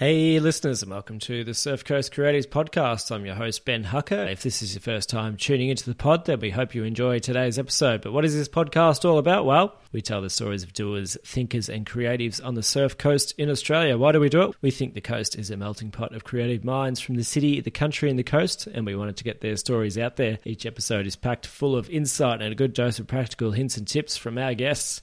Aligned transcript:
Hey, 0.00 0.40
listeners, 0.40 0.80
and 0.80 0.90
welcome 0.90 1.18
to 1.18 1.44
the 1.44 1.52
Surf 1.52 1.84
Coast 1.84 2.14
Creatives 2.14 2.46
Podcast. 2.46 3.14
I'm 3.14 3.26
your 3.26 3.34
host, 3.34 3.66
Ben 3.66 3.84
Hucker. 3.84 4.32
If 4.32 4.42
this 4.42 4.62
is 4.62 4.72
your 4.72 4.80
first 4.80 5.10
time 5.10 5.36
tuning 5.36 5.68
into 5.68 5.84
the 5.84 5.94
pod, 5.94 6.24
then 6.24 6.40
we 6.40 6.48
hope 6.48 6.74
you 6.74 6.84
enjoy 6.84 7.18
today's 7.18 7.58
episode. 7.58 8.00
But 8.00 8.14
what 8.14 8.24
is 8.24 8.34
this 8.34 8.48
podcast 8.48 9.04
all 9.04 9.18
about? 9.18 9.44
Well, 9.44 9.78
we 9.92 10.00
tell 10.00 10.22
the 10.22 10.30
stories 10.30 10.62
of 10.62 10.72
doers, 10.72 11.18
thinkers, 11.22 11.68
and 11.68 11.84
creatives 11.84 12.42
on 12.42 12.54
the 12.54 12.62
surf 12.62 12.96
coast 12.96 13.34
in 13.36 13.50
Australia. 13.50 13.98
Why 13.98 14.12
do 14.12 14.20
we 14.20 14.30
do 14.30 14.40
it? 14.40 14.56
We 14.62 14.70
think 14.70 14.94
the 14.94 15.02
coast 15.02 15.36
is 15.36 15.50
a 15.50 15.58
melting 15.58 15.90
pot 15.90 16.14
of 16.14 16.24
creative 16.24 16.64
minds 16.64 16.98
from 16.98 17.16
the 17.16 17.22
city, 17.22 17.60
the 17.60 17.70
country, 17.70 18.08
and 18.08 18.18
the 18.18 18.22
coast, 18.22 18.68
and 18.68 18.86
we 18.86 18.96
wanted 18.96 19.18
to 19.18 19.24
get 19.24 19.42
their 19.42 19.56
stories 19.56 19.98
out 19.98 20.16
there. 20.16 20.38
Each 20.46 20.64
episode 20.64 21.06
is 21.06 21.14
packed 21.14 21.46
full 21.46 21.76
of 21.76 21.90
insight 21.90 22.40
and 22.40 22.52
a 22.52 22.56
good 22.56 22.72
dose 22.72 22.98
of 22.98 23.06
practical 23.06 23.50
hints 23.50 23.76
and 23.76 23.86
tips 23.86 24.16
from 24.16 24.38
our 24.38 24.54
guests. 24.54 25.02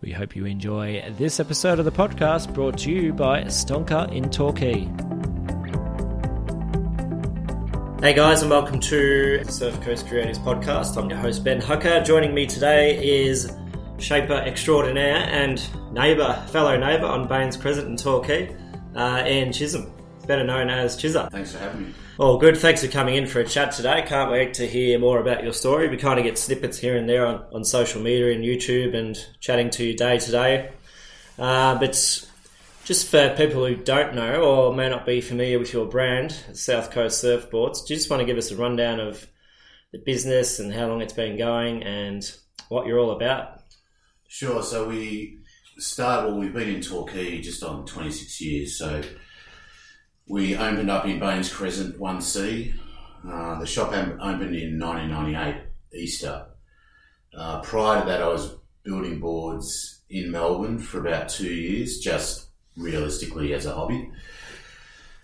We 0.00 0.12
hope 0.12 0.36
you 0.36 0.44
enjoy 0.44 1.12
this 1.18 1.40
episode 1.40 1.80
of 1.80 1.84
the 1.84 1.90
podcast 1.90 2.54
brought 2.54 2.78
to 2.78 2.90
you 2.92 3.12
by 3.12 3.42
Stonka 3.44 4.12
in 4.12 4.30
Torquay. 4.30 4.88
Hey 8.00 8.14
guys, 8.14 8.42
and 8.42 8.50
welcome 8.50 8.78
to 8.78 9.42
the 9.42 9.50
Surf 9.50 9.80
Coast 9.80 10.06
Creators 10.06 10.38
Podcast. 10.38 10.96
I'm 10.96 11.10
your 11.10 11.18
host 11.18 11.42
Ben 11.42 11.60
Hucker. 11.60 12.04
Joining 12.04 12.32
me 12.32 12.46
today 12.46 13.04
is 13.04 13.52
shaper 13.98 14.34
extraordinaire 14.34 15.26
and 15.30 15.68
neighbour, 15.92 16.46
fellow 16.52 16.76
neighbour 16.78 17.06
on 17.06 17.26
Baines 17.26 17.56
Crescent 17.56 17.88
in 17.88 17.96
Torquay, 17.96 18.54
uh, 18.94 19.24
Ian 19.26 19.52
Chisholm, 19.52 19.92
better 20.28 20.44
known 20.44 20.70
as 20.70 20.96
Chizza. 20.96 21.28
Thanks 21.32 21.50
for 21.50 21.58
having 21.58 21.88
me. 21.88 21.94
Oh, 22.20 22.36
good. 22.36 22.56
Thanks 22.56 22.84
for 22.84 22.90
coming 22.90 23.14
in 23.14 23.28
for 23.28 23.38
a 23.38 23.46
chat 23.46 23.70
today. 23.70 24.02
Can't 24.04 24.28
wait 24.28 24.54
to 24.54 24.66
hear 24.66 24.98
more 24.98 25.20
about 25.20 25.44
your 25.44 25.52
story. 25.52 25.88
We 25.88 25.96
kind 25.96 26.18
of 26.18 26.24
get 26.24 26.36
snippets 26.36 26.76
here 26.76 26.96
and 26.96 27.08
there 27.08 27.24
on, 27.24 27.44
on 27.52 27.64
social 27.64 28.02
media 28.02 28.32
and 28.32 28.42
YouTube 28.42 28.96
and 28.96 29.16
chatting 29.38 29.70
to 29.70 29.84
you 29.84 29.96
day 29.96 30.18
to 30.18 30.30
day. 30.32 30.70
Uh, 31.38 31.78
but 31.78 31.92
just 32.84 33.08
for 33.08 33.32
people 33.36 33.64
who 33.64 33.76
don't 33.76 34.16
know 34.16 34.42
or 34.42 34.74
may 34.74 34.88
not 34.88 35.06
be 35.06 35.20
familiar 35.20 35.60
with 35.60 35.72
your 35.72 35.86
brand, 35.86 36.32
South 36.54 36.90
Coast 36.90 37.22
Surfboards, 37.22 37.86
do 37.86 37.94
you 37.94 37.98
just 37.98 38.10
want 38.10 38.18
to 38.18 38.26
give 38.26 38.36
us 38.36 38.50
a 38.50 38.56
rundown 38.56 38.98
of 38.98 39.24
the 39.92 40.02
business 40.04 40.58
and 40.58 40.72
how 40.72 40.88
long 40.88 41.00
it's 41.00 41.12
been 41.12 41.38
going 41.38 41.84
and 41.84 42.32
what 42.68 42.88
you're 42.88 42.98
all 42.98 43.12
about? 43.12 43.60
Sure. 44.26 44.60
So 44.64 44.88
we 44.88 45.38
started, 45.78 46.26
well, 46.26 46.40
we've 46.40 46.52
been 46.52 46.68
in 46.68 46.80
Torquay 46.80 47.40
just 47.40 47.62
on 47.62 47.86
26 47.86 48.40
years. 48.40 48.76
So 48.76 49.02
we 50.28 50.56
opened 50.56 50.90
up 50.90 51.06
in 51.06 51.18
Baines 51.18 51.52
Crescent 51.52 51.98
1C. 51.98 52.74
Uh, 53.28 53.58
the 53.58 53.66
shop 53.66 53.88
opened 53.88 54.54
in 54.54 54.78
1998, 54.78 55.62
Easter. 55.94 56.46
Uh, 57.36 57.60
prior 57.60 58.00
to 58.00 58.06
that, 58.06 58.22
I 58.22 58.28
was 58.28 58.56
building 58.82 59.20
boards 59.20 60.02
in 60.10 60.30
Melbourne 60.30 60.78
for 60.78 61.00
about 61.00 61.28
two 61.28 61.52
years, 61.52 61.98
just 61.98 62.48
realistically 62.76 63.54
as 63.54 63.66
a 63.66 63.74
hobby. 63.74 64.10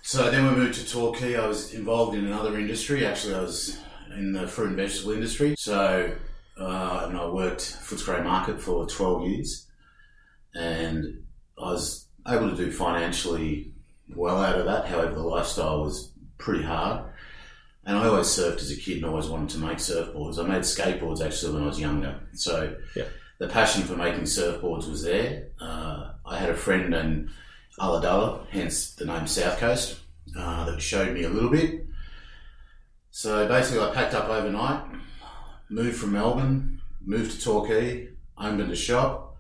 So 0.03 0.31
then 0.31 0.47
we 0.47 0.57
moved 0.57 0.75
to 0.75 0.89
Torquay. 0.89 1.37
I 1.37 1.47
was 1.47 1.73
involved 1.73 2.17
in 2.17 2.27
another 2.27 2.59
industry. 2.59 3.07
Actually, 3.07 3.37
I 3.37 3.41
was 3.41 3.79
in 4.17 4.33
the 4.33 4.47
fruit 4.47 4.69
and 4.69 4.77
vegetable 4.77 5.13
industry. 5.13 5.55
So 5.59 6.15
uh, 6.59 7.07
and 7.09 7.17
I 7.17 7.27
worked 7.27 7.61
Footscray 7.61 8.23
Market 8.23 8.61
for 8.61 8.87
12 8.87 9.27
years, 9.29 9.67
and 10.55 11.25
I 11.59 11.73
was 11.73 12.07
able 12.29 12.51
to 12.51 12.57
do 12.57 12.71
financially 12.71 13.74
well 14.09 14.43
out 14.43 14.59
of 14.59 14.67
that. 14.67 14.87
However, 14.87 15.15
the 15.15 15.23
lifestyle 15.23 15.83
was 15.83 16.13
pretty 16.39 16.65
hard. 16.65 17.05
And 17.87 17.99
I 17.99 18.07
always 18.07 18.27
surfed 18.27 18.61
as 18.61 18.71
a 18.71 18.77
kid 18.77 18.99
and 18.99 19.07
always 19.07 19.29
wanted 19.29 19.51
to 19.51 19.59
make 19.59 19.79
surfboards. 19.79 20.39
I 20.39 20.49
made 20.49 20.63
skateboards 20.63 21.25
actually 21.25 21.55
when 21.55 21.65
I 21.65 21.67
was 21.67 21.81
younger. 21.81 22.19
So 22.35 22.77
yeah. 22.97 23.05
the 23.39 23.49
passion 23.49 23.83
for 23.83 23.95
making 23.95 24.23
surfboards 24.23 24.89
was 24.89 25.03
there. 25.03 25.49
Uh, 25.61 26.13
I 26.25 26.39
had 26.39 26.49
a 26.49 26.57
friend 26.57 26.95
in 26.95 27.31
Ulladulla, 27.79 28.47
hence 28.49 28.95
the 28.95 29.05
name 29.05 29.27
South 29.27 29.59
Coast, 29.59 30.01
uh, 30.39 30.65
that 30.65 30.81
showed 30.81 31.13
me 31.13 31.25
a 31.25 31.29
little 31.29 31.51
bit. 31.51 31.87
So 33.11 33.47
basically, 33.47 33.83
I 33.83 33.93
packed 33.93 34.15
up 34.15 34.29
overnight, 34.29 34.85
moved 35.69 35.97
from 35.97 36.13
Melbourne, 36.13 36.81
moved 37.05 37.33
to 37.33 37.45
Torquay, 37.45 38.09
opened 38.39 38.73
a 38.73 38.77
shop, 38.77 39.37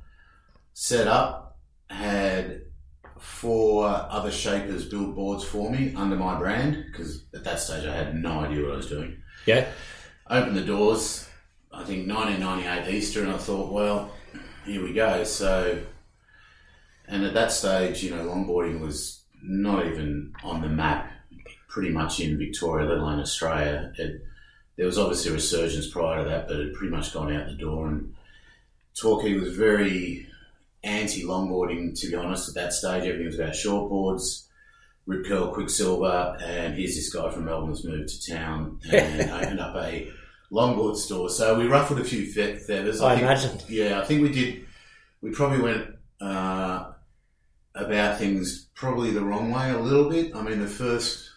set 0.74 1.08
up, 1.08 1.58
had 1.88 2.62
four 3.44 3.86
uh, 3.86 4.06
other 4.08 4.30
shapers 4.30 4.86
build 4.86 5.14
boards 5.14 5.44
for 5.44 5.70
me 5.70 5.92
under 5.94 6.16
my 6.16 6.38
brand 6.38 6.82
because 6.90 7.24
at 7.34 7.44
that 7.44 7.60
stage 7.60 7.84
I 7.84 7.94
had 7.94 8.14
no 8.14 8.40
idea 8.40 8.62
what 8.62 8.72
I 8.72 8.76
was 8.76 8.88
doing. 8.88 9.18
Yeah. 9.44 9.66
Opened 10.30 10.56
the 10.56 10.62
doors, 10.62 11.28
I 11.70 11.84
think 11.84 12.08
1998 12.08 12.94
Easter, 12.94 13.22
and 13.22 13.30
I 13.30 13.36
thought, 13.36 13.70
well, 13.70 14.10
here 14.64 14.82
we 14.82 14.94
go. 14.94 15.24
So, 15.24 15.78
and 17.06 17.22
at 17.22 17.34
that 17.34 17.52
stage, 17.52 18.02
you 18.02 18.16
know, 18.16 18.24
longboarding 18.24 18.80
was 18.80 19.24
not 19.42 19.84
even 19.84 20.32
on 20.42 20.62
the 20.62 20.68
map 20.70 21.12
pretty 21.68 21.90
much 21.90 22.20
in 22.20 22.38
Victoria, 22.38 22.88
let 22.88 22.96
alone 22.96 23.20
Australia. 23.20 23.92
It, 23.98 24.22
there 24.78 24.86
was 24.86 24.96
obviously 24.96 25.32
a 25.32 25.34
resurgence 25.34 25.90
prior 25.90 26.24
to 26.24 26.30
that, 26.30 26.48
but 26.48 26.56
it 26.56 26.68
had 26.68 26.74
pretty 26.74 26.96
much 26.96 27.12
gone 27.12 27.30
out 27.30 27.48
the 27.48 27.56
door. 27.56 27.88
And 27.88 28.14
Torquay 28.98 29.34
was 29.34 29.54
very 29.54 30.28
anti 30.84 31.24
longboarding, 31.24 31.98
to 32.00 32.08
be 32.08 32.14
honest, 32.14 32.48
at 32.48 32.54
that 32.54 32.72
stage. 32.72 33.04
Everything 33.04 33.26
was 33.26 33.38
about 33.38 33.54
shortboards, 33.54 34.46
rip 35.06 35.26
curl, 35.26 35.52
Quiksilver, 35.52 36.36
and 36.42 36.74
here's 36.74 36.94
this 36.94 37.12
guy 37.12 37.30
from 37.30 37.46
Melbourne 37.46 37.70
who's 37.70 37.84
moved 37.84 38.08
to 38.08 38.32
town 38.32 38.78
and 38.92 39.30
opened 39.30 39.60
up 39.60 39.76
a 39.76 40.10
longboard 40.52 40.96
store. 40.96 41.28
So 41.28 41.58
we 41.58 41.66
ruffled 41.66 42.00
a 42.00 42.04
few 42.04 42.30
fe- 42.30 42.56
feathers. 42.56 43.00
I, 43.00 43.14
think, 43.14 43.22
imagine. 43.22 43.58
Yeah, 43.68 44.00
I 44.00 44.04
think 44.04 44.22
we 44.22 44.30
did. 44.30 44.66
We 45.20 45.30
probably 45.30 45.62
went 45.62 45.94
uh, 46.20 46.92
about 47.74 48.18
things 48.18 48.68
probably 48.74 49.10
the 49.10 49.24
wrong 49.24 49.50
way 49.50 49.70
a 49.70 49.78
little 49.78 50.08
bit. 50.08 50.34
I 50.34 50.42
mean, 50.42 50.60
the 50.60 50.66
first 50.66 51.30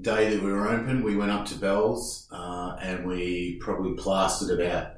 day 0.00 0.30
that 0.30 0.42
we 0.42 0.52
were 0.52 0.68
open, 0.68 1.02
we 1.02 1.16
went 1.16 1.30
up 1.30 1.46
to 1.46 1.54
Bell's 1.56 2.28
uh, 2.32 2.76
and 2.80 3.06
we 3.06 3.58
probably 3.60 3.94
plastered 3.94 4.58
about 4.58 4.92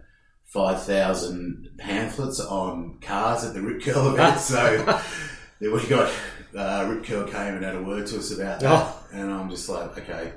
5,000 0.46 1.70
pamphlets 1.78 2.40
on 2.40 2.98
cars 3.00 3.44
at 3.44 3.54
the 3.54 3.60
Rip 3.62 3.82
Curl 3.82 4.14
event. 4.14 4.40
so 4.40 5.00
then 5.60 5.72
we 5.72 5.86
got, 5.86 6.10
uh, 6.56 6.86
Rip 6.88 7.04
Curl 7.04 7.24
came 7.26 7.54
and 7.54 7.64
had 7.64 7.74
a 7.76 7.82
word 7.82 8.06
to 8.08 8.18
us 8.18 8.30
about 8.32 8.60
that. 8.60 8.70
Oh. 8.70 9.06
And 9.12 9.30
I'm 9.30 9.50
just 9.50 9.68
like, 9.68 9.98
okay. 9.98 10.32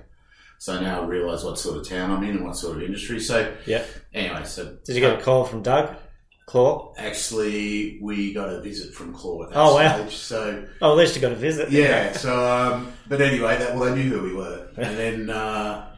So 0.58 0.80
now 0.82 1.02
I 1.02 1.06
realise 1.06 1.44
what 1.44 1.58
sort 1.58 1.78
of 1.78 1.88
town 1.88 2.12
I'm 2.12 2.24
in 2.24 2.38
and 2.38 2.46
what 2.46 2.58
sort 2.58 2.78
of 2.78 2.84
industry. 2.84 3.20
So 3.20 3.54
Yeah. 3.66 3.84
anyway, 4.14 4.44
so 4.46 4.78
Did 4.86 4.96
you 4.96 5.02
get 5.02 5.18
a 5.20 5.22
call 5.22 5.46
from 5.46 5.62
Doug? 5.64 5.96
Claw? 6.48 6.96
actually 6.98 8.00
we 8.02 8.34
got 8.34 8.50
a 8.50 8.60
visit 8.60 8.92
from 8.96 9.14
Claw 9.14 9.44
at 9.44 9.50
that 9.52 9.58
Oh, 9.58 9.76
wow. 9.76 9.96
stage. 10.00 10.16
So 10.18 10.66
Oh, 10.82 10.92
at 10.94 10.98
least 10.98 11.16
you 11.16 11.22
got 11.22 11.32
a 11.32 11.36
visit. 11.36 11.70
yeah. 11.72 12.12
So, 12.14 12.44
um, 12.52 12.92
but 13.08 13.22
anyway, 13.22 13.58
that 13.60 13.76
well, 13.76 13.94
they 13.94 14.02
knew 14.04 14.10
who 14.10 14.24
we 14.24 14.34
were, 14.34 14.68
and 14.76 14.98
then 14.98 15.30
uh, 15.30 15.96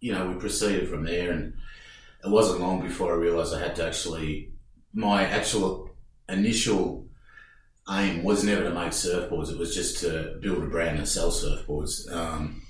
you 0.00 0.12
know 0.12 0.28
we 0.28 0.34
proceeded 0.40 0.88
from 0.88 1.04
there, 1.04 1.30
and 1.32 1.52
it 2.24 2.30
wasn't 2.30 2.60
long 2.60 2.80
before 2.80 3.12
I 3.12 3.16
realised 3.16 3.54
I 3.54 3.60
had 3.60 3.76
to 3.76 3.86
actually 3.86 4.52
my 4.94 5.24
actual 5.24 5.90
initial 6.28 7.06
aim 7.90 8.22
was 8.22 8.44
never 8.44 8.62
to 8.64 8.70
make 8.70 8.92
surfboards; 8.92 9.50
it 9.50 9.58
was 9.58 9.74
just 9.74 9.98
to 10.00 10.38
build 10.40 10.62
a 10.62 10.66
brand 10.66 10.98
and 10.98 11.08
sell 11.08 11.30
surfboards. 11.30 12.10
Um, 12.12 12.62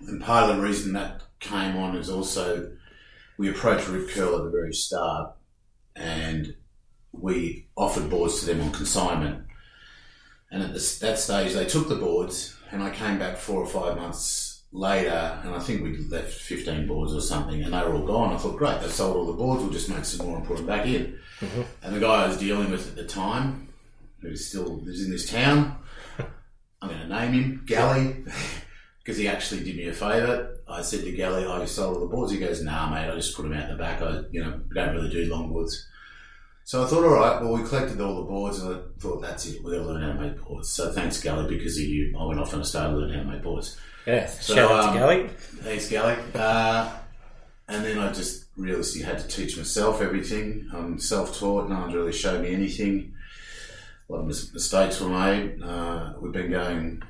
and 0.00 0.20
part 0.20 0.50
of 0.50 0.56
the 0.56 0.62
reason 0.62 0.92
that 0.92 1.22
came 1.40 1.76
on 1.76 1.96
is 1.96 2.10
also 2.10 2.72
we 3.38 3.48
approached 3.48 3.88
Rip 3.88 4.10
Curl 4.10 4.36
at 4.36 4.44
the 4.44 4.50
very 4.50 4.74
start, 4.74 5.34
and 5.96 6.54
we 7.12 7.66
offered 7.76 8.10
boards 8.10 8.40
to 8.40 8.46
them 8.46 8.60
on 8.60 8.72
consignment. 8.72 9.46
And 10.50 10.62
at 10.62 10.74
that 10.74 11.18
stage, 11.18 11.54
they 11.54 11.64
took 11.64 11.88
the 11.88 11.94
boards, 11.94 12.54
and 12.70 12.82
I 12.82 12.90
came 12.90 13.18
back 13.18 13.38
four 13.38 13.62
or 13.62 13.66
five 13.66 13.96
months 13.96 14.51
later, 14.72 15.38
and 15.44 15.54
I 15.54 15.58
think 15.58 15.82
we 15.82 15.98
left 16.08 16.32
15 16.32 16.86
boards 16.86 17.14
or 17.14 17.20
something, 17.20 17.62
and 17.62 17.72
they 17.72 17.80
were 17.82 17.94
all 17.94 18.06
gone. 18.06 18.32
I 18.32 18.38
thought, 18.38 18.56
great, 18.56 18.80
they've 18.80 18.90
sold 18.90 19.16
all 19.16 19.26
the 19.26 19.32
boards, 19.34 19.62
we'll 19.62 19.72
just 19.72 19.88
make 19.88 20.04
some 20.04 20.26
more 20.26 20.38
and 20.38 20.46
put 20.46 20.56
them 20.56 20.66
back 20.66 20.86
in. 20.86 21.18
Mm-hmm. 21.40 21.62
And 21.82 21.94
the 21.94 22.00
guy 22.00 22.24
I 22.24 22.28
was 22.28 22.38
dealing 22.38 22.70
with 22.70 22.88
at 22.88 22.96
the 22.96 23.04
time, 23.04 23.68
who 24.20 24.34
still 24.36 24.78
lives 24.78 25.04
in 25.04 25.10
this 25.10 25.30
town, 25.30 25.76
I'm 26.82 26.88
going 26.88 27.00
to 27.00 27.08
name 27.08 27.32
him, 27.32 27.64
Gally, 27.66 28.24
because 28.98 29.18
he 29.18 29.28
actually 29.28 29.62
did 29.62 29.76
me 29.76 29.88
a 29.88 29.92
favour. 29.92 30.56
I 30.66 30.80
said 30.82 31.04
to 31.04 31.12
Gally, 31.12 31.44
oh, 31.44 31.60
you 31.60 31.66
sold 31.66 31.96
all 31.96 32.00
the 32.00 32.14
boards? 32.14 32.32
He 32.32 32.38
goes, 32.38 32.62
nah, 32.62 32.88
mate, 32.88 33.10
I 33.10 33.14
just 33.14 33.36
put 33.36 33.42
them 33.42 33.52
out 33.52 33.68
the 33.68 33.76
back. 33.76 34.00
I, 34.00 34.22
you 34.30 34.42
know, 34.42 34.60
don't 34.74 34.94
really 34.94 35.10
do 35.10 35.30
longboards. 35.30 35.84
So 36.64 36.84
I 36.84 36.86
thought, 36.86 37.04
all 37.04 37.14
right, 37.14 37.42
well, 37.42 37.52
we 37.52 37.68
collected 37.68 38.00
all 38.00 38.16
the 38.16 38.22
boards, 38.22 38.60
and 38.60 38.74
I 38.74 38.78
thought, 38.98 39.20
that's 39.20 39.46
it, 39.46 39.62
we're 39.62 39.72
going 39.72 39.82
to 39.82 39.92
learn 39.92 40.02
how 40.02 40.12
to 40.12 40.28
make 40.28 40.44
boards. 40.44 40.70
So 40.70 40.92
thanks, 40.92 41.20
Gally, 41.20 41.48
because 41.48 41.76
of 41.76 41.84
you, 41.84 42.16
I 42.18 42.24
went 42.24 42.40
off 42.40 42.52
and 42.52 42.62
I 42.62 42.64
started 42.64 42.96
learning 42.96 43.16
how 43.16 43.22
to 43.24 43.28
make 43.30 43.42
boards. 43.42 43.76
Yeah. 44.06 44.26
So, 44.26 44.54
Shout 44.54 44.70
out 44.70 44.84
um, 44.84 44.92
to 44.92 44.98
Gally. 44.98 45.28
Thanks, 45.28 45.88
Gally. 45.88 46.16
Uh, 46.34 46.90
and 47.68 47.84
then 47.84 47.98
I 47.98 48.12
just 48.12 48.44
realistically 48.56 49.06
had 49.06 49.18
to 49.18 49.28
teach 49.28 49.56
myself 49.56 50.00
everything. 50.00 50.68
I'm 50.72 50.98
self-taught. 50.98 51.68
No 51.68 51.80
one's 51.80 51.94
really 51.94 52.12
showed 52.12 52.42
me 52.42 52.52
anything. 52.54 53.14
A 54.08 54.12
lot 54.12 54.20
of 54.20 54.26
mis- 54.26 54.52
mistakes 54.52 55.00
were 55.00 55.08
made. 55.08 55.62
Uh, 55.62 56.14
we've 56.20 56.32
been 56.32 56.50
going 56.50 57.02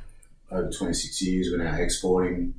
over 0.50 0.70
26 0.70 1.22
years. 1.22 1.48
We're 1.50 1.64
now 1.64 1.76
exporting 1.76 2.54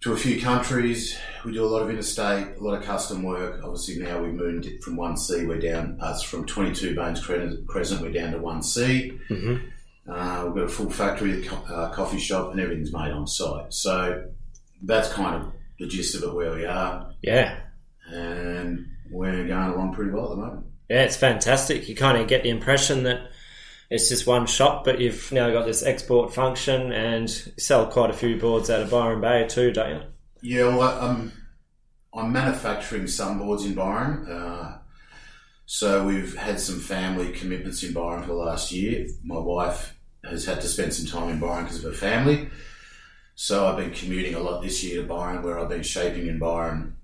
to 0.00 0.12
a 0.12 0.16
few 0.16 0.40
countries. 0.40 1.18
We 1.44 1.52
do 1.52 1.64
a 1.64 1.66
lot 1.66 1.82
of 1.82 1.90
interstate, 1.90 2.56
a 2.56 2.60
lot 2.62 2.78
of 2.78 2.84
custom 2.84 3.22
work. 3.22 3.60
Obviously, 3.64 3.98
now 3.98 4.22
we've 4.22 4.32
moved 4.32 4.66
it 4.66 4.82
from 4.82 4.96
1C. 4.96 5.46
We're 5.46 5.58
down, 5.58 5.98
us 6.00 6.22
from 6.22 6.46
22 6.46 6.94
Baines 6.94 7.24
Cre- 7.24 7.64
Crescent, 7.66 8.00
we're 8.02 8.12
down 8.12 8.32
to 8.32 8.38
1C. 8.38 9.18
Mm-hmm. 9.28 10.10
Uh, 10.10 10.44
we've 10.46 10.54
got 10.54 10.62
a 10.64 10.68
full 10.68 10.90
factory, 10.90 11.42
co- 11.42 11.56
uh, 11.74 11.90
coffee 11.92 12.18
shop, 12.18 12.52
and 12.52 12.60
everything's 12.60 12.92
made 12.92 13.10
on 13.10 13.26
site. 13.26 13.72
So 13.74 14.24
that's 14.82 15.12
kind 15.12 15.42
of 15.42 15.52
the 15.78 15.86
gist 15.86 16.14
of 16.14 16.22
it 16.22 16.32
where 16.34 16.54
we 16.54 16.64
are, 16.64 17.12
Yeah. 17.22 17.58
and 18.10 18.86
we're 19.10 19.46
going 19.46 19.70
along 19.70 19.94
pretty 19.94 20.10
well 20.12 20.24
at 20.24 20.30
the 20.30 20.36
moment. 20.36 20.66
Yeah, 20.88 21.02
it's 21.02 21.16
fantastic. 21.16 21.88
You 21.88 21.94
kind 21.94 22.16
of 22.18 22.26
get 22.28 22.42
the 22.42 22.48
impression 22.50 23.02
that 23.02 23.30
it's 23.90 24.08
just 24.08 24.26
one 24.26 24.46
shop, 24.46 24.84
but 24.84 25.00
you've 25.00 25.32
now 25.32 25.50
got 25.50 25.64
this 25.64 25.82
export 25.82 26.34
function 26.34 26.92
and 26.92 27.30
sell 27.30 27.86
quite 27.86 28.10
a 28.10 28.14
few 28.14 28.36
boards 28.36 28.68
out 28.68 28.82
of 28.82 28.90
Byron 28.90 29.20
Bay 29.20 29.46
too, 29.48 29.72
don't 29.72 29.90
you? 29.90 30.02
Yeah, 30.42 30.76
well, 30.76 31.00
I'm 31.00 31.32
I'm 32.14 32.32
manufacturing 32.32 33.06
some 33.06 33.38
boards 33.38 33.64
in 33.64 33.74
Byron. 33.74 34.30
Uh, 34.30 34.78
so 35.66 36.06
we've 36.06 36.36
had 36.36 36.60
some 36.60 36.80
family 36.80 37.32
commitments 37.32 37.82
in 37.82 37.92
Byron 37.92 38.22
for 38.22 38.28
the 38.28 38.34
last 38.34 38.72
year. 38.72 39.06
My 39.22 39.38
wife 39.38 39.94
has 40.24 40.44
had 40.44 40.60
to 40.60 40.68
spend 40.68 40.92
some 40.92 41.06
time 41.06 41.30
in 41.30 41.40
Byron 41.40 41.64
because 41.64 41.84
of 41.84 41.92
her 41.92 41.98
family. 41.98 42.48
So 43.34 43.66
I've 43.66 43.76
been 43.76 43.92
commuting 43.92 44.34
a 44.34 44.40
lot 44.40 44.62
this 44.62 44.82
year 44.82 45.02
to 45.02 45.06
Byron, 45.06 45.42
where 45.42 45.58
I've 45.58 45.68
been 45.68 45.82
shaping 45.82 46.26
in 46.26 46.38
Byron, 46.38 46.96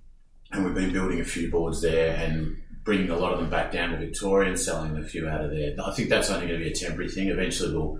and 0.50 0.64
we've 0.64 0.74
been 0.74 0.92
building 0.92 1.20
a 1.20 1.24
few 1.24 1.50
boards 1.50 1.80
there 1.80 2.16
and 2.16 2.56
bringing 2.84 3.10
a 3.10 3.16
lot 3.16 3.32
of 3.32 3.40
them 3.40 3.50
back 3.50 3.72
down 3.72 3.90
to 3.90 3.96
Victoria 3.96 4.50
and 4.50 4.60
selling 4.60 4.96
a 4.96 5.02
few 5.02 5.26
out 5.28 5.42
of 5.44 5.50
there. 5.50 5.74
I 5.84 5.90
think 5.92 6.08
that's 6.10 6.30
only 6.30 6.46
going 6.46 6.58
to 6.60 6.64
be 6.64 6.70
a 6.70 6.74
temporary 6.74 7.10
thing. 7.10 7.28
Eventually, 7.28 7.72
we'll 7.74 7.98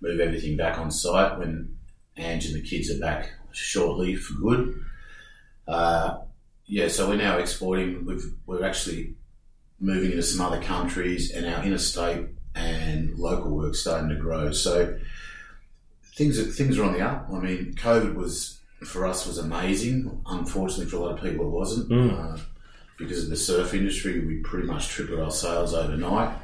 move 0.00 0.20
everything 0.20 0.56
back 0.56 0.78
on 0.78 0.90
site 0.90 1.38
when 1.38 1.76
Ange 2.16 2.46
and 2.46 2.54
the 2.54 2.62
kids 2.62 2.90
are 2.90 2.98
back 3.00 3.32
shortly 3.52 4.14
for 4.14 4.34
good. 4.34 4.80
Uh, 5.66 6.18
yeah, 6.66 6.88
so 6.88 7.08
we're 7.08 7.16
now 7.16 7.38
exporting. 7.38 8.06
We've, 8.06 8.24
we're 8.46 8.64
actually 8.64 9.14
moving 9.80 10.10
into 10.12 10.22
some 10.22 10.44
other 10.46 10.62
countries, 10.62 11.32
and 11.32 11.44
our 11.46 11.64
interstate 11.64 12.26
and 12.54 13.18
local 13.18 13.50
work 13.50 13.74
starting 13.74 14.08
to 14.10 14.14
grow. 14.14 14.52
So 14.52 14.96
things 16.14 16.38
are, 16.38 16.44
things 16.44 16.78
are 16.78 16.84
on 16.84 16.92
the 16.92 17.00
up. 17.00 17.28
I 17.32 17.38
mean, 17.40 17.74
COVID 17.74 18.14
was 18.14 18.60
for 18.84 19.06
us 19.06 19.26
was 19.26 19.38
amazing. 19.38 20.22
Unfortunately, 20.26 20.86
for 20.86 20.96
a 20.96 21.00
lot 21.00 21.12
of 21.18 21.22
people, 21.24 21.46
it 21.46 21.50
wasn't 21.50 21.88
Mm. 21.90 22.34
uh, 22.34 22.38
because 23.02 23.24
of 23.24 23.30
the 23.30 23.36
surf 23.36 23.74
industry. 23.74 24.20
We 24.20 24.36
pretty 24.40 24.66
much 24.66 24.88
tripled 24.88 25.20
our 25.20 25.30
sales 25.30 25.74
overnight. 25.74 26.36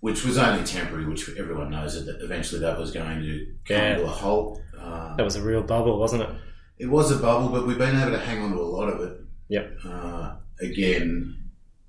Which 0.00 0.24
was 0.24 0.38
only 0.38 0.64
temporary, 0.64 1.04
which 1.04 1.28
everyone 1.38 1.70
knows 1.70 2.02
that 2.06 2.22
eventually 2.22 2.62
that 2.62 2.78
was 2.78 2.90
going 2.90 3.20
to 3.20 3.46
come 3.68 3.76
Yeah. 3.76 3.96
to 3.96 4.04
a 4.04 4.06
halt. 4.06 4.62
Uh, 4.78 5.14
That 5.16 5.24
was 5.24 5.36
a 5.36 5.42
real 5.42 5.62
bubble, 5.62 5.98
wasn't 5.98 6.22
it? 6.22 6.30
it 6.78 6.86
was 6.86 7.10
a 7.10 7.16
bubble, 7.18 7.50
but 7.50 7.66
we've 7.66 7.76
been 7.76 7.94
able 8.00 8.12
to 8.12 8.18
hang 8.18 8.40
on 8.42 8.52
to 8.52 8.58
a 8.58 8.62
lot 8.62 8.88
of 8.88 9.00
it. 9.02 9.20
Yep. 9.48 9.76
Uh, 9.84 10.36
again, 10.62 11.36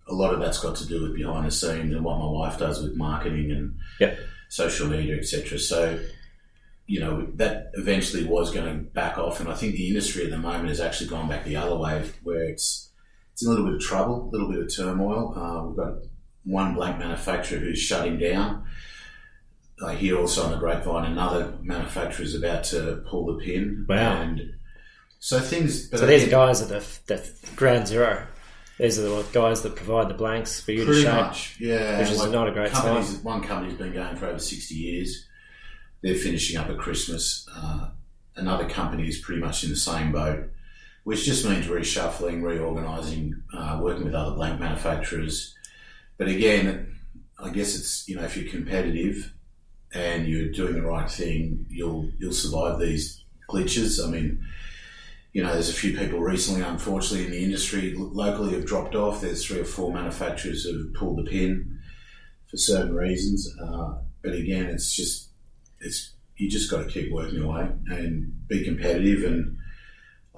a 0.10 0.14
lot 0.14 0.34
of 0.34 0.42
that's 0.42 0.60
got 0.60 0.76
to 0.76 0.86
do 0.86 1.04
with 1.04 1.16
behind 1.16 1.46
the 1.48 1.52
scenes 1.52 1.94
and 1.96 2.04
what 2.04 2.18
my 2.20 2.26
wife 2.26 2.58
does 2.60 2.82
with 2.84 2.98
marketing 2.98 3.50
and 3.52 3.76
Yep. 4.02 4.20
social 4.50 4.88
media, 4.90 5.16
etc. 5.16 5.58
So, 5.58 5.98
you 6.88 7.00
know, 7.00 7.28
that 7.36 7.72
eventually 7.76 8.26
was 8.26 8.52
going 8.52 8.66
to 8.68 8.84
back 8.92 9.18
off, 9.18 9.40
and 9.40 9.48
I 9.48 9.54
think 9.56 9.76
the 9.76 9.88
industry 9.88 10.26
at 10.26 10.32
the 10.32 10.38
moment 10.38 10.68
has 10.68 10.82
actually 10.82 11.10
gone 11.10 11.30
back 11.30 11.46
the 11.46 11.56
other 11.56 11.78
way, 11.78 12.04
where 12.24 12.44
it's 12.44 12.91
it's 13.42 13.48
a 13.48 13.50
little 13.50 13.66
bit 13.66 13.76
of 13.76 13.82
trouble, 13.82 14.30
a 14.30 14.32
little 14.32 14.50
bit 14.52 14.60
of 14.60 14.74
turmoil. 14.76 15.34
Uh, 15.36 15.66
we've 15.68 15.76
got 15.78 15.94
one 16.44 16.76
blank 16.76 17.00
manufacturer 17.00 17.58
who's 17.58 17.80
shutting 17.80 18.20
down. 18.20 18.66
I 19.84 19.96
hear 19.96 20.18
also 20.20 20.44
on 20.44 20.52
the 20.52 20.58
grapevine 20.58 21.12
another 21.12 21.54
manufacturer 21.64 22.24
is 22.24 22.36
about 22.36 22.64
to 22.66 23.04
pull 23.10 23.26
the 23.26 23.44
pin. 23.44 23.86
Wow. 23.90 24.22
And 24.22 24.54
so 25.18 25.40
things. 25.40 25.88
But 25.88 26.02
So 26.02 26.06
these 26.06 26.28
are 26.28 26.30
guys 26.30 26.62
at 26.62 26.70
the, 26.70 26.86
the 27.08 27.32
ground 27.56 27.88
zero. 27.88 28.28
These 28.78 29.00
are 29.00 29.04
the 29.04 29.26
guys 29.32 29.64
that 29.64 29.76
provide 29.76 30.08
the 30.10 30.14
blanks 30.14 30.62
for 30.62 30.72
you 30.72 30.82
to 30.82 30.86
Pretty 30.86 31.02
shape. 31.04 31.14
much, 31.14 31.58
yeah. 31.60 32.00
which 32.00 32.10
is 32.10 32.26
not 32.28 32.48
a 32.48 32.52
great 32.52 32.72
companies, 32.72 33.18
One 33.18 33.42
company's 33.42 33.78
been 33.78 33.94
going 33.94 34.16
for 34.18 34.28
over 34.28 34.40
60 34.40 34.74
years. 34.76 35.28
They're 36.02 36.16
finishing 36.16 36.58
up 36.58 36.70
at 36.70 36.78
Christmas. 36.78 37.48
Uh, 37.56 37.90
another 38.36 38.68
company 38.70 39.08
is 39.08 39.20
pretty 39.20 39.42
much 39.42 39.64
in 39.64 39.70
the 39.72 39.76
same 39.76 40.12
boat, 40.12 40.50
which 41.04 41.26
just 41.26 41.46
means 41.46 41.68
reshuffling, 41.68 42.44
reorganising, 42.44 43.42
uh, 43.58 43.80
working 43.82 44.06
with 44.06 44.14
other 44.14 44.36
blank 44.36 44.60
manufacturers. 44.60 45.56
But 46.18 46.28
again, 46.28 47.00
I 47.40 47.50
guess 47.50 47.76
it's, 47.76 48.08
you 48.08 48.16
know, 48.16 48.24
if 48.24 48.38
you're 48.38 48.52
competitive 48.52 49.34
and 49.94 50.28
you're 50.28 50.52
doing 50.52 50.76
the 50.76 50.84
right 50.84 51.10
thing, 51.10 51.66
you'll, 51.70 52.10
you'll 52.20 52.34
survive 52.34 52.80
these 52.80 53.24
glitches. 53.50 54.06
I 54.06 54.10
mean, 54.10 54.46
you 55.34 55.42
know, 55.42 55.54
there's 55.54 55.70
a 55.70 55.74
few 55.74 55.98
people 55.98 56.20
recently, 56.20 56.62
unfortunately, 56.62 57.26
in 57.26 57.32
the 57.32 57.44
industry 57.44 57.96
locally 57.96 58.54
have 58.54 58.66
dropped 58.66 58.96
off. 58.96 59.22
There's 59.22 59.46
three 59.46 59.60
or 59.60 59.66
four 59.66 59.92
manufacturers 59.94 60.66
who 60.66 60.78
have 60.78 60.94
pulled 60.94 61.18
the 61.18 61.30
pin 61.30 61.80
for 62.50 62.58
certain 62.58 62.94
reasons. 62.94 63.50
Uh, 63.60 63.96
but 64.22 64.34
again, 64.34 64.66
it's 64.66 64.94
just, 64.94 65.30
it's 65.80 66.12
you 66.36 66.50
just 66.50 66.70
got 66.70 66.84
to 66.84 66.90
keep 66.90 67.12
working 67.12 67.42
away 67.42 67.70
and 67.88 68.48
be 68.48 68.64
competitive. 68.64 69.24
And 69.24 69.58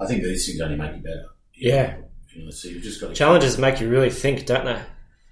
I 0.04 0.06
think 0.06 0.22
these 0.22 0.46
things 0.46 0.60
only 0.60 0.76
make 0.76 0.96
you 0.96 1.02
better. 1.02 1.24
Yeah. 1.54 1.96
You 2.32 2.44
know, 2.44 2.50
so 2.50 2.68
you've 2.68 2.82
just 2.82 3.00
got 3.00 3.14
Challenges 3.14 3.58
make 3.58 3.80
you 3.80 3.88
really 3.88 4.10
think, 4.10 4.44
don't 4.46 4.64
they? 4.64 4.72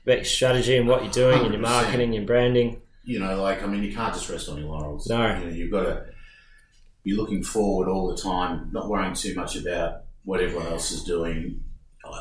About 0.04 0.16
your 0.18 0.24
strategy 0.24 0.76
and 0.76 0.88
what 0.88 1.02
you're 1.02 1.12
doing 1.12 1.44
and 1.44 1.52
your 1.54 1.62
100%. 1.62 1.64
marketing, 1.64 2.12
your 2.12 2.24
branding. 2.24 2.80
you 3.04 3.18
know, 3.18 3.40
like 3.42 3.62
I 3.62 3.66
mean, 3.66 3.82
you 3.82 3.92
can't 3.94 4.14
just 4.14 4.28
rest 4.28 4.48
on 4.48 4.58
your 4.58 4.68
laurels. 4.68 5.08
No. 5.08 5.36
you 5.38 5.44
know, 5.44 5.50
you've 5.52 5.70
got 5.72 5.82
to 5.84 6.04
be 7.04 7.14
looking 7.14 7.42
forward 7.42 7.88
all 7.88 8.08
the 8.14 8.16
time, 8.20 8.70
not 8.72 8.88
worrying 8.88 9.14
too 9.14 9.34
much 9.34 9.56
about 9.56 10.02
what 10.24 10.40
everyone 10.40 10.66
else 10.68 10.92
is 10.92 11.02
doing. 11.02 11.60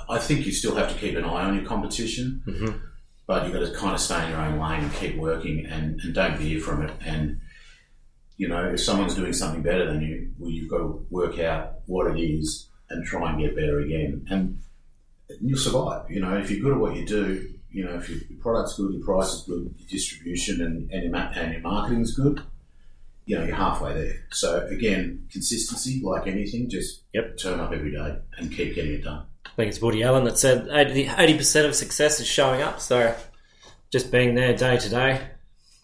I- 0.10 0.18
think 0.20 0.46
you 0.46 0.52
still 0.52 0.76
have 0.76 0.92
to 0.92 0.98
keep 0.98 1.16
an 1.16 1.24
eye 1.26 1.44
on 1.44 1.56
your 1.56 1.66
competition, 1.66 2.42
Mhm. 2.48 2.80
but 3.28 3.44
you've 3.44 3.54
got 3.54 3.60
to 3.66 3.72
kind 3.74 3.94
of 3.94 4.00
stay 4.00 4.24
in 4.26 4.32
your 4.32 4.40
own 4.42 4.60
lane 4.60 4.84
and 4.86 4.94
keep 4.94 5.18
working 5.18 5.66
and, 5.68 6.00
and 6.02 6.14
don't 6.16 6.38
veer 6.38 6.60
from 6.60 6.82
it. 6.84 6.92
And 7.06 7.40
you 8.38 8.48
know, 8.48 8.72
if 8.74 8.80
someone's 8.80 9.14
doing 9.14 9.34
something 9.34 9.62
better 9.62 9.86
than 9.92 10.02
you, 10.02 10.32
well, 10.40 10.50
you've 10.50 10.70
got 10.70 10.80
to 10.80 11.06
work 11.12 11.38
out 11.38 11.81
what 11.92 12.16
it 12.16 12.20
is 12.22 12.68
and 12.90 13.06
try 13.06 13.30
and 13.32 13.40
get 13.42 13.56
better 13.56 13.80
again. 13.80 14.26
And 14.30 14.60
you'll 15.42 15.58
survive. 15.60 16.10
You 16.10 16.22
know, 16.22 16.38
if 16.38 16.50
you're 16.50 16.62
good 16.62 16.74
at 16.74 16.80
what 16.80 16.96
you 16.96 17.06
do, 17.06 17.54
you 17.72 17.86
know, 17.86 17.96
if 17.96 18.10
your 18.10 18.20
product's 18.40 18.76
good, 18.76 18.94
your 18.94 19.04
price 19.04 19.34
is 19.34 19.42
good, 19.44 19.74
your 19.78 19.90
distribution 19.90 20.62
and, 20.62 20.92
and, 20.92 21.04
your, 21.04 21.12
ma- 21.12 21.32
and 21.36 21.54
your 21.54 21.62
marketing 21.62 22.02
is 22.02 22.14
good, 22.16 22.42
you 23.26 23.38
know, 23.38 23.46
you're 23.46 23.56
halfway 23.56 23.94
there. 23.94 24.26
So 24.32 24.66
again, 24.68 25.28
consistency, 25.32 26.02
like 26.04 26.28
anything, 26.28 26.70
just 26.70 27.02
Yep. 27.14 27.38
turn 27.38 27.60
up 27.60 27.72
every 27.72 27.92
day 27.92 28.18
and 28.38 28.52
keep 28.52 28.76
getting 28.76 28.94
it 28.94 29.04
done. 29.04 29.26
I 29.46 29.50
think 29.56 29.70
it's 29.70 29.82
Woody 29.82 30.04
Allen 30.04 30.24
that 30.26 30.38
said 30.38 30.68
80 30.70 31.38
percent 31.38 31.68
of 31.68 31.76
success 31.76 32.20
is 32.20 32.28
showing 32.28 32.62
up. 32.62 32.80
So 32.80 33.16
just 33.92 34.12
being 34.12 34.36
there 34.36 34.56
day 34.56 34.78
to 34.78 34.90
day, 34.90 35.22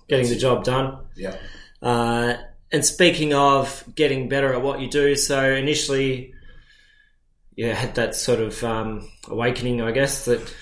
getting 0.07 0.27
the 0.30 0.38
job 0.38 0.63
done. 0.63 1.00
Yeah. 1.15 1.36
Uh, 1.81 2.36
and 2.72 2.86
speaking 2.86 3.34
of 3.34 3.84
getting 3.96 4.30
better 4.30 4.54
at 4.54 4.62
what 4.62 4.81
you 4.81 4.90
do, 4.90 5.16
so 5.16 5.54
initially 5.54 6.33
you 7.56 7.74
had 7.74 7.95
that 7.95 8.16
sort 8.16 8.40
of 8.40 8.64
um, 8.64 9.09
awakening, 9.28 9.81
I 9.81 9.92
guess, 9.92 10.26
that 10.26 10.54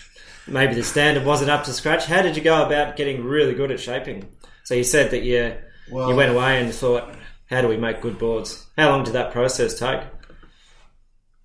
maybe 0.48 0.76
the 0.76 0.84
standard 0.84 1.26
wasn't 1.26 1.52
up 1.52 1.66
to 1.66 1.74
scratch. 1.74 2.06
How 2.06 2.22
did 2.22 2.38
you 2.38 2.44
go 2.44 2.66
about 2.66 2.96
getting 2.96 3.24
really 3.24 3.54
good 3.54 3.72
at 3.72 3.80
shaping? 3.80 4.30
So 4.64 4.76
you 4.76 4.84
said 4.84 5.12
that 5.12 5.24
you 5.24 5.56
Well, 5.92 6.10
you 6.10 6.16
went 6.16 6.32
away 6.32 6.62
and 6.62 6.74
thought, 6.74 7.14
how 7.48 7.62
do 7.62 7.68
we 7.68 7.78
make 7.78 8.02
good 8.02 8.18
boards? 8.18 8.66
How 8.78 8.90
long 8.90 9.04
did 9.04 9.14
that 9.14 9.34
process 9.34 9.78
take? 9.78 10.02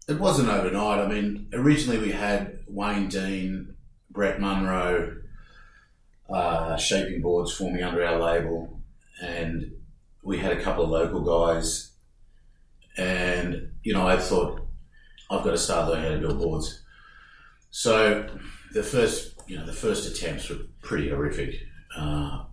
It 0.09 0.19
wasn't 0.19 0.49
overnight. 0.49 1.00
I 1.00 1.07
mean, 1.07 1.49
originally 1.52 1.99
we 1.99 2.12
had 2.12 2.61
Wayne 2.67 3.09
Deane, 3.09 3.75
Brett 4.11 4.40
Munro, 4.40 5.17
uh, 6.29 6.76
shaping 6.76 7.23
boards 7.23 7.52
forming 7.52 7.83
under 7.83 8.05
our 8.05 8.19
label, 8.19 8.81
and 9.21 9.73
we 10.23 10.39
had 10.39 10.53
a 10.53 10.62
couple 10.62 10.85
of 10.85 10.91
local 10.91 11.21
guys. 11.21 11.93
And 12.97 13.73
you 13.83 13.95
know, 13.95 14.07
I 14.07 14.17
thought 14.17 14.67
I've 15.31 15.45
got 15.45 15.53
to 15.53 15.59
start 15.59 15.89
learning 15.89 16.05
how 16.05 16.11
to 16.11 16.19
build 16.19 16.39
boards. 16.39 16.83
So 17.71 18.29
the 18.73 18.83
first, 18.83 19.35
you 19.47 19.57
know, 19.59 19.65
the 19.65 19.73
first 19.73 20.09
attempts 20.09 20.49
were 20.49 20.59
pretty 20.83 21.09
horrific. 21.09 21.55
Uh, 21.97 22.45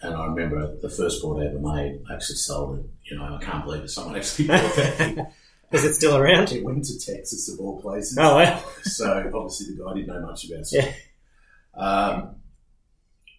and 0.00 0.16
I 0.16 0.26
remember 0.26 0.76
the 0.80 0.90
first 0.90 1.22
board 1.22 1.42
I 1.42 1.48
ever 1.48 1.60
made, 1.60 2.00
I 2.10 2.14
actually 2.14 2.36
sold 2.36 2.80
it. 2.80 2.86
You 3.04 3.18
know, 3.18 3.38
I 3.40 3.44
can't 3.44 3.64
believe 3.64 3.82
that 3.82 3.88
someone 3.88 4.16
actually 4.16 4.48
bought 4.48 4.74
that 4.76 4.94
thing. 4.94 5.26
Is 5.72 5.84
it 5.84 5.94
still 5.94 6.16
around? 6.16 6.52
It 6.52 6.64
went 6.64 6.84
to 6.84 6.98
Texas 6.98 7.48
of 7.50 7.58
all 7.58 7.80
places. 7.80 8.18
Oh, 8.18 8.36
wow. 8.36 8.62
So 8.82 9.30
obviously 9.34 9.74
the 9.74 9.82
guy 9.82 9.94
didn't 9.94 10.08
know 10.08 10.26
much 10.26 10.44
about 10.44 10.60
it. 10.60 10.72
Yeah. 10.72 11.82
Um, 11.82 12.36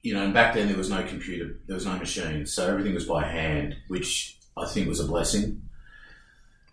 you 0.04 0.14
know, 0.14 0.24
and 0.24 0.34
back 0.34 0.54
then 0.54 0.68
there 0.68 0.78
was 0.78 0.90
no 0.90 1.02
computer, 1.04 1.58
there 1.66 1.76
was 1.76 1.86
no 1.86 1.98
machine, 1.98 2.46
so 2.46 2.68
everything 2.68 2.94
was 2.94 3.06
by 3.06 3.26
hand, 3.26 3.76
which 3.88 4.38
I 4.56 4.68
think 4.68 4.88
was 4.88 5.00
a 5.00 5.08
blessing. 5.08 5.64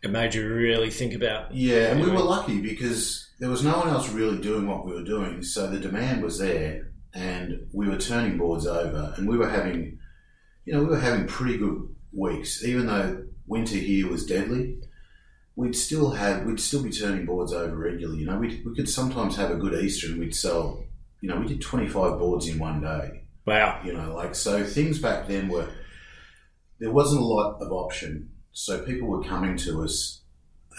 It 0.03 0.11
made 0.11 0.35
you 0.35 0.49
really 0.49 0.91
think 0.91 1.15
about. 1.15 1.55
Yeah, 1.55 1.93
and 1.93 2.01
we 2.03 2.11
were 2.11 2.21
lucky 2.21 2.61
because 2.61 3.29
there 3.39 3.49
was 3.49 3.63
no 3.63 3.79
one 3.79 3.89
else 3.89 4.09
really 4.11 4.39
doing 4.39 4.67
what 4.67 4.85
we 4.85 4.93
were 4.93 5.05
doing, 5.05 5.43
so 5.43 5.69
the 5.69 5.79
demand 5.79 6.23
was 6.23 6.39
there, 6.39 6.91
and 7.15 7.69
we 7.73 7.89
were 7.89 7.99
turning 7.99 8.37
boards 8.37 8.67
over, 8.67 9.15
and 9.17 9.29
we 9.29 9.39
were 9.39 9.49
having, 9.49 9.99
you 10.65 10.73
know, 10.73 10.81
we 10.81 10.89
were 10.89 11.01
having 11.01 11.27
pretty 11.27 11.57
good 11.57 11.89
weeks, 12.13 12.65
even 12.65 12.87
though 12.87 13.25
winter 13.47 13.77
here 13.77 14.09
was 14.09 14.27
deadly. 14.27 14.79
We'd 15.55 15.77
still 15.77 16.11
have, 16.11 16.47
we'd 16.47 16.61
still 16.61 16.83
be 16.83 16.91
turning 16.91 17.27
boards 17.27 17.53
over 17.53 17.77
regularly. 17.77 18.21
You 18.21 18.27
know, 18.27 18.39
we 18.39 18.63
we 18.65 18.75
could 18.75 18.89
sometimes 18.89 19.37
have 19.37 19.51
a 19.51 19.57
good 19.57 19.75
Easter 19.75 20.09
and 20.09 20.19
we'd 20.19 20.35
sell, 20.35 20.83
you 21.21 21.29
know, 21.29 21.37
we 21.37 21.47
did 21.47 21.61
twenty 21.61 21.89
five 21.89 22.19
boards 22.19 22.49
in 22.49 22.59
one 22.59 22.81
day. 22.81 23.25
Wow. 23.47 23.81
You 23.85 23.93
know, 23.93 24.15
like 24.15 24.35
so 24.35 24.65
things 24.65 24.99
back 24.99 25.27
then 25.27 25.49
were 25.49 25.69
there 26.79 26.91
wasn't 26.91 27.23
a 27.23 27.25
lot 27.25 27.61
of 27.61 27.73
option. 27.73 28.31
So 28.53 28.85
people 28.85 29.09
were 29.09 29.23
coming 29.23 29.57
to 29.59 29.83
us 29.83 30.23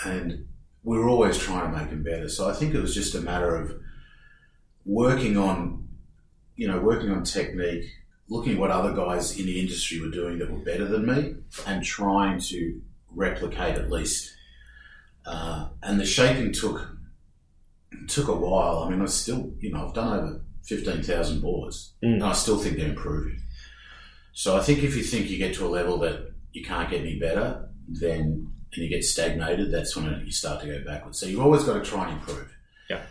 and 0.06 0.48
we 0.84 0.98
were 0.98 1.08
always 1.08 1.38
trying 1.38 1.72
to 1.72 1.78
make 1.78 1.90
them 1.90 2.04
better. 2.04 2.28
So 2.28 2.50
I 2.50 2.54
think 2.54 2.74
it 2.74 2.82
was 2.82 2.96
just 2.96 3.16
a 3.16 3.22
matter 3.22 3.56
of 3.56 3.80
working 4.86 5.38
on 5.38 5.82
you 6.62 6.68
know, 6.68 6.80
working 6.80 7.10
on 7.10 7.24
technique, 7.24 7.90
looking 8.30 8.54
at 8.54 8.60
what 8.60 8.70
other 8.70 8.94
guys 8.94 9.40
in 9.40 9.48
the 9.48 9.60
industry 9.60 10.00
were 10.00 10.12
doing 10.12 10.38
that 10.38 10.52
were 10.52 10.60
better 10.60 10.86
than 10.86 11.08
me 11.08 11.34
and 11.66 11.84
trying 11.84 12.40
to 12.40 12.80
replicate 13.10 13.78
at 13.78 13.90
least. 13.90 14.32
Uh, 15.26 15.70
and 15.82 16.00
the 16.00 16.06
shaping 16.06 16.52
took 16.54 16.88
took 18.08 18.28
a 18.28 18.36
while. 18.36 18.80
I 18.80 18.90
mean, 18.90 19.02
I 19.02 19.06
still, 19.06 19.52
you 19.60 19.72
know, 19.72 19.88
I've 19.88 19.94
done 19.94 20.20
over 20.20 20.42
fifteen 20.64 21.02
thousand 21.04 21.42
boards, 21.42 21.94
Mm. 22.04 22.14
and 22.16 22.24
I 22.24 22.34
still 22.34 22.58
think 22.58 22.78
they're 22.78 22.90
improving. 22.90 23.40
So 24.34 24.56
I 24.58 24.62
think 24.62 24.84
if 24.84 24.96
you 24.96 25.04
think 25.04 25.30
you 25.30 25.38
get 25.38 25.56
to 25.56 25.66
a 25.66 25.70
level 25.70 25.98
that 26.00 26.32
you 26.54 26.64
can't 26.64 26.90
get 26.90 27.02
any 27.02 27.20
better, 27.20 27.70
then 27.88 28.48
and 28.74 28.84
you 28.84 28.88
get 28.90 29.04
stagnated, 29.04 29.70
that's 29.70 29.98
when 29.98 30.06
you 30.26 30.32
start 30.32 30.62
to 30.62 30.68
go 30.68 30.82
backwards. 30.86 31.20
So 31.20 31.26
you've 31.26 31.42
always 31.42 31.64
got 31.66 31.74
to 31.74 31.82
try 31.84 32.06
and 32.10 32.14
improve. 32.20 32.48
Yeah. 32.90 33.02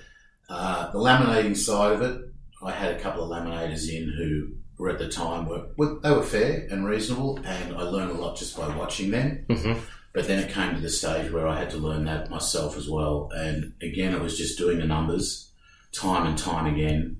Uh, 0.49 0.91
the 0.91 0.99
laminating 0.99 1.55
side 1.55 1.93
of 1.93 2.01
it, 2.03 2.23
I 2.63 2.71
had 2.71 2.97
a 2.97 2.99
couple 2.99 3.23
of 3.25 3.31
laminators 3.31 3.87
in 3.91 4.09
who 4.17 4.53
were 4.79 4.89
at 4.89 4.99
the 4.99 5.09
time 5.11 5.47
were, 5.47 5.67
were 5.77 5.99
they 6.01 6.11
were 6.11 6.23
fair 6.23 6.67
and 6.71 6.87
reasonable, 6.87 7.39
and 7.45 7.75
I 7.77 7.83
learned 7.83 8.13
a 8.13 8.15
lot 8.15 8.39
just 8.39 8.57
by 8.57 8.75
watching 8.75 9.11
them. 9.11 9.45
Mm-hmm. 9.51 9.79
But 10.12 10.26
then 10.26 10.40
it 10.40 10.52
came 10.52 10.75
to 10.75 10.81
the 10.81 10.90
stage 10.90 11.31
where 11.31 11.47
I 11.47 11.59
had 11.59 11.71
to 11.71 11.76
learn 11.76 12.05
that 12.05 12.31
myself 12.31 12.76
as 12.76 12.88
well. 12.88 13.31
And 13.33 13.75
again, 13.81 14.14
it 14.14 14.21
was 14.21 14.37
just 14.37 14.59
doing 14.59 14.79
the 14.79 14.87
numbers 14.87 15.50
time 15.93 16.26
and 16.26 16.37
time 16.37 16.67
again, 16.67 17.17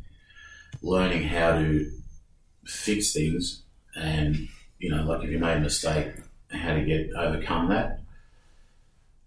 learning 0.83 1.25
how 1.25 1.53
to 1.53 1.91
fix 2.65 3.13
things. 3.13 3.63
And, 3.95 4.49
you 4.79 4.91
know, 4.91 5.03
like 5.03 5.23
if 5.23 5.31
you 5.31 5.39
made 5.39 5.59
a 5.59 5.61
mistake, 5.61 6.15
how 6.51 6.75
to 6.75 6.85
get 6.85 7.11
overcome 7.17 7.69
that. 7.69 8.01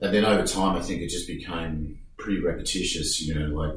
And 0.01 0.13
then 0.13 0.25
over 0.25 0.45
time, 0.45 0.75
I 0.75 0.81
think 0.81 1.01
it 1.01 1.09
just 1.09 1.27
became 1.27 1.99
pretty 2.17 2.41
repetitious, 2.41 3.21
you 3.21 3.33
know, 3.33 3.47
like, 3.47 3.75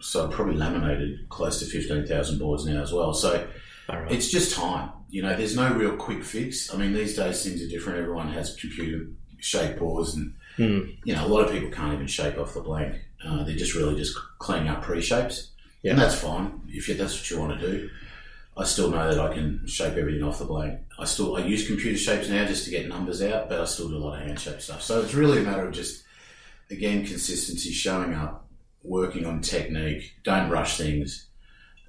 so 0.00 0.26
I 0.26 0.32
probably 0.32 0.56
laminated 0.56 1.28
close 1.30 1.58
to 1.60 1.64
15,000 1.64 2.38
boards 2.38 2.66
now 2.66 2.82
as 2.82 2.92
well. 2.92 3.14
So, 3.14 3.46
right. 3.88 4.12
it's 4.12 4.30
just 4.30 4.54
time. 4.54 4.90
You 5.08 5.22
know, 5.22 5.36
there's 5.36 5.56
no 5.56 5.72
real 5.72 5.96
quick 5.96 6.24
fix. 6.24 6.72
I 6.72 6.76
mean, 6.76 6.92
these 6.92 7.16
days 7.16 7.42
things 7.44 7.62
are 7.62 7.68
different. 7.68 7.98
Everyone 8.00 8.28
has 8.32 8.56
computer 8.56 9.06
shape 9.38 9.78
boards, 9.78 10.14
and 10.14 10.34
Hmm. 10.56 10.90
you 11.04 11.14
know, 11.14 11.26
a 11.26 11.28
lot 11.28 11.44
of 11.44 11.52
people 11.52 11.70
can't 11.70 11.92
even 11.94 12.06
shape 12.06 12.38
off 12.38 12.54
the 12.54 12.60
blank. 12.60 12.96
Uh, 13.24 13.44
they're 13.44 13.54
just 13.56 13.74
really 13.74 13.94
just 13.94 14.16
cleaning 14.38 14.68
up 14.68 14.82
pre-shapes, 14.82 15.50
Yeah. 15.82 15.92
and 15.92 16.00
that's 16.00 16.14
fine 16.14 16.60
if 16.68 16.88
you, 16.88 16.94
that's 16.94 17.14
what 17.16 17.30
you 17.30 17.38
want 17.38 17.60
to 17.60 17.66
do. 17.70 17.90
I 18.56 18.64
still 18.64 18.90
know 18.90 19.10
that 19.12 19.20
I 19.20 19.34
can 19.34 19.66
shape 19.66 19.94
everything 19.98 20.22
off 20.22 20.38
the 20.38 20.46
blank. 20.46 20.80
I 20.98 21.04
still 21.04 21.36
I 21.36 21.40
use 21.40 21.66
computer 21.66 21.98
shapes 21.98 22.28
now 22.30 22.46
just 22.46 22.64
to 22.64 22.70
get 22.70 22.88
numbers 22.88 23.20
out, 23.22 23.50
but 23.50 23.60
I 23.60 23.66
still 23.66 23.88
do 23.90 23.96
a 23.96 23.98
lot 23.98 24.18
of 24.20 24.26
hand 24.26 24.40
shape 24.40 24.62
stuff. 24.62 24.82
So 24.82 25.02
it's 25.02 25.12
really 25.14 25.40
a 25.40 25.42
matter 25.42 25.66
of 25.66 25.74
just 25.74 26.04
again 26.70 27.04
consistency, 27.06 27.70
showing 27.70 28.14
up, 28.14 28.48
working 28.82 29.26
on 29.26 29.42
technique. 29.42 30.14
Don't 30.24 30.48
rush 30.48 30.78
things, 30.78 31.26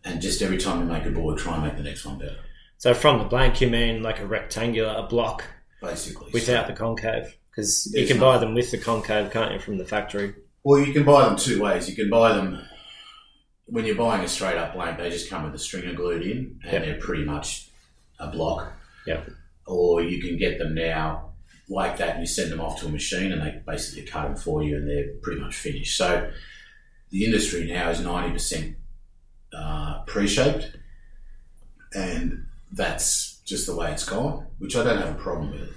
and 0.03 0.21
just 0.21 0.41
every 0.41 0.57
time 0.57 0.79
you 0.81 0.86
make 0.91 1.05
a 1.05 1.09
board, 1.09 1.38
try 1.38 1.55
and 1.55 1.63
make 1.63 1.77
the 1.77 1.83
next 1.83 2.03
one 2.05 2.17
better. 2.19 2.39
So 2.77 2.93
from 2.93 3.19
the 3.19 3.25
blank, 3.25 3.60
you 3.62 3.67
mean 3.69 4.03
like 4.03 4.19
a 4.19 4.25
rectangular, 4.27 4.93
a 4.98 5.03
block 5.03 5.43
basically. 5.81 6.31
without 6.31 6.67
the 6.67 6.74
concave? 6.74 7.36
Because 7.50 7.91
you 7.93 8.05
can 8.05 8.19
buy 8.19 8.38
them 8.38 8.53
with 8.53 8.69
the 8.69 8.77
concave, 8.77 9.31
can't 9.31 9.53
you, 9.53 9.60
from 9.60 9.77
the 9.77 9.86
factory? 9.86 10.36
Well, 10.63 10.79
you 10.79 10.93
can 10.93 11.03
buy 11.03 11.25
them 11.27 11.38
two 11.38 11.62
ways. 11.62 11.89
You 11.89 11.96
can 11.96 12.10
buy 12.10 12.34
them 12.34 12.62
when 13.67 13.86
you're 13.86 13.96
buying 13.96 14.24
a 14.24 14.27
straight 14.27 14.57
up 14.57 14.74
blank, 14.74 14.98
they 14.98 15.10
just 15.10 15.29
come 15.29 15.43
with 15.43 15.53
a 15.53 15.60
stringer 15.60 15.93
glued 15.93 16.22
in, 16.22 16.60
and 16.63 16.72
Yep. 16.74 16.81
they're 16.84 17.00
pretty 17.00 17.25
much 17.25 17.69
a 18.19 18.27
block. 18.31 18.72
Yep. 19.05 19.29
Or 19.65 20.01
you 20.01 20.22
can 20.22 20.38
get 20.38 20.57
them 20.57 20.74
now 20.74 21.34
like 21.69 21.98
that, 21.98 22.12
and 22.12 22.22
you 22.22 22.27
send 22.27 22.51
them 22.51 22.62
off 22.62 22.79
to 22.79 22.86
a 22.86 22.89
machine, 22.89 23.31
and 23.34 23.41
they 23.41 23.62
basically 23.65 24.03
cut 24.03 24.24
them 24.24 24.36
for 24.38 24.63
you, 24.63 24.77
and 24.77 24.88
they're 24.88 25.13
pretty 25.22 25.41
much 25.41 25.55
finished. 25.55 25.98
So 25.98 26.31
the 27.10 27.25
industry 27.25 27.67
now 27.67 27.89
is 27.89 28.00
ninety 28.00 28.31
percent 28.31 28.77
uh, 29.53 30.03
pre-shaped, 30.07 30.77
and 31.93 32.47
that's 32.71 33.39
just 33.45 33.65
the 33.65 33.75
way 33.75 33.91
it's 33.91 34.05
gone. 34.05 34.45
Which 34.59 34.75
I 34.75 34.83
don't 34.83 35.00
have 35.00 35.15
a 35.15 35.19
problem 35.19 35.51
with. 35.51 35.74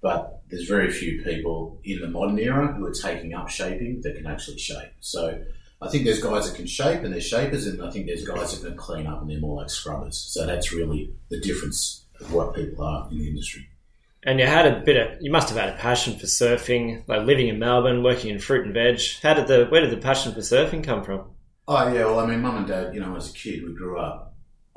But 0.00 0.42
there's 0.48 0.68
very 0.68 0.90
few 0.90 1.22
people 1.22 1.80
in 1.84 2.00
the 2.00 2.08
modern 2.08 2.38
era 2.38 2.72
who 2.72 2.86
are 2.86 2.92
taking 2.92 3.34
up 3.34 3.48
shaping 3.48 4.00
that 4.02 4.16
can 4.16 4.26
actually 4.26 4.58
shape. 4.58 4.92
So 5.00 5.42
I 5.80 5.88
think 5.88 6.04
there's 6.04 6.22
guys 6.22 6.48
that 6.48 6.56
can 6.56 6.66
shape 6.66 7.02
and 7.02 7.12
they're 7.12 7.20
shapers, 7.20 7.66
and 7.66 7.82
I 7.82 7.90
think 7.90 8.06
there's 8.06 8.26
guys 8.26 8.58
that 8.58 8.66
can 8.66 8.76
clean 8.76 9.06
up 9.06 9.20
and 9.20 9.30
they're 9.30 9.40
more 9.40 9.60
like 9.60 9.70
scrubbers. 9.70 10.16
So 10.16 10.46
that's 10.46 10.72
really 10.72 11.12
the 11.30 11.40
difference 11.40 12.04
of 12.20 12.32
what 12.32 12.54
people 12.54 12.84
are 12.84 13.08
in 13.10 13.18
the 13.18 13.28
industry. 13.28 13.68
And 14.24 14.40
you 14.40 14.46
had 14.46 14.66
a 14.66 14.80
bit 14.80 14.96
of, 14.96 15.22
you 15.22 15.30
must 15.30 15.48
have 15.48 15.58
had 15.58 15.68
a 15.68 15.76
passion 15.76 16.18
for 16.18 16.26
surfing, 16.26 17.06
like 17.06 17.24
living 17.24 17.48
in 17.48 17.58
Melbourne, 17.58 18.02
working 18.02 18.30
in 18.30 18.40
fruit 18.40 18.66
and 18.66 18.74
veg. 18.74 19.00
How 19.22 19.34
did 19.34 19.46
the, 19.46 19.66
where 19.66 19.80
did 19.80 19.90
the 19.90 19.96
passion 19.96 20.34
for 20.34 20.40
surfing 20.40 20.82
come 20.82 21.04
from? 21.04 21.30
Oh 21.68 21.92
yeah, 21.92 22.06
well 22.06 22.20
I 22.20 22.26
mean, 22.26 22.40
mum 22.40 22.56
and 22.56 22.66
dad, 22.66 22.94
you 22.94 23.00
know, 23.00 23.14
as 23.14 23.30
a 23.30 23.32
kid, 23.32 23.62
we 23.64 23.74
grew 23.74 23.98
up 23.98 24.27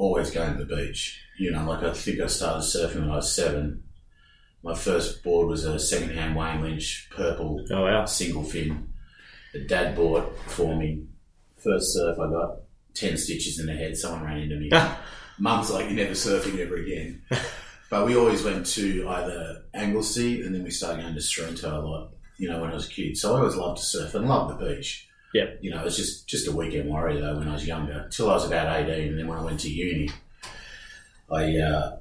always 0.01 0.31
going 0.31 0.57
to 0.57 0.65
the 0.65 0.75
beach. 0.75 1.21
You 1.37 1.51
know, 1.51 1.63
like 1.65 1.83
I 1.83 1.93
think 1.93 2.19
I 2.19 2.27
started 2.27 2.63
surfing 2.63 3.01
when 3.01 3.11
I 3.11 3.17
was 3.17 3.33
seven. 3.33 3.83
My 4.63 4.75
first 4.75 5.23
board 5.23 5.47
was 5.47 5.63
a 5.63 5.79
second-hand 5.79 6.35
Wayne 6.35 6.61
Lynch 6.61 7.09
purple 7.15 7.65
Oh 7.71 7.83
wow. 7.83 8.05
single 8.05 8.43
fin 8.43 8.89
that 9.53 9.67
dad 9.67 9.95
bought 9.95 10.37
for 10.47 10.75
me. 10.75 11.05
First 11.57 11.93
surf, 11.93 12.17
I 12.19 12.29
got 12.29 12.57
10 12.95 13.17
stitches 13.17 13.59
in 13.59 13.67
the 13.67 13.73
head. 13.73 13.97
Someone 13.97 14.23
ran 14.23 14.39
into 14.39 14.55
me. 14.55 14.71
Mum's 15.39 15.71
like, 15.71 15.85
you're 15.85 15.93
never 15.93 16.13
surfing 16.13 16.59
ever 16.59 16.75
again. 16.75 17.21
but 17.89 18.05
we 18.05 18.15
always 18.15 18.43
went 18.43 18.65
to 18.67 19.07
either 19.07 19.63
Anglesea 19.73 20.41
and 20.43 20.53
then 20.53 20.63
we 20.63 20.71
started 20.71 21.01
going 21.01 21.13
to 21.13 21.21
Sorrento 21.21 21.79
a 21.79 21.81
lot, 21.81 22.11
you 22.37 22.49
know, 22.49 22.61
when 22.61 22.71
I 22.71 22.75
was 22.75 22.87
a 22.87 22.91
kid. 22.91 23.17
So 23.17 23.35
I 23.35 23.39
always 23.39 23.55
loved 23.55 23.79
to 23.79 23.85
surf 23.85 24.15
and 24.15 24.27
loved 24.27 24.59
the 24.59 24.65
beach. 24.65 25.07
Yep. 25.33 25.59
You 25.61 25.71
know, 25.71 25.81
it 25.81 25.85
was 25.85 25.95
just, 25.95 26.27
just 26.27 26.47
a 26.47 26.51
weekend 26.51 26.89
warrior 26.89 27.21
though 27.21 27.37
when 27.37 27.47
I 27.47 27.53
was 27.53 27.65
younger, 27.65 28.07
till 28.11 28.29
I 28.29 28.33
was 28.33 28.45
about 28.45 28.81
18. 28.81 29.09
And 29.09 29.19
then 29.19 29.27
when 29.27 29.37
I 29.37 29.43
went 29.43 29.59
to 29.61 29.69
uni, 29.69 30.09
I 31.31 31.57
uh, 31.57 31.97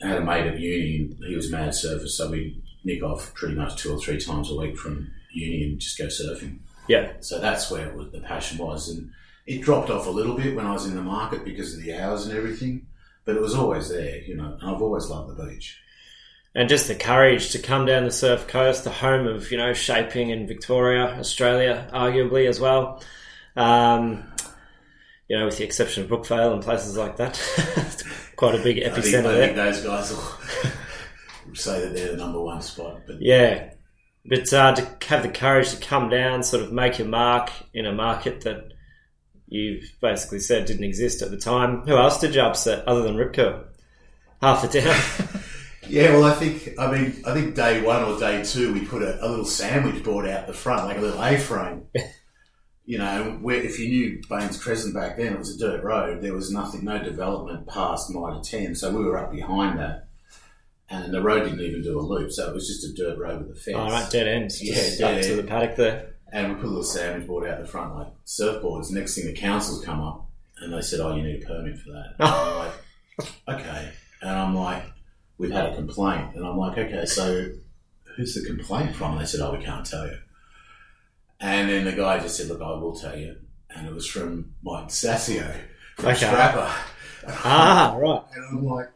had 0.00 0.18
a 0.18 0.24
mate 0.24 0.46
at 0.46 0.58
uni 0.58 1.16
he 1.26 1.36
was 1.36 1.50
mad 1.50 1.74
surfer. 1.74 2.08
So 2.08 2.30
we 2.30 2.62
nick 2.84 3.02
off 3.02 3.32
pretty 3.34 3.54
much 3.54 3.76
two 3.76 3.94
or 3.94 3.98
three 3.98 4.18
times 4.18 4.50
a 4.50 4.56
week 4.56 4.76
from 4.76 5.10
uni 5.32 5.64
and 5.64 5.80
just 5.80 5.98
go 5.98 6.06
surfing. 6.06 6.58
Yeah. 6.88 7.12
So 7.20 7.38
that's 7.38 7.70
where 7.70 7.88
it 7.88 7.94
was, 7.94 8.10
the 8.12 8.20
passion 8.20 8.58
was. 8.58 8.88
And 8.88 9.10
it 9.46 9.62
dropped 9.62 9.90
off 9.90 10.06
a 10.06 10.10
little 10.10 10.36
bit 10.36 10.56
when 10.56 10.66
I 10.66 10.72
was 10.72 10.86
in 10.86 10.96
the 10.96 11.02
market 11.02 11.44
because 11.44 11.74
of 11.74 11.82
the 11.82 11.94
hours 11.94 12.26
and 12.26 12.36
everything, 12.36 12.86
but 13.24 13.36
it 13.36 13.42
was 13.42 13.54
always 13.54 13.88
there, 13.88 14.20
you 14.22 14.36
know. 14.36 14.56
And 14.60 14.70
I've 14.70 14.82
always 14.82 15.06
loved 15.06 15.36
the 15.36 15.44
beach. 15.44 15.78
And 16.58 16.68
just 16.68 16.88
the 16.88 16.96
courage 16.96 17.50
to 17.50 17.60
come 17.60 17.86
down 17.86 18.02
the 18.02 18.10
surf 18.10 18.48
coast, 18.48 18.82
the 18.82 18.90
home 18.90 19.28
of, 19.28 19.52
you 19.52 19.58
know, 19.58 19.72
shaping 19.74 20.30
in 20.30 20.48
Victoria, 20.48 21.04
Australia, 21.16 21.88
arguably 21.94 22.48
as 22.48 22.58
well. 22.58 23.00
Um, 23.54 24.24
you 25.28 25.38
know, 25.38 25.44
with 25.44 25.58
the 25.58 25.62
exception 25.62 26.02
of 26.02 26.10
Brookvale 26.10 26.52
and 26.52 26.60
places 26.60 26.96
like 26.96 27.18
that. 27.18 27.40
Quite 28.36 28.56
a 28.56 28.62
big 28.64 28.78
I 28.78 28.90
think, 28.90 28.96
epicenter 28.96 29.36
I 29.36 29.46
think 29.46 29.54
those 29.54 29.84
guys 29.84 30.10
will 30.10 31.54
say 31.54 31.80
that 31.80 31.94
they're 31.94 32.10
the 32.10 32.16
number 32.16 32.40
one 32.40 32.60
spot. 32.60 33.02
But 33.06 33.18
Yeah. 33.20 33.74
But 34.24 34.52
uh, 34.52 34.74
to 34.74 35.06
have 35.06 35.22
the 35.22 35.28
courage 35.28 35.70
to 35.70 35.76
come 35.76 36.10
down, 36.10 36.42
sort 36.42 36.64
of 36.64 36.72
make 36.72 36.98
your 36.98 37.06
mark 37.06 37.52
in 37.72 37.86
a 37.86 37.92
market 37.92 38.40
that 38.40 38.72
you've 39.46 39.84
basically 40.00 40.40
said 40.40 40.64
didn't 40.64 40.82
exist 40.82 41.22
at 41.22 41.30
the 41.30 41.38
time. 41.38 41.82
Who 41.82 41.96
else 41.96 42.20
did 42.20 42.34
you 42.34 42.40
upset 42.40 42.88
other 42.88 43.02
than 43.02 43.14
Rip 43.14 43.34
Curl? 43.34 43.64
Half 44.42 44.68
the 44.68 44.80
town. 44.80 45.40
yeah, 45.86 46.10
well, 46.10 46.24
I 46.24 46.34
think 46.34 46.74
I 46.78 46.90
mean 46.90 47.22
I 47.26 47.34
think 47.34 47.54
day 47.54 47.82
one 47.82 48.02
or 48.02 48.18
day 48.18 48.44
two 48.44 48.72
we 48.72 48.84
put 48.84 49.02
a, 49.02 49.24
a 49.24 49.28
little 49.28 49.44
sandwich 49.44 50.02
board 50.02 50.26
out 50.28 50.46
the 50.46 50.52
front, 50.52 50.86
like 50.86 50.98
a 50.98 51.00
little 51.00 51.22
A-frame. 51.22 51.86
you 52.84 52.96
know, 52.96 53.38
where 53.42 53.56
if 53.56 53.78
you 53.78 53.88
knew 53.88 54.22
Baines 54.30 54.62
Crescent 54.62 54.94
back 54.94 55.18
then, 55.18 55.34
it 55.34 55.38
was 55.38 55.54
a 55.54 55.58
dirt 55.58 55.84
road. 55.84 56.22
There 56.22 56.32
was 56.32 56.50
nothing, 56.50 56.84
no 56.84 57.02
development 57.02 57.66
past 57.68 58.10
Mitre 58.10 58.40
Ten, 58.42 58.74
so 58.74 58.90
we 58.96 59.04
were 59.04 59.18
up 59.18 59.30
behind 59.30 59.78
that, 59.78 60.08
and 60.88 61.12
the 61.12 61.22
road 61.22 61.44
didn't 61.44 61.60
even 61.60 61.82
do 61.82 61.98
a 61.98 62.00
loop, 62.00 62.32
so 62.32 62.48
it 62.48 62.54
was 62.54 62.66
just 62.66 62.84
a 62.84 62.94
dirt 62.94 63.18
road 63.18 63.46
with 63.46 63.56
a 63.56 63.60
fence. 63.60 63.76
All 63.76 63.90
right, 63.90 64.10
dead 64.10 64.26
ends. 64.26 64.62
Yeah, 64.62 64.74
Just 64.74 64.98
dead 64.98 65.18
up 65.18 65.22
to 65.22 65.36
the 65.36 65.42
paddock 65.42 65.76
there. 65.76 66.14
And 66.32 66.48
we 66.48 66.54
put 66.56 66.64
a 66.64 66.68
little 66.68 66.82
sandwich 66.82 67.26
board 67.26 67.48
out 67.48 67.60
the 67.60 67.66
front, 67.66 67.94
like 67.94 68.08
surfboards. 68.26 68.90
Next 68.90 69.14
thing, 69.14 69.26
the 69.26 69.32
councils 69.34 69.84
come 69.84 70.00
up 70.00 70.26
and 70.60 70.72
they 70.72 70.80
said, 70.80 71.00
"Oh, 71.00 71.14
you 71.14 71.22
need 71.22 71.42
a 71.42 71.46
permit 71.46 71.78
for 71.78 71.90
that." 71.92 72.14
And 72.18 72.28
I'm 72.28 72.58
like, 73.48 73.60
"Okay," 73.60 73.92
and 74.22 74.30
I'm 74.30 74.54
like, 74.54 74.82
"We've 75.38 75.50
had 75.50 75.66
a 75.72 75.74
complaint," 75.76 76.34
and 76.34 76.44
I'm 76.44 76.56
like, 76.58 76.76
"Okay, 76.76 77.06
so 77.06 77.50
who's 78.16 78.34
the 78.34 78.44
complaint 78.46 78.94
from?" 78.94 79.12
And 79.12 79.20
they 79.20 79.26
said, 79.26 79.40
"Oh, 79.40 79.56
we 79.56 79.64
can't 79.64 79.86
tell 79.86 80.06
you." 80.06 80.18
And 81.40 81.68
then 81.70 81.84
the 81.84 81.92
guy 81.92 82.18
just 82.18 82.36
said, 82.36 82.48
"Look, 82.48 82.60
I 82.60 82.70
will 82.70 82.94
tell 82.94 83.16
you," 83.16 83.36
and 83.70 83.86
it 83.86 83.94
was 83.94 84.06
from 84.06 84.54
Mike 84.62 84.88
Sassio 84.88 85.54
from 85.96 86.06
Okay. 86.10 86.26
Strapper. 86.26 86.70
Ah, 87.28 87.96
right. 87.98 88.22
And 88.34 88.44
I'm 88.46 88.64
like, 88.64 88.90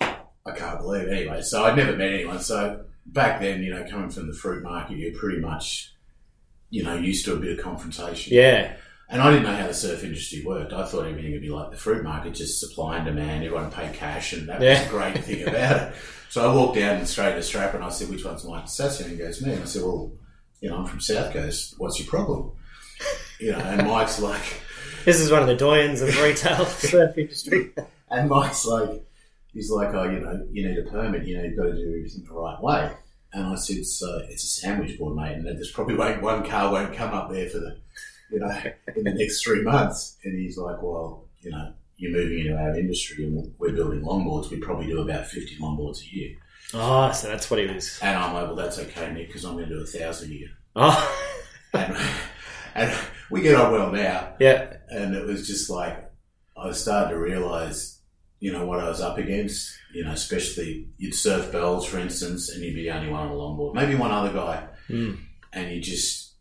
I 0.00 0.50
can't 0.56 0.80
believe 0.80 1.08
it. 1.08 1.12
Anyway, 1.12 1.42
so 1.42 1.64
I'd 1.64 1.76
never 1.76 1.96
met 1.96 2.12
anyone. 2.12 2.40
So 2.40 2.84
back 3.06 3.40
then, 3.40 3.62
you 3.62 3.72
know, 3.72 3.84
coming 3.88 4.10
from 4.10 4.26
the 4.26 4.34
fruit 4.34 4.62
market, 4.62 4.98
you're 4.98 5.18
pretty 5.18 5.40
much, 5.40 5.94
you 6.70 6.82
know, 6.82 6.96
used 6.96 7.24
to 7.26 7.34
a 7.34 7.36
bit 7.36 7.58
of 7.58 7.64
confrontation. 7.64 8.34
Yeah. 8.34 8.74
And 9.12 9.20
I 9.20 9.30
didn't 9.30 9.44
know 9.44 9.54
how 9.54 9.66
the 9.66 9.74
surf 9.74 10.02
industry 10.04 10.42
worked. 10.44 10.72
I 10.72 10.84
thought 10.86 11.06
everything 11.06 11.32
would 11.32 11.42
be 11.42 11.50
like 11.50 11.70
the 11.70 11.76
fruit 11.76 12.02
market, 12.02 12.32
just 12.34 12.58
supply 12.58 12.96
and 12.96 13.04
demand. 13.04 13.44
Everyone 13.44 13.70
paid 13.70 13.92
cash, 13.92 14.32
and 14.32 14.48
that 14.48 14.58
was 14.58 14.66
Yeah. 14.66 14.84
the 14.84 14.90
great 14.90 15.22
thing 15.24 15.42
about 15.48 15.88
it. 15.88 15.94
So 16.30 16.50
I 16.50 16.54
walked 16.54 16.76
down 16.78 16.96
and 16.96 17.06
straight 17.06 17.34
to 17.34 17.42
Strap, 17.42 17.74
and 17.74 17.84
I 17.84 17.90
said, 17.90 18.08
"Which 18.08 18.24
one's 18.24 18.44
Mike 18.44 18.64
Sassian?" 18.64 19.10
He 19.10 19.16
goes, 19.16 19.42
"Me." 19.42 19.52
And 19.52 19.62
I 19.62 19.66
said, 19.66 19.82
"Well, 19.82 20.12
you 20.62 20.70
know, 20.70 20.78
I'm 20.78 20.86
from 20.86 21.00
South 21.00 21.30
Coast. 21.32 21.74
What's 21.76 21.98
your 21.98 22.08
problem?" 22.08 22.52
You 23.38 23.52
know, 23.52 23.58
and 23.58 23.86
Mike's 23.86 24.18
like, 24.20 24.40
This 25.04 25.20
is 25.20 25.30
one 25.30 25.42
of 25.42 25.48
the 25.48 25.62
doyens 25.62 26.00
of 26.00 26.08
retail 26.22 26.64
surf 26.64 27.18
industry. 27.18 27.72
and 28.08 28.30
Mike's 28.30 28.64
like, 28.64 29.04
he's 29.52 29.70
like, 29.70 29.92
"Oh, 29.92 30.04
you 30.04 30.20
know, 30.20 30.46
you 30.50 30.66
need 30.68 30.78
a 30.78 30.90
permit. 30.90 31.26
You 31.26 31.36
know, 31.36 31.44
you've 31.44 31.56
got 31.58 31.64
to 31.64 31.74
do 31.74 31.88
everything 31.98 32.24
the 32.26 32.32
right 32.32 32.62
way." 32.62 32.92
And 33.34 33.46
I 33.48 33.56
said, 33.56 33.84
"So 33.84 34.22
it's 34.30 34.44
a 34.44 34.46
sandwich 34.46 34.98
board, 34.98 35.16
mate, 35.16 35.32
and 35.34 35.44
there's 35.46 35.70
probably 35.72 35.96
won't, 35.96 36.22
one 36.22 36.48
car 36.48 36.72
won't 36.72 36.94
come 36.94 37.12
up 37.12 37.30
there 37.30 37.50
for 37.50 37.58
the, 37.58 37.76
you 38.32 38.40
know, 38.40 38.62
in 38.96 39.04
the 39.04 39.14
next 39.14 39.42
three 39.44 39.62
months." 39.62 40.16
And 40.24 40.38
he's 40.38 40.56
like, 40.58 40.82
"Well, 40.82 41.28
you 41.42 41.50
know, 41.50 41.72
you're 41.96 42.12
moving 42.12 42.40
into 42.40 42.56
our 42.56 42.76
industry, 42.78 43.24
and 43.24 43.54
we're 43.58 43.72
building 43.72 44.02
longboards. 44.02 44.50
We 44.50 44.58
probably 44.58 44.86
do 44.86 45.00
about 45.00 45.26
fifty 45.26 45.56
longboards 45.58 46.00
a 46.02 46.16
year." 46.16 46.36
Oh, 46.74 47.12
so 47.12 47.28
that's 47.28 47.50
what 47.50 47.60
he 47.60 47.66
was. 47.66 47.98
And 48.02 48.16
I'm 48.18 48.32
like, 48.34 48.46
"Well, 48.46 48.56
that's 48.56 48.78
okay, 48.78 49.12
Nick, 49.12 49.28
because 49.28 49.44
I'm 49.44 49.52
going 49.56 49.68
to 49.68 49.74
do 49.74 49.82
a 49.82 49.86
thousand 49.86 50.30
a 50.30 50.34
year." 50.34 50.48
Oh, 50.76 51.18
And, 51.74 51.96
and 52.74 52.94
we 53.30 53.40
get 53.40 53.54
on 53.54 53.72
well 53.72 53.90
now, 53.92 54.34
yeah. 54.38 54.74
and 54.90 55.14
it 55.14 55.24
was 55.26 55.46
just 55.46 55.70
like 55.70 56.10
I 56.56 56.66
was 56.66 56.80
starting 56.80 57.10
to 57.14 57.18
realise, 57.18 58.00
you 58.40 58.52
know, 58.52 58.66
what 58.66 58.78
I 58.78 58.88
was 58.88 59.00
up 59.00 59.16
against. 59.18 59.70
You 59.94 60.04
know, 60.04 60.12
especially 60.12 60.88
you'd 60.98 61.14
surf 61.14 61.50
bells, 61.52 61.86
for 61.86 61.98
instance, 61.98 62.50
and 62.50 62.62
you'd 62.64 62.74
be 62.74 62.82
the 62.84 62.90
only 62.90 63.10
one 63.10 63.26
on 63.26 63.28
a 63.32 63.34
longboard, 63.34 63.74
maybe 63.74 63.94
one 63.94 64.10
other 64.10 64.32
guy, 64.32 64.66
Mm. 64.88 65.18
and 65.52 65.70
you 65.74 65.80
just, 65.82 66.34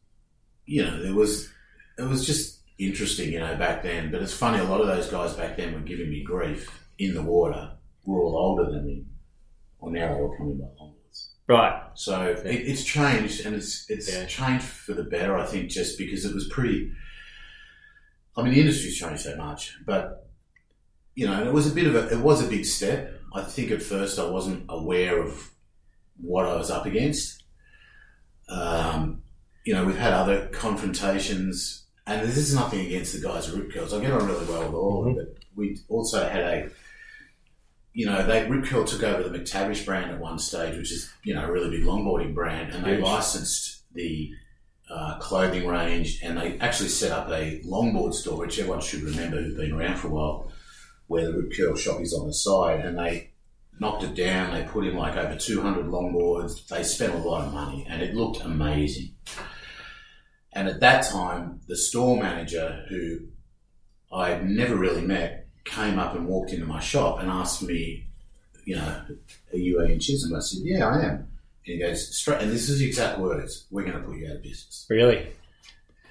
you 0.66 0.84
know, 0.86 1.02
there 1.04 1.14
was, 1.14 1.51
it 1.98 2.04
was 2.04 2.26
just 2.26 2.60
interesting, 2.78 3.32
you 3.32 3.40
know, 3.40 3.56
back 3.58 3.84
then. 3.84 4.12
But 4.12 4.22
it's 4.22 4.34
funny, 4.34 4.60
a 4.60 4.64
lot 4.64 4.82
of 4.82 4.88
those 4.88 5.08
guys 5.10 5.34
back 5.34 5.58
then 5.58 5.74
were 5.74 5.80
giving 5.82 6.10
me 6.10 6.24
grief 6.24 6.70
in 6.98 7.14
the 7.14 7.22
water. 7.22 7.72
We're 8.06 8.22
all 8.24 8.36
older 8.36 8.72
than 8.72 8.86
me. 8.86 9.06
or 9.80 9.92
now 9.92 10.14
they're 10.14 10.22
all 10.24 10.36
coming 10.38 10.58
back 10.60 10.70
longboards. 10.80 11.28
Right. 11.48 11.82
So 11.96 12.22
it, 12.26 12.46
it's 12.46 12.84
changed, 12.84 13.46
and 13.46 13.56
it's 13.56 13.90
it's 13.90 14.12
Yeah. 14.12 14.26
changed 14.26 14.64
for 14.66 14.94
the 14.94 15.04
better. 15.04 15.36
I 15.38 15.46
think 15.46 15.70
just 15.70 15.98
because 15.98 16.24
it 16.26 16.34
was 16.36 16.48
pretty. 16.50 16.92
I 18.38 18.44
mean, 18.44 18.54
the 18.54 18.60
industry's 18.62 18.98
changed 18.98 19.24
so 19.24 19.36
much, 19.36 19.76
but 19.86 20.30
you 21.16 21.28
know, 21.28 21.44
it 21.46 21.52
was 21.52 21.70
a 21.70 21.76
bit 21.76 21.88
of 21.88 21.96
a 21.96 22.10
it 22.10 22.20
was 22.20 22.46
a 22.46 22.50
big 22.50 22.66
step. 22.66 23.20
I 23.34 23.42
think 23.44 23.72
at 23.72 23.82
first 23.84 24.20
I 24.20 24.30
wasn't 24.30 24.66
aware 24.70 25.22
of 25.22 25.52
what 26.22 26.46
I 26.46 26.56
was 26.56 26.70
up 26.72 26.86
against. 26.86 27.44
Um, 28.50 29.24
you 29.66 29.74
know, 29.74 29.86
we've 29.86 29.98
had 29.98 30.14
other 30.14 30.48
confrontations, 30.48 31.81
and 32.08 32.28
this 32.28 32.38
is 32.38 32.56
nothing 32.56 32.86
against 32.86 33.14
the 33.14 33.28
guys 33.28 33.50
at 33.50 33.56
Rip 33.56 33.72
Curls. 33.72 33.94
I 33.94 34.02
get 34.02 34.12
on 34.12 34.28
really 34.28 34.46
well 34.46 34.66
with 34.66 34.74
all 34.74 35.00
of 35.00 35.06
them, 35.06 35.16
but 35.16 35.44
we 35.56 35.78
also 35.90 36.28
had 36.28 36.42
a 36.42 36.70
you 37.94 38.06
know, 38.06 38.26
they 38.26 38.48
Rip 38.48 38.66
Curl 38.66 38.86
took 38.86 39.04
over 39.04 39.28
the 39.28 39.38
McTavish 39.38 39.86
brand 39.86 40.12
at 40.12 40.20
one 40.20 40.40
stage, 40.40 40.78
which 40.78 40.92
is 40.92 41.12
you 41.24 41.34
know 41.34 41.46
a 41.46 41.52
really 41.52 41.70
big 41.70 41.86
longboarding 41.86 42.34
brand, 42.34 42.74
and 42.74 42.86
they 42.86 42.98
licensed 42.98 43.84
the 43.94 44.32
uh, 44.90 45.18
clothing 45.20 45.68
range, 45.68 46.20
and 46.24 46.38
they 46.38 46.58
actually 46.60 46.90
set 46.90 47.12
up 47.12 47.30
a 47.30 47.62
longboard 47.66 48.14
store, 48.14 48.38
which 48.38 48.60
everyone 48.60 48.82
should 48.82 49.02
remember 49.04 49.42
who've 49.42 49.58
been 49.58 49.74
around 49.74 49.98
for 49.98 50.08
a 50.08 50.12
while, 50.12 50.52
where 51.08 51.26
the 51.26 51.38
Rip 51.38 51.52
Curl 51.56 51.76
shop 51.76 52.02
is 52.02 52.14
on 52.14 52.28
the 52.28 52.34
side, 52.34 52.80
and 52.80 52.98
they 52.98 53.32
knocked 53.80 54.04
it 54.04 54.16
down. 54.16 54.54
They 54.54 54.64
put 54.64 54.86
in 54.86 54.96
like 54.96 55.18
over 55.18 55.38
two 55.38 55.62
hundred 55.62 55.88
longboards. 55.88 56.68
They 56.68 56.84
spent 56.84 57.14
a 57.14 57.18
lot 57.18 57.46
of 57.46 57.54
money, 57.54 57.86
and 57.90 58.02
it 58.02 58.16
looked 58.16 58.42
amazing. 58.42 59.16
And 60.54 60.68
at 60.68 60.82
that 60.82 61.08
time, 61.08 61.62
the 61.68 61.78
store 61.78 62.18
manager, 62.22 62.86
who 62.90 63.20
I'd 64.12 64.50
never 64.50 64.76
really 64.76 65.02
met, 65.02 65.48
came 65.64 65.98
up 65.98 66.16
and 66.16 66.28
walked 66.28 66.52
into 66.52 66.66
my 66.66 66.80
shop 66.80 67.20
and 67.20 67.30
asked 67.30 67.62
me, 67.64 68.08
you 68.66 68.76
know, 68.76 69.06
are 69.54 69.58
you 69.58 69.82
Ian 69.82 70.00
Chisholm? 70.00 70.36
I 70.36 70.40
said, 70.40 70.62
yeah, 70.64 70.88
I 70.88 71.04
am. 71.04 71.16
And 71.16 71.28
he 71.64 71.80
goes, 71.80 72.16
straight, 72.16 72.42
and 72.42 72.52
this 72.52 72.70
is 72.70 72.80
the 72.80 72.88
exact 72.88 73.20
words, 73.20 73.66
we're 73.72 73.84
going 73.84 73.98
to 73.98 74.04
put 74.04 74.18
you 74.18 74.28
out 74.28 74.38
of 74.38 74.44
business. 74.44 74.86
Really? 74.90 75.30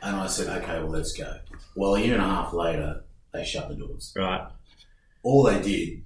And 0.02 0.16
I 0.16 0.26
said, 0.26 0.62
okay, 0.62 0.78
well, 0.78 0.88
let's 0.88 1.12
go. 1.12 1.38
Well, 1.74 1.96
a 1.96 2.00
year 2.00 2.14
and 2.14 2.22
a 2.22 2.26
half 2.26 2.52
later, 2.52 3.02
they 3.32 3.44
shut 3.44 3.68
the 3.68 3.74
doors. 3.74 4.14
Right. 4.16 4.46
All 5.22 5.42
they 5.42 5.60
did 5.60 6.02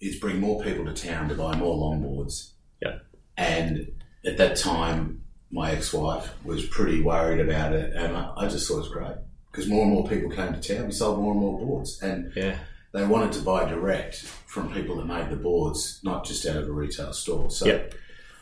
is 0.00 0.20
bring 0.20 0.38
more 0.38 0.62
people 0.62 0.84
to 0.84 0.94
town 0.94 1.28
to 1.28 1.34
buy 1.34 1.56
more 1.56 1.76
longboards. 1.76 2.52
Yeah. 2.80 2.98
And 3.36 3.92
at 4.24 4.36
that 4.36 4.56
time, 4.56 5.24
my 5.52 5.70
ex-wife 5.72 6.30
was 6.44 6.64
pretty 6.66 7.02
worried 7.02 7.40
about 7.40 7.72
it, 7.74 7.94
and 7.94 8.16
I, 8.16 8.32
I 8.36 8.48
just 8.48 8.66
thought 8.66 8.76
it 8.76 8.80
was 8.80 8.88
great 8.88 9.16
because 9.50 9.68
more 9.68 9.82
and 9.84 9.92
more 9.92 10.08
people 10.08 10.30
came 10.30 10.52
to 10.54 10.60
town. 10.60 10.86
We 10.86 10.92
sold 10.92 11.20
more 11.20 11.32
and 11.32 11.40
more 11.40 11.58
boards, 11.58 12.00
and 12.02 12.32
Yeah. 12.34 12.56
they 12.94 13.04
wanted 13.04 13.32
to 13.34 13.40
buy 13.42 13.68
direct 13.68 14.16
from 14.46 14.72
people 14.72 14.96
that 14.96 15.06
made 15.06 15.28
the 15.30 15.36
boards, 15.36 16.00
not 16.02 16.24
just 16.24 16.46
out 16.46 16.56
of 16.56 16.66
a 16.68 16.72
retail 16.72 17.12
store. 17.12 17.50
So, 17.50 17.66
Yep. 17.66 17.94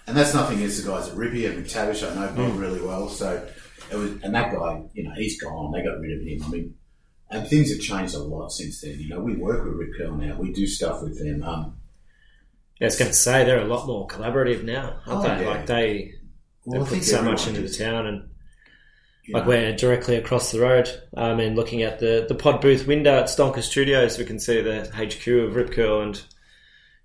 and 0.07 0.17
that's 0.17 0.35
nothing 0.35 0.59
against 0.59 0.83
the 0.85 0.89
guys 0.91 1.09
at 1.09 1.17
Rippy 1.17 1.49
and 1.49 1.65
McTavish. 1.67 2.09
I 2.09 2.15
know 2.15 2.33
Bob 2.35 2.59
really 2.59 2.81
well. 2.81 3.09
So 3.09 3.45
it 3.91 3.97
was, 3.97 4.13
and 4.23 4.33
that 4.35 4.53
guy, 4.55 4.83
you 4.95 5.03
know, 5.03 5.13
he's 5.17 5.41
gone. 5.41 5.73
They 5.73 5.83
got 5.83 5.99
rid 6.01 6.13
of 6.21 6.25
him. 6.27 6.43
I 6.45 6.49
mean, 6.49 6.75
and 7.33 7.47
things 7.49 7.71
have 7.73 7.81
changed 7.81 8.15
a 8.15 8.19
lot 8.19 8.51
since 8.53 8.81
then. 8.81 8.99
You 9.01 9.09
know, 9.09 9.21
we 9.21 9.35
work 9.35 9.65
with 9.65 9.75
Rip 9.75 9.91
Curl 9.97 10.17
now. 10.17 10.37
We 10.37 10.53
do 10.53 10.67
stuff 10.67 11.03
with 11.03 11.19
them. 11.19 11.43
Um, 11.43 11.75
I 12.81 12.85
was 12.87 12.97
going 12.99 13.11
to 13.11 13.17
say 13.17 13.45
they're 13.45 13.61
a 13.61 13.67
lot 13.67 13.87
more 13.87 14.07
collaborative 14.09 14.65
now, 14.65 15.01
aren't 15.07 15.25
Oh, 15.31 15.37
they? 15.37 15.43
yeah. 15.45 15.49
Like 15.51 15.67
they, 15.67 16.15
well, 16.65 16.83
I 16.83 16.85
think 16.87 17.03
put 17.03 17.09
so 17.09 17.23
much 17.23 17.47
into 17.47 17.63
the 17.63 17.69
town, 17.69 18.07
and 18.07 18.29
you 19.25 19.35
like 19.35 19.47
we're 19.47 19.77
directly 19.77 20.17
across 20.17 20.53
the 20.53 20.61
road. 20.61 20.89
Um, 21.17 21.41
and 21.41 21.57
looking 21.57 21.83
at 21.83 21.99
the 21.99 22.27
the 22.29 22.35
pod 22.35 22.61
booth 22.61 22.87
window 22.87 23.19
at 23.19 23.27
Stonker 23.27 23.63
Studios, 23.63 24.19
we 24.19 24.25
can 24.25 24.39
see 24.39 24.61
the 24.61 24.91
HQ 24.95 25.27
of 25.27 25.57
Rip 25.57 25.73
Curl, 25.73 26.03
and 26.03 26.23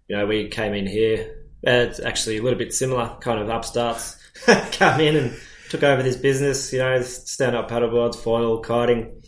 you 0.08 0.18
know 0.18 0.26
we 0.26 0.48
came 0.50 0.74
in 0.74 0.88
here. 0.88 1.46
Uh, 1.66 1.88
it's 1.90 2.00
actually 2.00 2.38
a 2.38 2.44
little 2.44 2.60
bit 2.60 2.74
similar, 2.74 3.16
kind 3.22 3.40
of 3.40 3.50
upstarts 3.50 4.18
come 4.72 5.00
in 5.00 5.16
and 5.16 5.40
took 5.70 5.84
over 5.84 6.04
this 6.04 6.18
business. 6.18 6.72
You 6.72 6.80
know, 6.80 7.02
stand 7.02 7.56
up 7.56 7.70
paddleboards, 7.70 8.16
foil, 8.16 8.60
kiting. 8.60 9.22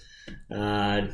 Uh, 0.52 1.08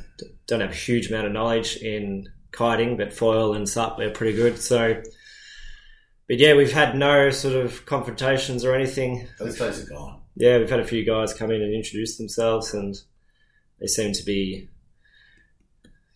don't 0.47 0.61
have 0.61 0.71
a 0.71 0.75
huge 0.75 1.09
amount 1.09 1.27
of 1.27 1.33
knowledge 1.33 1.77
in 1.77 2.27
kiting, 2.51 2.97
but 2.97 3.13
foil 3.13 3.53
and 3.53 3.67
sup 3.67 3.97
they're 3.97 4.11
pretty 4.11 4.35
good. 4.35 4.59
So, 4.59 5.01
but 6.27 6.39
yeah, 6.39 6.55
we've 6.55 6.71
had 6.71 6.95
no 6.95 7.29
sort 7.29 7.55
of 7.55 7.85
confrontations 7.85 8.63
or 8.63 8.73
anything. 8.73 9.27
Those 9.39 9.57
days 9.57 9.83
are 9.83 9.89
gone. 9.89 10.21
Yeah, 10.35 10.57
we've 10.57 10.69
had 10.69 10.79
a 10.79 10.85
few 10.85 11.05
guys 11.05 11.33
come 11.33 11.51
in 11.51 11.61
and 11.61 11.73
introduce 11.73 12.17
themselves, 12.17 12.73
and 12.73 12.95
they 13.79 13.87
seem 13.87 14.13
to 14.13 14.23
be, 14.23 14.69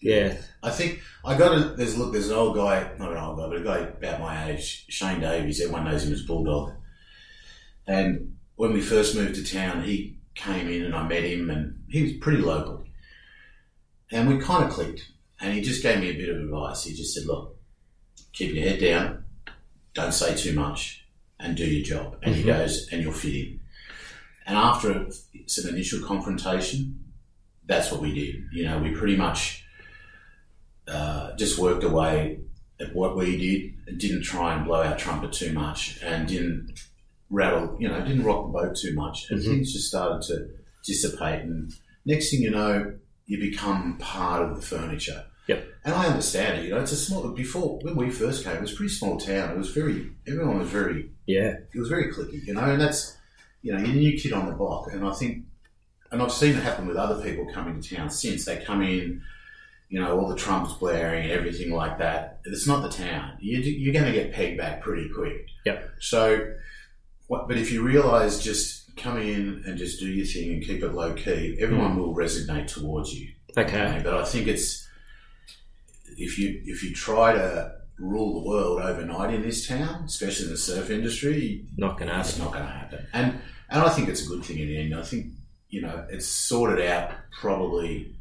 yeah, 0.01 0.37
I 0.63 0.69
think 0.69 1.01
I 1.23 1.37
got 1.37 1.57
a 1.57 1.59
there's 1.75 1.97
look 1.97 2.13
there's 2.13 2.29
an 2.29 2.37
old 2.37 2.55
guy 2.55 2.91
not 2.97 3.11
an 3.11 3.17
old 3.17 3.37
guy 3.37 3.47
but 3.47 3.57
a 3.57 3.63
guy 3.63 3.77
about 3.79 4.19
my 4.19 4.51
age 4.51 4.85
Shane 4.89 5.19
Davies. 5.19 5.61
Everyone 5.61 5.85
knows 5.85 6.05
him 6.05 6.13
as 6.13 6.21
Bulldog. 6.21 6.73
And 7.85 8.37
when 8.55 8.73
we 8.73 8.81
first 8.81 9.15
moved 9.15 9.35
to 9.35 9.43
town 9.43 9.83
he 9.83 10.19
came 10.35 10.67
in 10.69 10.83
and 10.83 10.95
I 10.95 11.07
met 11.07 11.23
him 11.23 11.49
and 11.49 11.83
he 11.89 12.03
was 12.03 12.13
pretty 12.13 12.41
local. 12.41 12.83
And 14.11 14.29
we 14.29 14.39
kind 14.39 14.63
of 14.63 14.71
clicked 14.71 15.11
and 15.39 15.53
he 15.53 15.61
just 15.61 15.83
gave 15.83 15.99
me 15.99 16.09
a 16.09 16.17
bit 16.17 16.29
of 16.29 16.37
advice. 16.37 16.83
He 16.83 16.93
just 16.93 17.13
said 17.13 17.25
look 17.25 17.57
keep 18.33 18.53
your 18.53 18.67
head 18.67 18.79
down 18.79 19.23
don't 19.97 20.13
say 20.13 20.35
too 20.35 20.53
much 20.53 21.03
and 21.39 21.57
do 21.57 21.65
your 21.65 21.83
job 21.83 22.17
and 22.23 22.35
he 22.35 22.43
Mhm. 22.43 22.47
goes 22.53 22.87
and 22.91 23.01
you'll 23.01 23.11
fit 23.25 23.33
in 23.35 23.59
and 24.45 24.55
after 24.55 25.07
some 25.47 25.67
initial 25.73 25.99
confrontation 26.11 26.79
that's 27.65 27.91
what 27.91 27.99
we 28.05 28.13
did 28.13 28.35
you 28.57 28.63
know 28.65 28.77
we 28.77 28.91
pretty 28.91 29.15
much 29.17 29.63
uh, 30.87 31.35
just 31.35 31.57
worked 31.59 31.83
away 31.83 32.39
at 32.79 32.93
what 32.95 33.17
we 33.17 33.37
did 33.37 33.73
and 33.87 33.99
didn't 33.99 34.21
try 34.23 34.55
and 34.55 34.65
blow 34.65 34.81
our 34.83 34.95
trumpet 34.97 35.33
too 35.33 35.51
much 35.51 35.99
and 36.03 36.27
didn't 36.27 36.79
rattle, 37.29 37.75
you 37.79 37.87
know, 37.89 37.99
didn't 38.05 38.23
rock 38.23 38.45
the 38.47 38.53
boat 38.57 38.75
too 38.77 38.93
much. 38.93 39.29
And 39.29 39.39
Mhm. 39.41 39.45
things 39.45 39.73
just 39.73 39.87
started 39.89 40.21
to 40.27 40.49
dissipate. 40.85 41.41
And 41.41 41.73
next 42.05 42.29
thing 42.29 42.41
you 42.41 42.51
know, 42.51 42.93
you 43.25 43.37
become 43.39 43.97
part 43.97 44.41
of 44.49 44.55
the 44.55 44.61
furniture. 44.61 45.25
Yep. 45.47 45.67
And 45.85 45.95
I 45.95 46.07
understand 46.07 46.59
it, 46.59 46.65
you 46.65 46.71
know, 46.71 46.81
it's 46.81 46.91
a 46.91 46.97
small, 46.97 47.27
before, 47.29 47.79
when 47.81 47.95
we 47.95 48.09
first 48.09 48.43
came, 48.43 48.57
it 48.57 48.61
was 48.61 48.73
a 48.73 48.75
pretty 48.75 48.93
small 48.93 49.17
town. 49.17 49.51
It 49.51 49.57
was 49.57 49.69
very, 49.69 50.11
everyone 50.27 50.59
was 50.59 50.69
very 50.69 51.11
yeah, 51.27 51.57
it 51.73 51.77
was 51.77 51.89
very 51.89 52.11
clicky, 52.11 52.45
you 52.47 52.53
know, 52.53 52.61
and 52.61 52.81
that's, 52.81 53.17
you 53.61 53.73
know, 53.73 53.79
you're 53.79 53.89
a 53.89 53.93
new 53.93 54.17
kid 54.17 54.31
on 54.31 54.47
the 54.47 54.53
block. 54.53 54.87
And 54.91 55.05
I 55.05 55.11
think, 55.11 55.43
and 56.09 56.21
I've 56.21 56.31
seen 56.31 56.55
it 56.55 56.63
happen 56.63 56.87
with 56.87 56.95
other 56.95 57.21
people 57.21 57.51
coming 57.53 57.79
to 57.79 57.95
town 57.95 58.09
since. 58.09 58.45
They 58.45 58.63
come 58.63 58.81
in, 58.81 59.21
you 59.89 59.99
know, 59.99 60.17
all 60.17 60.29
the 60.29 60.37
trumpets 60.37 60.75
blaring 60.75 61.23
and 61.23 61.31
everything 61.33 61.71
like 61.71 61.97
that. 61.97 62.39
It's 62.45 62.65
not 62.65 62.81
the 62.81 62.89
town. 62.89 63.37
You, 63.41 63.59
you're 63.59 63.93
going 63.93 64.05
to 64.05 64.13
get 64.13 64.31
pegged 64.31 64.57
back 64.57 64.81
pretty 64.81 65.09
quick. 65.09 65.47
Yep. 65.65 65.91
So, 65.99 66.53
what, 67.27 67.49
but 67.49 67.57
if 67.57 67.73
you 67.73 67.83
realise 67.83 68.41
just 68.41 68.95
come 68.95 69.17
in 69.17 69.63
and 69.65 69.77
just 69.77 69.99
do 69.99 70.07
your 70.07 70.25
thing 70.25 70.53
and 70.53 70.63
keep 70.63 70.81
it 70.81 70.93
low 70.93 71.13
key, 71.13 71.57
everyone 71.59 71.91
hmm. 71.91 71.99
will 71.99 72.15
resonate 72.15 72.67
towards 72.67 73.13
you. 73.13 73.33
okay, 73.57 73.99
But 74.01 74.13
I 74.13 74.23
think 74.23 74.47
it's 74.47 74.86
if 76.17 76.37
you 76.39 76.61
if 76.65 76.83
you 76.83 76.93
try 76.93 77.33
to 77.33 77.73
rule 77.99 78.41
the 78.41 78.47
world 78.49 78.81
overnight 78.81 79.33
in 79.33 79.41
this 79.41 79.67
town, 79.67 80.03
especially 80.05 80.45
in 80.45 80.51
the 80.51 80.57
surf 80.57 80.89
industry, 80.89 81.65
not 81.77 81.97
gonna 81.97 82.19
it's 82.19 82.37
happen. 82.37 82.43
not 82.45 82.53
going 82.53 82.65
to 82.65 82.71
happen. 82.71 83.07
And 83.13 83.39
and 83.69 83.81
I 83.83 83.89
think 83.89 84.07
it's 84.09 84.23
a 84.25 84.27
good 84.27 84.43
thing 84.45 84.59
in 84.59 84.67
the 84.67 84.77
end. 84.77 84.95
I 84.95 85.03
think 85.03 85.27
you 85.69 85.81
know, 85.81 86.05
it's 86.09 86.25
sorted 86.27 86.85
out 86.85 87.11
probably 87.41 88.15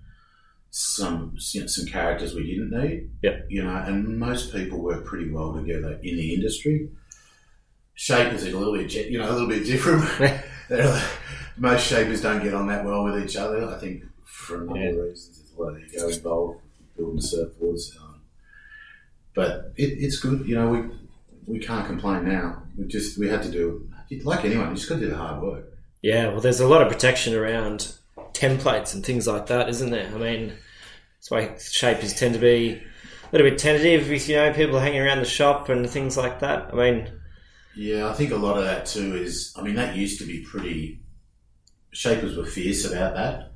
some 0.70 1.36
you 1.52 1.60
know, 1.62 1.66
some 1.66 1.86
characters 1.86 2.34
we 2.34 2.46
didn't 2.46 2.70
need. 2.70 3.10
Yep. 3.22 3.46
You 3.48 3.64
know, 3.64 3.76
and 3.76 4.18
most 4.18 4.52
people 4.52 4.80
work 4.80 5.04
pretty 5.04 5.30
well 5.30 5.54
together 5.54 5.98
in 6.02 6.16
the 6.16 6.34
industry. 6.34 6.88
Shapers 7.94 8.44
are 8.44 8.50
a 8.54 8.58
little 8.58 8.74
bit, 8.76 8.92
you 9.10 9.18
know, 9.18 9.30
a 9.30 9.32
little 9.32 9.48
bit 9.48 9.64
different. 9.64 10.04
most 11.56 11.86
shapers 11.86 12.20
don't 12.20 12.42
get 12.42 12.52
on 12.52 12.66
that 12.66 12.84
well 12.84 13.04
with 13.04 13.24
each 13.24 13.36
other. 13.36 13.64
I 13.68 13.78
think 13.78 14.04
for 14.24 14.56
a 14.56 14.58
number 14.66 14.78
Yeah. 14.82 14.90
of 14.90 14.96
reasons. 14.96 15.38
There's 15.38 15.54
a 15.58 15.62
lot 15.62 15.76
of 15.76 15.82
ego 15.82 16.08
involved, 16.08 16.60
building 16.96 17.20
surfboards. 17.20 17.96
Um, 18.00 18.20
but 19.34 19.72
it, 19.76 19.98
it's 19.98 20.18
good. 20.18 20.46
You 20.46 20.54
know, 20.56 20.68
we 20.68 20.90
we 21.46 21.58
can't 21.58 21.86
complain 21.86 22.28
now. 22.28 22.62
We 22.76 22.86
just 22.86 23.18
we 23.18 23.28
had 23.28 23.42
to 23.44 23.50
do 23.50 23.88
like 24.22 24.44
anyone. 24.44 24.70
You 24.70 24.76
just 24.76 24.88
got 24.88 24.96
to 24.96 25.00
do 25.02 25.10
the 25.10 25.16
hard 25.16 25.42
work. 25.42 25.72
Yeah, 26.02 26.28
well, 26.28 26.40
there's 26.40 26.60
a 26.60 26.68
lot 26.68 26.82
of 26.82 26.88
protection 26.88 27.34
around 27.34 27.92
templates 28.32 28.94
and 28.94 29.04
things 29.04 29.26
like 29.26 29.46
that, 29.46 29.68
isn't 29.68 29.90
there? 29.90 30.08
I 30.14 30.18
mean, 30.18 30.52
that's 31.16 31.30
why 31.30 31.56
shapers 31.58 32.14
tend 32.14 32.34
to 32.34 32.40
be 32.40 32.74
a 32.74 33.28
little 33.32 33.48
bit 33.48 33.58
tentative 33.58 34.08
with, 34.08 34.28
you 34.28 34.36
know, 34.36 34.52
people 34.52 34.78
hanging 34.78 35.00
around 35.00 35.18
the 35.18 35.24
shop 35.24 35.68
and 35.68 35.88
things 35.88 36.16
like 36.16 36.40
that. 36.40 36.72
I 36.72 36.76
mean, 36.76 37.10
Yeah, 37.74 38.08
I 38.08 38.12
think 38.12 38.30
a 38.30 38.36
lot 38.36 38.56
of 38.58 38.64
that 38.64 38.86
too 38.86 39.16
is. 39.16 39.52
I 39.56 39.62
mean, 39.62 39.74
that 39.76 39.96
used 39.96 40.18
to 40.20 40.26
be 40.26 40.42
pretty. 40.42 41.00
Shapers 41.92 42.36
were 42.36 42.44
fierce 42.44 42.84
about 42.84 43.14
that. 43.14 43.52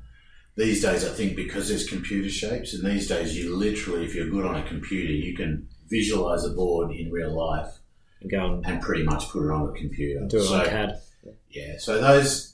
These 0.57 0.81
days, 0.81 1.05
I 1.05 1.09
think 1.13 1.35
because 1.35 1.69
there's 1.69 1.87
computer 1.87 2.29
shapes, 2.29 2.73
and 2.73 2.85
these 2.85 3.07
days 3.07 3.37
you 3.37 3.55
literally, 3.55 4.05
if 4.05 4.13
you're 4.13 4.29
good 4.29 4.45
on 4.45 4.55
a 4.57 4.67
computer, 4.67 5.11
you 5.13 5.35
can 5.35 5.67
visualize 5.89 6.43
a 6.45 6.49
board 6.49 6.91
in 6.91 7.09
real 7.11 7.33
life 7.33 7.73
and 8.21 8.29
go 8.29 8.53
and 8.53 8.65
and 8.65 8.81
pretty 8.81 9.03
much 9.03 9.29
put 9.29 9.45
it 9.45 9.51
on 9.51 9.69
a 9.69 9.79
computer. 9.79 10.25
do 10.27 10.37
it 10.37 10.43
So- 10.43 10.59
on 10.59 10.65
CAD. 10.65 11.01
Yeah, 11.49 11.75
so 11.79 12.01
those, 12.01 12.53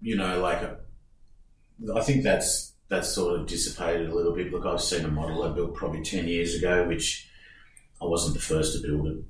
you 0.00 0.16
know, 0.16 0.40
like, 0.40 0.62
I 1.96 2.00
think 2.02 2.22
that's 2.22 2.72
that's 2.88 3.08
sort 3.08 3.40
of 3.40 3.46
dissipated 3.46 4.10
a 4.10 4.14
little 4.14 4.34
bit. 4.34 4.52
Look, 4.52 4.66
I've 4.66 4.80
seen 4.82 5.04
a 5.04 5.08
model 5.08 5.42
I 5.42 5.48
built 5.52 5.74
probably 5.74 6.02
ten 6.02 6.28
years 6.28 6.54
ago, 6.54 6.86
which 6.86 7.28
I 8.00 8.04
wasn't 8.04 8.34
the 8.34 8.40
first 8.42 8.74
to 8.80 8.86
build 8.86 9.06
it. 9.08 9.24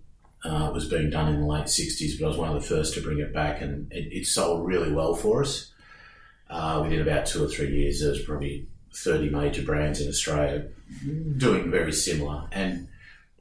Uh, 0.45 0.67
it 0.69 0.75
was 0.75 0.89
being 0.89 1.11
done 1.11 1.33
in 1.33 1.41
the 1.41 1.47
late 1.47 1.67
'60s, 1.67 2.19
but 2.19 2.27
I 2.27 2.29
was 2.29 2.37
one 2.39 2.55
of 2.55 2.61
the 2.61 2.69
first 2.69 2.95
to 2.95 3.01
bring 3.01 3.21
it 3.21 3.33
back, 3.33 3.63
and 3.63 3.91
it, 3.93 4.13
it 4.13 4.27
sold 4.27 4.67
really 4.67 4.93
well 4.93 5.15
for 5.15 5.43
us. 5.43 5.72
Uh, 6.53 6.83
within 6.83 7.01
about 7.01 7.25
two 7.25 7.43
or 7.43 7.49
three 7.49 7.75
years, 7.75 8.01
there 8.01 8.11
was 8.11 8.21
probably 8.21 8.67
30 8.95 9.31
major 9.31 9.63
brands 9.63 10.03
in 10.03 10.09
Australia 10.09 10.67
doing 11.39 11.71
very 11.71 11.93
similar, 11.93 12.47
and 12.53 12.89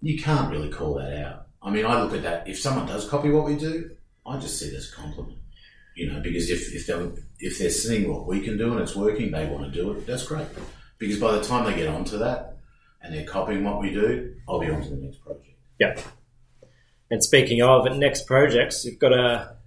you 0.02 0.18
can't 0.18 0.50
really 0.50 0.70
call 0.70 0.94
that 0.94 1.22
out. 1.22 1.48
I 1.62 1.72
mean, 1.72 1.86
I 1.86 2.02
look 2.02 2.14
at 2.14 2.24
that. 2.24 2.48
If 2.48 2.58
someone 2.58 2.86
does 2.86 3.10
copy 3.10 3.30
what 3.30 3.44
we 3.44 3.56
do, 3.56 3.92
I 4.26 4.40
just 4.40 4.58
see 4.58 4.68
it 4.68 4.76
as 4.76 4.90
a 4.90 4.96
compliment. 4.96 5.40
You 5.94 6.10
know, 6.10 6.22
because 6.22 6.50
if 6.50 6.74
if 6.74 6.88
they're 6.88 7.12
if 7.40 7.60
they're 7.60 7.70
seeing 7.70 8.10
what 8.10 8.28
we 8.28 8.40
can 8.40 8.58
do 8.58 8.72
and 8.72 8.80
it's 8.80 8.96
working, 8.96 9.30
they 9.32 9.46
want 9.46 9.66
to 9.66 9.72
do 9.72 9.92
it. 9.92 10.08
That's 10.08 10.26
great. 10.26 10.48
Because 10.98 11.20
by 11.20 11.34
the 11.34 11.44
time 11.44 11.66
they 11.66 11.76
get 11.76 11.90
onto 11.90 12.18
that 12.20 12.60
and 13.02 13.14
they're 13.14 13.26
copying 13.26 13.66
what 13.66 13.82
we 13.82 13.92
do, 13.92 14.36
I'll 14.48 14.62
be 14.62 14.70
on 14.70 14.82
to 14.82 14.90
the 14.90 14.96
next 14.96 15.18
project. 15.18 15.58
Yep. 15.80 16.00
And 17.10 17.22
speaking 17.22 17.62
of 17.62 17.94
next 17.98 18.26
projects, 18.26 18.86
you've 18.86 19.00
got 19.00 19.12
a 19.12 19.58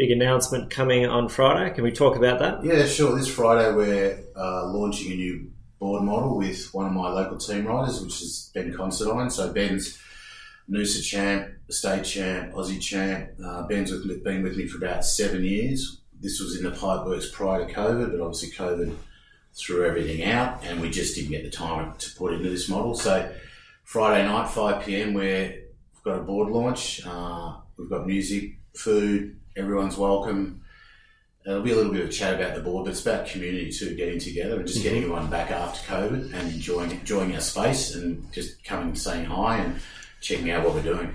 big 0.00 0.12
announcement 0.12 0.70
coming 0.70 1.04
on 1.04 1.28
Friday. 1.28 1.74
Can 1.74 1.84
we 1.84 1.92
talk 1.92 2.16
about 2.16 2.38
that? 2.38 2.64
Yeah, 2.64 2.86
sure. 2.86 3.14
This 3.14 3.28
Friday 3.28 3.70
we're 3.70 4.18
uh, 4.34 4.64
launching 4.68 5.12
a 5.12 5.14
new 5.14 5.52
board 5.78 6.04
model 6.04 6.38
with 6.38 6.72
one 6.72 6.86
of 6.86 6.92
my 6.92 7.10
local 7.10 7.36
team 7.36 7.66
riders, 7.66 8.00
which 8.00 8.22
is 8.22 8.50
Ben 8.54 8.72
Considine. 8.72 9.28
So 9.28 9.52
Ben's 9.52 9.98
Noosa 10.70 11.04
champ, 11.04 11.48
state 11.68 12.04
champ, 12.04 12.54
Aussie 12.54 12.80
champ. 12.80 13.28
Uh, 13.44 13.66
Ben's 13.66 13.92
with 13.92 14.06
me, 14.06 14.16
been 14.24 14.42
with 14.42 14.56
me 14.56 14.66
for 14.66 14.78
about 14.78 15.04
seven 15.04 15.44
years. 15.44 16.00
This 16.18 16.40
was 16.40 16.56
in 16.56 16.64
the 16.64 16.70
pipeworks 16.74 17.30
prior 17.30 17.66
to 17.66 17.70
COVID, 17.70 18.10
but 18.10 18.22
obviously 18.22 18.52
COVID 18.52 18.96
threw 19.52 19.84
everything 19.84 20.24
out, 20.24 20.64
and 20.64 20.80
we 20.80 20.88
just 20.88 21.14
didn't 21.14 21.32
get 21.32 21.44
the 21.44 21.50
time 21.50 21.92
to 21.98 22.10
put 22.16 22.32
into 22.32 22.48
this 22.48 22.70
model. 22.70 22.94
So 22.94 23.30
Friday 23.84 24.26
night, 24.26 24.48
5 24.48 24.82
p.m., 24.82 25.12
where 25.12 25.48
we've 25.92 26.04
got 26.04 26.20
a 26.20 26.22
board 26.22 26.48
launch. 26.48 27.06
Uh, 27.06 27.56
we've 27.76 27.90
got 27.90 28.06
music, 28.06 28.56
food, 28.74 29.36
everyone's 29.56 29.96
welcome. 29.96 30.62
There'll 31.44 31.62
be 31.62 31.72
a 31.72 31.76
little 31.76 31.92
bit 31.92 32.04
of 32.04 32.12
chat 32.12 32.34
about 32.34 32.54
the 32.54 32.60
board, 32.60 32.84
but 32.84 32.90
it's 32.90 33.04
about 33.04 33.26
community 33.26 33.70
too, 33.72 33.94
getting 33.94 34.18
together 34.18 34.56
and 34.56 34.66
just 34.66 34.82
getting 34.82 35.02
everyone 35.02 35.30
back 35.30 35.50
after 35.50 35.80
COVID 35.90 36.34
and 36.34 36.52
enjoying 36.52 36.90
enjoying 36.90 37.34
our 37.34 37.40
space 37.40 37.94
and 37.94 38.30
just 38.32 38.62
coming 38.62 38.88
and 38.88 38.98
saying 38.98 39.24
hi 39.24 39.58
and 39.58 39.80
checking 40.20 40.50
out 40.50 40.64
what 40.64 40.74
we're 40.74 40.82
doing. 40.82 41.14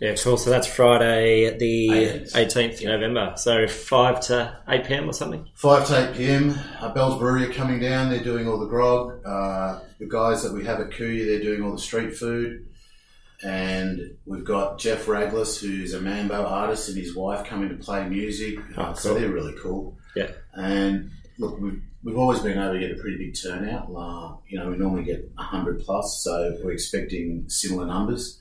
Yeah, 0.00 0.14
cool. 0.14 0.38
So 0.38 0.48
that's 0.48 0.66
Friday, 0.66 1.58
the 1.58 1.88
18th. 1.88 2.32
18th 2.32 2.78
of 2.78 2.84
November. 2.84 3.34
So 3.36 3.68
5 3.68 4.20
to 4.20 4.58
8 4.66 4.84
p.m. 4.86 5.10
or 5.10 5.12
something? 5.12 5.46
Five 5.54 5.86
to 5.88 6.08
eight 6.08 6.16
pm. 6.16 6.58
Uh, 6.80 6.88
Bell's 6.94 7.18
Brewery 7.18 7.44
are 7.44 7.52
coming 7.52 7.80
down. 7.80 8.08
They're 8.08 8.24
doing 8.24 8.48
all 8.48 8.58
the 8.58 8.66
grog. 8.66 9.20
Uh, 9.26 9.80
the 9.98 10.06
guys 10.06 10.42
that 10.42 10.54
we 10.54 10.64
have 10.64 10.80
at 10.80 10.88
Kuya, 10.90 11.26
they're 11.26 11.42
doing 11.42 11.62
all 11.62 11.72
the 11.72 11.78
street 11.78 12.16
food. 12.16 12.66
And 13.42 14.16
we've 14.26 14.44
got 14.44 14.78
Jeff 14.78 15.06
Raglus, 15.06 15.58
who's 15.60 15.94
a 15.94 16.00
Mambo 16.00 16.44
artist, 16.44 16.88
and 16.88 16.98
his 16.98 17.14
wife 17.14 17.46
coming 17.46 17.68
to 17.70 17.76
play 17.76 18.06
music. 18.08 18.58
Oh, 18.76 18.92
So 18.94 19.14
they're 19.14 19.30
really 19.30 19.54
cool. 19.62 19.96
Yeah. 20.14 20.30
And 20.54 21.10
look, 21.38 21.58
we've, 21.60 21.80
we've 22.04 22.18
always 22.18 22.40
been 22.40 22.58
able 22.58 22.74
to 22.74 22.78
get 22.80 22.90
a 22.90 23.00
pretty 23.00 23.16
big 23.16 23.34
turnout. 23.40 23.88
Uh, 23.96 24.36
you 24.48 24.58
know, 24.58 24.68
we 24.70 24.76
normally 24.76 25.04
get 25.04 25.30
100 25.36 25.80
plus, 25.80 26.22
so 26.22 26.58
we're 26.62 26.72
expecting 26.72 27.44
similar 27.48 27.86
numbers. 27.86 28.40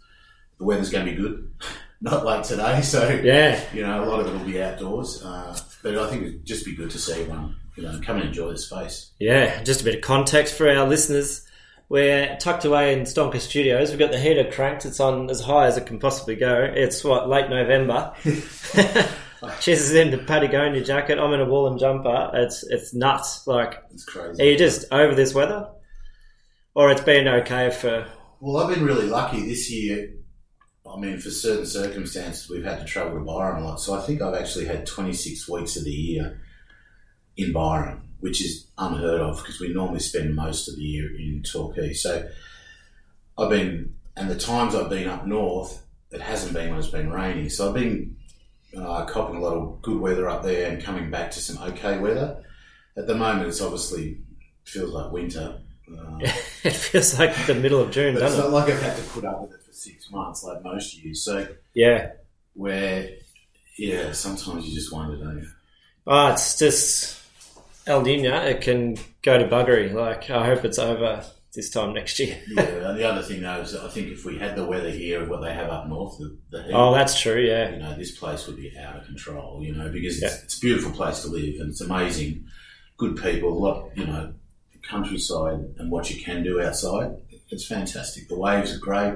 The 0.57 0.65
weather's 0.65 0.89
going 0.89 1.05
to 1.05 1.11
be 1.13 1.17
good, 1.17 1.49
not 2.01 2.25
like 2.25 2.43
today. 2.43 2.81
So 2.83 3.07
Yeah. 3.23 3.61
you 3.73 3.83
know, 3.83 4.03
a 4.03 4.05
lot 4.05 4.19
of 4.19 4.27
it 4.27 4.37
will 4.37 4.45
be 4.45 4.61
outdoors. 4.61 5.23
Uh, 5.23 5.57
but 5.81 5.97
I 5.97 6.09
think 6.09 6.23
it'd 6.23 6.45
just 6.45 6.65
be 6.65 6.75
good 6.75 6.89
to 6.91 6.99
see 6.99 7.13
everyone, 7.21 7.55
you 7.77 7.83
know, 7.83 7.97
come 8.03 8.17
and 8.17 8.27
enjoy 8.27 8.51
the 8.51 8.57
space. 8.57 9.11
Yeah, 9.19 9.63
just 9.63 9.79
a 9.79 9.83
bit 9.85 9.95
of 9.95 10.01
context 10.01 10.55
for 10.55 10.69
our 10.69 10.85
listeners. 10.85 11.45
We're 11.89 12.37
tucked 12.37 12.65
away 12.65 12.93
in 12.93 13.01
Stonker 13.05 13.39
Studios. 13.39 13.89
We've 13.89 13.97
got 13.99 14.11
the 14.11 14.19
heater 14.19 14.49
cranked. 14.51 14.85
It's 14.85 14.99
on 14.99 15.27
as 15.29 15.41
high 15.41 15.65
as 15.65 15.75
it 15.77 15.87
can 15.87 15.99
possibly 15.99 16.35
go. 16.35 16.71
It's 16.71 17.03
what 17.03 17.27
late 17.27 17.49
November. 17.49 18.13
Chess 19.59 19.79
is 19.79 19.95
in 19.95 20.11
the 20.11 20.19
Patagonia 20.19 20.83
jacket. 20.83 21.17
I'm 21.17 21.33
in 21.33 21.39
a 21.41 21.45
woolen 21.49 21.79
jumper. 21.79 22.29
It's 22.35 22.63
it's 22.69 22.93
nuts. 22.93 23.47
Like, 23.47 23.81
It's 23.91 24.05
crazy. 24.05 24.41
are 24.43 24.51
you 24.51 24.57
just 24.57 24.85
over 24.91 25.15
this 25.15 25.33
weather, 25.33 25.67
or 26.75 26.91
it's 26.91 27.01
been 27.01 27.27
okay 27.27 27.71
for? 27.71 28.05
Well, 28.39 28.57
I've 28.63 28.75
been 28.75 28.85
really 28.85 29.07
lucky 29.07 29.45
this 29.47 29.71
year. 29.71 30.13
I 30.87 30.99
mean, 30.99 31.19
for 31.19 31.29
certain 31.29 31.65
circumstances, 31.65 32.49
we've 32.49 32.63
had 32.63 32.79
to 32.79 32.85
travel 32.85 33.17
to 33.17 33.23
Byron 33.25 33.63
a 33.63 33.65
lot. 33.67 33.79
So 33.79 33.93
I 33.93 34.01
think 34.01 34.21
I've 34.21 34.33
actually 34.35 34.65
had 34.65 34.85
26 34.85 35.47
weeks 35.49 35.75
of 35.77 35.85
the 35.85 35.91
year 35.91 36.41
in 37.37 37.53
Byron, 37.53 38.08
which 38.19 38.41
is 38.43 38.67
unheard 38.77 39.21
of 39.21 39.37
because 39.37 39.59
we 39.59 39.73
normally 39.73 39.99
spend 39.99 40.35
most 40.35 40.67
of 40.67 40.75
the 40.75 40.81
year 40.81 41.09
in 41.17 41.43
Torquay. 41.43 41.93
So 41.93 42.29
I've 43.37 43.49
been, 43.49 43.95
and 44.15 44.29
the 44.29 44.35
times 44.37 44.75
I've 44.75 44.89
been 44.89 45.07
up 45.07 45.25
north, 45.25 45.81
it 46.11 46.21
hasn't 46.21 46.53
been 46.53 46.69
when 46.71 46.79
it's 46.79 46.89
been 46.89 47.11
raining. 47.11 47.49
So 47.49 47.69
I've 47.69 47.75
been 47.75 48.17
uh, 48.77 49.05
copping 49.05 49.37
a 49.37 49.41
lot 49.41 49.53
of 49.55 49.81
good 49.81 49.99
weather 49.99 50.27
up 50.29 50.43
there 50.43 50.69
and 50.71 50.83
coming 50.83 51.09
back 51.09 51.31
to 51.31 51.39
some 51.39 51.57
okay 51.69 51.97
weather. 51.99 52.43
At 52.97 53.07
the 53.07 53.15
moment, 53.15 53.47
it's 53.47 53.61
obviously 53.61 54.19
feels 54.65 54.91
like 54.91 55.11
winter. 55.11 55.59
Uh, 55.89 56.19
It 56.63 56.73
feels 56.75 57.17
like 57.17 57.33
the 57.47 57.55
middle 57.55 57.81
of 57.81 57.89
June, 57.91 58.13
it's 58.15 58.19
doesn't 58.21 58.39
not 58.39 58.47
it? 58.47 58.51
like 58.51 58.69
I've 58.73 58.81
had 58.81 58.97
to 58.97 59.03
put 59.03 59.23
up 59.23 59.41
with 59.41 59.53
it 59.53 59.63
for 59.63 59.71
six 59.71 60.11
months 60.11 60.43
like 60.43 60.61
most 60.61 61.01
years. 61.01 61.23
So 61.23 61.47
Yeah. 61.73 62.11
where, 62.53 63.09
yeah, 63.77 64.11
sometimes 64.11 64.67
you 64.67 64.75
just 64.75 64.91
wonder, 64.91 65.15
don't 65.23 65.37
you? 65.37 65.47
Oh, 66.05 66.33
it's 66.33 66.57
just 66.59 67.18
El 67.87 68.01
Nino. 68.01 68.35
It 68.41 68.61
can 68.61 68.97
go 69.21 69.37
to 69.37 69.47
buggery. 69.47 69.93
Like, 69.93 70.29
I 70.29 70.45
hope 70.45 70.63
it's 70.65 70.79
over 70.79 71.23
this 71.53 71.69
time 71.71 71.93
next 71.93 72.19
year. 72.19 72.37
Yeah, 72.47 72.61
and 72.89 72.99
the 72.99 73.09
other 73.09 73.23
thing 73.23 73.41
though 73.41 73.61
is 73.61 73.75
I 73.75 73.87
think 73.89 74.09
if 74.09 74.23
we 74.25 74.37
had 74.37 74.55
the 74.55 74.65
weather 74.65 74.91
here 74.91 75.23
of 75.23 75.29
what 75.29 75.41
they 75.41 75.51
have 75.53 75.69
up 75.69 75.87
north, 75.87 76.17
the, 76.19 76.37
the 76.51 76.63
heat, 76.63 76.73
Oh, 76.73 76.93
that's 76.93 77.19
true. 77.19 77.41
Yeah. 77.41 77.71
you 77.71 77.77
know, 77.77 77.95
this 77.97 78.17
place 78.17 78.45
would 78.45 78.57
be 78.57 78.71
out 78.77 78.97
of 78.97 79.05
control, 79.05 79.63
you 79.63 79.73
know, 79.73 79.89
because 79.89 80.21
Yeah. 80.21 80.27
it's, 80.27 80.43
it's 80.43 80.57
a 80.57 80.61
beautiful 80.61 80.91
place 80.91 81.21
to 81.23 81.27
live 81.29 81.59
and 81.59 81.71
it's 81.71 81.81
amazing, 81.81 82.45
good 82.97 83.17
people, 83.17 83.49
a 83.51 83.57
lot, 83.57 83.89
you 83.97 84.05
know, 84.05 84.33
the 84.73 84.77
countryside 84.87 85.59
and 85.79 85.89
what 85.89 86.11
you 86.11 86.21
can 86.23 86.43
do 86.43 86.61
outside. 86.61 87.15
It's 87.49 87.65
fantastic. 87.65 88.27
The 88.29 88.37
waves 88.37 88.71
are 88.75 88.79
great. 88.79 89.15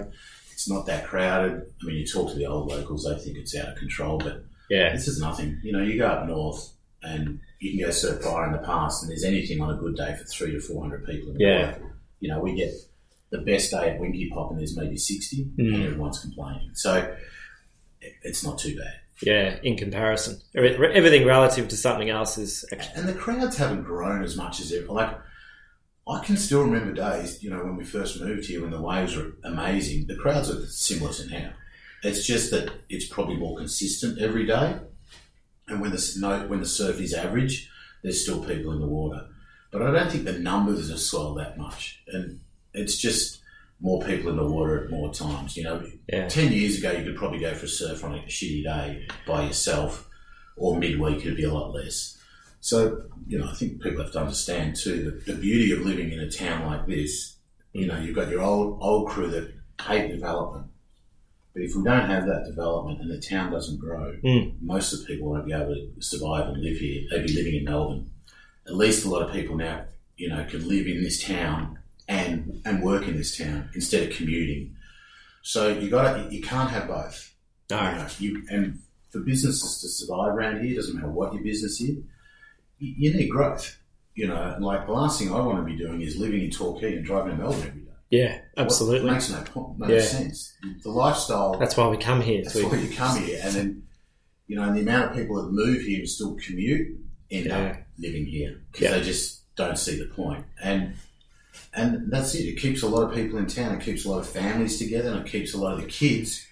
It's 0.52 0.68
not 0.68 0.88
that 0.88 1.06
crowded. 1.06 1.72
I 1.82 1.86
mean, 1.86 1.98
you 1.98 2.08
talk 2.08 2.30
to 2.32 2.36
the 2.36 2.48
old 2.48 2.68
locals, 2.70 3.04
they 3.06 3.16
think 3.24 3.38
it's 3.38 3.56
out 3.56 3.70
of 3.70 3.76
control, 3.78 4.18
but 4.18 4.44
Yeah. 4.72 4.92
This 4.92 5.08
is 5.08 5.20
nothing. 5.20 5.60
You 5.62 5.74
know, 5.74 5.84
you 5.84 6.00
go 6.00 6.08
up 6.08 6.26
north 6.28 6.72
and 7.04 7.40
you 7.64 7.72
can 7.72 7.86
go 7.88 7.92
surf 7.92 8.22
fire 8.22 8.46
in 8.48 8.52
the 8.52 8.60
past, 8.60 9.02
and 9.04 9.10
there's 9.10 9.24
anything 9.24 9.62
on 9.62 9.74
a 9.74 9.78
good 9.78 9.96
day 9.96 10.16
for 10.18 10.26
three 10.26 10.52
to 10.52 10.60
four 10.60 10.82
hundred 10.84 11.06
people. 11.06 11.30
In 11.30 11.38
the 11.38 11.44
Yeah. 11.44 11.72
water. 11.72 11.96
You 12.20 12.30
know, 12.30 12.40
we 12.42 12.56
get 12.56 12.72
the 13.32 13.40
best 13.40 13.72
day 13.72 13.90
at 13.92 14.00
Winky 14.00 14.30
Pop, 14.30 14.52
and 14.52 14.60
there's 14.60 14.76
maybe 14.78 14.98
sixty, 14.98 15.46
Mm. 15.58 15.74
and 15.76 15.84
everyone's 15.84 16.20
complaining. 16.20 16.72
So 16.74 17.16
it's 18.22 18.44
not 18.44 18.60
too 18.60 18.76
bad. 18.76 18.94
Yeah. 19.22 19.60
In 19.64 19.78
comparison, 19.78 20.42
everything 20.56 21.26
relative 21.26 21.68
to 21.70 21.78
something 21.78 22.10
else 22.10 22.38
is. 22.38 22.66
Actually, 22.72 22.96
And 22.96 23.08
the 23.10 23.14
crowds 23.14 23.58
haven't 23.58 23.84
grown 23.84 24.24
as 24.24 24.36
much 24.36 24.60
as 24.60 24.72
ever. 24.74 24.88
Like 24.92 25.18
I 26.08 26.20
can 26.26 26.36
still 26.36 26.64
remember 26.64 26.92
days, 26.94 27.42
you 27.42 27.50
know, 27.50 27.64
when 27.64 27.78
we 27.78 27.86
first 27.86 28.20
moved 28.20 28.46
here, 28.48 28.62
when 28.62 28.72
the 28.72 28.82
waves 28.82 29.16
were 29.16 29.32
amazing. 29.46 30.08
The 30.08 30.18
crowds 30.18 30.50
are 30.50 30.66
similar 30.68 31.14
to 31.14 31.28
now. 31.30 31.54
It's 32.04 32.26
just 32.28 32.52
that 32.52 32.70
it's 32.90 33.08
probably 33.08 33.38
more 33.38 33.56
consistent 33.58 34.20
every 34.20 34.46
day. 34.46 34.76
And 35.68 35.80
when 35.82 35.92
the 35.92 36.46
when 36.48 36.60
the 36.60 36.66
surf 36.66 37.00
is 37.00 37.14
average, 37.14 37.70
there's 38.02 38.22
still 38.22 38.44
people 38.44 38.74
in 38.74 38.82
the 38.82 38.88
water. 38.88 39.28
But 39.72 39.82
I 39.82 39.92
don't 39.92 40.12
think 40.12 40.26
the 40.26 40.34
numbers 40.34 40.90
have 40.90 41.00
swelled 41.00 41.40
that 41.40 41.58
much. 41.58 42.04
And 42.08 42.42
it's 42.74 42.98
just 42.98 43.40
more 43.80 44.02
people 44.04 44.30
in 44.30 44.38
the 44.38 44.46
water 44.46 44.84
at 44.84 44.92
more 44.92 45.14
times. 45.14 45.58
You 45.58 45.64
know, 45.64 45.86
Yeah. 46.08 46.28
10 46.28 46.54
years 46.54 46.78
ago, 46.78 46.92
you 46.92 47.04
could 47.04 47.16
probably 47.16 47.40
go 47.40 47.54
for 47.54 47.66
a 47.66 47.70
surf 47.70 48.04
on 48.04 48.14
a 48.16 48.20
shitty 48.24 48.64
day 48.64 49.08
by 49.26 49.46
yourself, 49.46 50.08
or 50.56 50.78
midweek, 50.78 51.20
it'd 51.20 51.38
be 51.38 51.44
a 51.44 51.54
lot 51.54 51.74
less. 51.74 52.18
So, 52.62 53.04
you 53.28 53.40
know, 53.40 53.50
I 53.50 53.54
think 53.56 53.82
people 53.82 54.04
have 54.04 54.14
to 54.14 54.22
understand 54.22 54.76
too 54.78 55.04
that 55.04 55.26
the 55.26 55.34
beauty 55.36 55.72
of 55.72 55.82
living 55.82 56.12
in 56.12 56.20
a 56.20 56.30
town 56.30 56.66
like 56.66 56.88
this, 56.88 57.36
you 57.74 57.88
know, 57.88 58.00
you've 58.00 58.16
got 58.16 58.30
your 58.30 58.42
old, 58.42 58.78
old 58.82 59.10
crew 59.10 59.28
that 59.32 59.54
hate 59.86 60.10
development. 60.12 60.68
But 61.54 61.62
if 61.64 61.76
we 61.76 61.84
don't 61.84 62.10
have 62.10 62.26
that 62.26 62.46
development 62.46 63.00
and 63.02 63.12
the 63.12 63.20
town 63.20 63.52
doesn't 63.52 63.80
grow, 63.80 64.16
Mm. 64.24 64.56
most 64.62 64.92
of 64.94 65.00
the 65.00 65.06
people 65.06 65.30
won't 65.30 65.46
be 65.46 65.54
able 65.54 65.76
to 65.76 65.92
survive 66.02 66.48
and 66.48 66.62
live 66.62 66.78
here. 66.78 67.04
They'd 67.12 67.28
be 67.28 67.34
living 67.34 67.56
in 67.56 67.66
Melbourne. 67.66 68.10
At 68.66 68.76
least 68.76 69.06
a 69.06 69.10
lot 69.10 69.22
of 69.22 69.32
people 69.32 69.56
now, 69.58 69.86
you 70.18 70.30
know, 70.30 70.44
can 70.50 70.68
live 70.68 70.88
in 70.88 71.04
this 71.04 71.22
town 71.24 71.78
and 72.08 72.62
and 72.66 72.82
work 72.84 73.08
in 73.08 73.16
this 73.18 73.38
town 73.38 73.70
instead 73.76 74.10
of 74.10 74.16
commuting. 74.16 74.76
So 75.42 75.68
you 75.68 75.90
got 75.90 76.32
you 76.32 76.42
can't 76.42 76.72
have 76.72 76.88
both. 76.88 77.34
You, 77.70 77.76
No. 77.78 77.92
know, 77.98 78.08
you 78.20 78.44
and 78.50 78.80
for 79.12 79.20
businesses 79.20 79.80
to 79.82 79.88
survive 79.90 80.34
around 80.36 80.64
here, 80.64 80.76
doesn't 80.76 80.96
matter 80.96 81.10
what 81.10 81.34
your 81.34 81.44
business 81.44 81.74
is, 81.80 81.82
you, 81.82 82.04
you 82.80 83.14
need 83.14 83.28
growth. 83.30 83.78
You 84.16 84.28
know, 84.28 84.58
like 84.60 84.86
the 84.88 84.92
last 84.94 85.20
thing 85.20 85.32
I 85.32 85.40
want 85.40 85.58
to 85.60 85.64
be 85.64 85.76
doing 85.78 86.02
is 86.02 86.18
living 86.18 86.42
in 86.44 86.52
Torquay 86.52 86.96
and 86.98 87.06
driving 87.06 87.32
to 87.38 87.44
Melbourne 87.44 87.68
every 87.68 87.82
day. 87.82 87.83
Yeah, 88.16 88.34
What- 88.54 88.66
absolutely. 88.66 89.10
it 89.10 89.14
makes 89.14 89.30
no 89.32 89.42
point, 89.42 89.80
no 89.80 89.88
Yeah. 89.88 90.02
sense. 90.02 90.54
The 90.84 90.90
lifestyle. 90.92 91.58
That's 91.58 91.76
why 91.76 91.88
we 91.88 91.98
come 91.98 92.22
here. 92.22 92.44
That's 92.44 92.56
why 92.62 92.78
you 92.78 92.96
come 92.96 93.18
here, 93.24 93.40
and 93.44 93.54
then 93.56 93.84
you 94.48 94.56
know, 94.58 94.64
and 94.64 94.76
the 94.78 94.82
amount 94.82 95.12
of 95.12 95.18
people 95.18 95.42
that 95.42 95.52
move 95.52 95.82
here 95.82 96.00
and 96.00 96.10
still 96.10 96.36
commute 96.36 96.88
end 97.32 97.46
Yeah. 97.48 97.60
up 97.60 97.78
living 97.98 98.26
here 98.26 98.62
because 98.72 98.84
Yeah. 98.84 98.98
they 98.98 99.04
just 99.04 99.42
don't 99.56 99.78
see 99.80 99.98
the 99.98 100.06
point. 100.06 100.46
And 100.62 100.94
and 101.76 102.12
that's 102.12 102.36
it. 102.36 102.46
It 102.46 102.58
keeps 102.60 102.82
a 102.84 102.88
lot 102.88 103.04
of 103.10 103.16
people 103.16 103.40
in 103.40 103.48
town. 103.48 103.74
It 103.76 103.82
keeps 103.84 104.06
a 104.06 104.10
lot 104.10 104.20
of 104.20 104.28
families 104.30 104.78
together, 104.78 105.10
and 105.12 105.26
it 105.26 105.32
keeps 105.32 105.54
a 105.54 105.58
lot 105.58 105.74
of 105.74 105.82
the 105.82 105.88
kids 105.88 106.46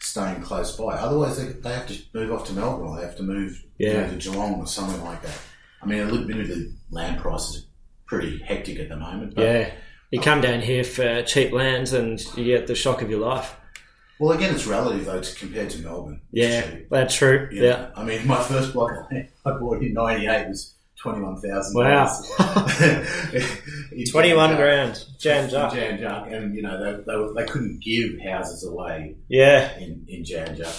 staying 0.00 0.40
close 0.42 0.76
by. 0.76 0.94
Otherwise, 0.94 1.36
they, 1.38 1.52
they 1.52 1.72
have 1.74 1.88
to 1.88 1.96
move 2.14 2.30
off 2.32 2.46
to 2.46 2.52
Melbourne, 2.52 2.86
or 2.86 2.96
they 2.96 3.02
have 3.04 3.16
to 3.16 3.22
move 3.24 3.60
you 3.78 3.88
know, 3.92 4.00
Yeah. 4.00 4.10
to 4.10 4.16
Geelong 4.16 4.54
or 4.60 4.66
something 4.68 5.02
like 5.04 5.22
that. 5.22 5.38
I 5.82 5.86
mean, 5.86 6.00
a 6.00 6.04
little 6.04 6.26
bit 6.26 6.38
of 6.38 6.48
the 6.48 6.72
land 6.90 7.20
prices 7.20 7.62
are 7.62 7.66
pretty 8.06 8.38
hectic 8.38 8.78
at 8.78 8.88
the 8.88 8.96
moment. 8.96 9.34
But, 9.34 9.42
Yeah. 9.44 9.70
You 10.10 10.20
come 10.20 10.40
down 10.40 10.60
here 10.60 10.84
for 10.84 11.22
cheap 11.22 11.52
lands 11.52 11.92
and 11.92 12.18
you 12.36 12.44
get 12.44 12.66
the 12.66 12.74
shock 12.74 13.02
of 13.02 13.10
your 13.10 13.20
life. 13.20 13.54
Well, 14.18 14.32
again, 14.36 14.54
it's 14.54 14.66
relative 14.66 15.04
though 15.04 15.20
to, 15.20 15.34
compared 15.36 15.70
to 15.70 15.82
Melbourne. 15.82 16.20
Yeah, 16.32 16.66
that's 16.90 17.14
true. 17.14 17.48
Yeah. 17.52 17.62
Yeah. 17.62 17.90
I 17.94 18.04
mean, 18.04 18.26
my 18.26 18.42
first 18.42 18.72
block 18.72 18.90
I 19.12 19.50
bought 19.52 19.82
in 19.82 19.92
'98 19.92 20.48
was 20.48 20.74
twenty-one 21.00 21.40
thousand. 21.40 21.74
Wow. 21.76 22.06
21 24.10 24.56
grand. 24.56 25.04
Jan 25.18 25.48
Juc. 25.48 25.72
Jan 25.72 25.98
Juc, 25.98 26.32
and 26.32 26.54
you 26.54 26.62
know 26.62 26.96
they, 26.96 27.02
they, 27.04 27.16
were, 27.16 27.32
they 27.34 27.44
couldn't 27.46 27.80
give 27.82 28.20
houses 28.20 28.64
away 28.64 29.16
Yeah. 29.28 29.76
in, 29.78 30.04
in 30.08 30.24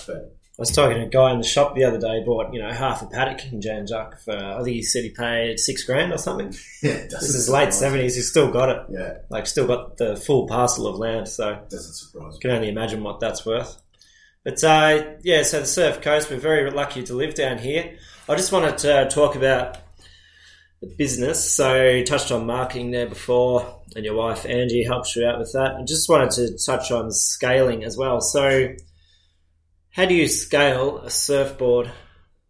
but 0.08 0.36
I 0.60 0.63
was 0.63 0.72
talking 0.72 0.98
to 0.98 1.06
a 1.06 1.10
guy 1.10 1.32
in 1.32 1.38
the 1.38 1.48
shop 1.48 1.74
the 1.74 1.86
other 1.86 1.98
day, 1.98 2.22
bought, 2.26 2.54
you 2.54 2.62
know, 2.62 2.69
half 2.69 3.02
a 3.02 3.06
paddock 3.06 3.50
in 3.50 3.62
Jan 3.62 3.88
for, 3.88 4.36
I 4.36 4.62
think 4.62 4.76
he 4.76 4.84
said 4.84 5.06
he 5.06 5.10
paid 5.10 5.58
six 5.58 5.84
grand 5.84 6.12
or 6.12 6.17
something. 6.17 6.48
yeah, 6.84 7.06
This 7.10 7.34
is 7.34 7.48
late 7.48 7.69
70s, 7.69 8.15
he's 8.15 8.30
still 8.30 8.52
got 8.52 8.67
it. 8.67 8.82
Yeah, 8.89 9.19
Like, 9.30 9.48
still 9.48 9.67
got 9.67 9.95
the 9.95 10.17
full 10.17 10.48
parcel 10.48 10.88
of 10.88 10.98
land, 10.98 11.30
so 11.30 11.63
doesn't 11.69 11.93
surprise 11.93 12.34
me. 12.34 12.39
can 12.41 12.52
only 12.52 12.67
imagine 12.67 13.04
what 13.04 13.22
that's 13.22 13.45
worth. 13.45 13.82
But 14.43 14.62
uh, 14.62 15.04
yeah, 15.22 15.43
so 15.43 15.62
the 15.62 15.65
Surf 15.65 16.02
Coast, 16.02 16.30
we're 16.30 16.38
very 16.38 16.69
lucky 16.72 17.04
to 17.04 17.13
live 17.13 17.36
down 17.36 17.58
here. 17.60 17.98
I 18.28 18.36
just 18.36 18.52
wanted 18.52 18.78
to 18.80 19.08
talk 19.10 19.36
about 19.36 19.78
the 20.82 20.88
business. 20.88 21.56
So 21.56 21.89
you 21.89 22.06
touched 22.06 22.32
on 22.32 22.45
marketing 22.45 22.91
there 22.91 23.08
before, 23.08 23.82
and 23.95 24.04
your 24.04 24.15
wife 24.15 24.45
Angie 24.45 24.84
helps 24.84 25.15
you 25.15 25.26
out 25.26 25.39
with 25.39 25.54
that. 25.54 25.76
I 25.80 25.84
just 25.84 26.10
wanted 26.10 26.32
to 26.32 26.58
touch 26.58 26.91
on 26.91 27.12
scaling 27.12 27.84
as 27.84 27.98
well. 27.98 28.22
So, 28.22 28.74
how 29.91 30.06
do 30.06 30.13
you 30.13 30.28
scale 30.28 30.99
a 30.99 31.10
surfboard 31.10 31.91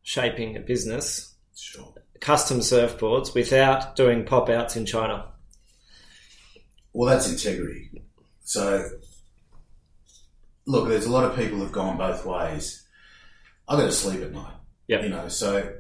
shaping 0.04 0.58
a 0.58 0.60
business, 0.60 1.36
Sure. 1.56 1.94
custom 2.20 2.60
surfboards, 2.60 3.34
without 3.34 3.96
doing 3.96 4.26
pop 4.26 4.50
outs 4.50 4.76
in 4.76 4.86
China? 4.86 5.32
Well, 6.94 7.10
that's 7.10 7.30
integrity. 7.30 7.92
So, 8.44 8.90
look, 10.66 10.88
there's 10.90 11.06
a 11.06 11.12
lot 11.12 11.24
of 11.24 11.36
people 11.38 11.60
who've 11.60 11.72
gone 11.72 11.98
both 11.98 12.26
ways. 12.26 12.88
I 13.68 13.76
go 13.78 13.86
to 13.86 13.92
sleep 13.92 14.22
at 14.22 14.32
night. 14.32 14.54
Yep. 14.88 15.04
You 15.04 15.10
know, 15.10 15.28
so 15.30 15.72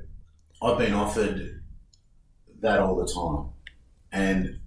I've 0.61 0.77
been 0.77 0.93
offered 0.93 1.61
that 2.61 2.79
all 2.79 2.95
the 2.95 3.11
time, 3.11 3.49
and 4.11 4.59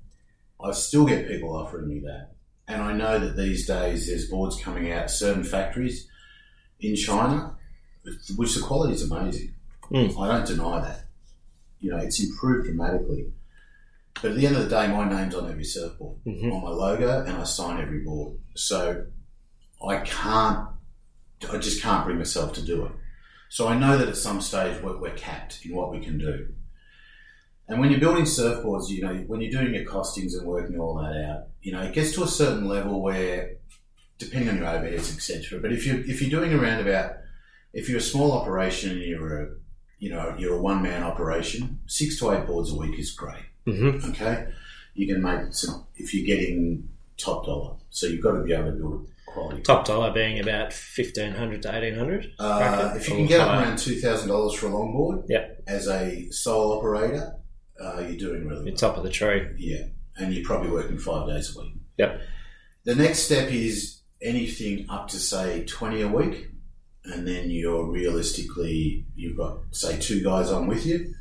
I 0.63 0.73
still 0.73 1.07
get 1.07 1.29
people 1.29 1.55
offering 1.55 1.89
me 1.89 2.01
that. 2.01 2.33
And 2.67 2.83
I 2.83 2.93
know 2.93 3.19
that 3.19 3.37
these 3.37 3.67
days 3.67 4.07
there's 4.07 4.29
boards 4.29 4.61
coming 4.61 4.91
out, 4.93 5.11
certain 5.11 5.45
factories 5.45 6.09
in 6.83 6.97
China, 6.97 7.57
which 8.37 8.55
the 8.55 8.61
quality 8.63 8.95
is 8.95 9.11
amazing. 9.11 9.55
Mm. 9.91 10.19
I 10.21 10.27
don't 10.29 10.47
deny 10.47 10.81
that. 10.81 11.05
You 11.81 11.91
know, 11.93 11.99
it's 11.99 12.23
improved 12.23 12.67
dramatically. 12.67 13.33
But 14.21 14.33
at 14.33 14.37
the 14.37 14.47
end 14.47 14.57
of 14.57 14.65
the 14.65 14.69
day, 14.69 14.89
my 14.89 15.09
name's 15.09 15.35
on 15.35 15.51
every 15.51 15.65
surfboard, 15.65 16.19
Mhm. 16.27 16.53
on 16.53 16.63
my 16.63 16.71
logo, 16.71 17.21
and 17.25 17.37
I 17.37 17.45
sign 17.45 17.81
every 17.81 18.01
board. 18.01 18.39
So 18.55 19.07
I 19.87 19.97
can't, 20.01 20.69
I 21.51 21.59
just 21.59 21.83
can't 21.83 22.05
bring 22.05 22.19
myself 22.19 22.53
to 22.55 22.63
do 22.63 22.85
it. 22.87 22.93
So 23.49 23.69
I 23.69 23.77
know 23.79 23.99
that 23.99 24.09
at 24.09 24.17
some 24.17 24.41
stage 24.41 24.83
we're, 24.83 24.99
we're 24.99 25.15
capped 25.15 25.65
in 25.65 25.75
what 25.75 25.91
we 25.91 26.01
can 26.01 26.19
do. 26.19 26.49
And 27.69 27.81
when 27.81 27.91
you're 27.91 28.01
building 28.01 28.25
surfboards, 28.25 28.89
you 28.91 29.03
know, 29.03 29.15
when 29.27 29.41
you're 29.41 29.51
doing 29.51 29.75
your 29.75 29.85
costings 29.85 30.35
and 30.37 30.47
working 30.47 30.79
all 30.79 30.95
that 30.97 31.17
out, 31.29 31.49
you 31.63 31.73
know, 31.73 31.81
it 31.83 31.95
gets 31.95 32.13
to 32.15 32.23
a 32.23 32.29
certain 32.29 32.67
level 32.69 33.03
where, 33.03 33.57
depending 34.25 34.49
on 34.51 34.57
your 34.59 34.67
overheads, 34.67 35.15
etc. 35.15 35.59
But 35.61 35.73
if 35.73 35.87
you 35.87 36.05
if 36.07 36.21
you're 36.23 36.31
doing 36.31 36.53
around 36.53 36.87
about, 36.87 37.17
if 37.73 37.89
you're 37.89 37.99
a 37.99 38.03
small 38.03 38.33
operation 38.33 38.91
and 38.91 39.01
you're 39.03 39.43
a, 39.43 39.49
you 39.99 40.11
know, 40.11 40.35
you're 40.39 40.55
a 40.57 40.61
one 40.63 40.83
man 40.83 41.03
operation, 41.03 41.81
six 41.87 42.19
to 42.21 42.33
eight 42.33 42.47
boards 42.47 42.71
a 42.73 42.77
week 42.77 42.99
is 42.99 43.13
great. 43.13 43.45
Mm-hmm. 43.67 44.11
Okay, 44.11 44.49
you 44.95 45.07
can 45.13 45.23
make 45.23 45.53
some 45.55 45.87
if 45.97 46.13
you're 46.15 46.27
getting 46.27 46.89
top 47.17 47.47
dollar. 47.47 47.77
So 47.91 48.07
you've 48.07 48.23
got 48.23 48.33
to 48.33 48.43
be 48.43 48.53
able 48.53 48.67
to 48.67 48.73
build 48.73 49.09
quality. 49.27 49.63
Top 49.63 49.85
dollar 49.87 50.13
being 50.13 50.41
about 50.41 50.73
fifteen 50.73 51.33
hundred 51.33 51.63
to 51.63 51.75
eighteen 51.77 51.99
hundred. 51.99 52.33
Uh, 52.39 52.93
if 52.97 53.09
you 53.09 53.17
can 53.17 53.27
get 53.27 53.41
up 53.41 53.49
around 53.49 53.79
two 53.79 54.01
thousand 54.01 54.29
dollars 54.29 54.55
for 54.55 54.67
a 54.67 54.71
longboard, 54.71 55.25
Yeah. 55.29 55.49
as 55.67 55.87
a 55.89 56.29
sole 56.31 56.79
operator, 56.79 57.35
uh, 57.81 58.01
you're 58.01 58.17
doing 58.17 58.47
really 58.49 58.65
You're 58.65 58.73
well. 58.73 58.77
top 58.77 58.97
of 58.97 59.05
the 59.05 59.11
tree. 59.11 59.47
Yeah, 59.59 59.85
and 60.19 60.35
you're 60.35 60.45
probably 60.45 60.71
working 60.71 60.99
five 60.99 61.29
days 61.29 61.55
a 61.57 61.61
week. 61.61 61.75
Yep. 61.99 62.21
The 62.85 62.95
next 62.97 63.21
step 63.21 63.51
is 63.53 64.01
anything 64.23 64.87
up 64.89 65.09
to 65.09 65.19
say 65.19 65.65
twenty 65.65 66.03
a 66.03 66.09
week, 66.09 66.49
and 67.05 67.27
then 67.27 67.51
you're 67.51 67.91
realistically 67.91 69.05
you've 69.15 69.37
got 69.37 69.59
say 69.73 69.99
two 69.99 70.23
guys 70.23 70.51
on 70.51 70.67
with 70.67 70.87
you, 70.87 71.13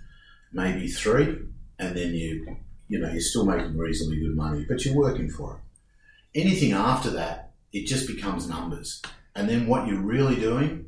maybe 0.53 0.87
three, 0.87 1.39
and 1.79 1.95
then 1.95 2.13
you 2.13 2.57
you 2.87 2.99
know 2.99 3.09
you're 3.09 3.21
still 3.21 3.45
making 3.45 3.77
reasonably 3.77 4.19
good 4.19 4.35
money, 4.35 4.65
but 4.67 4.85
you're 4.85 4.95
working 4.95 5.29
for 5.29 5.55
it. 5.55 6.39
Anything 6.41 6.71
after 6.73 7.09
that, 7.11 7.53
it 7.73 7.87
just 7.87 8.07
becomes 8.07 8.47
numbers, 8.47 9.01
and 9.35 9.49
then 9.49 9.67
what 9.67 9.87
you're 9.87 10.01
really 10.01 10.35
doing. 10.35 10.87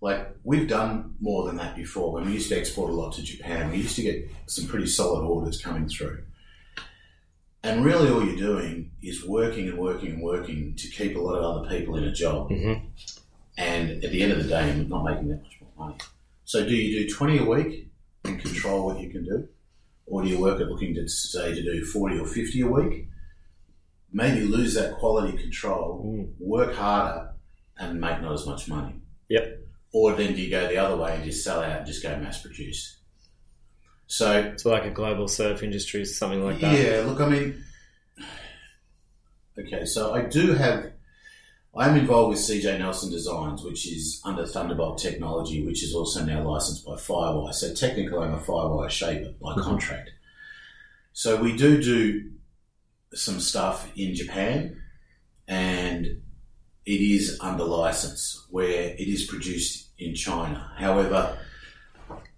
Like 0.00 0.36
we've 0.44 0.68
done 0.68 1.16
more 1.20 1.44
than 1.46 1.56
that 1.56 1.74
before. 1.74 2.12
When 2.12 2.26
we 2.26 2.34
used 2.34 2.50
to 2.50 2.56
export 2.56 2.90
a 2.90 2.94
lot 2.94 3.14
to 3.14 3.22
Japan, 3.22 3.72
we 3.72 3.78
used 3.78 3.96
to 3.96 4.02
get 4.02 4.30
some 4.46 4.68
pretty 4.68 4.86
solid 4.86 5.24
orders 5.26 5.60
coming 5.60 5.88
through. 5.88 6.22
And 7.68 7.84
really, 7.84 8.08
all 8.10 8.24
you're 8.24 8.36
doing 8.36 8.92
is 9.02 9.24
working 9.26 9.68
and 9.68 9.78
working 9.78 10.12
and 10.12 10.22
working 10.22 10.74
to 10.76 10.88
keep 10.88 11.16
a 11.16 11.20
lot 11.20 11.36
of 11.36 11.44
other 11.44 11.68
people 11.68 11.96
in 11.96 12.04
a 12.04 12.12
job. 12.12 12.50
Mhm. 12.50 12.82
And 13.58 14.02
at 14.04 14.10
the 14.10 14.22
end 14.22 14.32
of 14.32 14.42
the 14.42 14.48
day, 14.48 14.74
you're 14.74 14.86
not 14.86 15.04
making 15.04 15.28
that 15.28 15.42
much 15.42 15.60
more 15.60 15.88
money. 15.88 15.98
So, 16.44 16.66
do 16.66 16.74
you 16.74 17.00
do 17.06 17.14
20 17.14 17.38
a 17.38 17.44
week 17.44 17.88
and 18.24 18.40
control 18.40 18.86
what 18.86 19.00
you 19.00 19.10
can 19.10 19.24
do? 19.24 19.48
Or 20.06 20.22
do 20.22 20.28
you 20.28 20.40
work 20.40 20.60
at 20.60 20.68
looking 20.68 20.94
to 20.94 21.06
say 21.08 21.54
to 21.54 21.62
do 21.62 21.84
40 21.84 22.18
or 22.18 22.26
50 22.26 22.62
a 22.62 22.66
week? 22.66 23.08
Maybe 24.10 24.46
lose 24.46 24.72
that 24.74 24.94
quality 24.94 25.36
control, 25.36 26.02
Mm. 26.06 26.28
work 26.40 26.74
harder, 26.74 27.34
and 27.78 28.00
make 28.00 28.22
not 28.22 28.32
as 28.32 28.46
much 28.46 28.66
money. 28.68 28.94
Yep. 29.28 29.66
Or 29.92 30.14
then 30.14 30.34
do 30.34 30.40
you 30.40 30.48
go 30.50 30.66
the 30.66 30.78
other 30.78 30.96
way 30.96 31.14
and 31.16 31.24
just 31.24 31.44
sell 31.44 31.60
out 31.60 31.78
and 31.78 31.86
just 31.86 32.02
go 32.02 32.16
mass 32.18 32.40
produce? 32.40 32.97
So, 34.10 34.32
It's 34.40 34.64
like 34.64 34.84
a 34.86 34.90
global 34.90 35.28
surf 35.28 35.62
industry, 35.62 36.04
something 36.06 36.42
like 36.42 36.60
that. 36.60 36.78
yeah, 36.78 37.02
look, 37.06 37.20
I 37.20 37.28
mean, 37.28 37.62
okay, 39.58 39.84
so 39.84 40.14
I 40.14 40.22
do 40.22 40.54
have, 40.54 40.92
I'm 41.76 41.94
involved 41.96 42.30
with 42.30 42.38
CJ 42.38 42.78
Nelson 42.78 43.10
Designs, 43.10 43.62
which 43.62 43.86
is 43.86 44.20
under 44.24 44.46
Thunderbolt 44.46 44.98
Technology, 44.98 45.64
which 45.64 45.82
is 45.84 45.94
also 45.94 46.24
now 46.24 46.42
licensed 46.48 46.86
by 46.86 46.94
Firewire. 46.94 47.52
So 47.52 47.74
technically, 47.74 48.18
I'm 48.18 48.32
a 48.34 48.38
Firewire 48.40 48.88
shaper 48.90 49.32
by 49.42 49.52
Mhm. 49.54 49.62
contract. 49.62 50.10
So 51.12 51.36
we 51.36 51.54
do 51.56 51.80
do 51.82 52.30
some 53.14 53.40
stuff 53.40 53.90
in 53.94 54.14
Japan, 54.14 54.80
and 55.46 56.06
it 56.86 57.00
is 57.00 57.38
under 57.40 57.64
license 57.64 58.46
where 58.50 58.94
it 58.94 59.06
is 59.08 59.24
produced 59.26 59.88
in 59.98 60.14
China. 60.14 60.72
However, 60.78 61.36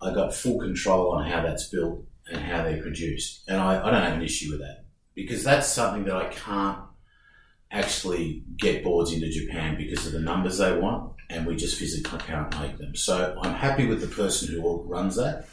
I 0.03 0.13
got 0.15 0.35
full 0.35 0.59
control 0.59 1.13
on 1.13 1.29
how 1.31 1.43
that's 1.43 1.69
built 1.69 2.05
and 2.31 2.39
how 2.41 2.63
they're 2.63 2.81
produced. 2.83 3.43
And 3.49 3.59
I, 3.61 3.87
I 3.87 3.91
don't 3.91 4.03
have 4.03 4.15
an 4.15 4.23
issue 4.23 4.51
with 4.51 4.61
that 4.61 4.85
because 5.15 5.45
that's 5.45 5.67
something 5.69 6.05
that 6.05 6.17
I 6.17 6.29
can't 6.29 6.79
actually 7.71 8.43
get 8.57 8.83
boards 8.83 9.13
into 9.13 9.29
Japan 9.31 9.77
because 9.77 10.07
of 10.07 10.13
the 10.13 10.21
numbers 10.21 10.59
they 10.59 10.77
want, 10.77 11.13
and 11.29 11.47
we 11.47 11.55
just 11.57 11.79
physically 11.79 12.19
can't 12.21 12.59
make 12.61 12.79
them. 12.79 12.97
So 12.97 13.39
I'm 13.43 13.55
happy 13.55 13.87
with 13.87 14.01
the 14.01 14.09
person 14.09 14.49
who 14.53 14.83
runs 14.83 15.17
that. 15.17 15.47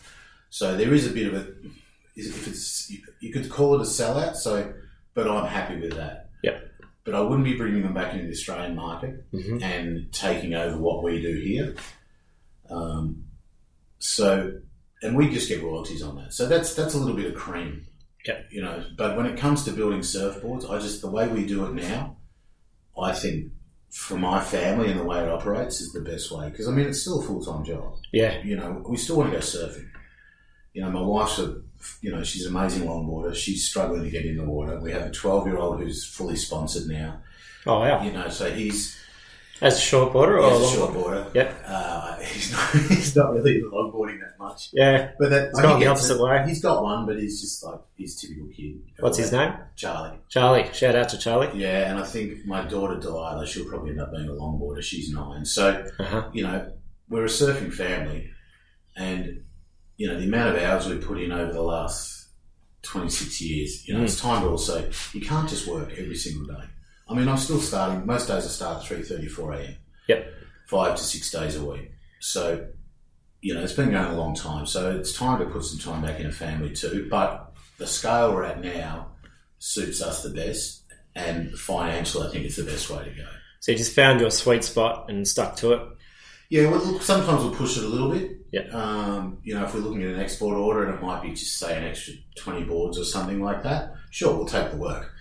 So 0.49 0.75
there 0.75 0.93
is 0.93 1.05
a 1.05 1.11
bit 1.13 1.27
of 1.27 1.33
a, 1.35 1.47
if 2.15 2.47
it's 2.47 2.91
you 3.19 3.31
could 3.31 3.49
call 3.49 3.75
it 3.75 3.81
a 3.81 3.83
sellout. 3.83 4.35
So, 4.35 4.73
but 5.13 5.27
I'm 5.29 5.45
happy 5.47 5.79
with 5.79 5.93
that. 5.95 6.29
Yep. 6.43 6.63
But 7.03 7.15
I 7.15 7.19
wouldn't 7.21 7.43
be 7.45 7.55
bringing 7.57 7.83
them 7.83 7.93
back 7.93 8.13
into 8.13 8.25
the 8.25 8.31
Australian 8.31 8.75
market 8.75 9.31
Mhm. 9.31 9.61
and 9.61 10.11
taking 10.11 10.53
over 10.55 10.77
what 10.77 11.03
we 11.03 11.21
do 11.21 11.33
here. 11.39 11.75
Um, 12.69 13.23
so, 13.99 14.59
and 15.01 15.15
we 15.15 15.29
just 15.29 15.49
get 15.49 15.63
royalties 15.63 16.01
on 16.01 16.15
that. 16.17 16.33
So 16.33 16.47
that's 16.47 16.73
that's 16.73 16.93
a 16.93 16.97
little 16.97 17.15
bit 17.15 17.27
of 17.27 17.35
cream. 17.35 17.85
Yep. 18.25 18.47
You 18.51 18.61
know, 18.61 18.83
but 18.97 19.15
when 19.15 19.25
it 19.25 19.37
comes 19.37 19.63
to 19.65 19.71
building 19.71 20.01
surfboards, 20.01 20.69
I 20.69 20.79
just 20.79 21.01
the 21.01 21.09
way 21.09 21.27
we 21.27 21.45
do 21.45 21.65
it 21.65 21.73
now, 21.73 22.17
I 22.99 23.13
think 23.13 23.51
for 23.89 24.17
my 24.17 24.41
family 24.41 24.91
and 24.91 24.99
the 24.99 25.03
way 25.03 25.23
it 25.23 25.29
operates 25.29 25.79
is 25.79 25.93
the 25.93 26.01
best 26.01 26.29
way 26.31 26.49
because 26.49 26.67
I 26.67 26.71
mean 26.71 26.87
it's 26.87 27.01
still 27.01 27.21
a 27.21 27.23
full 27.23 27.43
time 27.43 27.63
job. 27.63 27.95
Yeah. 28.11 28.41
You 28.43 28.57
know, 28.57 28.83
we 28.87 28.97
still 28.97 29.17
want 29.17 29.31
to 29.31 29.37
go 29.37 29.43
surfing. 29.43 29.89
You 30.73 30.81
know, 30.81 30.91
my 30.91 31.01
wife's 31.01 31.39
a 31.39 31.61
you 32.01 32.11
know 32.11 32.23
she's 32.23 32.45
an 32.45 32.55
amazing 32.55 32.87
longboarder. 32.87 33.35
She's 33.35 33.67
struggling 33.67 34.03
to 34.03 34.09
get 34.09 34.25
in 34.25 34.37
the 34.37 34.43
water. 34.43 34.79
We 34.79 34.91
have 34.91 35.03
a 35.03 35.11
twelve 35.11 35.47
year 35.47 35.57
old 35.57 35.79
who's 35.79 36.05
fully 36.05 36.35
sponsored 36.35 36.87
now. 36.87 37.21
Oh 37.65 37.79
wow. 37.79 38.03
You 38.03 38.11
know, 38.11 38.29
so 38.29 38.51
he's 38.51 38.97
As 39.61 39.77
a 39.77 39.81
short 39.81 40.13
boarder 40.13 40.39
or 40.39 40.53
a 40.61 40.65
short 40.67 40.93
boarder? 40.93 41.27
Yep. 41.33 41.63
Uh, 41.65 42.17
he's 42.21 42.51
not. 42.51 42.69
He's 42.89 43.15
not 43.15 43.33
really 43.33 43.61
longboarding 43.61 44.19
that 44.19 44.37
much. 44.37 44.69
Yeah. 44.73 45.11
But 45.19 45.29
that 45.31 45.47
It's 45.49 45.59
gone 45.61 45.79
the 45.79 45.87
opposite 45.87 46.21
way. 46.21 46.43
He's 46.47 46.61
got 46.61 46.83
one, 46.83 47.05
but 47.05 47.19
he's 47.19 47.41
just 47.41 47.63
like 47.63 47.79
his 47.97 48.19
typical 48.21 48.47
kid. 48.55 48.81
What's 48.99 49.17
his 49.17 49.31
name? 49.31 49.53
Charlie. 49.75 50.17
Charlie. 50.29 50.69
Shout 50.73 50.95
out 50.95 51.09
to 51.09 51.17
Charlie. 51.17 51.49
Yeah, 51.59 51.89
and 51.89 51.99
I 51.99 52.03
think 52.03 52.45
my 52.45 52.61
daughter 52.65 52.99
Delilah, 52.99 53.47
she'll 53.47 53.65
probably 53.67 53.91
end 53.91 54.01
up 54.01 54.11
being 54.11 54.27
a 54.29 54.31
longboarder. 54.33 54.81
She's 54.83 55.11
nine, 55.11 55.43
so 55.45 55.85
Uh-huh. 55.99 56.29
you 56.33 56.43
know 56.43 56.71
we're 57.09 57.23
a 57.25 57.27
surfing 57.27 57.73
family, 57.73 58.29
and 58.95 59.41
you 59.97 60.07
know 60.07 60.19
the 60.19 60.25
amount 60.25 60.55
of 60.55 60.61
hours 60.61 60.87
we 60.87 60.97
put 60.97 61.19
in 61.19 61.31
over 61.31 61.51
the 61.51 61.61
last 61.63 62.27
twenty 62.83 63.09
six 63.09 63.41
years. 63.41 63.87
You 63.87 63.95
know, 63.95 64.01
Mm. 64.01 64.03
it's 64.03 64.19
time 64.19 64.43
to 64.43 64.49
also 64.49 64.87
you 65.13 65.21
can't 65.21 65.49
just 65.49 65.67
work 65.67 65.91
every 65.97 66.15
single 66.15 66.45
day. 66.45 66.63
I 67.09 67.13
mean, 67.13 67.27
I'm 67.27 67.37
still 67.37 67.59
starting. 67.59 68.05
Most 68.05 68.27
days 68.27 68.45
I 68.45 68.49
start 68.49 68.77
at 68.77 68.87
three 68.87 69.01
thirty, 69.01 69.27
four 69.27 69.53
a.m. 69.53 69.75
Yep. 70.07 70.33
five 70.67 70.95
to 70.95 71.03
six 71.03 71.29
days 71.31 71.55
a 71.55 71.63
week. 71.63 71.91
So, 72.19 72.67
you 73.41 73.53
know, 73.53 73.61
it's 73.61 73.73
been 73.73 73.91
going 73.91 74.05
a 74.05 74.17
long 74.17 74.35
time. 74.35 74.65
So 74.65 74.97
it's 74.97 75.13
time 75.13 75.39
to 75.39 75.45
put 75.45 75.63
some 75.63 75.79
time 75.79 76.01
back 76.01 76.19
in 76.19 76.25
a 76.25 76.31
family 76.31 76.73
too. 76.73 77.07
But 77.09 77.53
the 77.77 77.87
scale 77.87 78.33
we're 78.33 78.43
at 78.43 78.61
now 78.61 79.11
suits 79.59 80.01
us 80.01 80.23
the 80.23 80.29
best. 80.29 80.83
And 81.15 81.51
financial, 81.53 82.21
I 82.21 82.29
think 82.29 82.45
it's 82.45 82.57
the 82.57 82.63
best 82.63 82.89
way 82.91 83.03
to 83.03 83.09
go. 83.09 83.27
So 83.59 83.71
you 83.71 83.77
just 83.77 83.95
found 83.95 84.19
your 84.21 84.29
sweet 84.29 84.63
spot 84.63 85.09
and 85.09 85.27
stuck 85.27 85.55
to 85.57 85.73
it. 85.73 85.81
Yeah, 86.49 86.69
well, 86.69 86.79
look, 86.79 87.01
sometimes 87.01 87.43
we'll 87.43 87.55
push 87.55 87.75
it 87.75 87.83
a 87.83 87.87
little 87.87 88.11
bit. 88.11 88.37
Yeah. 88.51 88.67
Um, 88.71 89.39
you 89.43 89.55
know, 89.55 89.65
if 89.65 89.73
we're 89.73 89.81
looking 89.81 90.03
at 90.03 90.13
an 90.13 90.19
export 90.19 90.55
order 90.55 90.85
and 90.85 90.93
it 90.95 91.01
might 91.01 91.23
be 91.23 91.31
just 91.31 91.57
say 91.57 91.75
an 91.75 91.83
extra 91.83 92.13
20 92.37 92.65
boards 92.65 92.99
or 92.99 93.03
something 93.03 93.41
like 93.41 93.63
that, 93.63 93.93
sure, 94.11 94.35
we'll 94.35 94.45
take 94.45 94.71
the 94.71 94.77
work. 94.77 95.11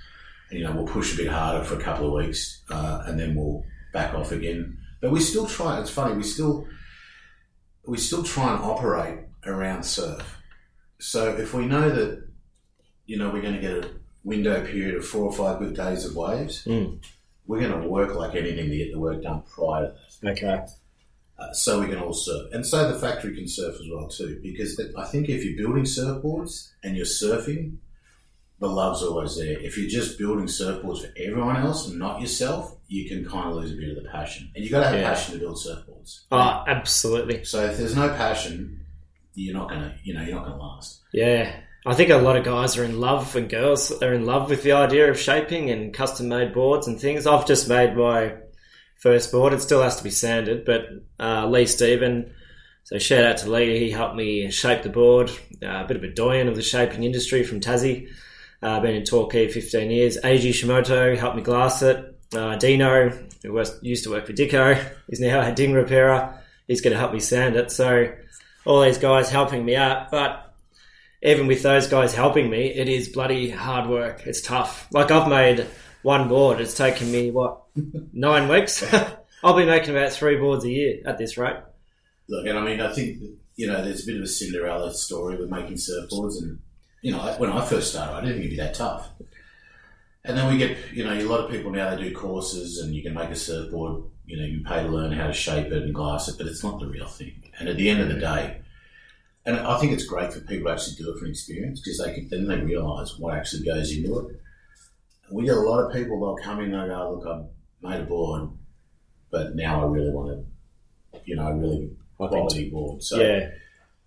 And, 0.51 0.59
you 0.59 0.65
know, 0.65 0.73
we'll 0.73 0.87
push 0.87 1.15
a 1.15 1.17
bit 1.17 1.29
harder 1.29 1.65
for 1.65 1.75
a 1.75 1.83
couple 1.83 2.07
of 2.07 2.13
weeks 2.25 2.63
uh, 2.71 3.03
and 3.07 3.19
then 3.19 3.35
we'll 3.35 3.65
back 3.93 4.15
off 4.15 4.33
again. 4.33 4.79
But 5.01 5.11
we 5.11 5.21
still 5.21 5.47
try, 5.47 5.81
it's 5.81 5.91
funny, 5.91 6.15
we 6.15 6.23
still, 6.23 6.67
we 7.87 7.99
still 7.99 8.23
try 8.23 8.55
and 8.55 8.63
operate 8.63 9.19
around 9.45 9.85
surf. 9.85 10.37
So 10.99 11.37
if 11.37 11.53
we 11.55 11.67
know 11.67 11.89
that, 11.91 12.27
you 13.07 13.17
know, 13.19 13.31
we're 13.31 13.43
going 13.43 13.55
to 13.55 13.61
get 13.61 13.85
a 13.85 13.91
window 14.25 14.65
period 14.67 14.97
of 14.97 15.07
four 15.07 15.25
or 15.25 15.33
five 15.33 15.59
good 15.59 15.75
days 15.77 16.05
of 16.05 16.17
waves, 16.17 16.65
Mm. 16.65 16.99
we're 17.47 17.61
going 17.61 17.81
to 17.83 17.89
work 17.89 18.15
like 18.15 18.35
anything 18.35 18.71
to 18.71 18.77
get 18.77 18.93
the 18.93 18.99
work 18.99 19.23
done 19.23 19.43
prior 19.43 19.89
to 19.93 20.21
that 20.23 20.33
Okay. 20.33 20.65
uh, 21.39 21.53
so 21.53 21.81
we 21.81 21.87
can 21.87 21.99
all 21.99 22.13
surf. 22.15 22.49
And 22.53 22.67
so 22.67 22.91
the 22.93 22.99
factory 22.99 23.35
can 23.37 23.47
surf 23.47 23.75
as 23.75 23.87
well 23.93 24.09
too, 24.09 24.41
because 24.43 24.81
I 24.97 25.05
think 25.05 25.29
if 25.29 25.45
you're 25.45 25.57
building 25.57 25.85
surfboards 25.85 26.71
and 26.83 26.97
you're 26.97 27.07
surfing, 27.07 27.77
the 28.61 28.67
love's 28.69 29.03
always 29.03 29.37
there. 29.37 29.59
If 29.61 29.77
you're 29.77 29.89
just 29.91 30.19
building 30.19 30.47
surfboards 30.47 31.01
for 31.03 31.13
everyone 31.19 31.57
else 31.57 31.89
and 31.89 31.99
not 31.99 32.21
yourself, 32.21 32.75
you 32.89 33.09
can 33.09 33.25
kind 33.29 33.51
of 33.51 33.57
lose 33.57 33.73
a 33.73 33.77
bit 33.77 33.97
of 33.97 34.03
the 34.03 34.09
passion. 34.11 34.51
And 34.55 34.65
you've 34.65 34.73
got 34.73 34.81
to 34.81 34.87
have 34.89 34.99
Yeah. 34.99 35.09
passion 35.11 35.35
to 35.35 35.41
build 35.41 35.57
surfboards. 35.57 36.21
Oh, 36.33 36.65
absolutely. 36.67 37.45
So 37.45 37.65
if 37.67 37.77
there's 37.77 37.95
no 37.97 38.09
passion, 38.11 38.81
you're 39.35 39.55
not 39.55 39.69
gonna, 39.69 39.95
you 40.05 40.15
know, 40.15 40.23
you're 40.23 40.37
not 40.37 40.45
gonna 40.47 40.63
last. 40.63 41.01
Yeah. 41.13 41.55
I 41.85 41.95
think 41.95 42.11
a 42.11 42.17
lot 42.17 42.37
of 42.37 42.45
guys 42.45 42.77
are 42.79 42.85
in 42.85 42.99
love 43.01 43.37
and 43.37 43.49
girls 43.49 43.93
are 44.03 44.13
in 44.15 44.25
love 44.25 44.49
with 44.51 44.63
the 44.63 44.73
idea 44.73 45.11
of 45.11 45.19
shaping 45.21 45.71
and 45.71 45.93
custom 45.95 46.29
made 46.29 46.53
boards 46.55 46.87
and 46.89 46.99
things. 46.99 47.27
I've 47.27 47.47
just 47.47 47.69
made 47.69 47.95
my 47.97 48.35
first 48.99 49.31
board. 49.31 49.53
It 49.53 49.61
still 49.61 49.83
has 49.83 49.97
to 49.97 50.03
be 50.05 50.11
sanded, 50.11 50.65
but 50.65 50.87
uh, 51.21 51.47
Lee 51.47 51.67
Stephen, 51.67 52.33
so 52.85 52.99
shout 52.99 53.25
out 53.25 53.37
to 53.39 53.51
Lee. 53.51 53.79
He 53.79 53.91
helped 53.91 54.17
me 54.17 54.51
shape 54.51 54.83
the 54.83 54.89
board. 54.89 55.31
Uh, 55.63 55.67
a 55.67 55.85
bit 55.87 55.97
of 55.97 56.03
a 56.03 56.11
doyen 56.13 56.49
of 56.49 56.57
the 56.57 56.63
shaping 56.63 57.05
industry 57.05 57.43
from 57.45 57.61
Tassie. 57.61 58.09
Uh, 58.63 58.81
been 58.81 58.95
in 58.95 59.05
Torquay 59.05 59.49
15 59.49 59.91
years. 59.91 60.19
Eiji 60.19 60.51
Shimoto 60.51 61.17
helped 61.17 61.37
me 61.37 61.43
glass 61.43 61.83
it. 61.83 62.19
Uh, 62.35 62.57
Dino, 62.57 63.11
who 63.43 63.53
was, 63.53 63.79
used 63.83 64.05
to 64.05 64.11
work 64.11 64.27
for 64.27 64.33
Dicko, 64.33 64.83
is 65.09 65.21
now 65.21 65.47
a 65.47 65.53
ding 65.53 65.73
repairer. 65.73 66.39
He's 66.67 66.81
going 66.81 66.93
to 66.93 66.99
help 66.99 67.13
me 67.13 67.21
sand 67.21 67.57
it. 67.57 67.71
So 67.71 68.13
all 68.65 68.83
these 68.83 68.99
guys 68.99 69.31
helping 69.31 69.65
me 69.65 69.77
out, 69.77 70.11
but 70.11 70.55
even 71.23 71.47
with 71.47 71.63
those 71.63 71.87
guys 71.87 72.15
helping 72.15 72.51
me, 72.51 72.67
it 72.67 72.89
is 72.89 73.09
bloody 73.09 73.51
hard 73.51 73.89
work. 73.89 74.27
It's 74.27 74.41
tough. 74.41 74.89
Like 74.91 75.11
I've 75.11 75.29
made 75.29 75.67
one 76.03 76.29
board. 76.29 76.61
It's 76.61 76.75
taken 76.75 77.11
me 77.11 77.31
what 77.31 77.63
nine 78.13 78.49
weeks. 78.49 78.85
I'll 79.45 79.57
be 79.57 79.67
making 79.67 79.91
about 79.91 80.13
three 80.13 80.37
boards 80.37 80.65
a 80.65 80.71
year 80.71 80.99
at 81.07 81.19
this 81.19 81.37
rate. 81.37 81.57
Look, 82.29 82.47
and 82.47 82.59
I 82.59 82.63
mean, 82.63 82.81
I 82.81 82.93
think 82.93 83.19
you 83.57 83.67
know, 83.67 83.83
there's 83.83 84.03
a 84.03 84.07
bit 84.07 84.17
of 84.17 84.23
a 84.23 84.27
Cinderella 84.27 84.93
story 84.93 85.37
with 85.37 85.51
making 85.51 85.77
surfboards, 85.77 86.43
and 86.43 86.59
you 87.07 87.13
know, 87.13 87.21
when 87.39 87.53
I 87.53 87.65
first 87.65 87.93
started, 87.93 88.15
I 88.15 88.21
didn't 88.21 88.35
think 88.35 88.47
it'd 88.47 88.57
be 88.59 88.65
that 88.65 88.75
tough. 88.75 89.09
And 90.25 90.37
then 90.37 90.53
we 90.53 90.59
get, 90.59 90.77
you 90.93 91.05
know, 91.05 91.13
a 91.13 91.23
lot 91.23 91.39
of 91.39 91.53
people 91.53 91.71
now 91.71 91.95
they 91.95 92.03
do 92.03 92.13
courses, 92.13 92.81
and 92.81 92.93
you 92.93 93.01
can 93.01 93.15
make 93.15 93.31
a 93.31 93.37
surfboard. 93.37 94.03
You 94.25 94.37
know, 94.37 94.45
you 94.45 94.65
pay 94.65 94.83
to 94.83 94.89
learn 94.89 95.13
how 95.13 95.29
to 95.29 95.33
shape 95.33 95.69
it 95.69 95.85
and 95.85 95.95
glass 95.95 96.27
it, 96.27 96.37
but 96.37 96.49
it's 96.49 96.65
not 96.65 96.81
the 96.81 96.89
real 96.89 97.07
thing. 97.07 97.45
And 97.61 97.69
at 97.69 97.77
the 97.77 97.89
end 97.89 98.01
of 98.01 98.09
the 98.09 98.19
day, 98.19 98.61
and 99.45 99.57
I 99.57 99.79
think 99.79 99.93
it's 99.93 100.05
great 100.05 100.33
for 100.33 100.41
people 100.41 100.67
to 100.67 100.73
actually 100.73 100.97
do 100.97 101.13
it 101.13 101.19
for 101.21 101.27
an 101.27 101.31
experience 101.31 101.79
because 101.79 101.99
they 101.99 102.13
can 102.13 102.29
then 102.29 102.49
they 102.49 102.59
realise 102.59 103.17
what 103.21 103.37
actually 103.37 103.65
goes 103.65 103.93
into 103.93 104.19
it. 104.19 104.41
We 105.31 105.45
get 105.45 105.57
a 105.57 105.61
lot 105.61 105.85
of 105.85 105.93
people 105.93 106.19
they'll 106.19 106.45
come 106.45 106.59
in 106.59 106.75
and 106.75 106.91
they 106.91 106.93
go, 106.93 107.13
"Look, 107.13 107.25
I've 107.29 107.89
made 107.89 108.01
a 108.01 108.05
board, 108.05 108.51
but 109.31 109.55
now 109.55 109.85
I 109.85 109.87
really 109.93 110.11
want 110.11 110.45
to, 111.13 111.21
you 111.25 111.37
know, 111.37 111.53
really 111.53 111.93
quality 112.17 112.69
board." 112.69 113.01
So 113.05 113.21
yeah, 113.21 113.51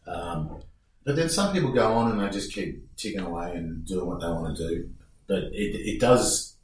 um, 0.05 0.61
but 1.05 1.15
then 1.15 1.29
some 1.29 1.53
people 1.53 1.71
go 1.71 1.93
on 1.93 2.11
and 2.11 2.19
they 2.19 2.29
just 2.29 2.51
keep 2.51 2.88
ticking 2.99 3.21
away 3.21 3.53
and 3.55 3.85
doing 3.85 4.05
what 4.05 4.19
they 4.21 4.27
want 4.27 4.55
to 4.57 4.67
do. 4.67 4.89
But 5.27 5.43
it, 5.53 5.75
it 5.95 5.99
does, 5.99 6.55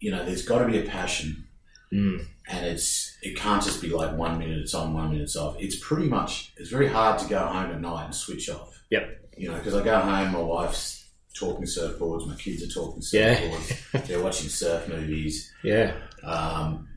you 0.00 0.10
know, 0.10 0.24
there's 0.24 0.42
got 0.46 0.58
to 0.60 0.66
be 0.66 0.78
a 0.78 0.82
passion, 0.84 1.44
Mm. 1.90 2.22
and 2.50 2.66
it's 2.66 3.16
it 3.22 3.34
can't 3.34 3.62
just 3.64 3.80
be 3.80 3.88
like 3.88 4.14
one 4.14 4.38
minute 4.38 4.58
it's 4.58 4.74
on, 4.74 4.92
one 4.92 5.08
minute 5.08 5.22
it's 5.22 5.36
off. 5.36 5.56
It's 5.58 5.76
pretty 5.80 6.06
much 6.06 6.52
it's 6.58 6.68
very 6.68 6.86
hard 6.86 7.18
to 7.20 7.26
go 7.26 7.38
home 7.46 7.70
at 7.70 7.80
night 7.80 8.04
and 8.04 8.14
switch 8.14 8.50
off. 8.50 8.78
Yep. 8.90 9.30
You 9.38 9.48
know, 9.50 9.56
because 9.56 9.74
I 9.74 9.82
go 9.82 9.98
home, 9.98 10.32
my 10.32 10.38
wife's 10.38 11.08
talking 11.34 11.64
surfboards, 11.64 12.26
my 12.28 12.34
kids 12.34 12.62
are 12.62 12.66
talking 12.68 13.00
surfboards, 13.00 13.92
Yeah. 13.94 14.00
they're 14.02 14.22
watching 14.22 14.50
surf 14.50 14.86
movies. 14.86 15.50
yeah, 15.64 15.94
Um, 16.22 16.88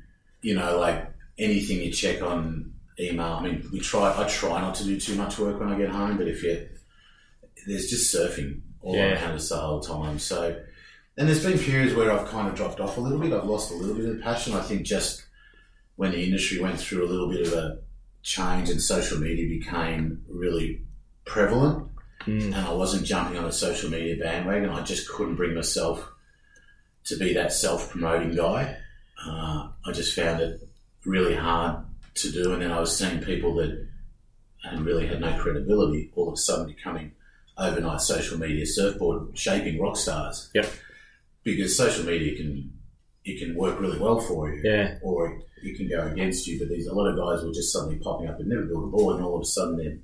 you 0.41 0.55
know, 0.55 0.77
like 0.77 1.09
anything 1.37 1.79
you 1.81 1.91
check 1.93 2.21
on 2.21 2.73
email. 2.99 3.37
I 3.39 3.43
mean, 3.43 3.69
we 3.71 3.79
try. 3.79 4.13
I 4.21 4.27
try 4.27 4.59
not 4.59 4.75
to 4.75 4.83
do 4.83 4.99
too 4.99 5.15
much 5.15 5.39
work 5.39 5.57
when 5.61 5.71
I 5.71 5.77
get 5.77 5.87
home, 5.89 6.17
but 6.17 6.27
if 6.27 6.43
you 6.43 6.67
there's 7.67 7.89
just 7.89 8.13
surfing 8.13 8.61
all 8.81 8.95
Yeah. 8.95 9.13
around 9.13 9.35
us 9.35 9.49
the 9.49 9.57
whole 9.57 9.79
time. 9.81 10.17
So, 10.19 10.59
and 11.17 11.27
there's 11.27 11.43
been 11.43 11.59
periods 11.59 11.93
where 11.93 12.11
I've 12.11 12.27
kind 12.27 12.47
of 12.47 12.55
dropped 12.55 12.79
off 12.79 12.97
a 12.97 13.01
little 13.01 13.19
bit. 13.19 13.33
I've 13.33 13.45
lost 13.45 13.71
a 13.71 13.75
little 13.75 13.95
bit 13.95 14.05
of 14.09 14.21
passion. 14.21 14.53
I 14.53 14.61
think 14.61 14.83
just 14.83 15.23
when 15.95 16.11
the 16.11 16.23
industry 16.23 16.59
went 16.59 16.79
through 16.79 17.05
a 17.05 17.09
little 17.09 17.29
bit 17.29 17.45
of 17.47 17.53
a 17.53 17.79
change 18.23 18.69
and 18.69 18.81
social 18.81 19.19
media 19.19 19.47
became 19.47 20.23
really 20.27 20.81
prevalent, 21.25 21.87
Mm. 22.27 22.45
and 22.45 22.55
I 22.55 22.71
wasn't 22.73 23.05
jumping 23.05 23.37
on 23.37 23.45
a 23.45 23.51
social 23.51 23.89
media 23.89 24.15
bandwagon. 24.15 24.69
I 24.69 24.83
just 24.83 25.09
couldn't 25.09 25.35
bring 25.35 25.55
myself 25.55 26.07
to 27.05 27.17
be 27.17 27.33
that 27.33 27.51
self-promoting 27.51 28.35
guy. 28.35 28.77
Uh, 29.25 29.69
I 29.85 29.91
just 29.91 30.13
found 30.15 30.39
it 30.41 30.67
really 31.03 31.35
hard 31.35 31.83
to 32.15 32.31
do, 32.31 32.53
and 32.53 32.61
then 32.61 32.71
I 32.71 32.79
was 32.79 32.95
seeing 32.95 33.21
people 33.21 33.55
that 33.55 33.87
had 34.63 34.81
really 34.81 35.07
had 35.07 35.19
no 35.21 35.35
credibility 35.39 36.11
all 36.15 36.27
of 36.27 36.33
a 36.35 36.37
sudden 36.37 36.67
becoming 36.67 37.11
overnight 37.61 38.01
social 38.01 38.37
media 38.37 38.65
surfboard 38.65 39.37
shaping 39.37 39.79
rock 39.81 39.95
stars. 39.97 40.49
Yep. 40.53 40.69
Because 41.43 41.75
social 41.75 42.05
media 42.05 42.35
can 42.35 42.73
it 43.23 43.39
can 43.39 43.55
work 43.55 43.79
really 43.79 43.99
well 43.99 44.19
for 44.19 44.51
you, 44.51 44.61
yeah, 44.63 44.97
or 45.03 45.27
it, 45.31 45.43
it 45.63 45.77
can 45.77 45.87
go 45.87 46.01
against 46.07 46.47
you. 46.47 46.59
But 46.59 46.69
there's 46.69 46.87
a 46.87 46.93
lot 46.93 47.07
of 47.07 47.17
guys 47.17 47.41
who 47.43 47.51
are 47.51 47.53
just 47.53 47.71
suddenly 47.71 47.97
popping 47.97 48.27
up 48.27 48.39
and 48.39 48.47
never 48.49 48.63
build 48.63 48.83
a 48.85 48.87
board, 48.87 49.15
and 49.17 49.25
all 49.25 49.35
of 49.35 49.41
a 49.41 49.45
sudden 49.45 49.77
they're 49.77 49.97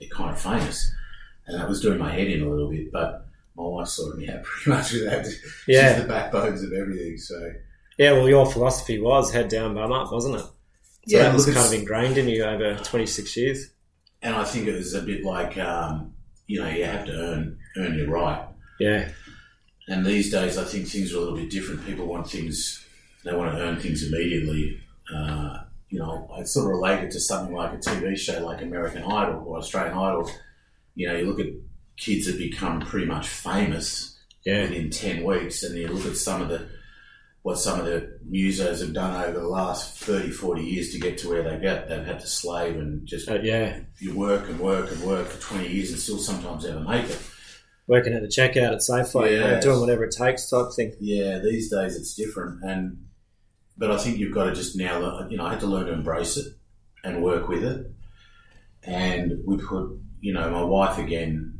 they're 0.00 0.08
kind 0.10 0.30
of 0.30 0.40
famous. 0.40 0.92
and 1.46 1.60
that 1.60 1.68
was 1.68 1.80
doing 1.80 1.98
my 1.98 2.10
head 2.12 2.26
in 2.28 2.42
a 2.42 2.48
little 2.50 2.70
bit. 2.70 2.90
But 2.92 3.26
my 3.56 3.62
wife 3.64 3.88
sorted 3.88 4.18
me 4.20 4.28
out 4.28 4.42
pretty 4.44 4.70
much 4.70 4.92
with 4.92 5.04
that. 5.04 5.26
Yeah. 5.68 5.94
She's 5.94 6.02
the 6.02 6.08
backbones 6.08 6.62
of 6.64 6.72
everything. 6.72 7.16
So 7.18 7.52
Yeah, 7.98 8.12
well, 8.12 8.28
your 8.28 8.50
philosophy 8.50 8.98
was 9.00 9.32
head 9.32 9.48
down, 9.48 9.74
bum 9.74 9.92
up, 9.92 10.10
wasn't 10.10 10.36
it? 10.36 10.40
So 10.40 10.50
Yeah, 11.06 11.22
that 11.24 11.34
was 11.34 11.46
kind 11.46 11.58
of 11.66 11.72
ingrained 11.72 12.18
in 12.18 12.28
you 12.28 12.42
over 12.44 12.74
26 12.82 13.36
years. 13.36 13.70
and 14.22 14.34
I 14.34 14.42
think 14.44 14.66
it 14.66 14.74
was 14.74 14.94
a 14.94 15.02
bit 15.02 15.22
like 15.22 15.56
um, 15.58 16.13
you 16.46 16.60
know 16.60 16.68
you 16.68 16.84
have 16.84 17.06
to 17.06 17.12
earn 17.12 17.58
earn 17.76 17.94
your 17.94 18.08
right. 18.08 18.46
Yeah, 18.80 19.08
And 19.86 20.04
these 20.04 20.32
days, 20.32 20.58
I 20.58 20.64
think 20.64 20.88
things 20.88 21.12
are 21.12 21.18
a 21.18 21.20
little 21.20 21.36
bit 21.36 21.50
different. 21.50 21.86
People 21.86 22.06
want 22.06 22.28
things, 22.28 22.84
they 23.24 23.32
want 23.34 23.54
to 23.54 23.62
earn 23.62 23.78
things 23.78 24.02
immediately. 24.02 24.80
Uh, 25.14 25.58
you 25.90 26.00
know, 26.00 26.28
I 26.36 26.42
sort 26.42 26.66
of 26.66 26.70
relate 26.70 27.04
it 27.04 27.12
to 27.12 27.20
something 27.20 27.54
like 27.54 27.72
a 27.72 27.76
TV 27.76 28.18
show 28.18 28.44
like 28.44 28.62
American 28.62 29.04
Idol 29.04 29.44
or 29.46 29.58
Australian 29.58 29.96
Idol. 29.96 30.28
You 30.96 31.08
know, 31.08 31.16
you 31.16 31.26
look 31.26 31.38
at 31.38 31.52
kids 31.96 32.26
that 32.26 32.36
become 32.36 32.80
pretty 32.80 33.06
much 33.06 33.28
famous 33.28 34.18
yeah, 34.44 34.62
within 34.62 34.90
10 34.90 35.24
weeks, 35.24 35.62
and 35.62 35.76
you 35.76 35.88
look 35.88 36.06
at 36.06 36.16
some 36.16 36.42
of 36.42 36.48
the 36.48 36.68
what 37.44 37.58
some 37.58 37.78
of 37.78 37.84
the 37.84 38.18
musos 38.26 38.80
have 38.80 38.94
done 38.94 39.22
over 39.22 39.38
the 39.38 39.46
last 39.46 39.98
30, 39.98 40.30
40 40.30 40.62
years 40.62 40.92
to 40.92 40.98
get 40.98 41.18
to 41.18 41.28
where 41.28 41.42
they 41.42 41.58
get. 41.58 41.90
They've 41.90 42.02
had 42.02 42.20
to 42.20 42.26
slave 42.26 42.76
and 42.76 43.06
just 43.06 43.28
Uh, 43.28 43.38
yeah. 43.42 43.80
you 43.98 44.14
work 44.16 44.48
and 44.48 44.58
work 44.58 44.90
and 44.90 45.02
work 45.02 45.26
for 45.26 45.54
20 45.54 45.68
years 45.68 45.90
and 45.90 46.00
still 46.00 46.16
sometimes 46.16 46.64
never 46.64 46.80
make 46.80 47.04
it. 47.04 47.18
Working 47.86 48.14
at 48.14 48.22
the 48.22 48.28
checkout 48.28 48.72
at 48.72 48.78
Safeway, 48.78 49.38
know, 49.38 49.60
doing 49.60 49.78
whatever 49.78 50.04
it 50.04 50.14
takes 50.16 50.48
type 50.48 50.72
thing. 50.74 50.94
Yeah, 51.00 51.38
these 51.40 51.70
days 51.70 51.96
it's 51.96 52.14
different, 52.14 52.64
and 52.64 53.04
but 53.76 53.90
I 53.90 53.98
think 53.98 54.16
you've 54.16 54.34
got 54.34 54.44
to 54.44 54.54
just 54.54 54.74
now. 54.74 55.28
You 55.28 55.36
know, 55.36 55.44
I 55.44 55.50
had 55.50 55.60
to 55.60 55.66
learn 55.66 55.84
to 55.88 55.92
embrace 55.92 56.38
it 56.38 56.46
and 57.04 57.22
work 57.22 57.46
with 57.46 57.62
it, 57.62 57.92
and 58.82 59.42
we 59.46 59.58
put. 59.58 59.98
You 60.22 60.32
know, 60.32 60.48
my 60.48 60.62
wife 60.62 60.96
again 60.96 61.58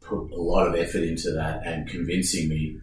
put 0.00 0.32
a 0.32 0.42
lot 0.42 0.66
of 0.66 0.74
effort 0.74 1.04
into 1.04 1.30
that 1.34 1.64
and 1.64 1.88
convincing 1.88 2.48
me 2.48 2.80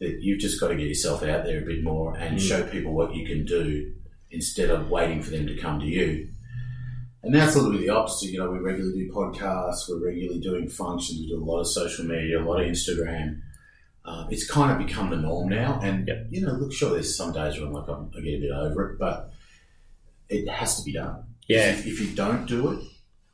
that 0.00 0.20
you've 0.22 0.40
just 0.40 0.58
got 0.60 0.68
to 0.68 0.76
get 0.76 0.86
yourself 0.88 1.22
out 1.22 1.44
there 1.44 1.62
a 1.62 1.66
bit 1.66 1.82
more 1.84 2.16
and 2.16 2.38
Mm. 2.38 2.40
show 2.40 2.62
people 2.66 2.92
what 2.94 3.14
you 3.14 3.26
can 3.26 3.44
do 3.44 3.92
instead 4.30 4.70
of 4.70 4.88
waiting 4.90 5.20
for 5.22 5.30
them 5.30 5.46
to 5.46 5.56
come 5.56 5.78
to 5.80 5.86
you. 5.86 6.28
And 7.22 7.32
now 7.34 7.46
it's 7.46 7.54
a 7.54 7.58
little 7.58 7.72
bit 7.72 7.82
the 7.82 7.90
opposite. 7.90 8.30
You 8.30 8.38
know, 8.38 8.50
we 8.50 8.58
regularly 8.58 9.04
do 9.06 9.12
podcasts, 9.12 9.88
we're 9.88 10.02
regularly 10.06 10.40
doing 10.40 10.68
functions, 10.68 11.20
we 11.20 11.28
do 11.28 11.36
a 11.42 11.44
lot 11.44 11.60
of 11.60 11.66
social 11.66 12.06
media, 12.06 12.42
a 12.42 12.44
lot 12.44 12.60
of 12.62 12.66
Instagram. 12.66 13.40
Um, 14.06 14.28
it's 14.30 14.50
kind 14.50 14.72
of 14.72 14.86
become 14.86 15.10
the 15.10 15.16
norm 15.16 15.50
now. 15.50 15.78
And, 15.82 16.08
Yep. 16.08 16.26
you 16.30 16.40
know, 16.40 16.52
look, 16.52 16.72
sure, 16.72 16.90
there's 16.92 17.14
some 17.14 17.32
days 17.32 17.58
where 17.58 17.66
I'm 17.66 17.72
like, 17.74 17.88
I'm, 17.88 18.10
I 18.16 18.20
get 18.22 18.38
a 18.38 18.40
bit 18.40 18.50
over 18.52 18.92
it, 18.92 18.98
but 18.98 19.30
it 20.30 20.48
has 20.48 20.78
to 20.78 20.82
be 20.82 20.92
done. 20.94 21.24
Yeah, 21.46 21.72
If, 21.72 21.86
if 21.86 22.00
you 22.00 22.14
don't 22.16 22.46
do 22.46 22.70
it, 22.72 22.78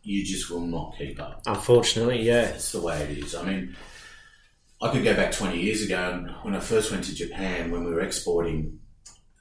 you 0.03 0.25
just 0.25 0.51
will 0.51 0.61
not 0.67 0.95
keep 0.99 1.21
up. 1.21 1.43
unfortunately, 1.47 2.23
yeah. 2.23 2.47
That's 2.47 2.73
the 2.73 2.81
way 2.81 3.01
it 3.03 3.19
is. 3.19 3.35
I 3.37 3.45
mean, 3.45 3.77
I 4.81 4.91
could 4.91 5.05
go 5.05 5.15
back 5.15 5.33
20 5.33 5.59
years 5.59 5.83
ago, 5.83 6.11
and 6.13 6.31
when 6.43 6.55
I 6.55 6.61
first 6.61 6.91
went 6.91 7.05
to 7.05 7.15
Japan, 7.15 7.71
when 7.71 7.85
we 7.85 7.93
were 7.93 8.03
exporting, 8.03 8.81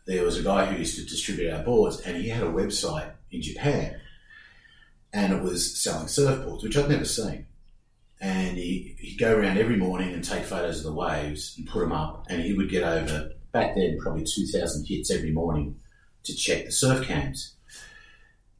there 0.05 0.23
was 0.23 0.39
a 0.39 0.43
guy 0.43 0.65
who 0.65 0.77
used 0.77 0.97
to 0.97 1.05
distribute 1.05 1.51
our 1.51 1.63
boards, 1.63 1.99
and 2.01 2.15
he 2.15 2.29
had 2.29 2.43
a 2.43 2.51
website 2.51 3.11
in 3.31 3.41
Japan, 3.41 3.99
and 5.11 5.33
it 5.33 5.43
was 5.43 5.81
selling 5.81 6.07
surfboards, 6.07 6.63
which 6.63 6.77
I'd 6.77 6.89
never 6.89 7.05
seen. 7.05 7.47
And 8.21 8.55
he, 8.57 8.95
he'd 8.97 9.19
go 9.19 9.35
around 9.35 9.57
every 9.57 9.75
morning 9.75 10.13
and 10.13 10.23
take 10.23 10.45
photos 10.45 10.77
of 10.79 10.85
the 10.85 10.93
waves 10.93 11.55
and 11.57 11.67
put 11.67 11.81
them 11.81 11.91
up, 11.91 12.25
and 12.29 12.41
he 12.41 12.53
would 12.53 12.69
get 12.69 12.83
over, 12.83 13.31
back 13.51 13.75
then, 13.75 13.97
probably 13.99 14.23
2,000 14.23 14.85
hits 14.85 15.11
every 15.11 15.31
morning 15.31 15.75
to 16.23 16.33
check 16.33 16.65
the 16.65 16.71
surf 16.71 17.05
cams. 17.05 17.54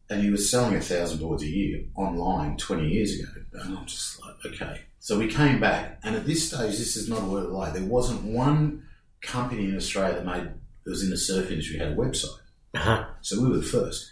And 0.10 0.22
he 0.22 0.30
was 0.30 0.50
selling 0.50 0.76
a 0.76 0.82
thousand 0.82 1.20
boards 1.20 1.42
a 1.44 1.48
year 1.48 1.84
online 1.96 2.58
20 2.58 2.88
years 2.88 3.20
ago. 3.20 3.30
And 3.54 3.78
I'm 3.78 3.86
just 3.86 4.22
like, 4.22 4.36
okay. 4.46 4.82
So 5.00 5.18
we 5.20 5.28
came 5.28 5.60
back, 5.60 6.00
and 6.04 6.16
at 6.16 6.26
this 6.26 6.48
stage, 6.48 6.78
this 6.78 6.96
is 6.96 7.08
not 7.10 7.22
a 7.22 7.26
word 7.26 7.46
of 7.46 7.52
lie. 7.52 7.70
There 7.72 7.84
wasn't 7.84 8.24
one 8.24 8.84
company 9.22 9.66
in 9.66 9.76
Australia 9.76 10.16
that 10.16 10.26
made 10.26 10.44
that 10.84 10.90
was 10.92 11.04
in 11.04 11.10
the 11.10 11.18
surf 11.18 11.50
industry 11.50 11.80
had 11.80 11.90
a 11.90 11.96
website. 11.96 12.40
Uh-huh. 12.76 13.06
So 13.22 13.42
we 13.42 13.50
were 13.50 13.58
the 13.58 13.64
first. 13.64 14.12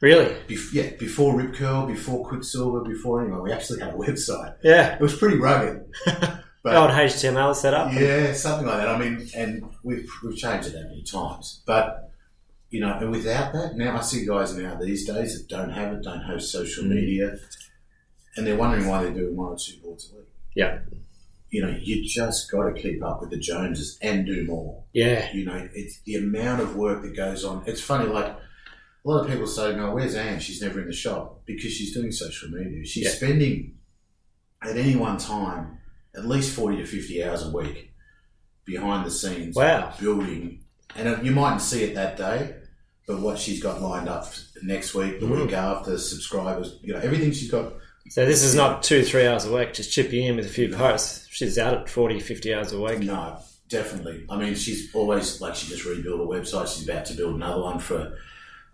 Really? 0.00 0.26
Bef- 0.48 0.72
yeah, 0.72 0.90
before 0.98 1.36
Rip 1.36 1.54
Curl, 1.54 1.86
before 1.86 2.24
Quiksilver, 2.24 2.80
before 2.80 3.20
anyone, 3.22 3.42
we 3.42 3.52
actually 3.52 3.80
had 3.80 3.94
a 3.94 3.96
website. 3.96 4.54
Yeah. 4.62 4.94
It 4.94 5.00
was 5.00 5.16
pretty 5.16 5.38
rugged, 5.38 5.84
but 6.62 6.76
Old 6.76 6.90
HTML 6.90 7.54
setup. 7.56 7.92
yeah, 7.92 8.32
something 8.32 8.66
like 8.66 8.78
that. 8.78 8.88
I 8.88 8.98
mean, 8.98 9.28
and 9.34 9.64
we've 9.82 10.08
we've 10.22 10.36
changed 10.36 10.68
it 10.68 10.74
that 10.74 10.84
many 10.84 11.02
times, 11.02 11.62
but 11.66 12.07
you 12.70 12.80
know, 12.80 12.92
and 12.98 13.10
without 13.10 13.52
that, 13.54 13.76
now 13.76 13.96
I 13.96 14.00
see 14.02 14.26
guys 14.26 14.54
now 14.56 14.74
these 14.76 15.06
days 15.06 15.38
that 15.38 15.48
don't 15.48 15.70
have 15.70 15.92
it, 15.94 16.02
don't 16.02 16.22
have 16.22 16.42
social 16.42 16.84
Mm. 16.84 16.88
media, 16.90 17.36
and 18.36 18.46
they're 18.46 18.56
wondering 18.56 18.86
why 18.86 19.02
they're 19.02 19.12
doing 19.14 19.36
one 19.36 19.52
or 19.52 19.56
two 19.58 19.78
boards 19.82 20.10
a 20.12 20.16
week. 20.16 20.28
Yeah. 20.54 20.80
You 21.50 21.62
know, 21.62 21.78
you 21.80 22.04
just 22.06 22.50
got 22.50 22.64
to 22.64 22.80
keep 22.80 23.02
up 23.02 23.20
with 23.22 23.30
the 23.30 23.38
Joneses 23.38 23.98
and 24.02 24.26
do 24.26 24.44
more. 24.44 24.84
Yeah. 24.92 25.32
You 25.32 25.46
know, 25.46 25.68
it's 25.72 26.00
the 26.02 26.16
amount 26.16 26.60
of 26.60 26.76
work 26.76 27.02
that 27.02 27.16
goes 27.16 27.42
on. 27.44 27.62
It's 27.66 27.80
funny, 27.80 28.06
like 28.08 28.26
a 28.26 28.38
lot 29.08 29.24
of 29.24 29.30
people 29.30 29.46
say, 29.46 29.74
"No, 29.74 29.94
where's 29.94 30.14
Anne? 30.14 30.40
She's 30.40 30.60
never 30.60 30.78
in 30.80 30.86
the 30.88 30.92
shop 30.92 31.40
because 31.46 31.72
she's 31.72 31.94
doing 31.94 32.12
social 32.12 32.50
media. 32.50 32.84
She's 32.84 33.04
Yeah. 33.04 33.10
spending 33.10 33.78
at 34.62 34.76
any 34.76 34.94
one 34.96 35.16
time 35.16 35.78
at 36.14 36.26
least 36.26 36.54
forty 36.54 36.76
to 36.78 36.84
fifty 36.84 37.24
hours 37.24 37.42
a 37.46 37.50
week 37.50 37.92
behind 38.66 39.06
the 39.06 39.10
scenes, 39.10 39.56
Wow. 39.56 39.94
building. 39.98 40.64
And 40.94 41.24
you 41.24 41.32
mightn't 41.32 41.62
see 41.62 41.82
it 41.84 41.94
that 41.94 42.16
day, 42.18 42.56
but 43.08 43.18
what 43.20 43.38
she's 43.38 43.60
got 43.60 43.80
lined 43.80 44.08
up 44.08 44.32
next 44.62 44.94
week, 44.94 45.18
the 45.18 45.26
Mm. 45.26 45.46
week 45.46 45.52
after, 45.54 45.96
subscribers, 45.98 46.76
you 46.82 46.92
know, 46.92 47.00
everything 47.00 47.32
she's 47.32 47.50
got. 47.50 47.72
So 48.10 48.24
this 48.26 48.42
is 48.44 48.54
not 48.54 48.82
two, 48.82 49.02
three 49.02 49.26
hours 49.26 49.46
a 49.46 49.52
week, 49.52 49.72
just 49.72 49.90
chipping 49.92 50.24
in 50.26 50.36
with 50.36 50.44
a 50.44 50.50
few 50.50 50.68
posts. 50.68 51.26
She's 51.30 51.58
out 51.58 51.74
at 51.74 51.88
40, 51.88 52.20
50 52.20 52.54
hours 52.54 52.72
a 52.72 52.80
week. 52.80 53.00
No, 53.00 53.38
definitely. 53.70 54.24
I 54.28 54.36
mean, 54.36 54.54
she's 54.54 54.94
always 54.94 55.40
like 55.40 55.54
she 55.54 55.68
just 55.68 55.84
rebuilt 55.86 56.20
a 56.20 56.24
website. 56.24 56.68
She's 56.74 56.86
about 56.88 57.06
to 57.06 57.14
build 57.14 57.34
another 57.36 57.62
one 57.62 57.78
for 57.78 58.14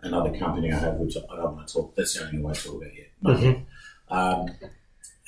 another 0.01 0.37
company 0.37 0.71
I 0.71 0.77
have, 0.79 0.95
which 0.95 1.15
I 1.17 1.35
don't 1.37 1.55
want 1.55 1.67
to 1.69 1.73
talk. 1.73 1.95
That's 1.95 2.13
the 2.15 2.25
only 2.25 2.37
way 2.39 2.43
won't 2.43 2.57
talk 2.57 2.75
about 2.75 2.93
yet. 2.93 3.11
Mhm. 3.23 3.65
Um, 4.09 4.55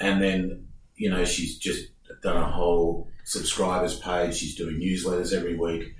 and 0.01 0.21
then 0.21 0.67
you 0.97 1.09
know 1.09 1.23
she's 1.25 1.57
just 1.57 1.85
done 2.21 2.37
a 2.37 2.45
whole 2.51 3.07
subscribers 3.23 3.99
page. 3.99 4.35
She's 4.35 4.55
doing 4.55 4.79
newsletters 4.79 5.33
every 5.33 5.55
week. 5.55 5.93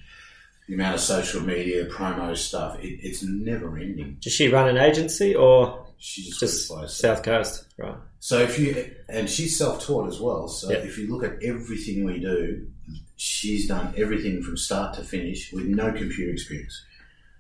The 0.68 0.74
amount 0.74 0.96
of 0.96 1.02
social 1.02 1.42
media 1.42 1.86
promo 1.86 2.36
stuff, 2.36 2.78
it, 2.84 3.00
it's 3.02 3.24
never 3.24 3.78
ending. 3.78 4.18
Does 4.22 4.34
she 4.34 4.50
run 4.50 4.68
an 4.68 4.78
agency 4.78 5.34
or 5.34 5.86
She 5.98 6.24
just, 6.24 6.40
just 6.42 6.68
goes 6.70 6.76
by 6.78 6.82
herself. 6.84 7.16
South 7.18 7.24
Coast? 7.26 7.66
Right. 7.78 7.96
So 8.20 8.40
if 8.40 8.60
you 8.60 8.94
and 9.08 9.30
she's 9.30 9.58
self-taught 9.58 10.08
as 10.10 10.20
well. 10.20 10.48
So 10.50 10.70
Yeah. 10.70 10.78
if 10.80 10.98
you 10.98 11.08
look 11.14 11.24
at 11.24 11.42
everything 11.42 12.04
we 12.04 12.20
do, 12.20 12.68
she's 13.16 13.68
done 13.68 13.94
everything 13.98 14.42
from 14.44 14.58
start 14.58 14.94
to 14.96 15.04
finish 15.04 15.54
with 15.54 15.66
no 15.66 15.92
computer 15.94 16.32
experience. 16.34 16.84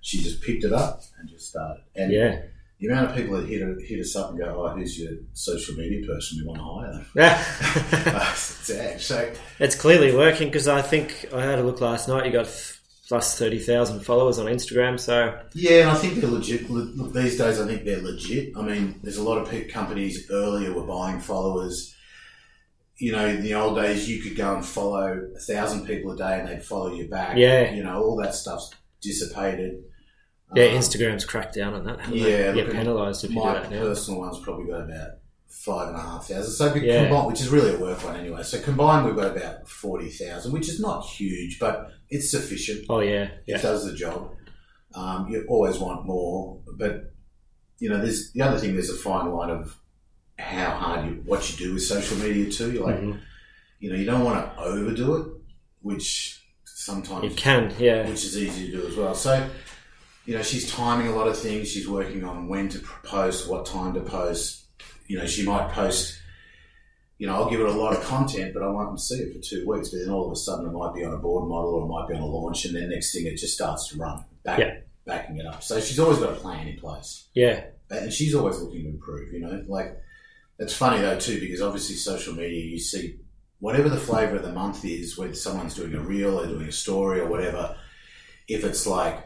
She 0.01 0.21
just 0.21 0.41
picked 0.41 0.63
it 0.63 0.71
up 0.71 1.01
and 1.19 1.27
just 1.27 1.49
started. 1.49 1.81
And 1.97 2.11
Yeah. 2.13 2.43
the 2.79 2.87
amount 2.87 3.09
of 3.09 3.15
people 3.17 3.35
that 3.41 3.49
hit, 3.49 3.61
hit 3.81 3.99
us 3.99 4.15
up 4.15 4.29
and 4.29 4.39
go, 4.39 4.45
"Oh, 4.65 4.69
who's 4.69 4.97
your 4.97 5.13
social 5.33 5.75
media 5.75 6.07
person? 6.07 6.37
We 6.39 6.45
want 6.47 6.59
to 6.59 6.63
hire 6.63 6.91
them." 7.03 7.05
Yeah. 7.15 8.33
So 8.97 9.33
it's 9.59 9.75
clearly 9.75 10.15
working 10.15 10.47
because 10.47 10.67
I 10.69 10.81
think 10.81 11.27
I 11.33 11.41
had 11.43 11.59
a 11.59 11.63
look 11.63 11.81
last 11.81 12.07
night. 12.07 12.25
You 12.25 12.31
got 12.31 12.47
plus 13.07 13.37
30,000 13.39 14.01
followers 14.01 14.37
on 14.37 14.47
Instagram. 14.47 14.99
So, 14.99 15.39
yeah, 15.53 15.81
and 15.81 15.89
I 15.89 15.95
think 15.95 16.15
they're 16.15 16.29
legit. 16.29 16.69
Look, 16.69 17.13
these 17.13 17.37
days, 17.37 17.59
I 17.59 17.65
think 17.65 17.85
they're 17.85 18.01
legit. 18.01 18.55
I 18.57 18.61
mean, 18.61 18.99
there's 19.01 19.17
a 19.17 19.23
lot 19.23 19.37
of 19.37 19.67
companies 19.69 20.29
earlier 20.29 20.73
were 20.73 20.83
buying 20.85 21.19
followers. 21.19 21.95
You 22.97 23.11
know, 23.13 23.25
in 23.27 23.43
the 23.43 23.53
old 23.53 23.77
days, 23.77 24.09
you 24.09 24.21
could 24.21 24.35
go 24.35 24.55
and 24.55 24.65
follow 24.65 25.29
a 25.35 25.39
thousand 25.39 25.85
people 25.85 26.11
a 26.11 26.17
day, 26.17 26.39
and 26.39 26.47
they'd 26.47 26.63
follow 26.63 26.93
you 26.93 27.07
back. 27.07 27.37
Yeah. 27.37 27.71
you 27.71 27.83
know, 27.83 28.01
all 28.03 28.17
that 28.17 28.35
stuff's 28.35 28.71
dissipated. 29.01 29.83
yeah, 30.55 30.65
Um, 30.65 30.77
Instagram's 30.77 31.23
cracked 31.23 31.55
down 31.55 31.75
on 31.75 31.85
that. 31.85 32.09
Yeah, 32.09 32.51
they? 32.51 32.63
Get 32.63 32.71
penalised 32.71 33.23
if 33.23 33.31
you 33.31 33.41
do 33.41 33.53
that 33.53 33.71
now. 33.71 33.81
personal 33.81 34.19
one's 34.19 34.39
probably 34.39 34.65
got 34.65 34.81
about 34.81 35.09
five 35.49 35.87
and 35.89 35.97
a 35.97 36.01
half 36.01 36.27
thousand. 36.27 36.51
So 36.53 36.73
Yeah. 36.75 37.03
combined, 37.07 37.27
which 37.27 37.41
is 37.41 37.49
really 37.49 37.73
a 37.75 37.77
work 37.77 38.03
one 38.03 38.15
anyway. 38.15 38.43
So 38.43 38.59
combined, 38.61 39.05
we've 39.05 39.15
got 39.15 39.35
about 39.35 39.67
forty 39.69 40.09
thousand, 40.09 40.51
which 40.51 40.69
is 40.69 40.79
not 40.79 41.05
huge, 41.05 41.59
but 41.59 41.91
it's 42.09 42.29
sufficient. 42.31 42.85
Oh, 42.89 42.99
yeah. 42.99 43.23
It 43.23 43.43
Yeah. 43.47 43.61
does 43.61 43.85
the 43.85 43.93
job. 43.93 44.31
Um, 44.95 45.27
you 45.29 45.45
always 45.47 45.77
want 45.79 46.05
more, 46.05 46.59
but 46.77 47.11
you 47.79 47.89
know, 47.89 47.99
there's 48.01 48.31
the 48.31 48.41
other 48.41 48.57
thing. 48.57 48.73
There's 48.73 48.89
a 48.89 48.95
fine 48.95 49.31
line 49.31 49.49
of 49.51 49.77
how 50.39 50.71
hard 50.71 51.05
you 51.05 51.21
what 51.25 51.49
you 51.51 51.57
do 51.67 51.73
with 51.75 51.83
social 51.83 52.17
media 52.17 52.49
too. 52.51 52.71
You're 52.71 52.85
like, 52.85 52.99
Mhm. 53.01 53.19
you 53.79 53.89
know, 53.91 53.95
you 53.95 54.05
don't 54.05 54.23
want 54.23 54.55
to 54.55 54.61
overdo 54.61 55.15
it, 55.17 55.27
which 55.81 56.41
sometimes 56.65 57.23
You 57.25 57.29
can, 57.31 57.73
yeah. 57.77 58.07
which 58.07 58.23
is 58.25 58.37
easy 58.37 58.67
to 58.71 58.81
do 58.81 58.87
as 58.87 58.95
well. 58.95 59.13
So, 59.13 59.47
you 60.25 60.35
know, 60.35 60.41
she's 60.41 60.71
timing 60.71 61.07
a 61.07 61.15
lot 61.15 61.27
of 61.27 61.37
things. 61.37 61.67
She's 61.69 61.87
working 61.87 62.23
on 62.23 62.47
when 62.47 62.69
to 62.69 62.79
post, 63.03 63.47
what 63.49 63.65
time 63.65 63.93
to 63.93 64.01
post. 64.01 64.63
You 65.07 65.17
know, 65.19 65.25
she 65.25 65.43
might 65.43 65.69
post. 65.71 66.19
You 67.17 67.25
know, 67.27 67.33
I'll 67.35 67.49
give 67.49 67.59
her 67.59 67.65
a 67.65 67.71
lot 67.71 67.93
of 67.95 68.03
content, 68.03 68.53
but 68.53 68.61
I 68.61 68.67
won't 68.69 68.99
see 69.01 69.15
it 69.15 69.33
for 69.33 69.39
two 69.41 69.67
weeks. 69.67 69.89
But 69.89 69.99
then 70.01 70.09
all 70.11 70.27
of 70.27 70.31
a 70.31 70.35
sudden, 70.35 70.67
it 70.67 70.71
might 70.71 70.93
be 70.93 71.03
on 71.03 71.13
a 71.13 71.17
board 71.17 71.49
model 71.49 71.75
or 71.75 71.83
it 71.85 71.87
might 71.87 72.07
be 72.07 72.13
on 72.13 72.21
a 72.21 72.25
launch, 72.25 72.65
and 72.65 72.75
then 72.75 72.89
next 72.89 73.13
thing 73.13 73.25
it 73.25 73.37
just 73.37 73.55
starts 73.55 73.87
to 73.89 73.97
run, 73.97 74.23
back, 74.43 74.59
Yeah. 74.59 74.77
backing 75.05 75.37
it 75.37 75.45
up. 75.47 75.63
So 75.63 75.79
she's 75.79 75.97
always 75.99 76.19
got 76.19 76.33
a 76.33 76.35
plan 76.35 76.67
in 76.67 76.77
place, 76.77 77.25
Yeah. 77.33 77.63
and 77.89 78.13
she's 78.13 78.35
always 78.35 78.59
looking 78.59 78.83
to 78.83 78.89
improve. 78.89 79.33
You 79.33 79.39
know, 79.39 79.63
like 79.67 79.97
it's 80.59 80.73
funny 80.75 81.01
though 81.01 81.19
too 81.19 81.39
because 81.39 81.61
obviously 81.61 81.95
social 81.95 82.33
media 82.35 82.63
you 82.65 82.79
see 82.79 83.17
whatever 83.59 83.89
the 83.89 83.97
flavour 83.97 84.35
of 84.35 84.43
the 84.43 84.51
month 84.51 84.85
is, 84.85 85.17
whether 85.17 85.33
someone's 85.33 85.73
doing 85.75 85.95
a 85.95 85.99
reel 85.99 86.39
or 86.39 86.45
doing 86.45 86.67
a 86.67 86.71
story 86.71 87.19
or 87.19 87.27
whatever. 87.27 87.75
If 88.47 88.63
it's 88.63 88.85
like 88.85 89.23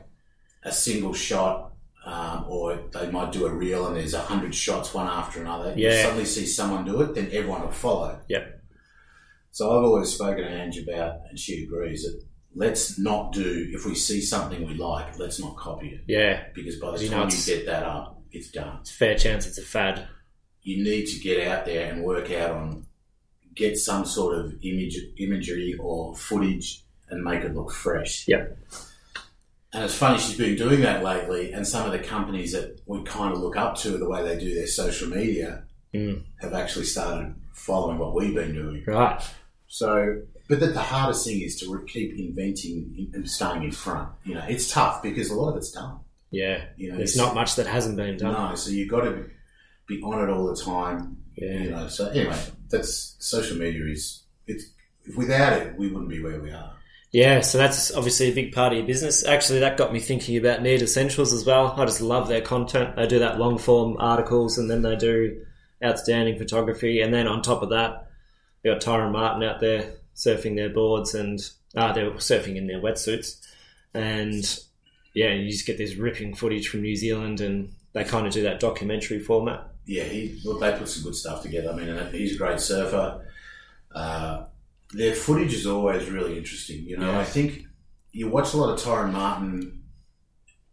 a 0.64 0.72
single 0.72 1.14
shot, 1.14 1.71
um, 2.06 2.46
or 2.48 2.80
they 2.94 3.10
might 3.12 3.32
do 3.32 3.46
a 3.46 3.54
reel 3.54 3.88
and 3.88 3.96
there's 3.96 4.14
a 4.14 4.22
hundred 4.22 4.54
shots 4.56 4.94
one 4.94 5.08
after 5.08 5.42
another. 5.42 5.74
You 5.78 5.92
suddenly 5.92 6.26
see 6.26 6.46
someone 6.46 6.86
do 6.86 7.02
it, 7.02 7.14
then 7.16 7.30
everyone 7.32 7.62
will 7.62 7.72
follow. 7.72 8.20
Yep. 8.28 8.60
So 9.52 9.66
I've 9.70 9.84
always 9.84 10.10
spoken 10.14 10.44
to 10.44 10.50
Ange 10.50 10.78
about, 10.80 11.20
and 11.30 11.38
she 11.38 11.64
agrees 11.64 12.04
that 12.04 12.24
let's 12.56 12.98
not 12.98 13.34
do 13.34 13.70
if 13.72 13.86
we 13.86 13.96
see 13.96 14.22
something 14.22 14.66
we 14.66 14.74
like, 14.76 15.18
let's 15.20 15.40
not 15.40 15.58
copy 15.58 15.90
it 15.90 16.02
Yeah, 16.08 16.44
because 16.54 16.78
by 16.78 16.98
the 16.98 17.04
You 17.04 17.10
time 17.10 17.28
it's- 17.28 17.48
you 17.48 17.56
get 17.56 17.66
that 17.68 17.84
up, 17.84 18.22
it's 18.32 18.50
done. 18.52 18.78
it's 18.82 18.92
a 18.92 18.94
fair 18.94 19.18
chance 19.18 19.46
it's 19.46 19.58
a 19.58 19.62
fad. 19.62 20.08
You 20.64 20.84
need 20.84 21.06
to 21.08 21.20
get 21.20 21.48
out 21.48 21.66
there 21.66 21.92
and 21.92 22.04
work 22.04 22.32
out 22.32 22.52
on 22.52 22.86
get 23.56 23.78
some 23.78 24.06
sort 24.06 24.38
of 24.38 24.54
image 24.64 24.98
imagery 25.18 25.76
or 25.80 26.16
footage 26.16 26.84
and 27.10 27.22
make 27.24 27.44
it 27.44 27.54
look 27.54 27.72
fresh. 27.72 28.26
Yep. 28.28 28.58
And 29.74 29.84
it's 29.86 29.96
funny 29.96 30.20
she's 30.20 30.38
been 30.38 30.56
doing 30.58 30.82
that 30.82 31.02
lately, 31.04 31.54
and 31.54 31.66
some 31.66 31.86
of 31.86 31.92
the 31.94 32.00
companies 32.00 32.52
that 32.52 32.82
we 32.86 33.04
kind 33.04 33.32
of 33.34 33.40
look 33.40 33.56
up 33.56 33.76
to 33.78 33.92
the 33.98 34.08
way 34.10 34.22
they 34.24 34.38
do 34.38 34.54
their 34.54 34.68
social 34.68 35.08
media 35.08 35.64
Mm. 35.94 36.24
have 36.40 36.54
actually 36.54 36.86
started 36.86 37.36
following 37.54 37.98
what 37.98 38.16
we've 38.16 38.34
been 38.34 38.54
doing. 38.54 38.82
Right. 38.88 39.22
So, 39.68 40.22
but 40.48 40.62
the, 40.62 40.68
the 40.68 40.80
hardest 40.80 41.26
thing 41.28 41.42
is 41.42 41.60
to 41.60 41.86
keep 41.86 42.18
inventing 42.18 43.10
and 43.14 43.30
staying 43.30 43.64
in 43.64 43.72
front. 43.72 44.08
You 44.24 44.36
know, 44.36 44.46
it's 44.48 44.72
tough 44.72 45.04
because 45.04 45.30
a 45.32 45.36
lot 45.36 45.50
of 45.52 45.58
it's 45.58 45.72
done. 45.72 46.00
Yeah. 46.30 46.64
You 46.78 46.92
know, 46.92 46.98
There's 46.98 47.18
not 47.18 47.36
much 47.36 47.56
that 47.58 47.68
hasn't 47.68 47.98
been 47.98 48.16
done. 48.16 48.32
No, 48.32 48.56
so 48.56 48.72
you've 48.72 48.90
got 48.90 49.02
to 49.02 49.26
be 49.88 50.02
on 50.02 50.24
it 50.24 50.32
all 50.32 50.48
the 50.48 50.56
time. 50.56 51.18
Yeah. 51.36 51.58
You 51.60 51.70
know, 51.72 51.88
so 51.90 52.08
anyway, 52.08 52.40
that's 52.70 53.18
social 53.20 53.58
media 53.58 53.84
is 53.86 54.24
it's 54.48 54.64
if 55.04 55.18
without 55.18 55.54
it 55.54 55.78
we 55.78 55.88
wouldn't 55.90 56.10
be 56.10 56.22
where 56.24 56.40
we 56.40 56.52
are. 56.52 56.74
Yeah, 57.12 57.42
so 57.42 57.58
that's 57.58 57.94
obviously 57.94 58.30
a 58.30 58.34
big 58.34 58.54
part 58.54 58.72
of 58.72 58.78
your 58.78 58.88
business. 58.88 59.26
Actually, 59.26 59.60
that 59.60 59.76
got 59.76 59.92
me 59.92 60.00
thinking 60.00 60.38
about 60.38 60.62
Need 60.62 60.82
Essentials 60.82 61.34
as 61.34 61.46
well. 61.46 61.74
I 61.78 61.86
just 61.86 62.00
love 62.00 62.30
their 62.30 62.42
content. 62.42 62.96
They 62.96 63.06
do 63.06 63.20
that 63.20 63.38
long 63.38 63.58
form 63.58 63.98
articles 64.00 64.58
and 64.58 64.70
then 64.72 64.82
they 64.82 64.96
do 64.96 65.46
outstanding 65.84 66.38
photography. 66.38 67.02
And 67.02 67.14
then 67.14 67.28
on 67.28 67.42
top 67.42 67.64
of 67.64 67.70
that, 67.72 68.08
you 68.64 68.72
got 68.72 68.82
Tyron 68.82 69.12
Martin 69.12 69.44
out 69.44 69.60
there 69.60 69.94
surfing 70.16 70.56
their 70.56 70.70
boards 70.70 71.14
and 71.14 71.40
uh, 71.76 71.92
they're 71.92 72.12
surfing 72.12 72.56
in 72.56 72.68
their 72.68 72.80
wetsuits. 72.80 73.46
And 73.94 74.44
yeah, 75.14 75.34
you 75.34 75.52
just 75.52 75.66
get 75.66 75.78
this 75.78 75.96
ripping 75.96 76.36
footage 76.36 76.70
from 76.70 76.82
New 76.82 76.96
Zealand 76.96 77.42
and 77.42 77.74
they 77.92 78.06
kind 78.06 78.26
of 78.26 78.32
do 78.32 78.44
that 78.44 78.62
documentary 78.62 79.20
format. 79.20 79.68
Yeah, 79.86 80.04
he 80.04 80.40
look 80.46 80.62
they 80.62 80.72
put 80.78 80.88
some 80.88 81.04
good 81.04 81.16
stuff 81.16 81.42
together. 81.42 81.72
I 81.72 81.76
mean, 81.76 82.12
he's 82.14 82.36
a 82.36 82.38
great 82.38 82.62
surfer. 82.62 83.26
Uh, 83.94 84.46
their 84.94 85.16
footage 85.16 85.54
is 85.54 85.66
always 85.66 86.10
really 86.10 86.38
interesting. 86.38 86.84
You 86.84 86.98
know, 86.98 87.12
Yeah. 87.12 87.20
I 87.20 87.24
think 87.24 87.66
you 88.12 88.30
watch 88.30 88.54
a 88.54 88.58
lot 88.58 88.74
of 88.74 88.80
Tyron 88.80 89.12
Martin. 89.12 89.84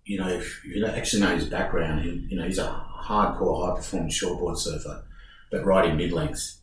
You 0.05 0.19
know, 0.19 0.29
if 0.29 0.65
you 0.65 0.85
actually 0.87 1.23
know 1.23 1.37
his 1.37 1.47
background, 1.49 2.03
he, 2.03 2.27
you 2.31 2.37
know, 2.37 2.45
he's 2.47 2.59
a 2.59 2.85
hardcore, 3.03 3.69
high 3.69 3.77
performance 3.77 4.21
shortboard 4.21 4.59
surfer, 4.59 5.05
but 5.51 5.65
riding 5.65 5.97
mid 5.97 6.13
lengths, 6.13 6.61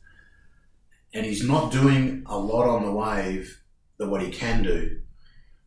and 1.14 1.26
he's 1.26 1.48
not 1.48 1.72
doing 1.72 2.24
a 2.26 2.38
lot 2.38 2.68
on 2.68 2.84
the 2.84 2.92
wave 2.92 3.62
than 3.98 4.10
what 4.10 4.22
he 4.22 4.32
can 4.32 4.64
do. 4.64 5.00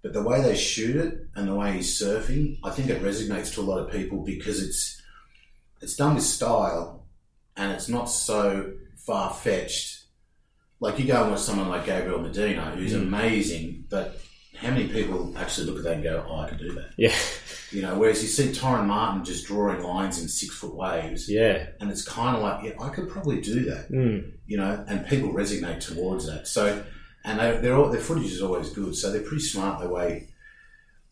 But 0.02 0.12
the 0.12 0.22
way 0.22 0.40
they 0.40 0.54
shoot 0.54 0.96
it 0.96 1.26
and 1.34 1.48
the 1.48 1.54
way 1.54 1.72
he's 1.72 2.00
surfing, 2.00 2.58
I 2.62 2.70
think 2.70 2.88
it 2.88 3.02
resonates 3.02 3.52
to 3.54 3.60
a 3.60 3.62
lot 3.62 3.78
of 3.80 3.90
people 3.90 4.24
because 4.24 4.62
it's 4.62 5.00
it's 5.80 5.96
done 5.96 6.14
with 6.14 6.24
style 6.24 7.06
and 7.56 7.72
it's 7.72 7.88
not 7.88 8.06
so 8.06 8.72
far 8.96 9.32
fetched. 9.32 9.97
Like 10.80 10.98
you 10.98 11.06
go 11.06 11.22
and 11.22 11.30
watch 11.32 11.40
someone 11.40 11.68
like 11.68 11.86
Gabriel 11.86 12.20
Medina, 12.20 12.70
who's 12.76 12.92
Mm. 12.92 13.02
amazing, 13.02 13.84
but 13.90 14.20
how 14.56 14.70
many 14.70 14.88
people 14.88 15.32
actually 15.36 15.66
look 15.68 15.78
at 15.78 15.84
that 15.84 15.94
and 15.94 16.02
go, 16.02 16.24
"Oh, 16.28 16.40
I 16.40 16.48
can 16.48 16.58
do 16.58 16.72
that"? 16.72 16.90
Yeah, 16.96 17.14
You 17.70 17.82
know, 17.82 17.98
whereas 17.98 18.22
you 18.22 18.28
see 18.28 18.48
Tyron 18.50 18.86
Martin 18.86 19.24
just 19.24 19.46
drawing 19.46 19.82
lines 19.82 20.20
in 20.22 20.28
six 20.28 20.54
foot 20.54 20.74
waves, 20.74 21.28
yeah. 21.28 21.66
and 21.80 21.90
it's 21.90 22.02
kind 22.02 22.34
of 22.36 22.42
like, 22.42 22.64
yeah, 22.64 22.72
I 22.82 22.88
could 22.88 23.08
probably 23.10 23.40
do 23.40 23.64
that. 23.66 23.90
Mm. 23.92 24.32
You 24.46 24.56
know, 24.56 24.84
and 24.88 25.06
people 25.06 25.32
resonate 25.34 25.80
towards 25.80 26.26
that. 26.26 26.48
So, 26.48 26.82
and 27.24 27.38
they, 27.38 27.58
they're 27.60 27.76
all, 27.76 27.90
their 27.90 28.00
footage 28.00 28.32
is 28.32 28.40
always 28.42 28.70
good, 28.70 28.96
so 28.96 29.10
they're 29.12 29.20
pretty 29.20 29.42
smart 29.42 29.80
the 29.82 29.88
way. 29.88 30.28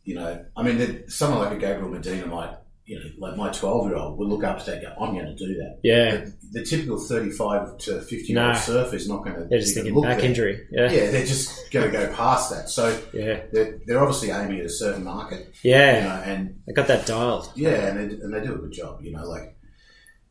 You 0.04 0.14
know, 0.14 0.44
I 0.56 0.62
mean, 0.62 1.08
someone 1.08 1.40
like 1.40 1.52
a 1.52 1.58
Gabriel 1.60 1.88
Medina 1.90 2.26
might, 2.26 2.54
you 2.86 2.98
know, 2.98 3.04
like 3.18 3.36
my 3.36 3.50
twelve 3.50 3.86
year 3.88 3.96
old 3.96 4.16
would 4.18 4.28
look 4.28 4.44
up 4.44 4.60
to 4.60 4.66
that, 4.66 4.74
and 4.74 4.82
go, 4.82 4.94
"I'm 5.04 5.12
going 5.14 5.26
to 5.26 5.34
do 5.34 5.54
that." 5.56 5.78
Yeah, 5.82 6.16
The, 6.16 6.60
the 6.60 6.64
typical 6.64 6.98
35 6.98 7.78
to 7.78 8.00
50 8.00 8.32
year 8.32 8.38
old 8.40 8.52
Nah. 8.52 8.54
surfer 8.54 8.94
is 8.96 9.08
not 9.08 9.24
going 9.24 9.36
to 9.36 9.44
they're 9.44 9.58
just 9.58 9.74
thinking 9.74 10.00
back 10.00 10.18
there. 10.18 10.26
injury. 10.26 10.66
Yeah, 10.70 10.90
Yeah, 10.90 11.10
they're 11.10 11.26
just 11.26 11.70
going 11.72 11.90
to 11.90 11.92
go 11.92 12.14
past 12.14 12.50
that. 12.50 12.68
So 12.68 12.96
yeah, 13.12 13.42
they're, 13.52 13.78
they're 13.86 14.00
obviously 14.00 14.30
aiming 14.30 14.60
at 14.60 14.66
a 14.66 14.70
certain 14.70 15.02
market, 15.04 15.52
yeah. 15.62 15.98
you 15.98 16.08
know, 16.08 16.32
and 16.32 16.62
they 16.66 16.72
got 16.72 16.86
that 16.86 17.06
dialed. 17.06 17.50
yeah, 17.56 17.88
and 17.88 17.98
they, 17.98 18.14
and 18.22 18.32
they 18.32 18.40
do 18.40 18.54
a 18.54 18.58
good 18.58 18.72
job, 18.72 19.02
you 19.02 19.10
know, 19.12 19.24
like, 19.28 19.56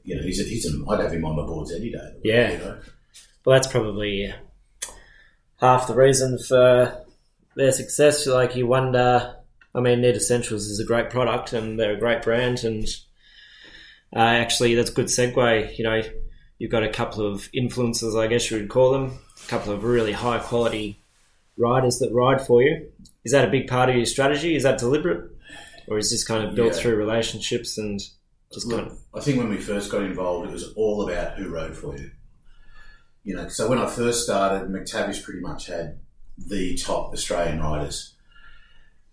you 0.04 0.16
know, 0.16 0.22
he's, 0.24 0.40
a, 0.40 0.44
he's 0.44 0.66
an, 0.66 0.86
I'd 0.90 1.02
have 1.02 1.12
him 1.12 1.26
on 1.26 1.36
my 1.36 1.46
boards 1.46 1.74
any 1.74 1.92
day. 1.92 2.12
Yeah. 2.24 2.52
You 2.54 2.58
know? 2.60 2.80
Well, 3.44 3.56
that's 3.58 3.68
probably 3.68 4.34
half 5.60 5.88
the 5.88 5.96
reason 5.96 6.38
for 6.40 7.04
their 7.56 7.72
success. 7.72 8.26
Like 8.28 8.56
you 8.56 8.66
wonder. 8.68 9.36
I 9.76 9.82
mean, 9.82 10.02
Need 10.02 10.16
Essentials 10.16 10.68
is 10.68 10.80
a 10.80 10.86
great 10.86 11.10
product 11.10 11.52
and 11.54 11.78
they're 11.80 11.94
a 11.96 12.00
great 12.00 12.22
brand, 12.22 12.64
and 12.64 12.86
uh, 14.16 14.20
actually, 14.20 14.76
that's 14.76 14.90
a 14.90 14.94
good 14.94 15.08
segue. 15.08 15.78
You 15.78 15.84
know, 15.84 16.02
you've 16.58 16.72
got 16.72 16.84
a 16.84 16.90
couple 16.90 17.26
of 17.26 17.50
influencers, 17.52 18.20
I 18.20 18.28
guess 18.28 18.50
you 18.50 18.58
would 18.58 18.70
call 18.70 18.94
them, 18.94 19.20
a 19.44 19.48
couple 19.50 19.74
of 19.74 19.84
really 19.84 20.14
high 20.14 20.40
quality 20.40 21.04
riders 21.58 22.00
that 22.00 22.14
ride 22.14 22.46
for 22.46 22.62
you. 22.62 22.90
Is 23.24 23.32
that 23.34 23.48
a 23.48 23.52
big 23.52 23.68
part 23.68 23.90
of 23.90 23.96
your 23.96 24.06
strategy? 24.06 24.56
Is 24.56 24.64
that 24.64 24.80
deliberate, 24.80 25.30
or 25.88 25.98
is 25.98 26.10
this 26.12 26.24
kind 26.24 26.48
of 26.48 26.56
built 26.56 26.74
Yeah. 26.74 26.80
through 26.80 26.96
relationships 26.96 27.78
and 27.78 28.00
just 28.54 28.70
kind 28.70 28.88
of 28.88 28.98
I 29.14 29.20
think 29.20 29.38
when 29.38 29.50
we 29.50 29.58
first 29.58 29.92
got 29.92 30.04
involved, 30.04 30.48
it 30.48 30.54
was 30.54 30.72
all 30.74 31.10
about 31.10 31.38
who 31.38 31.50
rode 31.50 31.76
for 31.76 31.98
you. 31.98 32.12
You 33.24 33.36
know, 33.36 33.48
so 33.50 33.68
when 33.68 33.80
I 33.80 33.88
first 33.88 34.24
started, 34.24 34.70
McTavish 34.70 35.24
pretty 35.24 35.40
much 35.42 35.68
had 35.68 36.00
the 36.38 36.78
top 36.78 37.12
Australian 37.12 37.60
riders. 37.62 38.15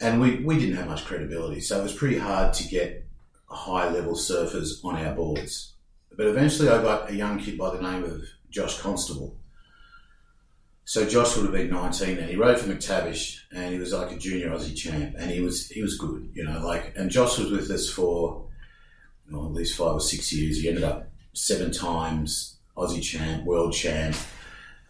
And 0.03 0.20
we, 0.20 0.36
we 0.40 0.59
didn't 0.59 0.76
have 0.76 0.88
much 0.88 1.05
credibility, 1.05 1.61
so 1.61 1.78
it 1.78 1.82
was 1.84 1.94
pretty 1.94 2.18
hard 2.18 2.53
to 2.55 2.68
get 2.68 3.07
high 3.46 3.88
level 3.88 4.14
surfers 4.14 4.84
on 4.84 4.96
our 4.96 5.14
boards. 5.14 5.74
But 6.16 6.26
eventually 6.26 6.68
I 6.68 6.82
got 6.82 7.11
a 7.11 7.14
young 7.14 7.38
kid 7.38 7.57
by 7.57 7.74
the 7.74 7.80
name 7.80 8.05
of 8.05 8.22
Josh 8.50 8.78
Constable. 8.78 9.36
So 10.84 11.07
Josh 11.09 11.36
would 11.36 11.44
have 11.44 11.55
been 11.55 11.70
19 11.70 12.18
and 12.18 12.28
he 12.28 12.36
rode 12.36 12.59
for 12.59 12.68
McTavish 12.68 13.42
and 13.53 13.72
he 13.72 13.78
was 13.78 13.92
like 13.92 14.11
a 14.11 14.18
junior 14.18 14.50
Aussie 14.50 14.76
champ 14.76 15.14
and 15.16 15.30
he 15.30 15.40
was 15.40 15.68
he 15.68 15.80
was 15.80 15.96
good, 15.96 16.30
you 16.34 16.44
know, 16.44 16.61
like 16.66 16.92
and 16.96 17.11
Josh 17.11 17.38
was 17.38 17.50
with 17.50 17.70
us 17.70 17.88
for 17.88 18.44
well, 19.30 19.46
at 19.46 19.53
least 19.53 19.76
five 19.76 19.94
or 19.94 20.00
six 20.00 20.32
years. 20.32 20.61
He 20.61 20.68
ended 20.68 20.84
up 20.84 21.09
seven 21.32 21.70
times 21.70 22.57
Aussie 22.76 23.03
champ, 23.03 23.44
world 23.44 23.72
champ. 23.72 24.16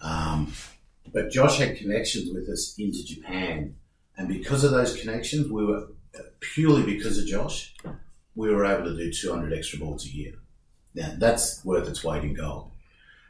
Um, 0.01 0.53
but 1.13 1.31
Josh 1.31 1.59
had 1.59 1.77
connections 1.77 2.33
with 2.33 2.49
us 2.49 2.75
into 2.79 3.05
Japan, 3.05 3.77
and 4.17 4.29
because 4.29 4.65
of 4.65 4.71
those 4.71 5.01
connections, 5.01 5.51
we 5.51 5.65
were 5.65 5.89
purely 6.41 6.83
because 6.83 7.19
of 7.19 7.27
Josh, 7.27 7.75
we 8.35 8.51
were 8.51 8.65
able 8.65 8.85
to 8.85 8.97
do 8.97 9.13
200 9.13 9.53
extra 9.53 9.79
boards 9.79 10.05
a 10.07 10.09
year. 10.09 10.35
Now 10.95 11.15
that's 11.17 11.65
worth 11.65 11.89
its 11.89 12.05
weight 12.05 12.25
in 12.25 12.35
gold. 12.35 12.71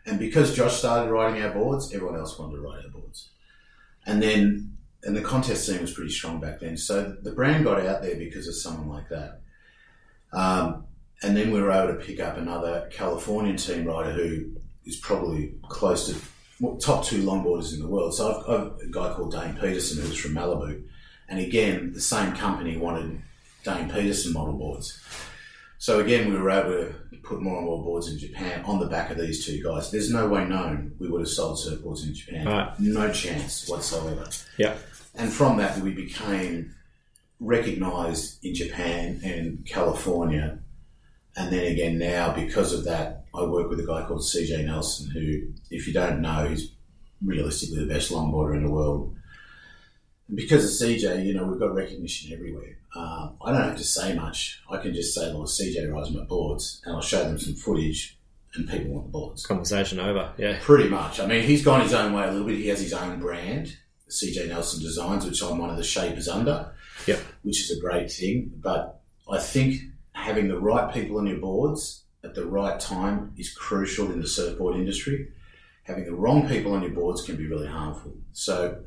And 0.05 0.19
because 0.19 0.57
Josh 0.57 0.77
started 0.77 1.13
riding 1.13 1.41
our 1.43 1.53
boards, 1.53 1.95
everyone 1.95 2.19
else 2.19 2.39
wanted 2.39 2.57
to 2.57 2.63
ride 2.63 2.85
our 2.85 2.91
boards. 2.91 3.29
And 4.05 4.21
then, 4.21 4.77
and 5.05 5.17
the 5.17 5.21
contest 5.21 5.67
scene 5.67 5.81
was 5.81 5.93
pretty 5.93 6.11
strong 6.11 6.41
back 6.41 6.61
then. 6.61 6.77
So 6.77 7.17
the 7.23 7.31
brand 7.31 7.65
got 7.65 7.85
out 7.87 8.03
there 8.03 8.17
because 8.17 8.49
of 8.49 8.57
someone 8.57 8.89
like 8.89 9.09
that. 9.11 9.41
Um, 10.33 10.87
and 11.23 11.37
then 11.37 11.53
we 11.53 11.61
were 11.61 11.71
able 11.71 11.95
to 11.95 12.05
pick 12.05 12.19
up 12.19 12.37
another 12.37 12.89
Californian 12.91 13.57
team 13.57 13.85
rider 13.85 14.11
who 14.11 14.57
is 14.85 14.97
probably 14.97 15.55
close 15.69 16.09
to 16.09 16.21
top 16.81 17.05
two 17.05 17.23
longboarders 17.23 17.75
in 17.75 17.81
the 17.81 17.89
world. 17.89 18.15
So 18.15 18.31
I've, 18.31 18.51
I've 18.51 18.81
a 18.81 18.91
guy 18.91 19.13
called 19.15 19.33
Dane 19.33 19.55
Peterson 19.55 20.03
who's 20.05 20.17
from 20.19 20.33
Malibu, 20.33 20.83
and 21.29 21.41
again 21.41 21.93
the 21.93 22.01
same 22.01 22.35
company 22.35 22.77
wanted 22.77 23.21
Dane 23.65 23.91
Peterson 23.91 24.33
model 24.33 24.55
boards. 24.55 25.01
So 25.79 25.99
again, 25.99 26.31
we 26.33 26.39
were 26.39 26.51
able 26.51 26.71
to 26.71 26.95
put 27.25 27.43
more 27.43 27.57
and 27.57 27.67
more 27.67 27.83
boards 27.83 28.09
in 28.09 28.17
Japan 28.17 28.63
on 28.65 28.79
the 28.79 28.87
back 28.87 29.11
of 29.11 29.19
these 29.19 29.45
two 29.45 29.61
guys. 29.65 29.91
There's 29.91 30.13
no 30.13 30.29
way 30.29 30.45
known 30.45 30.95
we 31.01 31.09
would 31.09 31.23
have 31.23 31.29
sold 31.29 31.59
surfboards 31.59 32.07
in 32.07 32.15
Japan. 32.15 32.47
Right. 32.47 32.79
No 32.79 33.13
chance 33.13 33.69
whatsoever. 33.69 34.29
yeah, 34.59 34.77
And 35.17 35.33
from 35.33 35.57
that, 35.57 35.79
we 35.79 35.91
became 35.91 36.73
recognised 37.41 38.45
in 38.45 38.55
Japan 38.55 39.21
and 39.25 39.67
California. 39.67 40.61
And 41.37 41.53
then 41.53 41.73
again, 41.73 41.99
now 41.99 42.33
because 42.33 42.73
of 42.73 42.85
that, 42.85 43.22
I 43.35 43.45
work 43.45 43.71
with 43.71 43.81
a 43.81 43.87
guy 43.87 44.05
called 44.05 44.21
CJ 44.21 44.67
Nelson, 44.67 45.11
who, 45.11 45.53
if 45.71 45.87
you 45.87 45.93
don't 45.93 46.21
know, 46.21 46.47
he's 46.49 46.73
realistically 47.25 47.79
the 47.79 47.93
best 47.93 48.13
longboarder 48.13 48.57
in 48.57 48.65
the 48.65 48.71
world. 48.71 49.17
And 50.29 50.37
because 50.37 50.65
of 50.65 50.89
CJ, 50.89 51.25
you 51.25 51.35
know, 51.35 51.45
we've 51.45 51.61
got 51.61 51.75
recognition 51.75 52.33
everywhere. 52.33 52.77
Um, 52.95 53.37
I 53.45 53.53
don't 53.53 53.63
have 53.63 53.79
to 53.79 53.85
say 53.85 54.15
much. 54.15 54.61
I 54.71 54.77
can 54.77 54.93
just 54.93 55.15
say, 55.15 55.33
"Well, 55.33 55.47
CJ 55.47 55.91
rides 55.91 56.11
my 56.11 56.25
boards," 56.25 56.83
and 56.85 56.95
I'll 56.95 57.01
show 57.03 57.25
them 57.25 57.39
some 57.39 57.55
footage, 57.55 58.19
and 58.55 58.69
people 58.69 58.93
want 58.93 59.07
the 59.07 59.13
boards. 59.13 59.47
Conversation 59.47 59.99
over. 59.99 60.33
Yeah. 60.37 60.59
Pretty 60.61 60.91
much. 60.91 61.19
I 61.19 61.27
mean, 61.27 61.45
he's 61.45 61.65
gone 61.65 61.81
his 61.81 61.95
own 61.95 62.13
way 62.13 62.25
a 62.25 62.31
little 62.31 62.47
bit. 62.47 62.59
He 62.59 62.69
has 62.69 62.81
his 62.81 62.93
own 62.93 63.19
brand, 63.19 63.77
CJ 64.11 64.49
Nelson 64.49 64.83
Designs, 64.83 65.25
which 65.25 65.43
I'm 65.43 65.57
one 65.57 65.71
of 65.71 65.79
the 65.79 65.85
shapers 65.85 66.29
under. 66.29 66.73
Yep. 67.07 67.21
Which 67.43 67.63
is 67.63 67.77
a 67.77 67.81
great 67.81 68.13
thing. 68.13 68.53
But 68.57 69.01
I 69.31 69.39
think 69.39 69.81
having 70.13 70.49
the 70.49 70.61
right 70.61 70.93
people 70.93 71.19
on 71.19 71.27
your 71.27 71.39
boards 71.39 72.02
at 72.25 72.35
the 72.35 72.47
right 72.47 72.79
time 72.79 73.33
is 73.37 73.53
crucial 73.53 74.11
in 74.13 74.21
the 74.21 74.29
surfboard 74.29 74.77
industry. 74.77 75.29
Having 75.85 76.05
the 76.05 76.15
wrong 76.15 76.49
people 76.49 76.73
on 76.73 76.83
your 76.83 76.93
boards 76.93 77.23
can 77.23 77.37
be 77.37 77.47
really 77.47 77.67
harmful. 77.67 78.17
So 78.33 78.85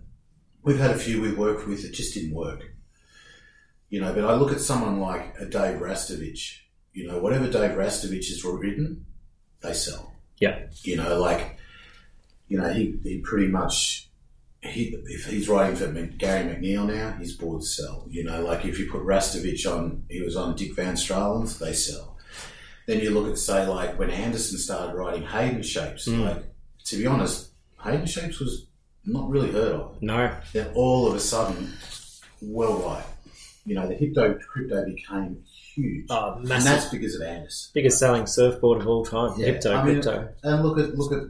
we've 0.64 0.80
had 0.80 0.92
a 0.92 0.98
few 0.98 1.22
we've 1.22 1.38
worked 1.38 1.68
with 1.68 1.84
that 1.84 1.94
just 1.94 2.14
didn't 2.14 2.34
work. 2.34 2.64
You 3.90 4.02
know, 4.02 4.14
but 4.14 4.26
I 4.26 4.34
look 4.34 4.52
at 4.52 4.62
someone 4.62 5.00
like 5.00 5.36
a 5.40 5.46
Dave 5.46 5.80
Rastovich. 5.80 6.60
You 6.94 7.08
know, 7.08 7.20
whatever 7.20 7.46
Dave 7.46 7.72
Rastovich 7.72 8.30
has 8.30 8.44
written, 8.44 9.06
they 9.62 9.74
sell. 9.74 10.14
Yeah. 10.40 10.68
You 10.84 10.98
know, 10.98 11.20
like, 11.20 11.58
you 12.48 12.58
know, 12.58 12.72
he, 12.72 12.98
he 13.04 13.20
pretty 13.20 13.48
much, 13.48 14.10
he, 14.62 14.96
if 15.06 15.26
he's 15.26 15.50
writing 15.50 15.76
for 15.76 15.92
Gary 15.92 16.46
McNeil 16.50 16.88
now, 16.88 17.12
his 17.12 17.34
boards 17.34 17.76
sell. 17.76 18.06
You 18.10 18.24
know, 18.24 18.42
like 18.42 18.66
if 18.66 18.80
you 18.80 18.90
put 18.90 19.02
Rastovich 19.02 19.70
on, 19.70 20.04
he 20.10 20.22
was 20.22 20.36
on 20.36 20.56
Dick 20.56 20.74
Van 20.74 20.96
Straalen's, 20.96 21.60
they 21.60 21.74
sell. 21.74 22.14
Then 22.88 23.00
you 23.00 23.10
look 23.12 23.32
at, 23.32 23.38
say, 23.40 23.66
like 23.68 23.98
when 23.98 24.10
Anderson 24.12 24.58
started 24.60 24.96
writing 24.96 25.24
Hayden 25.24 25.64
Shapes, 25.64 26.08
like, 26.08 26.44
to 26.86 26.98
be 26.98 27.08
honest, 27.08 27.50
Hayden 27.84 28.06
Shapes 28.06 28.40
was 28.40 28.68
not 29.06 29.30
really 29.30 29.52
heard 29.52 29.74
of. 29.74 30.02
No. 30.02 30.36
Then 30.54 30.72
all 30.76 31.08
of 31.08 31.16
a 31.16 31.20
sudden, 31.20 31.72
well, 32.42 32.78
right. 32.80 33.04
You 33.66 33.74
know, 33.76 33.88
the 33.88 33.96
Hypto 33.96 34.40
Crypto 34.40 34.86
became 34.86 35.42
huge. 35.74 36.06
Oh, 36.12 36.36
and 36.38 36.46
that's 36.48 36.86
because 36.90 37.16
of 37.16 37.24
Anderson. 37.24 37.72
Biggest 37.74 37.98
selling 37.98 38.28
surfboard 38.28 38.82
of 38.82 38.88
all 38.88 39.04
time. 39.04 39.32
Hypto, 39.40 39.76
I 39.76 39.84
mean, 39.84 39.96
crypto. 40.02 40.30
And 40.44 40.64
look 40.64 40.78
at 40.78 40.96
look 40.96 41.12
at 41.12 41.24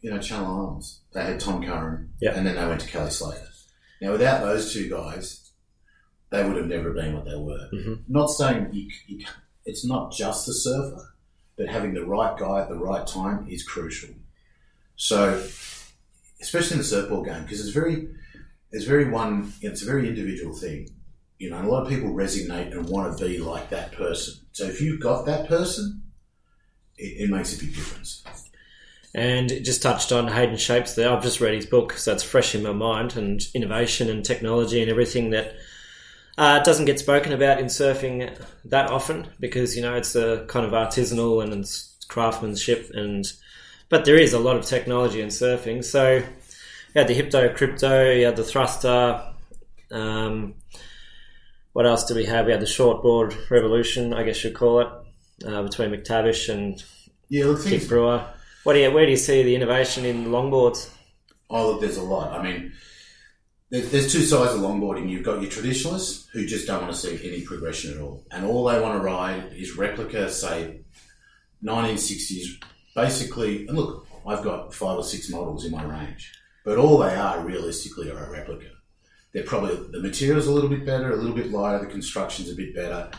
you 0.00 0.10
know 0.10 0.18
Channel 0.18 0.46
Islands. 0.66 1.02
They 1.12 1.22
had 1.22 1.38
Tom 1.38 1.62
Curren, 1.64 2.10
Yeah. 2.20 2.34
and 2.34 2.44
then 2.44 2.56
they 2.56 2.66
went 2.66 2.80
to 2.80 2.88
Kelly 2.88 3.10
Slater. 3.10 3.46
Now, 4.02 4.10
without 4.12 4.40
those 4.42 4.72
two 4.72 4.90
guys, 4.90 5.52
they 6.30 6.44
would 6.44 6.56
have 6.56 6.66
never 6.66 6.92
been 6.92 7.14
what 7.14 7.24
they 7.24 7.36
were. 7.36 7.68
Mhm. 7.72 8.00
Not 8.08 8.26
saying 8.30 8.70
you, 8.72 8.90
you, 9.06 9.18
can't- 9.24 9.36
it's 9.66 9.84
not 9.84 10.12
just 10.12 10.46
the 10.46 10.54
surfer, 10.54 11.12
but 11.56 11.68
having 11.68 11.92
the 11.92 12.06
right 12.06 12.38
guy 12.38 12.60
at 12.60 12.68
the 12.68 12.76
right 12.76 13.06
time 13.06 13.46
is 13.48 13.62
crucial. 13.62 14.10
So, 14.94 15.44
especially 16.40 16.74
in 16.74 16.78
the 16.78 16.84
surfboard 16.84 17.26
game, 17.26 17.42
because 17.42 17.60
it's 17.60 17.70
very 17.70 18.08
it's 18.72 18.84
very 18.84 19.10
one 19.10 19.52
it's 19.60 19.82
a 19.82 19.86
very 19.86 20.08
individual 20.08 20.54
thing. 20.54 20.88
You 21.38 21.50
know, 21.50 21.60
a 21.60 21.68
lot 21.68 21.82
of 21.82 21.88
people 21.88 22.10
resonate 22.10 22.72
and 22.72 22.88
want 22.88 23.18
to 23.18 23.24
be 23.24 23.38
like 23.38 23.68
that 23.70 23.92
person. 23.92 24.34
So 24.52 24.64
if 24.64 24.80
you've 24.80 25.00
got 25.00 25.26
that 25.26 25.48
person, 25.48 26.02
it, 26.96 27.24
it 27.24 27.30
makes 27.30 27.54
a 27.54 27.58
big 27.58 27.74
difference. 27.74 28.24
And 29.14 29.48
just 29.62 29.82
touched 29.82 30.12
on 30.12 30.28
Hayden 30.28 30.56
Shapes 30.56 30.94
there. 30.94 31.10
I've 31.10 31.22
just 31.22 31.40
read 31.40 31.54
his 31.54 31.66
book, 31.66 31.92
so 31.92 32.12
it's 32.12 32.22
fresh 32.22 32.54
in 32.54 32.62
my 32.62 32.72
mind. 32.72 33.16
And 33.16 33.42
innovation 33.54 34.08
and 34.08 34.24
technology 34.24 34.80
and 34.80 34.90
everything 34.90 35.30
that 35.30 35.54
uh, 36.38 36.60
doesn't 36.62 36.84
get 36.84 36.98
spoken 36.98 37.32
about 37.32 37.58
in 37.58 37.66
surfing 37.66 38.36
that 38.64 38.90
often 38.90 39.28
because 39.40 39.76
you 39.76 39.82
know 39.82 39.94
it's 39.94 40.14
a 40.14 40.44
kind 40.48 40.66
of 40.66 40.72
artisanal 40.72 41.42
and 41.42 41.52
it's 41.52 41.96
craftsmanship. 42.08 42.90
And 42.94 43.30
but 43.88 44.04
there 44.04 44.16
is 44.16 44.32
a 44.32 44.38
lot 44.38 44.56
of 44.56 44.64
technology 44.64 45.20
in 45.20 45.28
surfing. 45.28 45.84
So 45.84 46.16
you 46.16 46.24
had 46.94 47.08
the 47.08 47.14
Hypto 47.14 47.54
Crypto, 47.56 48.10
you 48.12 48.26
had 48.26 48.36
the 48.36 48.44
Thruster. 48.44 49.22
Um, 49.90 50.54
what 51.72 51.86
else 51.86 52.04
do 52.04 52.14
we 52.14 52.24
have? 52.24 52.46
We 52.46 52.52
had 52.52 52.60
the 52.60 52.66
Shortboard 52.66 53.50
Revolution, 53.50 54.14
I 54.14 54.22
guess 54.22 54.42
you'd 54.42 54.54
call 54.54 54.80
it, 54.80 54.88
uh, 55.46 55.62
between 55.62 55.90
McTavish 55.90 56.48
and 56.48 56.82
Yeah, 57.28 57.44
look, 57.46 57.62
Kick 57.62 57.70
things, 57.70 57.88
Brewer. 57.88 58.24
What 58.64 58.72
do 58.72 58.80
you, 58.80 58.90
where 58.90 59.04
do 59.04 59.10
you 59.10 59.16
see 59.18 59.42
the 59.42 59.54
innovation 59.54 60.04
in 60.04 60.26
longboards? 60.26 60.90
oh, 61.50 61.70
look, 61.72 61.80
there's 61.80 61.98
a 61.98 62.02
lot. 62.02 62.32
I 62.32 62.42
mean, 62.42 62.72
there's, 63.70 64.12
two 64.12 64.22
sides 64.22 64.54
of 64.54 64.60
longboarding. 64.60 65.08
You've 65.08 65.24
got 65.24 65.42
your 65.42 65.50
traditionalists 65.50 66.28
who 66.32 66.46
just 66.46 66.66
don't 66.66 66.82
want 66.82 66.94
to 66.94 66.98
see 66.98 67.28
any 67.28 67.42
progression 67.42 67.94
at 67.94 68.00
all, 68.00 68.24
and 68.30 68.44
all 68.44 68.64
they 68.64 68.80
want 68.80 68.98
to 68.98 69.04
ride 69.04 69.52
is 69.52 69.76
replica, 69.76 70.30
say, 70.30 70.82
1960s, 71.64 72.62
basically. 72.94 73.66
And 73.66 73.76
look, 73.76 74.06
I've 74.26 74.44
got 74.44 74.72
five 74.72 74.98
or 74.98 75.04
six 75.04 75.30
models 75.30 75.64
in 75.64 75.72
my 75.72 75.82
range, 75.82 76.32
but 76.64 76.78
all 76.78 76.98
they 76.98 77.14
are 77.14 77.44
realistically 77.44 78.10
are 78.10 78.24
a 78.24 78.30
replica. 78.30 78.70
They're 79.32 79.44
probably 79.44 79.76
the 79.90 80.00
material's 80.00 80.46
a 80.46 80.52
little 80.52 80.70
bit 80.70 80.86
better, 80.86 81.12
a 81.12 81.16
little 81.16 81.36
bit 81.36 81.50
lighter, 81.50 81.84
the 81.84 81.90
construction's 81.90 82.50
a 82.50 82.54
bit 82.54 82.74
better, 82.74 83.10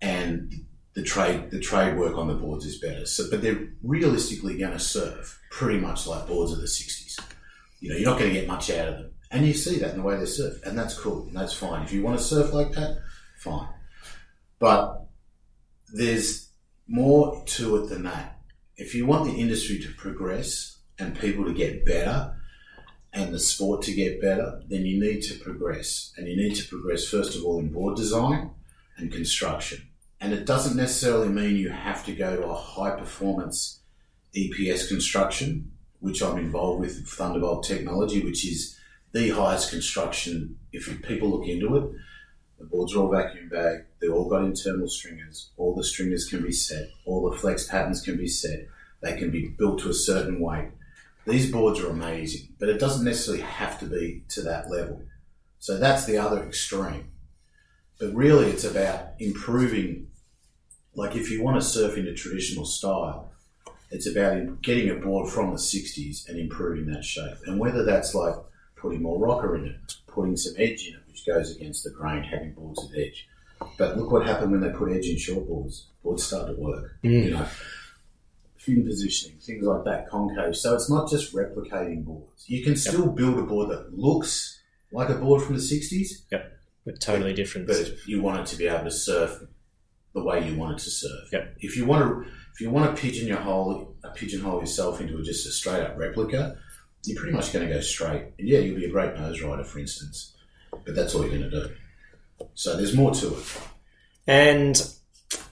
and 0.00 0.52
the 0.94 1.02
trade 1.02 1.50
the 1.50 1.60
trade 1.60 1.98
work 1.98 2.16
on 2.16 2.28
the 2.28 2.34
boards 2.34 2.64
is 2.64 2.78
better. 2.78 3.04
So, 3.04 3.28
but 3.30 3.42
they're 3.42 3.68
realistically 3.82 4.56
going 4.56 4.72
to 4.72 4.78
surf 4.78 5.38
pretty 5.50 5.78
much 5.78 6.06
like 6.06 6.26
boards 6.26 6.52
of 6.52 6.60
the 6.60 6.66
'60s. 6.66 7.18
You 7.80 7.90
know, 7.90 7.96
you're 7.96 8.08
not 8.08 8.18
going 8.18 8.32
to 8.32 8.40
get 8.40 8.48
much 8.48 8.70
out 8.70 8.88
of 8.88 8.94
them, 8.94 9.12
and 9.30 9.46
you 9.46 9.52
see 9.52 9.78
that 9.78 9.90
in 9.90 9.98
the 9.98 10.02
way 10.02 10.16
they 10.16 10.26
surf, 10.26 10.60
and 10.64 10.78
that's 10.78 10.98
cool, 10.98 11.26
and 11.26 11.36
that's 11.36 11.52
fine. 11.52 11.82
If 11.82 11.92
you 11.92 12.02
want 12.02 12.18
to 12.18 12.24
surf 12.24 12.52
like 12.52 12.72
that, 12.72 12.98
fine. 13.38 13.68
But 14.58 15.06
there's 15.92 16.48
more 16.86 17.42
to 17.44 17.76
it 17.76 17.88
than 17.88 18.04
that. 18.04 18.38
If 18.76 18.94
you 18.94 19.06
want 19.06 19.26
the 19.26 19.40
industry 19.40 19.78
to 19.80 19.92
progress 19.94 20.78
and 20.98 21.18
people 21.18 21.44
to 21.44 21.52
get 21.52 21.84
better 21.84 22.34
and 23.12 23.32
the 23.32 23.38
sport 23.38 23.82
to 23.82 23.92
get 23.92 24.20
better, 24.20 24.62
then 24.68 24.86
you 24.86 25.00
need 25.00 25.20
to 25.22 25.38
progress. 25.38 26.12
And 26.16 26.28
you 26.28 26.36
need 26.36 26.54
to 26.56 26.68
progress, 26.68 27.08
first 27.08 27.36
of 27.36 27.44
all, 27.44 27.58
in 27.58 27.72
board 27.72 27.96
design 27.96 28.50
and 28.96 29.12
construction. 29.12 29.88
And 30.20 30.32
it 30.32 30.46
doesn't 30.46 30.76
necessarily 30.76 31.28
mean 31.28 31.56
you 31.56 31.70
have 31.70 32.04
to 32.06 32.12
go 32.12 32.36
to 32.36 32.46
a 32.46 32.54
high 32.54 32.90
performance 32.90 33.80
EPS 34.34 34.88
construction, 34.88 35.72
which 36.00 36.22
I'm 36.22 36.38
involved 36.38 36.80
with 36.80 37.06
Thunderbolt 37.08 37.64
Technology, 37.64 38.22
which 38.22 38.46
is 38.46 38.77
the 39.18 39.30
highest 39.30 39.70
construction. 39.70 40.56
If 40.72 41.02
people 41.02 41.30
look 41.30 41.48
into 41.48 41.76
it, 41.76 41.92
the 42.58 42.66
boards 42.66 42.94
are 42.94 43.00
all 43.00 43.10
vacuum 43.10 43.48
bagged. 43.48 43.86
They've 44.00 44.12
all 44.12 44.28
got 44.28 44.44
internal 44.44 44.88
stringers. 44.88 45.50
All 45.56 45.74
the 45.74 45.82
stringers 45.82 46.26
can 46.28 46.42
be 46.42 46.52
set. 46.52 46.88
All 47.04 47.28
the 47.28 47.36
flex 47.36 47.66
patterns 47.66 48.00
can 48.00 48.16
be 48.16 48.28
set. 48.28 48.68
They 49.00 49.16
can 49.16 49.30
be 49.30 49.48
built 49.48 49.80
to 49.80 49.90
a 49.90 49.94
certain 49.94 50.40
weight. 50.40 50.70
These 51.26 51.50
boards 51.50 51.80
are 51.80 51.90
amazing, 51.90 52.54
but 52.58 52.68
it 52.68 52.78
doesn't 52.78 53.04
necessarily 53.04 53.42
have 53.42 53.78
to 53.80 53.86
be 53.86 54.22
to 54.28 54.42
that 54.42 54.70
level. 54.70 55.02
So 55.58 55.78
that's 55.78 56.06
the 56.06 56.18
other 56.18 56.44
extreme. 56.44 57.10
But 57.98 58.14
really, 58.14 58.46
it's 58.50 58.64
about 58.64 59.14
improving. 59.18 60.08
Like 60.94 61.16
if 61.16 61.30
you 61.30 61.42
want 61.42 61.60
to 61.60 61.66
surf 61.66 61.96
in 61.96 62.06
a 62.06 62.14
traditional 62.14 62.64
style, 62.64 63.32
it's 63.90 64.06
about 64.06 64.62
getting 64.62 64.90
a 64.90 64.94
board 64.94 65.28
from 65.28 65.50
the 65.50 65.56
60s 65.56 66.28
and 66.28 66.38
improving 66.38 66.86
that 66.92 67.04
shape. 67.04 67.38
And 67.46 67.58
whether 67.58 67.84
that's 67.84 68.14
like 68.14 68.34
putting 68.80 69.02
more 69.02 69.18
rocker 69.18 69.56
in 69.56 69.66
it, 69.66 69.76
putting 70.06 70.36
some 70.36 70.54
edge 70.56 70.86
in 70.88 70.94
it, 70.94 71.00
which 71.08 71.26
goes 71.26 71.54
against 71.54 71.84
the 71.84 71.90
grain, 71.90 72.22
having 72.22 72.52
boards 72.52 72.80
with 72.82 72.98
edge. 72.98 73.28
But 73.76 73.96
look 73.96 74.10
what 74.10 74.26
happened 74.26 74.52
when 74.52 74.60
they 74.60 74.70
put 74.70 74.92
edge 74.92 75.06
in 75.06 75.18
short 75.18 75.46
boards. 75.46 75.88
Boards 76.02 76.22
started 76.24 76.54
to 76.54 76.60
work. 76.60 76.96
Mm. 77.04 77.24
You 77.24 77.30
know, 77.32 77.46
fin 78.56 78.84
positioning, 78.84 79.38
things 79.38 79.64
like 79.64 79.84
that, 79.84 80.08
concave. 80.08 80.56
So 80.56 80.74
it's 80.74 80.90
not 80.90 81.10
just 81.10 81.34
replicating 81.34 82.04
boards. 82.04 82.44
You 82.48 82.62
can 82.64 82.76
still 82.76 83.06
build 83.10 83.38
a 83.38 83.42
board 83.42 83.70
that 83.70 83.96
looks 83.98 84.60
like 84.92 85.08
a 85.08 85.14
board 85.14 85.42
from 85.42 85.56
the 85.56 85.60
60s, 85.60 86.22
But 86.84 87.00
totally 87.00 87.32
different. 87.32 87.66
but 87.66 87.92
you 88.06 88.22
want 88.22 88.40
it 88.40 88.46
to 88.46 88.56
be 88.56 88.66
able 88.66 88.84
to 88.84 88.90
surf 88.90 89.42
the 90.14 90.22
way 90.22 90.48
you 90.48 90.56
want 90.56 90.78
it 90.80 90.84
to 90.84 90.90
surf. 90.90 91.28
Yep. 91.32 91.56
If 91.60 91.76
you 91.76 91.84
want 91.84 92.02
to, 92.04 92.30
if 92.54 92.60
you 92.60 92.70
want 92.70 92.94
to 92.94 93.00
pigeon 93.00 93.28
your 93.28 93.38
hole, 93.38 93.94
pigeonhole 94.14 94.60
yourself 94.60 95.00
into 95.00 95.22
just 95.22 95.46
a 95.46 95.50
straight 95.50 95.82
up 95.82 95.98
replica, 95.98 96.56
you're 97.04 97.18
pretty 97.18 97.34
much 97.34 97.52
going 97.52 97.66
to 97.66 97.72
go 97.72 97.80
straight. 97.80 98.24
Yeah, 98.38 98.58
you'll 98.60 98.76
be 98.76 98.86
a 98.86 98.90
great 98.90 99.14
nose 99.14 99.40
rider, 99.42 99.64
for 99.64 99.78
instance, 99.78 100.34
but 100.70 100.94
that's 100.94 101.14
all 101.14 101.22
you're 101.22 101.38
going 101.38 101.50
to 101.50 101.50
do. 101.50 101.74
So 102.54 102.76
there's 102.76 102.94
more 102.94 103.12
to 103.14 103.34
it. 103.36 103.60
And 104.26 104.94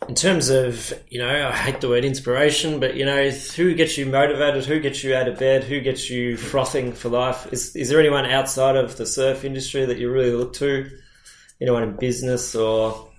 in 0.08 0.14
terms 0.14 0.50
of, 0.50 0.92
you 1.08 1.18
know, 1.18 1.48
I 1.48 1.52
hate 1.52 1.80
the 1.80 1.88
word 1.88 2.04
inspiration, 2.04 2.78
but, 2.78 2.96
you 2.96 3.04
know, 3.04 3.30
who 3.30 3.74
gets 3.74 3.96
you 3.98 4.06
motivated? 4.06 4.64
Who 4.64 4.80
gets 4.80 5.02
you 5.02 5.14
out 5.14 5.28
of 5.28 5.38
bed? 5.38 5.64
Who 5.64 5.80
gets 5.80 6.10
you 6.10 6.36
frothing 6.36 6.92
for 6.92 7.08
life? 7.08 7.52
Is, 7.52 7.74
is 7.74 7.88
there 7.88 7.98
anyone 7.98 8.26
outside 8.26 8.76
of 8.76 8.96
the 8.96 9.06
surf 9.06 9.44
industry 9.44 9.84
that 9.84 9.98
you 9.98 10.10
really 10.10 10.32
look 10.32 10.52
to? 10.54 10.90
Anyone 11.60 11.82
in 11.82 11.96
business 11.96 12.54
or. 12.54 13.10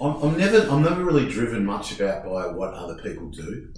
I'm, 0.00 0.16
I'm 0.16 0.36
never, 0.36 0.68
I'm 0.68 0.82
never 0.82 1.04
really 1.04 1.28
driven 1.28 1.64
much 1.64 1.98
about 1.98 2.24
by 2.24 2.48
what 2.48 2.74
other 2.74 2.96
people 3.02 3.28
do. 3.30 3.72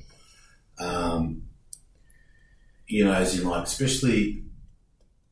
Um, 0.79 1.43
you 2.87 3.05
know, 3.05 3.13
as 3.13 3.39
in 3.39 3.49
like, 3.49 3.65
especially, 3.65 4.45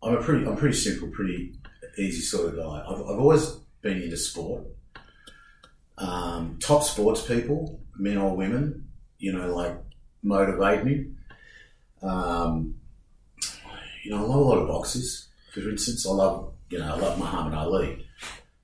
I'm 0.03 0.17
a 0.17 0.23
pretty, 0.23 0.47
I'm 0.47 0.57
pretty 0.57 0.77
simple, 0.77 1.09
pretty 1.09 1.55
easy 1.99 2.21
sort 2.21 2.55
of 2.55 2.57
guy. 2.57 2.85
I've, 2.87 3.01
I've 3.01 3.21
always 3.21 3.47
been 3.83 4.03
into 4.03 4.17
sport. 4.17 4.65
Um, 5.97 6.59
top 6.61 6.83
sports 6.83 7.25
people, 7.25 7.81
men 7.97 8.19
or 8.19 8.37
women, 8.37 8.89
you 9.19 9.33
know, 9.33 9.55
like 9.55 9.77
motivate 10.23 10.85
me. 10.85 11.07
Um, 12.03 12.75
you 14.03 14.11
know, 14.11 14.19
I 14.19 14.21
love 14.21 14.41
a 14.41 14.41
lot 14.41 14.59
of 14.59 14.69
boxers. 14.69 15.29
For 15.53 15.61
instance, 15.61 16.07
I 16.07 16.11
love, 16.11 16.53
you 16.69 16.79
know, 16.79 16.95
I 16.95 16.99
love 16.99 17.19
Muhammad 17.19 17.55
Ali 17.55 18.05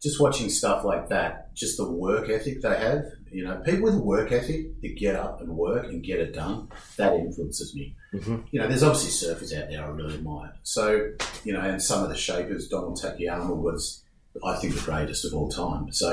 just 0.01 0.21
watching 0.21 0.49
stuff 0.49 0.85
like 0.85 1.09
that, 1.09 1.55
just 1.55 1.77
the 1.77 1.91
work 1.91 2.29
ethic 2.29 2.63
they 2.63 2.79
have, 2.79 3.05
You 3.33 3.45
know, 3.45 3.57
people 3.65 3.83
with 3.85 3.95
a 3.95 3.99
work 4.01 4.33
ethic 4.33 4.81
that 4.83 4.97
get 4.97 5.15
up 5.15 5.41
and 5.41 5.49
work 5.57 5.85
and 5.87 6.03
get 6.03 6.19
it 6.19 6.35
done, 6.35 6.69
that 6.97 7.15
influences 7.15 7.75
me. 7.75 7.95
Mhm. 8.13 8.45
You 8.51 8.61
know, 8.61 8.67
there's 8.69 8.83
obviously 8.83 9.29
surfers 9.29 9.57
out 9.57 9.69
there 9.71 9.85
I 9.85 9.89
really 9.89 10.15
admire. 10.15 10.53
So, 10.65 11.13
you 11.45 11.53
know, 11.53 11.61
and 11.61 11.81
some 11.81 12.03
of 12.03 12.09
the 12.09 12.17
shapers, 12.17 12.69
Donald 12.69 12.99
Takayama 13.01 13.57
was, 13.57 14.03
I 14.45 14.57
think, 14.57 14.75
the 14.75 14.81
greatest 14.81 15.25
of 15.25 15.33
all 15.35 15.49
time. 15.49 15.93
So, 15.93 16.11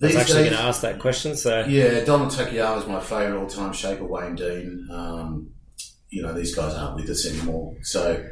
I 0.00 0.06
was 0.06 0.16
actually 0.16 0.42
days- 0.42 0.50
going 0.50 0.62
to 0.62 0.68
ask 0.68 0.80
that 0.82 0.98
question. 1.00 1.36
So 1.36 1.64
yeah, 1.66 2.04
Donald 2.04 2.30
Takayama 2.32 2.78
is 2.82 2.86
my 2.88 3.00
favourite 3.00 3.38
all 3.40 3.46
time 3.48 3.72
shaper, 3.72 4.04
Wayne 4.04 4.34
Deane. 4.36 4.88
Um, 4.90 5.50
you 6.08 6.22
know, 6.22 6.32
these 6.34 6.54
guys 6.54 6.74
aren't 6.74 6.96
with 6.96 7.08
us 7.10 7.26
anymore. 7.26 7.76
So, 7.82 8.24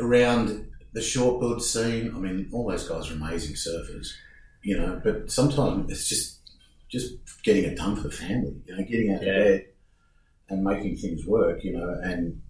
around 0.00 0.68
the 0.92 1.02
short 1.02 1.40
board 1.40 1.62
scene, 1.62 2.12
I 2.14 2.18
mean, 2.18 2.48
all 2.52 2.68
those 2.70 2.88
guys 2.88 3.10
are 3.10 3.14
amazing 3.14 3.54
surfers, 3.56 4.08
you 4.66 4.76
know, 4.76 5.00
but 5.04 5.30
sometimes 5.30 5.90
it's 5.92 6.08
just 6.08 6.40
just 6.88 7.08
getting 7.42 7.64
it 7.64 7.76
done 7.76 7.94
for 7.96 8.02
the 8.08 8.16
family, 8.24 8.54
you 8.66 8.72
know, 8.76 8.82
getting 8.84 9.12
out 9.14 9.22
Yeah. 9.22 9.32
of 9.32 9.44
bed 9.44 9.66
and 10.48 10.64
making 10.64 10.96
things 10.96 11.24
work, 11.26 11.62
you 11.64 11.72
know, 11.76 11.88
and, 12.02 12.40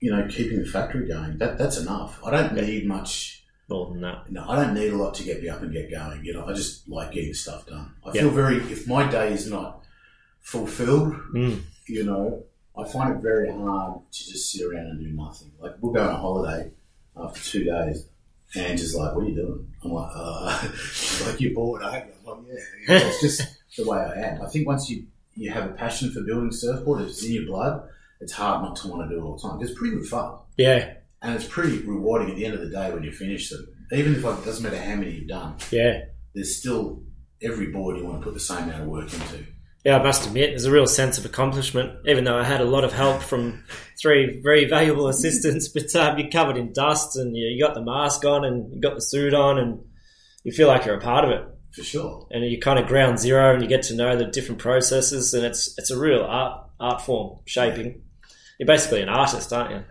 you 0.00 0.10
know, 0.12 0.26
keeping 0.28 0.58
the 0.60 0.66
factory 0.66 1.06
going. 1.08 1.38
That, 1.38 1.56
that's 1.58 1.78
enough. 1.78 2.12
I 2.24 2.30
don't 2.30 2.54
need 2.54 2.86
much 2.86 3.44
more 3.68 3.90
than 3.90 4.00
that. 4.02 4.30
no, 4.30 4.44
I 4.48 4.54
don't 4.60 4.74
need 4.74 4.92
a 4.92 4.96
lot 4.96 5.14
to 5.14 5.22
get 5.24 5.40
me 5.42 5.48
up 5.48 5.62
and 5.62 5.72
get 5.72 5.90
going. 5.90 6.24
You 6.24 6.34
know, 6.34 6.44
I 6.46 6.52
just 6.52 6.88
like 6.88 7.12
getting 7.12 7.32
stuff 7.34 7.66
done. 7.66 7.88
I 8.04 8.08
Yeah. 8.12 8.22
feel 8.22 8.30
very 8.30 8.56
if 8.74 8.86
my 8.86 9.10
day 9.10 9.32
is 9.32 9.48
not 9.50 9.84
fulfilled, 10.40 11.14
Mm. 11.34 11.62
you 11.88 12.04
know, 12.04 12.44
I 12.76 12.84
find 12.84 13.16
it 13.16 13.22
very 13.22 13.50
hard 13.50 14.00
to 14.12 14.18
just 14.32 14.50
sit 14.52 14.62
around 14.66 14.86
and 14.88 15.00
do 15.00 15.10
nothing. 15.12 15.50
Like 15.60 15.74
we'll 15.80 15.92
go 15.92 16.02
on 16.02 16.14
a 16.14 16.16
holiday 16.16 16.70
after 17.16 17.40
two 17.40 17.64
days, 17.64 18.06
and 18.56 18.78
just 18.78 18.94
like, 18.96 19.14
"What 19.14 19.24
are 19.24 19.28
you 19.28 19.34
doing?" 19.34 19.72
I'm 19.82 19.92
like, 19.92 20.10
uh, 20.14 20.68
"Like 21.26 21.40
you're 21.40 21.54
bored." 21.54 21.82
I 21.82 21.98
am 21.98 22.08
like, 22.24 22.38
"Yeah." 22.88 22.98
It's 22.98 23.20
just 23.20 23.42
the 23.76 23.88
way 23.88 23.98
I 23.98 24.12
am. 24.28 24.42
I 24.42 24.48
think 24.48 24.66
once 24.66 24.88
you 24.88 25.06
you 25.34 25.50
have 25.50 25.70
a 25.70 25.74
passion 25.74 26.10
for 26.12 26.22
building 26.22 26.52
surfboard, 26.52 27.02
it's 27.02 27.24
in 27.24 27.32
your 27.32 27.46
blood. 27.46 27.88
It's 28.20 28.32
hard 28.32 28.62
not 28.62 28.76
to 28.76 28.88
want 28.88 29.08
to 29.08 29.14
do 29.14 29.20
it 29.20 29.24
all 29.24 29.36
the 29.36 29.42
time. 29.48 29.60
It's 29.60 29.76
pretty 29.76 29.96
good 29.96 30.06
fun 30.06 30.38
Yeah, 30.56 30.94
and 31.22 31.34
it's 31.34 31.46
pretty 31.46 31.78
rewarding 31.78 32.30
at 32.30 32.36
the 32.36 32.44
end 32.44 32.54
of 32.54 32.60
the 32.60 32.70
day 32.70 32.92
when 32.92 33.02
you 33.02 33.12
finish 33.12 33.50
them. 33.50 33.66
Even 33.92 34.14
if 34.14 34.24
like, 34.24 34.38
it 34.38 34.44
doesn't 34.44 34.62
matter 34.62 34.80
how 34.80 34.94
many 34.96 35.10
you've 35.10 35.28
done, 35.28 35.56
yeah. 35.70 36.04
there's 36.34 36.56
still 36.56 37.02
every 37.42 37.66
board 37.66 37.96
you 37.98 38.04
want 38.04 38.20
to 38.20 38.24
put 38.24 38.34
the 38.34 38.40
same 38.40 38.64
amount 38.64 38.82
of 38.82 38.88
work 38.88 39.12
into. 39.12 39.44
Yeah, 39.84 39.98
I 39.98 40.02
must 40.02 40.26
admit, 40.26 40.50
there's 40.50 40.64
a 40.64 40.70
real 40.72 40.86
sense 40.86 41.18
of 41.18 41.26
accomplishment, 41.26 41.98
even 42.06 42.24
though 42.24 42.38
I 42.38 42.44
had 42.44 42.62
a 42.62 42.64
lot 42.64 42.84
of 42.84 42.92
help 42.94 43.20
from 43.22 43.64
three 44.00 44.40
very 44.42 44.64
valuable 44.64 45.08
assistants. 45.08 45.68
But 45.68 45.94
um, 45.94 46.18
you're 46.18 46.30
covered 46.30 46.56
in 46.56 46.72
dust 46.72 47.16
and 47.16 47.36
you, 47.36 47.46
you 47.48 47.62
got 47.62 47.74
the 47.74 47.82
mask 47.82 48.24
on 48.24 48.44
and 48.46 48.72
you 48.74 48.80
got 48.80 48.94
the 48.94 49.02
suit 49.02 49.34
on 49.34 49.58
and 49.58 49.80
you 50.42 50.52
feel 50.52 50.68
like 50.68 50.86
you're 50.86 50.96
a 50.96 51.00
part 51.00 51.24
of 51.26 51.30
it. 51.32 51.44
For 51.72 51.82
sure. 51.82 52.26
And 52.30 52.44
you 52.44 52.58
kind 52.60 52.78
of 52.78 52.86
ground 52.86 53.18
zero 53.18 53.52
and 53.52 53.62
you 53.62 53.68
get 53.68 53.82
to 53.84 53.94
know 53.96 54.16
the 54.16 54.24
different 54.26 54.60
processes 54.60 55.34
and 55.34 55.44
it's 55.44 55.74
it's 55.76 55.90
a 55.90 55.98
real 55.98 56.22
art 56.22 56.62
art 56.80 57.02
form, 57.02 57.40
shaping. 57.44 58.00
You're 58.58 58.66
basically 58.66 59.02
an 59.02 59.08
artist, 59.08 59.52
aren't 59.52 59.70
you? 59.72 59.84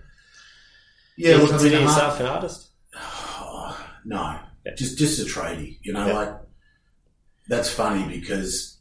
Yeah, 1.18 1.32
you 1.36 1.38
look, 1.42 1.50
consider 1.52 1.76
I'm 1.78 1.84
yourself 1.84 2.20
an 2.20 2.26
artist? 2.26 2.70
Oh, 2.96 3.86
no, 4.06 4.40
Yeah. 4.66 4.74
just 4.76 4.98
just 4.98 5.20
a 5.20 5.26
tradie. 5.26 5.78
You 5.82 5.94
know, 5.94 6.08
Yeah. 6.08 6.14
like 6.14 6.30
that's 7.48 7.70
funny 7.70 8.08
because 8.08 8.73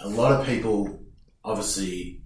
a 0.00 0.08
lot 0.08 0.32
of 0.32 0.46
people 0.46 1.00
obviously 1.44 2.22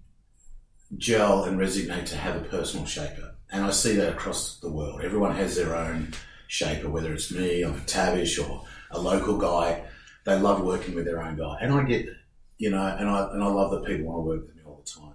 gel 0.96 1.44
and 1.44 1.58
resonate 1.58 2.06
to 2.06 2.16
have 2.16 2.36
a 2.36 2.40
personal 2.48 2.86
shaper, 2.86 3.34
and 3.50 3.64
I 3.64 3.70
see 3.70 3.94
that 3.96 4.12
across 4.12 4.58
the 4.60 4.70
world. 4.70 5.02
Everyone 5.02 5.34
has 5.34 5.56
their 5.56 5.74
own 5.76 6.12
shaper, 6.46 6.88
whether 6.88 7.12
it's 7.12 7.32
me 7.32 7.64
or 7.64 7.74
Tavish 7.86 8.38
or 8.38 8.64
a 8.90 8.98
local 9.00 9.36
guy. 9.36 9.84
They 10.24 10.38
love 10.38 10.62
working 10.62 10.94
with 10.94 11.04
their 11.04 11.22
own 11.22 11.36
guy, 11.36 11.58
and 11.60 11.72
I 11.72 11.82
get 11.84 12.06
that. 12.06 12.14
You 12.58 12.70
know, 12.70 12.84
and 12.84 13.08
I 13.08 13.28
and 13.32 13.42
I 13.42 13.46
love 13.46 13.70
that 13.70 13.84
people 13.84 14.06
want 14.06 14.18
to 14.24 14.28
work 14.28 14.46
with 14.46 14.56
me 14.56 14.62
all 14.66 14.82
the 14.84 14.90
time. 15.00 15.14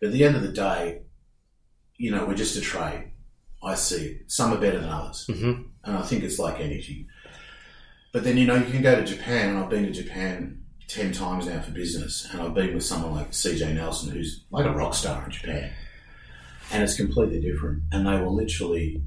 But 0.00 0.08
at 0.08 0.12
the 0.12 0.24
end 0.24 0.36
of 0.36 0.42
the 0.42 0.52
day, 0.52 1.02
you 1.96 2.10
know, 2.12 2.24
we're 2.26 2.34
just 2.36 2.56
a 2.56 2.60
trade. 2.60 3.10
I 3.62 3.74
see 3.74 4.04
it. 4.06 4.30
Some 4.30 4.52
are 4.52 4.58
better 4.60 4.78
than 4.78 4.90
others 4.90 5.26
Mm-hmm. 5.28 5.62
and 5.84 5.96
I 5.98 6.02
think 6.02 6.22
it's 6.22 6.38
like 6.38 6.60
anything. 6.60 7.08
But 8.12 8.22
then 8.22 8.36
you 8.36 8.46
know 8.46 8.54
you 8.54 8.70
can 8.70 8.82
go 8.82 8.94
to 8.94 9.04
Japan, 9.04 9.48
and 9.50 9.58
I've 9.58 9.70
been 9.70 9.84
to 9.84 9.90
Japan 9.90 10.62
ten 10.88 11.12
times 11.12 11.46
now 11.46 11.60
for 11.60 11.70
business, 11.72 12.28
and 12.30 12.40
I've 12.40 12.54
been 12.54 12.74
with 12.74 12.84
someone 12.84 13.12
like 13.12 13.30
CJ 13.32 13.74
Nelson, 13.74 14.10
who's 14.10 14.44
like 14.50 14.66
a 14.66 14.72
rock 14.72 14.94
star 14.94 15.24
in 15.24 15.30
Japan, 15.30 15.72
and 16.72 16.82
it's 16.82 16.96
completely 16.96 17.40
different. 17.40 17.82
And 17.92 18.06
they 18.06 18.20
will 18.20 18.34
literally, 18.34 19.02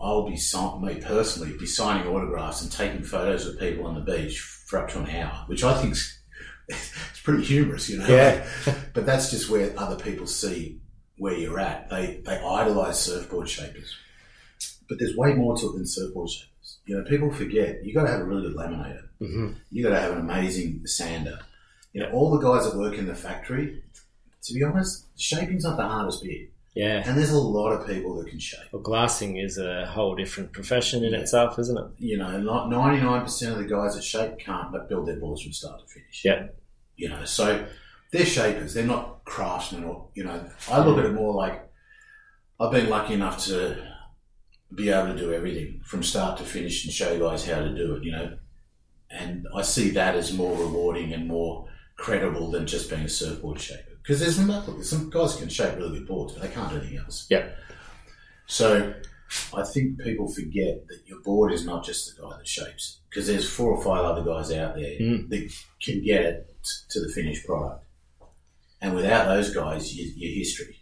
I'll 0.00 0.26
be 0.26 0.36
me 0.36 1.00
personally 1.00 1.56
be 1.58 1.66
signing 1.66 2.06
autographs 2.06 2.62
and 2.62 2.72
taking 2.72 3.02
photos 3.02 3.46
of 3.46 3.58
people 3.58 3.86
on 3.86 3.94
the 3.94 4.00
beach 4.00 4.40
for 4.40 4.78
up 4.78 4.88
to 4.90 5.00
an 5.00 5.10
hour, 5.10 5.44
which 5.46 5.64
I 5.64 5.80
think's 5.80 6.20
it's 6.68 7.20
pretty 7.22 7.44
humorous, 7.44 7.88
you 7.88 7.98
know. 7.98 8.06
Yeah. 8.06 8.46
but 8.94 9.06
that's 9.06 9.30
just 9.30 9.50
where 9.50 9.72
other 9.78 9.96
people 9.96 10.26
see 10.26 10.80
where 11.18 11.34
you're 11.34 11.58
at. 11.58 11.90
They 11.90 12.22
they 12.24 12.36
idolize 12.36 13.00
surfboard 13.00 13.48
shapers. 13.48 13.94
But 14.88 14.98
there's 14.98 15.16
way 15.16 15.34
more 15.34 15.56
to 15.56 15.70
it 15.70 15.74
than 15.74 15.86
surfboard 15.86 16.30
shapers. 16.30 16.78
You 16.86 16.96
know, 16.96 17.04
people 17.04 17.30
forget 17.30 17.84
you 17.84 17.94
got 17.94 18.04
to 18.04 18.10
have 18.10 18.20
a 18.20 18.24
really 18.24 18.42
good 18.42 18.56
laminator. 18.56 19.09
Mm-hmm. 19.20 19.52
You 19.70 19.82
got 19.82 19.90
to 19.90 20.00
have 20.00 20.12
an 20.12 20.20
amazing 20.20 20.86
sander. 20.86 21.38
You 21.92 22.02
know, 22.02 22.10
all 22.12 22.30
the 22.30 22.38
guys 22.38 22.64
that 22.70 22.78
work 22.78 22.94
in 22.94 23.06
the 23.06 23.14
factory. 23.14 23.82
To 24.44 24.54
be 24.54 24.62
honest, 24.64 25.06
shaping's 25.18 25.64
not 25.64 25.76
the 25.76 25.82
hardest 25.86 26.22
bit, 26.22 26.50
Yeah. 26.74 27.02
and 27.06 27.18
there's 27.18 27.30
a 27.30 27.38
lot 27.38 27.72
of 27.72 27.86
people 27.86 28.14
that 28.16 28.30
can 28.30 28.38
shape. 28.38 28.60
Well, 28.72 28.80
glassing 28.80 29.36
is 29.36 29.58
a 29.58 29.84
whole 29.84 30.14
different 30.16 30.52
profession 30.52 31.04
in 31.04 31.12
Yeah. 31.12 31.18
itself, 31.18 31.58
isn't 31.58 31.76
it? 31.76 31.84
You 31.98 32.16
know, 32.16 32.38
ninety 32.66 33.02
nine 33.04 33.20
percent 33.22 33.52
of 33.52 33.58
the 33.58 33.68
guys 33.68 33.96
that 33.96 34.02
shape 34.02 34.38
can't 34.38 34.72
but 34.72 34.88
build 34.88 35.06
their 35.08 35.16
boards 35.16 35.42
from 35.42 35.52
start 35.52 35.80
to 35.80 35.86
finish. 35.86 36.22
Yeah. 36.24 36.46
You 36.96 37.10
know, 37.10 37.22
so 37.26 37.66
they're 38.12 38.24
shapers. 38.24 38.72
They're 38.72 38.86
not 38.86 39.24
craftsmen, 39.26 39.84
or 39.84 40.08
you 40.14 40.24
know. 40.24 40.42
I 40.70 40.82
look 40.82 40.96
at 40.98 41.04
it 41.04 41.12
more 41.12 41.34
like 41.34 41.68
I've 42.58 42.72
been 42.72 42.88
lucky 42.88 43.12
enough 43.14 43.44
to 43.46 43.76
be 44.74 44.88
able 44.88 45.12
to 45.12 45.18
do 45.18 45.34
everything 45.34 45.82
from 45.84 46.02
start 46.02 46.38
to 46.38 46.44
finish 46.44 46.84
and 46.84 46.94
show 46.94 47.12
you 47.12 47.18
guys 47.20 47.44
how 47.46 47.58
to 47.60 47.74
do 47.74 47.96
it. 47.96 48.04
You 48.04 48.12
know, 48.12 48.38
and 49.10 49.46
I 49.54 49.62
see 49.62 49.90
that 49.90 50.14
as 50.14 50.32
more 50.32 50.56
rewarding 50.56 51.12
and 51.12 51.26
more 51.26 51.66
credible 51.96 52.50
than 52.50 52.66
just 52.66 52.88
being 52.90 53.02
a 53.02 53.08
surfboard 53.08 53.60
shaper. 53.60 53.82
Because 54.02 54.20
there's 54.20 54.36
some, 54.36 54.48
look, 54.48 54.82
some 54.84 55.10
guys 55.10 55.36
can 55.36 55.48
shape 55.48 55.76
really 55.76 55.98
good 55.98 56.08
boards, 56.08 56.32
but 56.32 56.42
they 56.42 56.48
can't 56.48 56.70
do 56.70 56.78
anything 56.78 56.98
else. 56.98 57.26
Yeah. 57.30 57.48
So 58.46 58.94
I 59.54 59.62
think 59.62 60.00
people 60.00 60.28
forget 60.28 60.86
that 60.88 61.00
your 61.06 61.20
board 61.20 61.52
is 61.52 61.64
not 61.64 61.84
just 61.84 62.16
the 62.16 62.22
guy 62.22 62.36
that 62.36 62.46
shapes 62.48 62.98
it. 62.98 63.10
Because 63.10 63.26
there's 63.26 63.48
four 63.48 63.70
or 63.72 63.82
five 63.84 64.04
other 64.04 64.22
guys 64.24 64.50
out 64.52 64.74
there 64.76 64.98
Mm. 65.00 65.28
that 65.28 65.52
can 65.82 66.02
get 66.04 66.22
it 66.24 66.56
to 66.90 67.00
the 67.00 67.08
finished 67.12 67.44
product. 67.46 67.84
And 68.80 68.94
without 68.94 69.26
those 69.26 69.52
guys, 69.54 69.94
you, 69.94 70.10
you're 70.16 70.38
history. 70.38 70.76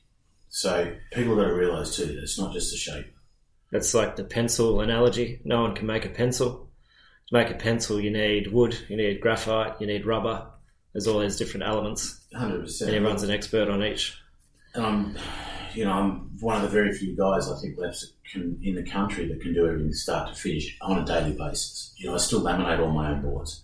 So 0.51 0.95
people 1.12 1.37
got 1.37 1.47
to 1.49 1.55
realise 1.55 1.97
too 1.97 2.07
that 2.07 2.18
it's 2.22 2.39
not 2.39 2.53
just 2.53 2.70
the 2.70 2.76
shape. 2.76 3.07
It's 3.72 3.93
like 3.93 4.16
the 4.16 4.24
pencil 4.24 4.81
analogy. 4.81 5.41
No 5.45 5.62
one 5.62 5.74
can 5.74 5.87
make 5.87 6.05
a 6.07 6.09
pencil. 6.11 6.68
To 7.29 7.35
make 7.35 7.51
a 7.51 7.55
pencil, 7.55 8.01
you 8.01 8.11
need 8.11 8.53
wood, 8.53 8.79
you 8.89 8.97
need 8.97 9.20
graphite, 9.20 9.81
you 9.81 9.87
need 9.87 10.07
rubber. 10.07 10.47
There's 10.93 11.07
all 11.07 11.20
these 11.20 11.37
different 11.37 11.64
elements, 11.66 12.20
Hundred 12.35 12.55
and 12.57 12.64
percent. 12.64 12.95
everyone's 12.95 13.22
an 13.22 13.31
expert 13.31 13.68
on 13.68 13.83
each. 13.85 14.16
and 14.74 14.85
I'm, 14.87 15.16
you 15.74 15.85
know, 15.85 15.93
I'm 15.93 16.31
one 16.41 16.57
of 16.57 16.62
the 16.62 16.68
very 16.68 16.93
few 16.93 17.14
guys 17.14 17.51
I 17.51 17.59
think 17.61 17.76
left 17.79 18.03
can, 18.33 18.59
in 18.62 18.74
the 18.74 18.83
country 18.83 19.26
that 19.29 19.41
can 19.43 19.53
do 19.53 19.66
everything 19.68 19.93
start 19.93 20.33
to 20.35 20.41
finish 20.41 20.76
on 20.81 20.99
a 20.99 21.05
daily 21.05 21.33
basis. 21.33 21.93
You 21.99 22.07
know, 22.09 22.14
I 22.14 22.18
still 22.18 22.41
laminate 22.41 22.81
all 22.81 22.91
my 22.91 23.11
own 23.11 23.20
boards, 23.20 23.62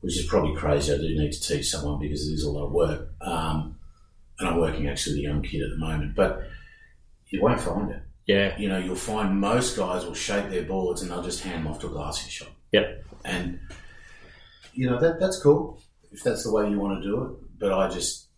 which 0.00 0.16
is 0.18 0.26
probably 0.26 0.56
crazy. 0.56 0.92
I 0.94 0.96
do 0.96 1.02
need 1.02 1.32
to 1.32 1.40
teach 1.42 1.68
someone 1.70 2.00
because 2.00 2.26
it 2.28 2.32
is 2.32 2.44
a 2.44 2.50
lot 2.50 2.64
of 2.66 2.72
work. 2.72 3.10
Um, 3.20 3.78
and 4.38 4.48
I'm 4.48 4.58
working 4.58 4.88
actually 4.88 5.16
with 5.16 5.20
a 5.20 5.28
young 5.28 5.42
kid 5.42 5.62
at 5.62 5.70
the 5.70 5.76
moment, 5.76 6.16
but 6.16 6.42
you 7.28 7.42
won't 7.42 7.60
find 7.60 7.90
it. 7.90 8.00
Yeah, 8.26 8.58
You 8.58 8.70
know, 8.70 8.78
you'll 8.78 8.96
find 8.96 9.38
most 9.38 9.76
guys 9.76 10.06
will 10.06 10.14
shape 10.14 10.48
their 10.48 10.62
boards 10.62 11.02
and 11.02 11.10
they'll 11.10 11.22
just 11.22 11.42
hand 11.42 11.64
them 11.66 11.70
off 11.70 11.80
to 11.80 11.88
a 11.88 11.90
glassing 11.90 12.30
shop. 12.30 12.48
Yep. 12.74 13.04
And 13.24 13.60
you 14.74 14.88
know 14.90 14.98
that 15.00 15.20
that's 15.20 15.40
cool 15.40 15.80
if 16.12 16.22
that's 16.22 16.42
the 16.44 16.52
way 16.52 16.68
you 16.70 16.78
want 16.78 17.02
to 17.02 17.08
do 17.08 17.22
it. 17.24 17.58
But 17.60 17.72
I 17.72 17.88
just 17.88 18.28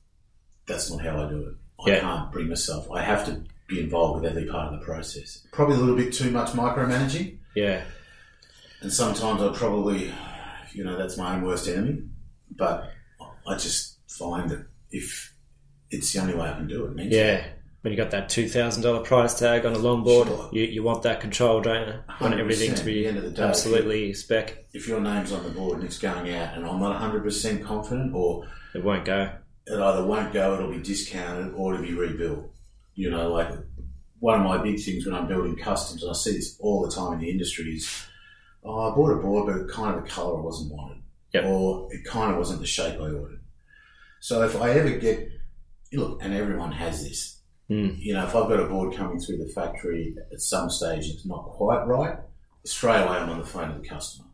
that's 0.67 0.91
not 0.91 1.01
how 1.03 1.25
I 1.25 1.29
do 1.29 1.41
it. 1.49 1.55
I 1.85 1.91
Yeah. 1.91 2.01
can't 2.01 2.33
bring 2.33 2.49
myself. 2.49 2.91
I 2.91 3.03
have 3.03 3.25
to 3.27 3.43
be 3.69 3.81
involved 3.81 4.23
with 4.23 4.31
every 4.31 4.47
part 4.47 4.73
of 4.73 4.79
the 4.79 4.85
process. 4.85 5.47
Probably 5.53 5.77
a 5.77 5.79
little 5.79 5.97
bit 5.97 6.13
too 6.13 6.31
much 6.31 6.51
micromanaging, 6.51 7.39
yeah, 7.55 7.83
and 8.81 8.93
sometimes 8.93 9.43
I 9.43 9.53
probably, 9.57 10.13
you 10.73 10.85
know, 10.85 10.97
that's 10.97 11.17
my 11.17 11.35
own 11.35 11.43
worst 11.43 11.67
enemy. 11.69 12.03
But 12.51 12.91
I 13.49 13.55
just 13.55 13.99
find 14.09 14.49
that 14.51 14.67
if 14.91 15.35
it's 15.91 16.13
the 16.13 16.21
only 16.21 16.35
way 16.35 16.49
I 16.49 16.53
can 16.55 16.69
do 16.69 16.85
it, 16.87 16.95
mentally. 16.95 17.17
yeah. 17.21 17.47
When 17.87 17.93
you 17.93 17.97
got 17.97 18.11
that 18.11 18.29
two 18.29 18.49
thousand 18.49 18.83
dollar 18.83 18.99
price 19.05 19.39
tag 19.39 19.65
on 19.65 19.73
a 19.73 19.79
longboard, 19.79 20.27
Sure. 20.27 20.49
you, 20.51 20.65
you 20.65 20.83
want 20.83 21.05
that 21.05 21.21
control, 21.21 21.61
don't 21.61 21.87
you? 21.87 21.95
Want 22.21 22.35
everything 22.35 22.71
to 22.75 22.81
At 22.81 22.85
the 22.85 22.93
be 23.03 23.07
end 23.07 23.17
of 23.17 23.23
the 23.23 23.31
day, 23.31 23.43
absolutely 23.45 24.13
spec. 24.13 24.65
if 24.73 24.89
your 24.89 24.99
name's 25.01 25.31
on 25.31 25.45
the 25.45 25.51
board 25.51 25.77
and 25.79 25.85
it's 25.87 25.97
going 26.01 26.35
out, 26.35 26.57
and 26.57 26.67
I'm 26.67 26.81
not 26.81 26.91
100 27.01 27.23
percent 27.23 27.65
confident, 27.65 28.13
or 28.13 28.45
It 28.75 28.83
won't 28.83 29.05
go. 29.05 29.31
it 29.69 29.79
either 29.81 30.05
won't 30.05 30.33
go, 30.33 30.55
it'll 30.55 30.73
be 30.73 30.81
discounted, 30.83 31.55
or 31.55 31.75
it'll 31.75 31.87
be 31.87 31.95
rebuilt. 31.95 32.51
You 32.97 33.09
know, 33.09 33.31
like 33.33 33.51
one 34.19 34.41
of 34.41 34.45
my 34.45 34.59
big 34.61 34.81
things 34.81 35.07
when 35.07 35.15
I'm 35.15 35.29
building 35.29 35.55
customs, 35.55 36.03
and 36.03 36.11
I 36.11 36.15
see 36.15 36.33
this 36.33 36.57
all 36.59 36.85
the 36.85 36.91
time 36.93 37.13
in 37.13 37.21
the 37.21 37.31
industry, 37.31 37.67
is 37.77 37.89
oh, 38.65 38.91
I 38.91 38.97
bought 38.97 39.13
a 39.13 39.23
board, 39.23 39.47
but 39.47 39.73
kind 39.73 39.97
of 39.97 40.03
the 40.03 40.11
colour 40.11 40.41
I 40.41 40.43
wasn't 40.43 40.73
wanted. 40.73 41.03
Yep. 41.35 41.45
or 41.45 41.87
it 41.93 42.05
kind 42.05 42.33
of 42.33 42.39
wasn't 42.39 42.59
the 42.63 42.67
shape 42.67 42.97
I 42.99 43.11
ordered. 43.13 43.43
So 44.19 44.43
if 44.43 44.61
I 44.61 44.71
ever 44.71 44.91
get, 44.91 45.29
look, 45.93 46.19
and 46.21 46.35
everyone 46.35 46.73
has 46.73 47.05
this, 47.09 47.35
Mm. 47.71 47.99
you 47.99 48.15
know, 48.15 48.23
if 48.25 48.35
I've 48.37 48.49
got 48.49 48.61
a 48.61 48.67
board 48.67 48.95
coming 48.95 49.19
through 49.19 49.39
the 49.39 49.49
factory 49.49 50.15
at 50.33 50.41
some 50.41 50.71
stage 50.71 51.07
it's 51.09 51.27
not 51.27 51.43
quite 51.47 51.85
right, 51.85 52.17
straight 52.65 53.01
away 53.03 53.17
I'm 53.17 53.29
on 53.29 53.39
the 53.41 53.45
phone 53.45 53.73
to 53.75 53.81
the 53.81 53.89
customer. 53.89 54.29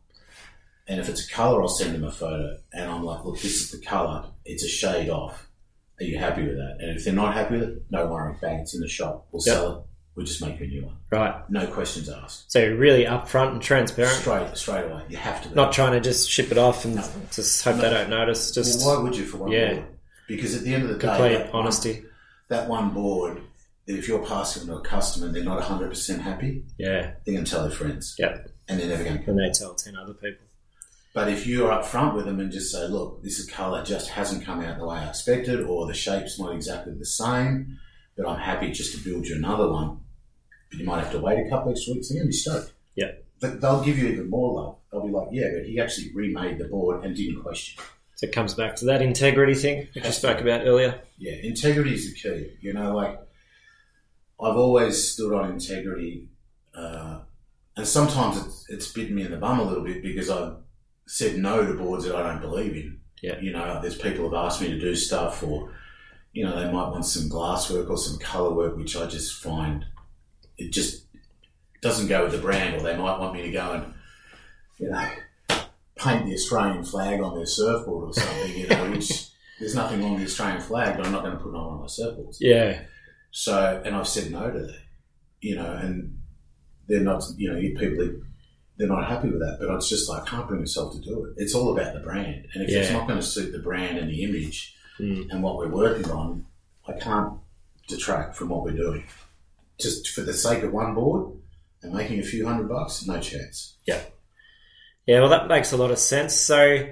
And 0.87 1.01
if 1.01 1.09
it's 1.09 1.27
a 1.27 1.33
colour, 1.33 1.63
I'll 1.63 1.69
send 1.69 1.95
them 1.95 2.05
a 2.05 2.11
photo 2.11 2.59
and 2.75 2.91
I'm 2.91 3.05
like, 3.05 3.25
look, 3.25 3.37
this 3.41 3.63
is 3.63 3.71
the 3.71 3.85
colour, 3.87 4.27
it's 4.45 4.65
a 4.65 4.69
shade 4.69 5.09
off. 5.09 5.49
Are 6.01 6.05
you 6.05 6.19
happy 6.19 6.43
with 6.43 6.57
that? 6.57 6.77
And 6.81 6.97
if 6.99 7.05
they're 7.05 7.15
not 7.15 7.33
happy 7.35 7.55
with 7.59 7.69
it, 7.71 7.83
no 7.91 8.07
worry, 8.07 8.35
bang, 8.41 8.61
it's 8.61 8.75
in 8.75 8.81
the 8.81 8.89
shop. 8.89 9.27
We'll 9.33 9.43
Yep. 9.47 9.55
sell 9.55 9.73
it. 9.79 9.79
We'll 10.15 10.27
just 10.27 10.43
make 10.45 10.61
you 10.61 10.67
a 10.67 10.69
new 10.69 10.85
one. 10.85 10.97
Right. 11.11 11.35
No 11.49 11.67
questions 11.69 12.11
asked. 12.11 12.53
So 12.53 12.59
you're 12.59 12.77
really 12.77 13.07
upfront 13.07 13.53
and 13.53 13.63
transparent. 13.63 14.13
Straight, 14.17 14.55
straight 14.59 14.85
away. 14.85 15.05
You 15.09 15.17
have 15.17 15.43
to 15.45 15.49
be. 15.49 15.55
Not 15.55 15.73
trying 15.73 15.93
to 15.93 16.01
just 16.01 16.29
ship 16.29 16.53
it 16.53 16.59
off 16.59 16.85
and 16.85 16.97
No. 16.97 17.05
just 17.33 17.65
hope 17.65 17.77
No. 17.77 17.83
they 17.83 17.91
don't 17.91 18.11
notice. 18.11 18.51
Just 18.51 18.85
well, 18.85 18.97
why 18.99 19.03
would 19.05 19.17
you 19.17 19.25
for 19.25 19.39
one 19.39 19.53
Yeah. 19.53 19.73
board? 19.75 19.87
Because 20.29 20.55
at 20.55 20.65
the 20.65 20.75
end 20.75 20.83
of 20.83 20.89
the 20.91 20.95
day, 20.97 21.07
complete 21.09 21.29
that 21.39 21.53
one- 21.55 21.63
honesty. 21.63 22.05
That 22.53 22.69
one 22.69 22.91
board, 22.91 23.41
that 23.87 23.97
if 23.99 24.07
you're 24.09 24.25
passing 24.25 24.67
to 24.67 24.77
a 24.77 24.81
customer 24.81 25.27
and 25.27 25.35
they're 25.35 25.43
not 25.45 25.61
100% 25.63 26.21
happy, 26.21 26.65
Yeah. 26.79 27.15
they're 27.25 27.35
going 27.35 27.45
to 27.45 27.51
tell 27.51 27.63
their 27.63 27.71
friends. 27.77 28.15
Yep. 28.19 28.49
And 28.69 28.79
they're 28.79 28.89
never 28.89 29.05
going 29.05 29.19
to 29.19 29.25
come. 29.25 29.37
And 29.39 29.49
they 29.49 29.59
tell 29.59 29.75
ten 29.75 29.97
other 29.97 30.15
people. 30.15 30.47
But 31.15 31.29
if 31.29 31.47
you're 31.47 31.71
upfront 31.71 32.15
with 32.15 32.25
them 32.25 32.41
and 32.41 32.51
just 32.51 32.73
say, 32.73 32.87
look, 32.89 33.23
this 33.23 33.45
colour 33.51 33.85
just 33.85 34.09
hasn't 34.09 34.45
come 34.45 34.61
out 34.63 34.79
the 34.79 34.87
way 34.87 34.97
I 34.97 35.09
expected, 35.09 35.61
or 35.63 35.87
the 35.87 35.93
shape's 35.95 36.39
not 36.39 36.55
exactly 36.55 36.95
the 36.95 37.05
same, 37.05 37.79
but 38.17 38.27
I'm 38.27 38.39
happy 38.39 38.71
just 38.71 38.95
to 38.97 39.05
build 39.05 39.27
you 39.27 39.37
another 39.37 39.69
one, 39.71 40.01
but 40.71 40.79
you 40.81 40.87
might 40.87 41.01
have 41.03 41.13
to 41.13 41.21
wait 41.21 41.45
a 41.47 41.51
couple 41.51 41.73
of 41.73 41.79
weeks, 41.89 42.09
they're 42.09 42.17
going 42.19 42.27
to 42.27 42.29
be 42.29 42.33
stoked. 42.33 42.73
Yeah. 42.95 43.11
But 43.41 43.61
they'll 43.61 43.83
give 43.83 43.99
you 43.99 44.09
even 44.09 44.31
more 44.31 44.55
love. 44.55 44.77
They'll 44.91 45.07
be 45.07 45.13
like, 45.13 45.29
yeah, 45.33 45.49
but 45.55 45.67
he 45.67 45.81
actually 45.81 46.13
remade 46.15 46.59
the 46.59 46.65
board 46.69 47.05
and 47.05 47.15
didn't 47.15 47.43
question. 47.43 47.83
So 48.23 48.29
it 48.29 48.33
comes 48.33 48.55
back 48.55 48.77
to 48.77 48.85
that 48.85 49.03
integrity 49.03 49.55
thing 49.55 49.89
which 49.95 50.05
you 50.05 50.13
spoke 50.13 50.41
about 50.41 50.65
earlier. 50.65 51.01
Yeah, 51.19 51.35
integrity 51.43 51.95
is 51.95 52.09
the 52.09 52.15
key. 52.15 52.53
You 52.61 52.73
know, 52.73 52.95
like 52.95 53.19
I've 54.41 54.57
always 54.57 55.13
stood 55.13 55.35
on 55.35 55.51
integrity, 55.51 56.29
uh, 56.73 57.19
and 57.77 57.85
sometimes 57.85 58.39
it's, 58.39 58.71
it's 58.71 58.93
bitten 58.93 59.17
me 59.17 59.25
in 59.25 59.33
the 59.33 59.39
bum 59.39 59.59
a 59.59 59.65
little 59.65 59.83
bit 59.83 60.05
because 60.05 60.31
I've 60.31 60.55
said 61.09 61.37
no 61.37 61.67
to 61.67 61.75
boards 61.75 62.05
that 62.05 62.15
I 62.15 62.23
don't 62.23 62.41
believe 62.41 62.77
in. 62.77 63.01
Yeah. 63.23 63.41
You 63.41 63.53
know, 63.53 63.81
there's 63.83 63.99
people 63.99 64.27
have 64.27 64.35
asked 64.35 64.61
me 64.61 64.69
to 64.69 64.79
do 64.79 64.95
stuff, 64.95 65.43
or 65.43 65.73
you 66.33 66.45
know, 66.45 66.55
they 66.55 66.71
might 66.71 66.91
want 66.91 67.05
some 67.05 67.29
glass 67.29 67.73
work 67.73 67.91
or 67.91 67.99
some 67.99 68.21
color 68.21 68.55
work, 68.55 68.77
which 68.77 68.97
I 68.97 69.07
just 69.07 69.43
find 69.43 69.85
it 70.59 70.71
just 70.71 71.07
doesn't 71.81 72.07
go 72.07 72.23
with 72.23 72.33
the 72.33 72.39
brand, 72.39 72.77
or 72.77 72.85
they 72.85 72.97
might 72.97 73.19
want 73.19 73.35
me 73.35 73.43
to 73.43 73.51
go 73.51 73.73
and 73.73 73.95
you 74.79 74.91
know 74.91 75.09
paint 76.03 76.27
the 76.27 76.35
Australian 76.35 76.85
flag 76.85 77.21
on 77.21 77.35
their 77.37 77.47
surfboard 77.47 78.09
or 78.11 78.13
something. 78.13 78.57
You 78.59 78.67
know, 78.69 78.91
which 78.91 79.29
there's 79.61 79.75
nothing 79.75 80.03
wrong 80.03 80.13
with 80.13 80.21
the 80.23 80.27
Australian 80.27 80.61
flag, 80.61 80.97
but 80.97 81.07
I'm 81.07 81.13
not 81.13 81.23
going 81.23 81.37
to 81.37 81.43
put 81.43 81.51
it 81.51 81.57
on 81.57 81.81
my 81.81 81.87
surfboards. 81.87 82.37
Yeah. 82.41 82.83
So, 83.31 83.83
and 83.85 83.95
I've 83.97 84.09
said 84.09 84.31
no 84.31 84.51
to 84.51 84.59
that, 84.59 84.79
you 85.41 85.57
know, 85.57 85.73
and 85.73 86.19
they're 86.87 87.01
not, 87.01 87.23
you 87.37 87.51
know, 87.51 87.59
people, 87.79 88.11
they're 88.77 88.89
not 88.89 89.09
happy 89.09 89.29
with 89.31 89.41
that. 89.41 89.57
But 89.59 89.75
it's 89.77 89.89
just 89.89 90.09
like, 90.09 90.23
I 90.23 90.27
can't 90.27 90.49
bring 90.49 90.61
myself 90.61 90.93
to 90.95 91.01
do 91.01 91.25
it. 91.27 91.35
It's 91.39 91.55
all 91.55 91.73
about 91.77 91.95
the 91.95 92.01
brand. 92.01 92.47
And 92.55 92.63
if 92.65 92.71
it's 92.71 92.93
not 92.93 93.07
going 93.09 93.19
to 93.21 93.25
suit 93.27 93.53
the 93.53 93.59
brand 93.61 93.99
and 93.99 94.11
the 94.11 94.23
image 94.25 94.77
Mm. 95.01 95.31
and 95.31 95.43
what 95.43 95.57
we're 95.57 95.69
working 95.71 96.11
on, 96.11 96.45
I 96.87 96.93
can't 96.93 97.39
detract 97.89 98.37
from 98.37 98.51
what 98.51 98.63
we're 98.63 98.77
doing. 98.77 99.05
Just 99.81 100.11
for 100.11 100.21
the 100.21 100.35
sake 100.35 100.63
of 100.63 100.71
one 100.73 100.95
board 100.95 101.33
and 101.83 101.95
making 101.95 102.21
a 102.21 102.23
few 102.23 102.47
hundred 102.47 102.69
bucks, 102.69 103.07
no 103.07 103.19
chance. 103.19 103.79
Yeah, 103.87 104.01
well, 105.09 105.29
that 105.31 105.49
makes 105.49 105.73
a 105.73 105.77
lot 105.77 105.91
of 105.91 105.99
sense. 105.99 106.35
So, 106.35 106.89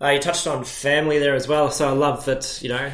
uh, 0.00 0.08
you 0.08 0.18
touched 0.20 0.46
on 0.46 0.64
family 0.64 1.18
there 1.18 1.34
as 1.34 1.46
well. 1.46 1.70
So, 1.70 1.88
I 1.88 1.92
love 1.92 2.24
that 2.24 2.60
you 2.62 2.70
know 2.70 2.92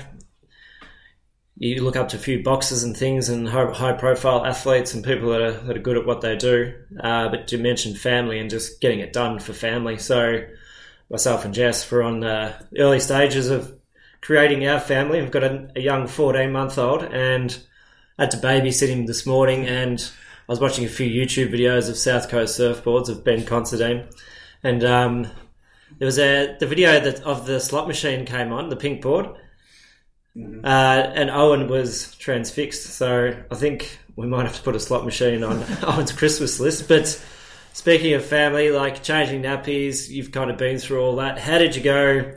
you 1.56 1.82
look 1.84 1.96
up 1.96 2.08
to 2.08 2.16
a 2.16 2.20
few 2.20 2.42
boxers 2.42 2.82
and 2.82 2.96
things, 2.96 3.28
and 3.28 3.48
high 3.48 3.92
profile 3.92 4.44
athletes 4.44 4.94
and 4.94 5.04
people 5.04 5.30
that 5.30 5.40
are 5.40 5.52
that 5.52 5.76
are 5.76 5.80
good 5.80 5.96
at 5.96 6.06
what 6.06 6.20
they 6.20 6.36
do. 6.36 6.74
Uh, 7.00 7.28
but 7.28 7.52
you 7.52 7.58
mentioned 7.58 7.98
family 7.98 8.40
and 8.40 8.50
just 8.50 8.80
getting 8.80 9.00
it 9.00 9.12
done 9.12 9.38
for 9.38 9.52
family. 9.52 9.98
So, 9.98 10.44
myself 11.08 11.44
and 11.44 11.54
Jess 11.54 11.88
were 11.90 12.02
on 12.02 12.20
the 12.20 12.54
early 12.78 13.00
stages 13.00 13.48
of 13.48 13.78
creating 14.20 14.66
our 14.66 14.80
family. 14.80 15.20
We've 15.20 15.30
got 15.30 15.44
a, 15.44 15.70
a 15.76 15.80
young 15.80 16.08
fourteen 16.08 16.50
month 16.50 16.78
old, 16.78 17.04
and 17.04 17.56
had 18.18 18.32
to 18.32 18.38
babysit 18.38 18.88
him 18.88 19.06
this 19.06 19.24
morning 19.24 19.66
and. 19.66 20.10
I 20.48 20.52
was 20.52 20.60
watching 20.60 20.84
a 20.84 20.88
few 20.88 21.08
YouTube 21.08 21.54
videos 21.54 21.88
of 21.88 21.96
South 21.96 22.28
Coast 22.28 22.58
surfboards 22.58 23.08
of 23.08 23.22
Ben 23.24 23.44
Considine, 23.46 24.08
and 24.62 24.84
um, 24.84 25.22
there 25.98 26.06
was 26.06 26.18
a 26.18 26.56
the 26.60 26.66
video 26.66 27.00
that 27.00 27.20
of 27.22 27.46
the 27.46 27.60
slot 27.60 27.86
machine 27.88 28.24
came 28.26 28.52
on 28.52 28.68
the 28.68 28.76
pink 28.76 29.02
board, 29.02 29.26
Mhm. 30.36 30.64
uh, 30.64 31.12
and 31.14 31.30
Owen 31.30 31.68
was 31.68 32.14
transfixed. 32.16 32.84
So 32.84 33.34
I 33.50 33.54
think 33.54 33.98
we 34.16 34.26
might 34.26 34.46
have 34.46 34.56
to 34.56 34.62
put 34.62 34.74
a 34.76 34.80
slot 34.80 35.04
machine 35.04 35.42
on 35.44 35.62
Owen's 35.82 36.12
Christmas 36.12 36.58
list. 36.60 36.88
But 36.88 37.22
speaking 37.74 38.14
of 38.14 38.24
family, 38.24 38.70
like 38.70 39.02
changing 39.02 39.42
nappies, 39.42 40.08
you've 40.08 40.32
kind 40.32 40.50
of 40.50 40.56
been 40.56 40.78
through 40.78 41.02
all 41.02 41.16
that. 41.16 41.38
How 41.38 41.58
did 41.58 41.76
you 41.76 41.82
go, 41.82 42.32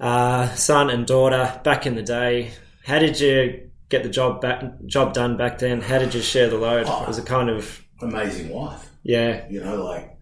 uh, 0.00 0.48
son 0.54 0.90
and 0.90 1.06
daughter, 1.06 1.60
back 1.64 1.86
in 1.86 1.94
the 1.94 2.02
day? 2.02 2.52
How 2.84 2.98
did 2.98 3.18
you 3.20 3.68
get 3.88 4.02
the 4.02 4.08
job 4.08 4.40
back 4.40 4.62
job 4.86 5.12
done 5.12 5.36
back 5.36 5.58
then? 5.58 5.80
How 5.80 5.98
did 5.98 6.14
you 6.14 6.22
share 6.22 6.48
the 6.48 6.56
load? 6.58 6.86
Oh. 6.88 7.04
Was 7.06 7.18
it 7.18 7.26
kind 7.26 7.50
of 7.50 7.82
Amazing 8.00 8.50
wife. 8.50 8.90
yeah, 9.02 9.46
You 9.48 9.62
know, 9.64 9.82
like 9.84 10.15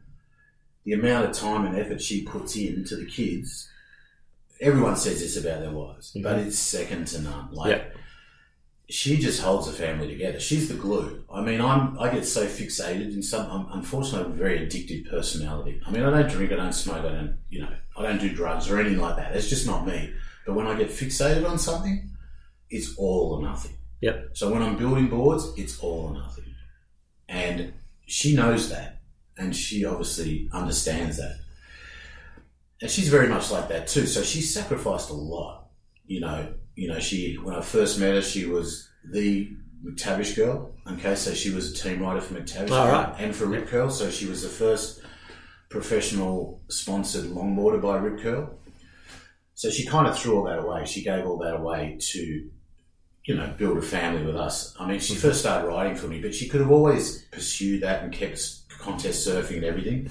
the 0.84 0.92
amount 0.92 1.28
of 1.28 1.32
time 1.32 1.66
and 1.66 1.76
effort 1.76 2.00
she 2.00 2.22
puts 2.24 2.56
in 2.56 2.84
to 2.84 2.96
the 2.96 3.06
kids. 3.06 3.68
Everyone 4.60 4.96
says 4.96 5.20
this 5.20 5.36
about 5.36 5.60
their 5.60 5.70
wives, 5.70 6.12
but 6.22 6.36
mm-hmm. 6.36 6.48
it's 6.48 6.58
second 6.58 7.06
to 7.08 7.22
none. 7.22 7.48
Like 7.52 7.76
Yeah. 7.76 7.84
she 8.88 9.16
just 9.16 9.40
holds 9.42 9.66
the 9.66 9.72
family 9.72 10.08
together. 10.08 10.38
She's 10.38 10.68
the 10.68 10.74
glue. 10.74 11.24
I 11.32 11.40
mean, 11.40 11.60
I'm 11.60 11.98
I 11.98 12.10
get 12.10 12.24
so 12.26 12.46
fixated 12.46 13.12
in 13.14 13.22
some. 13.22 13.50
I'm, 13.50 13.78
unfortunately, 13.78 14.20
I 14.20 14.22
have 14.24 14.32
a 14.32 14.36
very 14.36 14.58
addictive 14.60 15.10
personality. 15.10 15.80
I 15.86 15.90
mean, 15.90 16.04
I 16.04 16.10
don't 16.10 16.30
drink, 16.30 16.52
I 16.52 16.56
don't 16.56 16.72
smoke, 16.72 17.04
I 17.04 17.08
don't 17.08 17.38
you 17.48 17.62
know, 17.62 17.72
I 17.96 18.02
don't 18.02 18.20
do 18.20 18.32
drugs 18.34 18.70
or 18.70 18.78
anything 18.78 19.00
like 19.00 19.16
that. 19.16 19.34
It's 19.34 19.48
just 19.48 19.66
not 19.66 19.86
me. 19.86 20.12
But 20.46 20.54
when 20.54 20.66
I 20.66 20.74
get 20.74 20.90
fixated 20.90 21.48
on 21.48 21.58
something, 21.58 22.10
it's 22.70 22.94
all 22.96 23.34
or 23.34 23.42
nothing. 23.42 23.72
Yep. 24.02 24.30
So 24.34 24.52
when 24.52 24.62
I'm 24.62 24.76
building 24.76 25.08
boards, 25.08 25.52
it's 25.56 25.78
all 25.80 26.08
or 26.08 26.12
nothing. 26.12 26.44
And 27.28 27.72
she 28.06 28.34
knows 28.36 28.68
that. 28.68 28.93
And 29.36 29.54
she 29.54 29.84
obviously 29.84 30.48
understands 30.52 31.16
that. 31.16 31.38
And 32.80 32.90
she's 32.90 33.08
very 33.08 33.28
much 33.28 33.50
like 33.50 33.68
that 33.68 33.86
too. 33.86 34.06
So 34.06 34.22
she 34.22 34.40
sacrificed 34.40 35.10
a 35.10 35.14
lot. 35.14 35.68
You 36.06 36.20
know, 36.20 36.54
you 36.74 36.88
know, 36.88 37.00
she 37.00 37.34
when 37.34 37.54
I 37.54 37.60
first 37.60 37.98
met 37.98 38.14
her, 38.14 38.22
she 38.22 38.46
was 38.46 38.88
the 39.04 39.50
McTavish 39.84 40.36
girl. 40.36 40.72
Okay, 40.86 41.14
so 41.14 41.32
she 41.32 41.50
was 41.50 41.72
a 41.72 41.74
team 41.74 42.02
rider 42.02 42.20
for 42.20 42.34
McTavish 42.34 42.70
All 42.70 42.88
right. 42.88 43.14
and 43.18 43.34
for 43.34 43.46
Rip 43.46 43.68
Curl. 43.68 43.90
So 43.90 44.10
she 44.10 44.26
was 44.26 44.42
the 44.42 44.48
first 44.48 45.00
professional 45.70 46.60
sponsored 46.68 47.24
longboarder 47.24 47.80
by 47.80 47.96
Rip 47.96 48.20
Curl. 48.22 48.58
So 49.54 49.70
she 49.70 49.86
kind 49.86 50.06
of 50.06 50.18
threw 50.18 50.36
all 50.36 50.44
that 50.44 50.58
away. 50.58 50.84
She 50.84 51.02
gave 51.02 51.24
all 51.24 51.38
that 51.38 51.54
away 51.54 51.96
to 52.00 52.50
you 53.24 53.34
know, 53.34 53.52
build 53.56 53.78
a 53.78 53.82
family 53.82 54.22
with 54.24 54.36
us. 54.36 54.74
I 54.78 54.86
mean, 54.86 55.00
she 55.00 55.14
hmm. 55.14 55.20
first 55.20 55.40
started 55.40 55.66
riding 55.66 55.96
for 55.96 56.06
me, 56.06 56.20
but 56.20 56.34
she 56.34 56.48
could 56.48 56.60
have 56.60 56.70
always 56.70 57.22
pursued 57.32 57.82
that 57.82 58.02
and 58.02 58.12
kept 58.12 58.63
contest 58.84 59.26
surfing 59.26 59.56
and 59.56 59.64
everything, 59.64 60.10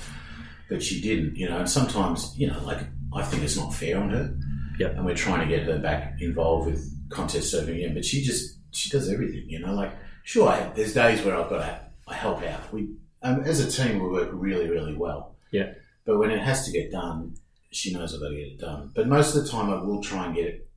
but 0.69 0.82
she 0.82 1.01
didn't, 1.01 1.36
you 1.36 1.47
know. 1.47 1.59
And 1.59 1.69
sometimes, 1.69 2.34
you 2.38 2.47
know, 2.47 2.61
like 2.63 2.80
I 3.13 3.24
think 3.24 3.43
it's 3.43 3.57
not 3.57 3.74
fair 3.74 3.99
on 3.99 4.09
her. 4.09 4.36
Yep. 4.80 4.95
And 4.95 5.05
we're 5.05 5.15
trying 5.15 5.47
to 5.47 5.55
get 5.55 5.65
her 5.67 5.78
back 5.78 6.15
involved 6.19 6.71
with 6.71 7.09
contest 7.09 7.53
surfing 7.53 7.76
again, 7.76 7.93
but 7.93 8.03
she 8.03 8.24
just 8.24 8.57
she 8.71 8.89
does 8.89 9.09
everything, 9.09 9.45
you 9.47 9.59
know. 9.59 9.74
Like, 9.74 9.91
sure, 10.24 10.49
I, 10.49 10.71
there's 10.76 10.93
days 10.93 11.24
where 11.24 11.36
I've 11.36 11.49
got 11.49 11.59
to 11.59 11.80
I 12.07 12.15
help 12.15 12.43
out. 12.43 12.74
We 12.74 12.95
um, 13.21 13.41
as 13.41 13.59
a 13.59 13.69
team 13.69 14.01
we 14.01 14.09
work 14.09 14.30
really 14.32 14.69
really 14.69 14.95
well. 14.95 15.36
Yeah. 15.51 15.74
But 16.05 16.17
when 16.17 16.32
it 16.32 16.41
has 16.41 16.65
to 16.65 16.71
get 16.71 16.91
done, 16.91 17.36
she 17.71 17.93
knows 17.93 18.13
I've 18.13 18.19
got 18.19 18.30
to 18.30 18.36
get 18.36 18.47
it 18.47 18.59
done. 18.59 18.91
But 18.93 19.07
most 19.07 19.36
of 19.36 19.43
the 19.43 19.49
time, 19.49 19.69
I 19.69 19.82
will 19.82 20.01
try 20.01 20.26
and 20.26 20.36
get 20.36 20.45
it 20.45 20.67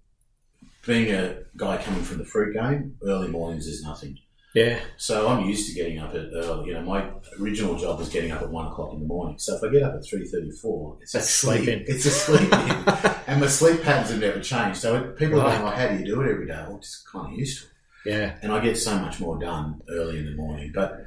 being 0.86 1.12
a 1.12 1.38
guy 1.56 1.76
coming 1.78 2.02
from 2.02 2.18
the 2.18 2.24
fruit 2.24 2.54
game, 2.54 2.96
early 3.02 3.28
mornings 3.28 3.66
is 3.66 3.82
nothing. 3.82 4.18
Yeah, 4.56 4.80
So 4.96 5.28
I'm 5.28 5.44
used 5.44 5.68
to 5.68 5.74
getting 5.74 5.98
up 5.98 6.14
at 6.14 6.26
early. 6.34 6.68
You 6.68 6.74
know, 6.74 6.82
my 6.82 7.10
original 7.40 7.76
job 7.76 7.98
was 7.98 8.08
getting 8.08 8.30
up 8.32 8.40
at 8.42 8.48
one 8.50 8.66
o'clock 8.66 8.92
in 8.94 9.00
the 9.00 9.06
morning. 9.06 9.38
So 9.38 9.54
if 9.56 9.62
I 9.62 9.68
get 9.68 9.82
up 9.82 9.94
at 9.94 10.04
three 10.04 10.24
thirty-four, 10.26 10.98
it's 11.02 11.14
a 11.14 11.18
That's 11.18 11.30
sleep. 11.30 11.64
sleeping. 11.64 11.84
It's 11.86 12.06
a 12.06 12.10
sleep 12.10 12.52
in, 12.52 13.10
and 13.28 13.40
my 13.40 13.46
sleep 13.48 13.82
patterns 13.82 14.10
have 14.10 14.20
never 14.20 14.40
changed. 14.40 14.78
So 14.80 15.10
people 15.12 15.40
are 15.40 15.50
going, 15.50 15.62
"Well, 15.62 15.72
how 15.76 15.88
do 15.88 15.98
you 15.98 16.04
do 16.06 16.20
it 16.22 16.30
every 16.30 16.46
day?" 16.46 16.64
Well, 16.66 16.78
just 16.78 17.06
kind 17.06 17.32
of 17.32 17.38
used 17.38 17.60
to 17.62 17.66
it. 17.66 18.12
yeah, 18.14 18.36
And 18.42 18.50
I 18.52 18.60
get 18.60 18.76
so 18.78 18.98
much 18.98 19.20
more 19.20 19.38
done 19.38 19.82
early 19.90 20.18
in 20.18 20.24
the 20.26 20.34
morning. 20.34 20.72
But 20.74 21.04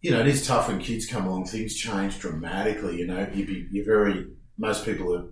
you 0.00 0.10
know, 0.10 0.20
it 0.20 0.26
is 0.26 0.44
tough 0.46 0.66
when 0.68 0.80
kids 0.80 1.06
come 1.06 1.26
along. 1.26 1.46
Things 1.46 1.76
change 1.76 2.18
dramatically. 2.18 2.98
You 2.98 3.06
know, 3.06 3.26
you 3.32 3.46
be 3.46 3.66
you're 3.70 3.84
very. 3.86 4.26
Most 4.58 4.84
people 4.84 5.14
are 5.16 5.24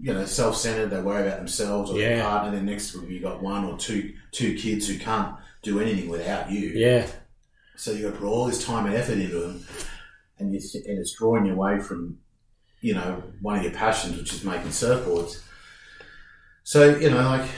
you 0.00 0.14
know, 0.14 0.24
self-centered. 0.24 0.90
They 0.90 1.00
worry 1.02 1.26
about 1.26 1.38
themselves 1.38 1.90
or 1.90 1.98
Yeah. 1.98 2.08
their 2.14 2.22
partner. 2.22 2.52
Then 2.52 2.66
next 2.66 2.94
week 2.94 3.10
you've 3.10 3.22
got 3.24 3.42
one 3.42 3.64
or 3.64 3.76
two 3.76 4.14
two 4.32 4.54
kids 4.56 4.86
who 4.88 4.96
can't 4.96 5.34
do 5.68 5.80
anything 5.80 6.08
without 6.08 6.50
you. 6.50 6.70
yeah, 6.74 7.06
So 7.76 7.92
you 7.92 8.02
got 8.06 8.14
to 8.14 8.20
put 8.20 8.26
all 8.26 8.46
this 8.46 8.64
time 8.64 8.86
and 8.86 8.94
effort 8.94 9.18
into 9.18 9.38
them, 9.40 9.64
and 10.38 10.52
you 10.52 10.60
and 10.86 10.98
it's 10.98 11.12
drawing 11.18 11.46
you 11.46 11.52
away 11.52 11.78
from 11.80 12.18
you 12.80 12.94
know, 12.94 13.22
one 13.42 13.56
of 13.58 13.64
your 13.64 13.72
passions, 13.72 14.16
which 14.16 14.32
is 14.32 14.44
making 14.44 14.68
surfboards. 14.68 15.42
So, 16.62 16.96
you 16.96 17.10
know, 17.10 17.16
like, 17.22 17.48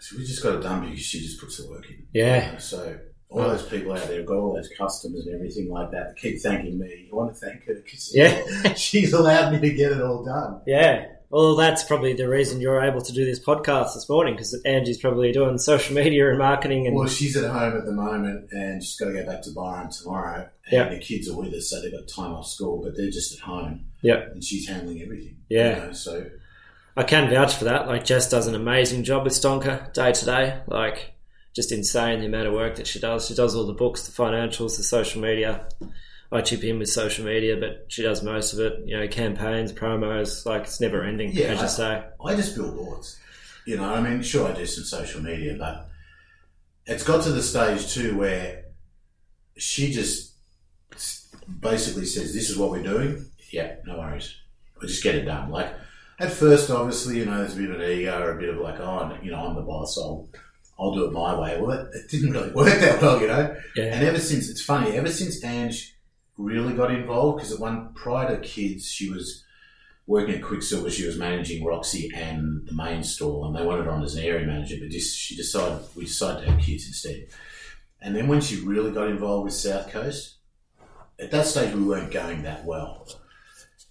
so 0.00 0.16
we 0.16 0.24
just 0.24 0.42
got 0.42 0.56
it 0.56 0.62
done 0.62 0.80
because 0.84 1.00
she 1.04 1.20
just 1.20 1.38
puts 1.40 1.58
the 1.58 1.70
work 1.70 1.88
in. 1.88 2.04
Yeah. 2.12 2.46
You 2.46 2.52
know, 2.54 2.58
so 2.58 2.98
all 3.30 3.42
those 3.42 3.62
people 3.66 3.92
out 3.92 4.08
there 4.08 4.16
have 4.18 4.26
got 4.26 4.38
all 4.38 4.54
those 4.54 4.70
customers 4.76 5.26
and 5.26 5.36
everything 5.36 5.70
like 5.70 5.90
that 5.92 6.08
that 6.08 6.16
keep 6.16 6.40
thanking 6.40 6.78
me. 6.80 7.08
I 7.12 7.14
want 7.14 7.32
to 7.34 7.38
thank 7.40 7.64
her 7.66 7.74
because 7.74 8.12
Yeah. 8.16 8.74
she's 8.74 9.12
allowed 9.12 9.52
me 9.52 9.60
to 9.68 9.74
get 9.74 9.92
it 9.92 10.00
all 10.02 10.24
done. 10.24 10.62
Yeah. 10.66 11.06
Well, 11.30 11.56
that's 11.56 11.82
probably 11.84 12.14
the 12.14 12.26
reason 12.28 12.60
you're 12.60 12.80
able 12.82 13.02
to 13.02 13.12
do 13.12 13.24
this 13.26 13.38
podcast 13.38 13.92
this 13.94 14.08
morning 14.08 14.34
because 14.34 14.58
Angie's 14.64 14.96
probably 14.96 15.30
doing 15.30 15.58
social 15.58 15.94
media 15.94 16.30
and 16.30 16.38
marketing 16.38 16.86
and 16.86 16.96
Well, 16.96 17.06
she's 17.06 17.36
at 17.36 17.50
home 17.50 17.76
at 17.76 17.84
the 17.84 17.92
moment 17.92 18.50
and 18.50 18.82
she's 18.82 18.96
got 18.96 19.06
to 19.06 19.12
go 19.12 19.26
back 19.26 19.42
to 19.42 19.50
Byron 19.50 19.90
tomorrow. 19.90 20.48
And 20.66 20.72
Yeah. 20.72 20.88
the 20.88 20.98
kids 20.98 21.28
are 21.28 21.36
with 21.36 21.52
us, 21.52 21.68
so 21.68 21.82
they've 21.82 21.92
got 21.92 22.08
time 22.08 22.32
off 22.32 22.46
school, 22.46 22.80
but 22.82 22.96
they're 22.96 23.10
just 23.10 23.34
at 23.34 23.40
home. 23.40 23.84
Yeah. 24.00 24.22
And 24.32 24.42
she's 24.42 24.66
handling 24.68 25.02
everything. 25.02 25.36
Yeah. 25.50 25.80
You 25.80 25.86
know, 25.88 25.92
so, 25.92 26.24
I 26.96 27.02
can 27.02 27.28
vouch 27.28 27.54
for 27.56 27.64
that. 27.66 27.86
Like 27.86 28.04
Jess 28.06 28.30
does 28.30 28.46
an 28.46 28.54
amazing 28.54 29.04
job 29.04 29.24
with 29.24 29.34
Stonker 29.34 29.92
day 29.92 30.12
to 30.12 30.24
day. 30.24 30.60
Like 30.66 31.12
just 31.54 31.72
insane 31.72 32.20
the 32.20 32.26
amount 32.26 32.46
of 32.48 32.54
work 32.54 32.76
that 32.76 32.86
she 32.86 33.00
does. 33.00 33.26
She 33.28 33.34
does 33.34 33.54
all 33.54 33.66
the 33.66 33.74
books, 33.74 34.06
the 34.08 34.12
financials, 34.12 34.78
the 34.78 34.82
social 34.82 35.20
media. 35.20 35.68
I 36.30 36.42
chip 36.42 36.62
in 36.62 36.78
with 36.78 36.88
social 36.90 37.24
media, 37.24 37.56
but 37.56 37.86
she 37.88 38.02
does 38.02 38.22
most 38.22 38.52
of 38.52 38.60
it. 38.60 38.80
You 38.84 38.98
know, 38.98 39.08
campaigns, 39.08 39.72
promos. 39.72 40.44
Like 40.44 40.62
it's 40.62 40.80
never 40.80 41.02
ending. 41.02 41.30
Yeah, 41.32 41.54
I- 41.58 41.62
you 41.62 41.68
say. 41.68 42.04
I 42.24 42.34
just 42.36 42.54
build 42.54 42.76
boards. 42.76 43.18
You 43.66 43.76
know, 43.76 43.84
I 43.94 44.00
mean, 44.00 44.22
sure, 44.22 44.48
I 44.48 44.52
do 44.54 44.64
some 44.66 44.84
social 44.84 45.22
media, 45.22 45.54
but 45.58 45.88
it's 46.86 47.04
got 47.04 47.22
to 47.24 47.32
the 47.32 47.42
stage 47.42 47.92
too 47.92 48.16
where 48.16 48.64
she 49.58 49.92
just 49.92 50.34
basically 51.60 52.06
says, 52.06 52.34
"This 52.34 52.50
is 52.50 52.56
what 52.56 52.70
we're 52.70 52.82
doing." 52.82 53.26
Yeah, 53.50 53.76
no 53.86 53.98
worries. 53.98 54.34
We 54.80 54.88
just 54.88 55.02
get 55.02 55.14
it 55.14 55.24
done. 55.24 55.50
Like 55.50 55.72
at 56.20 56.32
first, 56.32 56.70
obviously, 56.70 57.18
you 57.18 57.24
know, 57.26 57.38
there's 57.38 57.54
a 57.54 57.60
bit 57.60 57.70
of 57.70 57.80
an 57.80 57.90
ego 57.90 58.20
or 58.22 58.32
a 58.32 58.40
bit 58.40 58.50
of 58.50 58.58
like, 58.58 58.80
"Oh, 58.80 59.16
you 59.22 59.30
know, 59.30 59.38
I'm 59.46 59.54
the 59.54 59.62
boss. 59.62 59.98
I'll, 59.98 60.28
I'll 60.78 60.94
do 60.94 61.04
it 61.06 61.12
my 61.12 61.38
way." 61.38 61.60
Well, 61.60 61.72
it, 61.78 61.88
it 61.94 62.10
didn't 62.10 62.32
really 62.32 62.50
work 62.54 62.78
that 62.80 63.00
well, 63.02 63.20
you 63.20 63.26
know. 63.26 63.56
Yeah. 63.76 63.84
And 63.94 64.04
ever 64.06 64.18
since, 64.18 64.48
it's 64.48 64.62
funny. 64.62 64.96
Ever 64.96 65.10
since 65.10 65.42
Ange 65.44 65.94
really 66.38 66.72
got 66.72 66.90
involved, 66.90 67.38
because 67.38 67.52
at 67.52 67.60
one 67.60 67.92
prior 67.94 68.34
to 68.34 68.40
kids, 68.40 68.90
she 68.90 69.10
was 69.10 69.44
working 70.06 70.36
at 70.36 70.42
Quiksilver. 70.42 70.90
She 70.90 71.06
was 71.06 71.18
managing 71.18 71.64
Roxy 71.64 72.10
and 72.14 72.66
the 72.66 72.74
main 72.74 73.02
store, 73.02 73.46
and 73.46 73.54
they 73.54 73.62
wanted 73.62 73.84
her 73.84 73.90
on 73.90 74.02
as 74.02 74.14
an 74.14 74.24
area 74.24 74.46
manager. 74.46 74.76
But 74.80 74.90
just 74.90 75.16
she 75.16 75.36
decided 75.36 75.86
we 75.94 76.04
decided 76.04 76.44
to 76.44 76.50
have 76.52 76.60
kids 76.60 76.86
instead. 76.86 77.26
And 78.00 78.16
then 78.16 78.28
when 78.28 78.40
she 78.40 78.60
really 78.60 78.92
got 78.92 79.08
involved 79.08 79.44
with 79.44 79.54
South 79.54 79.90
Coast, 79.90 80.36
at 81.18 81.30
that 81.32 81.46
stage 81.46 81.74
we 81.74 81.82
weren't 81.82 82.12
going 82.12 82.42
that 82.44 82.64
well. 82.64 83.06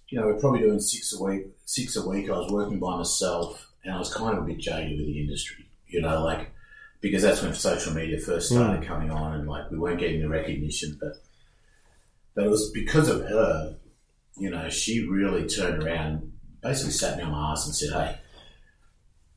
You 0.08 0.18
know, 0.18 0.26
we're 0.26 0.40
probably 0.40 0.60
doing 0.60 0.80
six 0.80 1.12
a 1.12 1.22
week. 1.22 1.48
Six 1.66 1.96
a 1.96 2.08
week. 2.08 2.30
I 2.30 2.38
was 2.38 2.50
working 2.50 2.78
by 2.78 2.96
myself, 2.96 3.70
and 3.84 3.94
I 3.94 3.98
was 3.98 4.12
kind 4.12 4.36
of 4.36 4.44
a 4.44 4.46
bit 4.46 4.58
jaded 4.58 4.98
with 4.98 5.06
the 5.06 5.20
industry. 5.20 5.66
You 5.86 6.00
know, 6.00 6.24
like 6.24 6.50
because 7.00 7.22
that's 7.22 7.42
when 7.42 7.54
social 7.54 7.92
media 7.92 8.18
first 8.18 8.48
started 8.48 8.82
mm. 8.82 8.86
coming 8.86 9.10
on, 9.10 9.34
and 9.34 9.48
like 9.48 9.70
we 9.70 9.78
weren't 9.78 10.00
getting 10.00 10.20
the 10.20 10.28
recognition. 10.28 10.96
But 10.98 11.12
but 12.38 12.46
it 12.46 12.50
was 12.50 12.70
because 12.70 13.08
of 13.08 13.22
her. 13.22 13.78
You 14.36 14.50
know, 14.50 14.68
she 14.70 15.04
really 15.08 15.48
turned 15.48 15.82
around, 15.82 16.34
basically 16.62 16.92
sat 16.92 17.18
me 17.18 17.24
on 17.24 17.32
my 17.32 17.50
ass 17.50 17.66
and 17.66 17.74
said, 17.74 17.92
"Hey, 17.92 18.18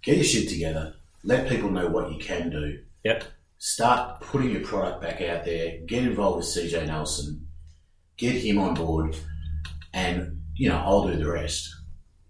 get 0.03 0.17
your 0.17 0.23
shit 0.23 0.47
together. 0.47 0.93
Let 1.23 1.49
people 1.49 1.71
know 1.71 1.87
what 1.87 2.11
you 2.11 2.19
can 2.19 2.51
do. 2.51 2.83
Yep. 3.03 3.23
Start 3.57 4.21
putting 4.21 4.51
your 4.51 4.61
product 4.61 5.01
back 5.01 5.19
out 5.19 5.45
there. 5.45 5.79
Get 5.87 6.03
involved 6.03 6.37
with 6.37 6.45
CJ 6.45 6.85
Nelson. 6.85 7.47
Get 8.17 8.35
him 8.35 8.59
on 8.59 8.75
board, 8.75 9.15
and 9.91 10.43
you 10.53 10.69
know 10.69 10.77
I'll 10.77 11.07
do 11.07 11.15
the 11.15 11.27
rest." 11.27 11.75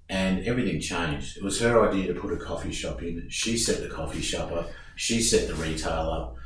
And 0.07 0.41
everything 0.45 0.80
changed. 0.80 1.36
It 1.36 1.43
was 1.43 1.59
her 1.59 1.86
idea 1.89 2.13
to 2.13 2.19
put 2.19 2.32
a 2.32 2.38
coffee 2.38 2.72
shop 2.72 3.03
in. 3.03 3.28
She 3.30 3.57
set 3.57 3.82
the 3.82 3.89
coffee 3.89 4.22
shop 4.22 4.53
up. 4.53 4.72
She 4.95 5.22
set 5.22 5.49
the 5.49 5.55
retail 5.55 6.09
up. 6.09 6.38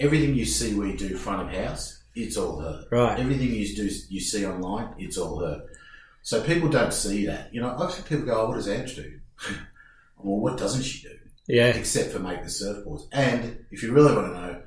Everything 0.00 0.34
you 0.34 0.46
see 0.46 0.74
we 0.74 0.96
do 0.96 1.16
front 1.16 1.42
of 1.42 1.54
house, 1.56 1.97
it's 2.18 2.36
all 2.36 2.60
her. 2.60 2.84
Right. 2.90 3.18
Everything 3.18 3.48
you 3.48 3.74
do, 3.74 3.90
you 4.08 4.20
see 4.20 4.46
online, 4.46 4.94
it's 4.98 5.16
all 5.16 5.40
her. 5.40 5.64
So 6.22 6.42
people 6.42 6.68
don't 6.68 6.92
see 6.92 7.26
that. 7.26 7.54
You 7.54 7.62
know, 7.62 7.76
I've 7.78 7.94
had 7.94 8.04
people 8.06 8.26
go, 8.26 8.40
"Oh, 8.40 8.48
what 8.48 8.56
does 8.56 8.68
Ange 8.68 8.96
do?" 8.96 9.18
well, 10.18 10.40
what 10.40 10.58
doesn't 10.58 10.82
she 10.82 11.02
do? 11.02 11.14
Yeah. 11.46 11.68
except 11.68 12.10
for 12.10 12.18
make 12.18 12.42
the 12.42 12.48
surfboards. 12.48 13.08
And 13.10 13.64
if 13.70 13.82
you 13.82 13.90
really 13.92 14.14
want 14.14 14.34
to 14.34 14.38
know, 14.38 14.62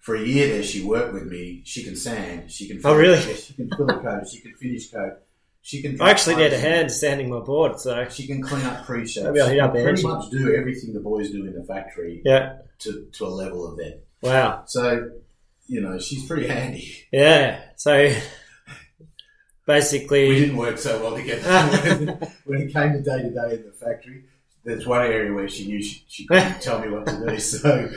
for 0.00 0.14
a 0.14 0.20
year 0.20 0.48
there, 0.48 0.62
she 0.62 0.84
worked 0.84 1.14
with 1.14 1.24
me. 1.24 1.62
She 1.64 1.82
can 1.82 1.96
sand. 1.96 2.50
She 2.52 2.68
can. 2.68 2.80
Oh, 2.84 2.94
really? 2.94 3.18
She 3.34 3.54
can 3.54 3.70
fill 3.70 3.88
a 3.88 3.98
coat. 3.98 4.28
She 4.28 4.40
can 4.40 4.54
finish 4.54 4.90
coat. 4.90 5.18
She 5.62 5.82
can. 5.82 6.00
I 6.00 6.10
actually 6.10 6.36
need 6.36 6.52
a 6.52 6.58
hand 6.58 6.90
sanding 6.92 7.30
my 7.30 7.40
board, 7.40 7.80
so 7.80 8.08
She 8.08 8.26
can 8.26 8.42
clean 8.42 8.64
up 8.64 8.84
pre-show. 8.84 9.24
Maybe 9.24 9.40
I'll 9.40 9.48
hit 9.48 9.60
up 9.60 9.72
pretty 9.72 10.02
much 10.02 10.30
do 10.30 10.54
everything 10.54 10.92
the 10.92 11.00
boys 11.00 11.30
do 11.30 11.44
in 11.46 11.54
the 11.54 11.64
factory 11.64 12.22
yeah. 12.24 12.58
to, 12.80 13.06
to 13.12 13.26
a 13.26 13.28
level 13.28 13.70
of 13.70 13.76
that. 13.76 14.02
Wow. 14.22 14.64
So, 14.66 15.10
you 15.68 15.80
know, 15.80 15.98
she's 15.98 16.24
pretty 16.26 16.46
handy. 16.48 17.06
Yeah. 17.12 17.60
So 17.76 18.12
basically, 19.66 20.28
We 20.28 20.40
didn't 20.40 20.56
work 20.56 20.78
so 20.78 21.00
well 21.02 21.16
together 21.16 22.18
when 22.44 22.62
it 22.62 22.72
came 22.72 22.92
to 22.92 23.02
day 23.02 23.22
to 23.22 23.30
day 23.30 23.54
in 23.56 23.64
the 23.66 23.72
factory. 23.78 24.24
There's 24.64 24.86
one 24.86 25.02
area 25.02 25.32
where 25.32 25.48
she 25.48 25.66
knew 25.66 25.82
she, 25.82 26.04
she 26.08 26.26
couldn't 26.26 26.60
tell 26.62 26.80
me 26.80 26.88
what 26.90 27.06
to 27.06 27.26
do. 27.26 27.38
So, 27.38 27.90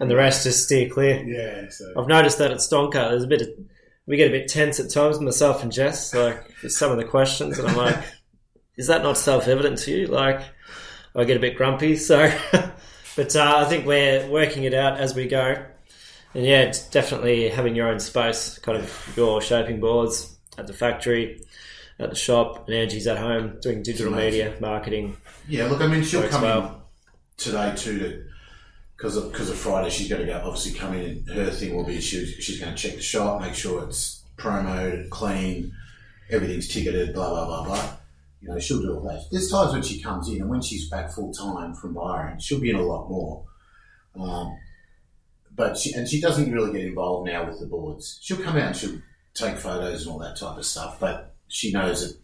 and 0.00 0.10
the 0.10 0.16
rest 0.16 0.44
just 0.44 0.64
steer 0.64 0.88
clear. 0.88 1.22
yeah. 1.24 1.68
So 1.70 1.92
I've 1.96 2.08
noticed 2.08 2.38
that 2.38 2.50
at 2.50 2.58
Stonker, 2.58 3.10
there's 3.10 3.24
a 3.24 3.28
bit 3.28 3.42
of, 3.42 3.48
we 4.06 4.16
get 4.16 4.28
a 4.28 4.32
bit 4.32 4.48
tense 4.48 4.80
at 4.80 4.90
times, 4.90 5.20
myself 5.20 5.62
and 5.62 5.70
Jess, 5.70 6.14
like 6.14 6.50
some 6.68 6.90
of 6.90 6.96
the 6.98 7.04
questions, 7.04 7.58
and 7.58 7.68
I'm 7.68 7.76
like, 7.76 8.02
is 8.76 8.88
that 8.88 9.02
not 9.02 9.16
self 9.18 9.46
evident 9.46 9.78
to 9.80 9.90
you? 9.92 10.06
Like, 10.06 10.40
I 11.14 11.24
get 11.24 11.36
a 11.36 11.40
bit 11.40 11.56
grumpy, 11.56 11.96
so, 11.96 12.32
but 13.16 13.36
uh, 13.36 13.54
I 13.58 13.64
think 13.66 13.86
we're 13.86 14.28
working 14.28 14.64
it 14.64 14.74
out 14.74 14.98
as 14.98 15.14
we 15.14 15.26
go. 15.26 15.64
And 16.34 16.44
yeah, 16.44 16.62
it's 16.62 16.88
definitely 16.88 17.48
having 17.48 17.74
your 17.74 17.88
own 17.88 17.98
space, 17.98 18.58
kind 18.58 18.78
of 18.78 19.12
your 19.16 19.40
shaping 19.40 19.80
boards 19.80 20.36
at 20.56 20.66
the 20.66 20.72
factory, 20.72 21.42
at 21.98 22.10
the 22.10 22.16
shop, 22.16 22.68
and 22.68 22.76
Angie's 22.76 23.06
at 23.06 23.18
home 23.18 23.58
doing 23.60 23.82
digital 23.82 24.12
media, 24.12 24.54
marketing. 24.60 25.16
Yeah, 25.48 25.66
look, 25.66 25.80
I 25.80 25.86
mean, 25.86 26.02
she'll 26.04 26.28
come 26.28 26.44
in 26.44 26.70
today 27.36 27.74
too 27.76 27.98
to 27.98 28.24
because 28.96 29.16
of, 29.16 29.32
cause 29.32 29.50
of 29.50 29.56
Friday. 29.56 29.90
She's 29.90 30.08
going 30.08 30.20
to 30.20 30.26
go 30.26 30.40
obviously 30.44 30.78
come 30.78 30.94
in. 30.94 31.24
and 31.26 31.28
Her 31.28 31.50
thing 31.50 31.74
will 31.74 31.84
be 31.84 32.00
she, 32.00 32.26
she's 32.26 32.60
going 32.60 32.74
to 32.74 32.78
check 32.78 32.96
the 32.96 33.02
shop, 33.02 33.40
make 33.40 33.54
sure 33.54 33.82
it's 33.84 34.22
promoted, 34.36 35.10
clean, 35.10 35.72
everything's 36.30 36.68
ticketed, 36.68 37.14
blah 37.14 37.30
blah 37.30 37.46
blah 37.46 37.64
blah. 37.64 37.96
You 38.40 38.48
know, 38.48 38.58
she'll 38.58 38.80
do 38.80 38.94
all 38.94 39.02
that. 39.02 39.24
There's 39.30 39.50
times 39.50 39.72
when 39.72 39.82
she 39.82 40.00
comes 40.00 40.28
in, 40.28 40.40
and 40.40 40.48
when 40.48 40.62
she's 40.62 40.88
back 40.88 41.10
full 41.10 41.32
time 41.32 41.74
from 41.74 41.94
Byron, 41.94 42.38
she'll 42.38 42.60
be 42.60 42.70
in 42.70 42.76
a 42.76 42.82
lot 42.82 43.08
more. 43.08 43.44
Um, 44.18 44.56
but 45.60 45.76
she 45.76 45.92
and 45.92 46.08
she 46.08 46.22
doesn't 46.22 46.50
really 46.50 46.72
get 46.72 46.88
involved 46.88 47.28
now 47.28 47.46
with 47.46 47.60
the 47.60 47.66
boards. 47.66 48.18
She'll 48.22 48.38
come 48.38 48.56
out 48.56 48.68
and 48.68 48.76
she'll 48.76 48.98
take 49.34 49.58
photos 49.58 50.06
and 50.06 50.10
all 50.10 50.18
that 50.20 50.38
type 50.38 50.56
of 50.56 50.64
stuff. 50.64 50.98
But 50.98 51.34
she 51.48 51.70
knows 51.70 52.00
that 52.00 52.18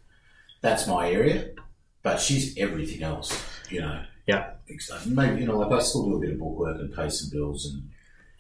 that's 0.63 0.87
my 0.87 1.11
area. 1.11 1.51
But 2.03 2.19
she's 2.19 2.57
everything 2.57 3.03
else, 3.03 3.39
you 3.69 3.83
know. 3.83 4.03
Yeah. 4.27 4.53
Maybe 5.07 5.43
you 5.43 5.47
know, 5.47 5.59
like 5.59 5.71
I 5.71 5.83
still 5.83 6.07
do 6.07 6.17
a 6.17 6.21
bit 6.21 6.33
of 6.33 6.39
bookwork 6.39 6.79
and 6.79 6.95
pay 6.95 7.11
some 7.11 7.29
bills, 7.31 7.67
and 7.67 7.91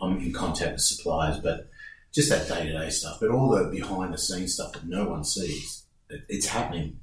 I'm 0.00 0.18
in 0.18 0.32
contact 0.32 0.72
with 0.72 0.80
suppliers. 0.80 1.40
But 1.40 1.68
just 2.14 2.30
that 2.30 2.48
day 2.48 2.66
to 2.66 2.72
day 2.72 2.88
stuff. 2.88 3.18
But 3.20 3.30
all 3.30 3.50
the 3.50 3.68
behind 3.68 4.14
the 4.14 4.18
scenes 4.18 4.54
stuff 4.54 4.72
that 4.72 4.88
no 4.88 5.10
one 5.10 5.24
sees, 5.24 5.84
it, 6.08 6.22
it's 6.30 6.46
happening. 6.46 7.00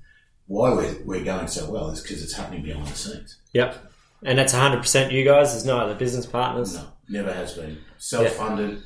Why 0.47 0.73
we're, 0.73 0.97
we're 1.05 1.23
going 1.23 1.47
so 1.47 1.69
well 1.69 1.91
is 1.91 2.01
because 2.01 2.23
it's 2.23 2.33
happening 2.33 2.63
behind 2.63 2.87
the 2.87 2.95
scenes. 2.95 3.37
Yep. 3.53 3.91
And 4.25 4.39
that's 4.39 4.53
100% 4.53 5.11
you 5.11 5.23
guys, 5.23 5.51
there's 5.51 5.65
no 5.65 5.77
other 5.77 5.95
business 5.95 6.25
partners. 6.25 6.75
No, 6.75 6.87
never 7.09 7.31
has 7.33 7.53
been. 7.53 7.77
Self 7.97 8.29
funded. 8.29 8.81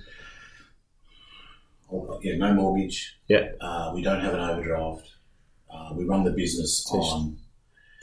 Yeah, 2.22 2.36
no 2.38 2.54
mortgage. 2.54 3.18
Yeah. 3.28 3.50
Uh, 3.62 3.92
we 3.94 4.02
don't 4.02 4.20
have 4.22 4.34
an 4.34 4.42
overdraft. 4.42 5.08
Uh, 5.74 5.94
we 5.96 6.04
run 6.06 6.24
the 6.24 6.32
business 6.32 6.86
on 6.92 7.38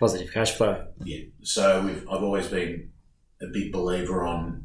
Positive 0.00 0.32
cash 0.32 0.52
flow. 0.52 0.86
yeah. 1.04 1.20
So 1.42 1.82
we've, 1.82 2.08
I've 2.10 2.22
always 2.22 2.48
been 2.48 2.90
a 3.40 3.46
big 3.46 3.72
believer 3.72 4.24
on, 4.24 4.64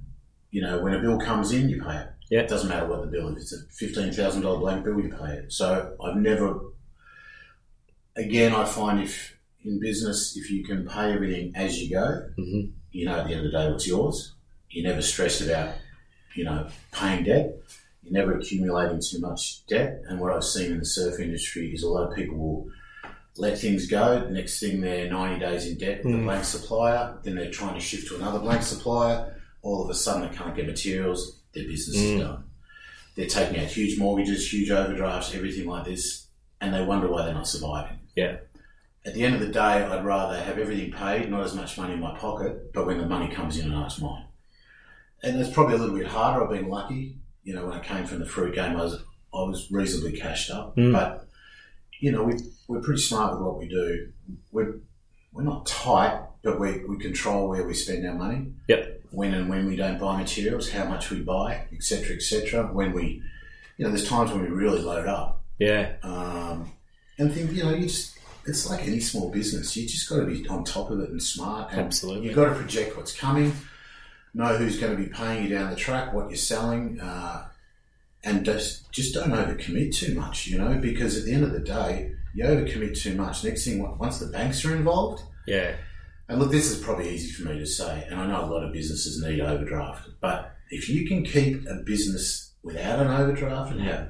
you 0.52 0.62
know, 0.62 0.80
when 0.82 0.94
a 0.94 1.00
bill 1.00 1.20
comes 1.20 1.52
in, 1.52 1.70
you 1.70 1.82
pay 1.84 1.98
it. 1.98 2.08
Yeah. 2.32 2.40
It 2.42 2.50
doesn't 2.50 2.68
matter 2.70 2.88
what 2.88 3.02
the 3.02 3.08
bill 3.08 3.28
is. 3.36 3.36
If 3.36 3.42
it's 3.42 3.54
a 3.54 3.86
fifteen 3.88 4.12
thousand 4.14 4.42
dollar 4.44 4.60
blank 4.60 4.86
bill, 4.86 5.00
you 5.00 5.10
pay 5.10 5.34
it. 5.34 5.52
So 5.54 5.96
I've 6.04 6.16
never. 6.18 6.60
Again, 8.16 8.54
I 8.54 8.66
find 8.66 9.02
if 9.02 9.38
in 9.64 9.80
business, 9.80 10.36
if 10.38 10.50
you 10.52 10.64
can 10.64 10.88
pay 10.88 11.14
everything 11.14 11.52
as 11.56 11.80
you 11.82 11.90
go, 11.92 12.22
Mhm. 12.40 12.72
you 12.92 13.06
know 13.06 13.20
at 13.20 13.28
the 13.28 13.34
end 13.34 13.46
of 13.46 13.52
the 13.52 13.58
day 13.58 13.70
what's 13.72 13.88
yours. 13.88 14.36
You're 14.70 14.88
never 14.88 15.02
stressed 15.02 15.42
about, 15.42 15.76
you 16.36 16.44
know, 16.44 16.68
paying 16.92 17.24
debt. 17.24 17.56
You're 18.04 18.14
never 18.14 18.38
accumulating 18.38 19.02
too 19.02 19.20
much 19.20 19.66
debt. 19.68 20.02
And 20.08 20.20
what 20.20 20.32
I've 20.34 20.44
seen 20.44 20.72
in 20.72 20.80
the 20.80 20.86
surf 20.86 21.20
industry 21.20 21.72
is 21.74 21.84
a 21.84 21.90
lot 21.90 22.10
of 22.10 22.16
people 22.16 22.38
will 22.38 22.68
let 23.38 23.58
things 23.58 23.88
go. 23.88 24.20
The 24.22 24.30
next 24.32 24.60
thing 24.60 24.82
they're 24.82 25.10
90 25.10 25.40
days 25.40 25.66
in 25.68 25.78
debt 25.78 26.04
with 26.04 26.14
a 26.14 26.18
Mm. 26.18 26.24
blank 26.24 26.44
supplier. 26.46 27.18
Then 27.24 27.36
they're 27.36 27.52
trying 27.52 27.74
to 27.76 27.80
shift 27.80 28.08
to 28.10 28.16
another 28.16 28.40
blank 28.40 28.64
supplier. 28.64 29.42
All 29.62 29.84
of 29.84 29.90
a 29.90 29.94
sudden 29.94 30.30
they 30.30 30.36
can't 30.36 30.56
get 30.56 30.66
materials. 30.68 31.40
Their 31.54 31.66
business 31.66 31.98
Mm. 31.98 32.16
is 32.16 32.22
done. 32.22 32.44
They're 33.16 33.28
taking 33.28 33.60
out 33.60 33.68
huge 33.68 33.98
mortgages, 33.98 34.52
huge 34.54 34.72
overdrafts, 34.72 35.34
everything 35.36 35.68
like 35.68 35.86
this. 35.86 36.28
And 36.62 36.74
they 36.74 36.84
wonder 36.84 37.08
why 37.10 37.26
they're 37.26 37.34
not 37.34 37.48
surviving. 37.48 37.98
Yeah. 38.16 38.38
at 39.06 39.14
the 39.14 39.24
end 39.24 39.34
of 39.34 39.40
the 39.40 39.48
day, 39.48 39.60
I'd 39.62 40.04
rather 40.04 40.38
have 40.38 40.60
everything 40.60 40.92
paid, 40.92 41.32
not 41.32 41.44
as 41.46 41.56
much 41.56 41.78
money 41.78 41.94
in 41.94 42.02
my 42.02 42.16
pocket, 42.18 42.74
but 42.74 42.86
when 42.86 42.98
the 42.98 43.08
money 43.08 43.34
comes 43.34 43.58
in, 43.58 43.72
I 43.72 43.80
know 43.80 43.86
it's 43.86 44.00
mine. 44.00 44.26
And 45.24 45.40
it's 45.40 45.54
probably 45.54 45.76
a 45.76 45.78
little 45.78 45.98
bit 45.98 46.08
harder. 46.08 46.44
I've 46.44 46.50
been 46.50 46.70
lucky. 46.70 47.18
You 47.44 47.56
know, 47.56 47.66
when 47.66 47.74
I 47.74 47.80
came 47.80 48.06
from 48.06 48.20
the 48.20 48.26
fruit 48.26 48.56
game, 48.56 48.78
I 48.78 48.84
was 48.84 49.02
I 49.34 49.44
was 49.44 49.72
reasonably 49.72 50.18
cashed 50.18 50.52
up. 50.52 50.76
Mm. 50.76 50.94
But 50.94 51.28
you 52.00 52.12
know, 52.12 52.24
we 52.24 52.36
we're 52.68 52.82
pretty 52.82 53.02
smart 53.02 53.34
with 53.34 53.42
what 53.42 53.58
we 53.58 53.68
do. 53.68 54.12
We're 54.52 54.76
we're 55.32 55.44
not 55.44 55.66
tight, 55.66 56.22
but 56.44 56.60
we, 56.60 56.84
we 56.86 56.98
control 56.98 57.50
where 57.50 57.66
we 57.66 57.74
spend 57.74 58.08
our 58.08 58.16
money. 58.16 58.54
Yep. 58.68 59.02
When 59.12 59.34
and 59.34 59.50
when 59.50 59.68
we 59.68 59.76
don't 59.76 60.00
buy 60.00 60.18
materials, 60.18 60.70
how 60.70 60.86
much 60.86 61.10
we 61.10 61.22
buy, 61.22 61.68
etc., 61.74 62.16
etc. 62.16 62.68
When 62.68 62.94
we, 62.94 63.24
you 63.78 63.86
know, 63.86 63.90
there's 63.90 64.08
times 64.08 64.32
when 64.32 64.42
we 64.42 64.50
really 64.50 64.82
load 64.82 65.08
up. 65.08 65.44
Yeah. 65.58 65.94
Um, 66.04 66.72
and 67.18 67.34
think, 67.34 67.52
you 67.52 67.64
know, 67.64 67.74
you 67.74 67.84
just 67.84 68.18
it's 68.46 68.70
like 68.70 68.88
any 68.88 69.00
small 69.00 69.30
business. 69.30 69.76
You 69.76 69.88
just 69.88 70.10
got 70.10 70.18
to 70.18 70.26
be 70.26 70.48
on 70.48 70.64
top 70.64 70.90
of 70.92 71.00
it 71.00 71.10
and 71.10 71.22
smart. 71.22 71.72
And 71.72 71.82
Absolutely. 71.82 72.28
You've 72.28 72.36
got 72.36 72.46
to 72.46 72.56
project 72.56 72.98
what's 72.98 73.16
coming, 73.16 73.54
know 74.34 74.56
who's 74.58 74.80
going 74.80 74.96
to 74.96 75.02
be 75.04 75.10
paying 75.10 75.44
you 75.44 75.50
down 75.50 75.70
the 75.70 75.76
track, 75.76 76.14
what 76.14 76.28
you're 76.30 76.38
selling, 76.38 77.00
uh, 77.00 77.48
and 78.24 78.46
just 78.46 78.92
just 78.92 79.14
don't 79.14 79.32
overcommit 79.32 79.96
too 79.96 80.14
much. 80.16 80.48
You 80.48 80.58
know, 80.60 80.78
because 80.78 81.18
at 81.18 81.26
the 81.26 81.34
end 81.34 81.44
of 81.44 81.52
the 81.52 81.60
day, 81.60 82.14
you 82.34 82.44
overcommit 82.46 83.00
too 83.00 83.16
much. 83.16 83.44
Next 83.44 83.66
thing, 83.66 83.80
once 83.98 84.20
the 84.20 84.28
banks 84.28 84.64
are 84.66 84.76
involved, 84.76 85.24
Yeah. 85.48 85.76
and 86.28 86.40
look, 86.40 86.52
this 86.52 86.70
is 86.70 86.82
probably 86.84 87.10
easy 87.10 87.32
for 87.32 87.50
me 87.50 87.58
to 87.60 87.66
say, 87.66 88.06
and 88.10 88.20
I 88.20 88.28
know 88.28 88.46
a 88.46 88.52
lot 88.52 88.64
of 88.64 88.74
businesses 88.74 89.22
need 89.24 89.40
overdraft, 89.40 90.10
but 90.22 90.56
if 90.70 90.88
you 90.90 91.08
can 91.08 91.24
keep 91.24 91.66
a 91.68 91.76
business 91.86 92.54
without 92.62 93.00
an 93.00 93.08
overdraft 93.08 93.72
and 93.72 93.82
have 93.82 94.10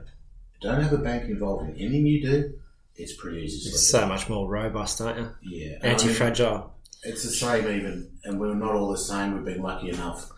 don't 0.61 0.81
have 0.81 0.91
a 0.91 0.97
bank 0.97 1.29
involved 1.29 1.69
in 1.69 1.75
anything 1.77 2.05
you 2.05 2.21
do, 2.21 2.53
it's 2.97 3.13
pretty 3.13 3.43
easy 3.43 3.61
to 3.69 3.69
It's 3.69 3.87
so 3.87 4.05
much 4.05 4.27
more 4.27 4.49
robust, 4.49 4.99
aren't 4.99 5.19
you? 5.19 5.29
yeah, 5.43 5.77
And 5.81 5.97
I 7.03 7.07
mean, 7.07 7.13
Anti 7.13 7.13
fragile. 7.13 7.13
it's 7.13 7.23
the 7.23 7.29
same 7.29 7.79
even, 7.79 8.11
and 8.23 8.39
we're 8.39 8.53
not 8.55 8.75
all 8.75 8.91
the 8.91 8.97
same. 8.97 9.35
We've 9.35 9.45
been 9.45 9.61
lucky 9.63 9.89
enough, 9.89 10.29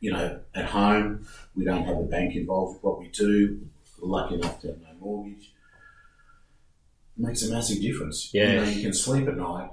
you 0.00 0.12
know, 0.12 0.40
at 0.54 0.66
home 0.66 1.26
we 1.56 1.64
don't 1.64 1.84
have 1.84 1.98
the 1.98 2.04
bank 2.04 2.34
involved 2.34 2.74
with 2.74 2.84
what 2.84 2.98
we 3.00 3.08
do. 3.08 3.60
We're 4.00 4.08
lucky 4.08 4.34
enough 4.36 4.60
to 4.62 4.68
have 4.68 4.78
no 4.80 4.88
mortgage. 5.00 5.52
It 7.18 7.22
makes 7.26 7.42
a 7.42 7.50
massive 7.50 7.80
difference. 7.80 8.30
Yeah. 8.32 8.50
you 8.50 8.56
know, 8.60 8.64
you 8.64 8.82
can 8.82 8.92
sleep 8.92 9.28
at 9.28 9.36
night. 9.36 9.70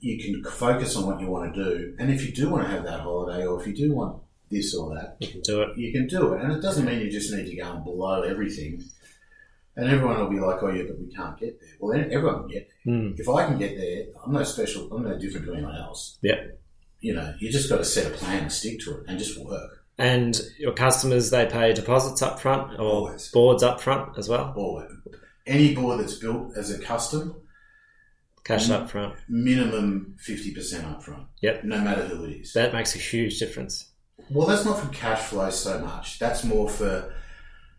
You 0.00 0.18
can 0.22 0.44
focus 0.52 0.96
on 0.96 1.06
what 1.06 1.20
you 1.20 1.28
want 1.28 1.54
to 1.54 1.64
do, 1.64 1.96
and 1.98 2.10
if 2.12 2.26
you 2.26 2.32
do 2.32 2.50
want 2.50 2.64
to 2.66 2.70
have 2.70 2.84
that 2.84 3.00
holiday, 3.00 3.46
or 3.46 3.58
if 3.60 3.66
you 3.66 3.74
do 3.74 3.94
want 3.94 4.20
this 4.50 4.74
or 4.74 4.94
that, 4.94 5.16
You 5.20 5.28
can 5.28 5.40
do 5.40 5.62
it. 5.62 5.78
you 5.78 5.92
can 5.92 6.06
do 6.06 6.34
it. 6.34 6.42
And 6.42 6.52
it 6.52 6.60
doesn't 6.60 6.84
mean 6.84 7.00
you 7.00 7.10
just 7.10 7.32
need 7.32 7.46
to 7.48 7.56
go 7.56 7.72
and 7.72 7.82
blow 7.84 8.20
everything. 8.22 8.84
And 9.76 9.88
everyone 9.88 10.18
will 10.20 10.30
be 10.30 10.38
like, 10.38 10.62
"Oh 10.62 10.70
yeah, 10.70 10.84
but 10.86 10.98
we 11.00 11.12
can't 11.12 11.38
get 11.38 11.58
there." 11.60 11.68
Well, 11.80 11.92
then 11.98 12.12
everyone 12.12 12.40
can 12.40 12.48
get 12.48 12.68
there. 12.84 12.94
Mm. 12.94 13.18
If 13.18 13.28
I 13.28 13.46
can 13.46 13.58
get 13.58 13.76
there, 13.76 14.04
I'm 14.24 14.32
no 14.32 14.44
special. 14.44 14.92
I'm 14.92 15.02
no 15.02 15.18
different 15.18 15.46
to 15.46 15.52
anyone 15.54 15.74
else. 15.76 16.18
Yeah. 16.22 16.40
You 17.00 17.14
know, 17.14 17.34
you 17.40 17.50
just 17.50 17.68
got 17.68 17.78
to 17.78 17.84
set 17.84 18.06
a 18.06 18.10
plan 18.14 18.42
and 18.42 18.52
stick 18.52 18.80
to 18.80 18.98
it, 18.98 19.04
and 19.08 19.18
just 19.18 19.38
work. 19.44 19.84
And 19.98 20.40
your 20.58 20.72
customers, 20.72 21.30
they 21.30 21.46
pay 21.46 21.72
deposits 21.72 22.22
up 22.22 22.40
front 22.40 22.72
or 22.80 22.82
Always. 22.82 23.30
boards 23.30 23.62
up 23.62 23.80
front 23.80 24.16
as 24.18 24.28
well? 24.28 24.52
Or 24.56 24.88
any 25.46 25.74
board 25.74 26.00
that's 26.00 26.14
built 26.18 26.56
as 26.56 26.70
a 26.70 26.78
custom, 26.80 27.36
Cash 28.44 28.70
up 28.70 28.90
front. 28.90 29.14
minimum 29.28 30.16
fifty 30.18 30.52
percent 30.54 30.84
upfront. 30.86 31.26
Yep. 31.42 31.64
No 31.64 31.80
matter 31.80 32.02
who 32.06 32.24
it 32.24 32.32
is. 32.42 32.52
That 32.52 32.72
makes 32.72 32.94
a 32.94 32.98
huge 32.98 33.38
difference. 33.38 33.90
well, 34.30 34.46
that's 34.46 34.64
not 34.64 34.78
for 34.78 34.88
cash 34.92 35.20
flow 35.20 35.50
so 35.50 35.78
much. 35.80 36.18
That's 36.18 36.44
more 36.44 36.68
for 36.68 37.14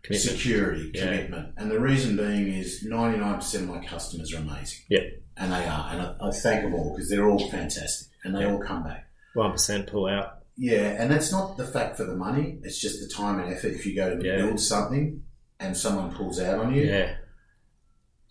Commitment. 0.06 0.38
security, 0.38 0.90
Yeah. 0.94 1.04
commitment. 1.06 1.54
And 1.56 1.70
the 1.70 1.80
reason 1.80 2.16
being 2.16 2.48
is 2.52 2.84
99% 2.84 3.62
of 3.62 3.68
my 3.68 3.84
customers 3.84 4.32
are 4.32 4.38
amazing. 4.38 4.80
Yep. 4.88 5.02
And 5.36 5.52
they 5.52 5.64
are. 5.66 5.90
And 5.92 6.02
I, 6.02 6.16
I 6.20 6.30
thank 6.30 6.62
them 6.62 6.74
all 6.74 6.94
because 6.94 7.10
they're 7.10 7.28
all 7.28 7.50
fantastic 7.50 8.08
and 8.24 8.34
they 8.34 8.44
all 8.44 8.58
come 8.58 8.84
back. 8.84 9.08
1% 9.36 9.86
pull 9.88 10.06
out. 10.06 10.38
Yeah, 10.56 10.96
and 11.02 11.10
that's 11.10 11.30
not 11.32 11.56
the 11.58 11.66
fact 11.66 11.96
for 11.98 12.04
the 12.04 12.16
money. 12.16 12.58
It's 12.62 12.80
just 12.80 13.00
the 13.00 13.12
time 13.14 13.40
and 13.40 13.52
effort. 13.52 13.72
If 13.72 13.84
you 13.84 13.94
go 13.94 14.16
to 14.16 14.24
Yeah. 14.24 14.36
build 14.36 14.58
something 14.60 15.22
and 15.60 15.76
someone 15.76 16.14
pulls 16.14 16.40
out 16.40 16.58
on 16.60 16.72
you, 16.74 16.84
Yeah. 16.84 17.16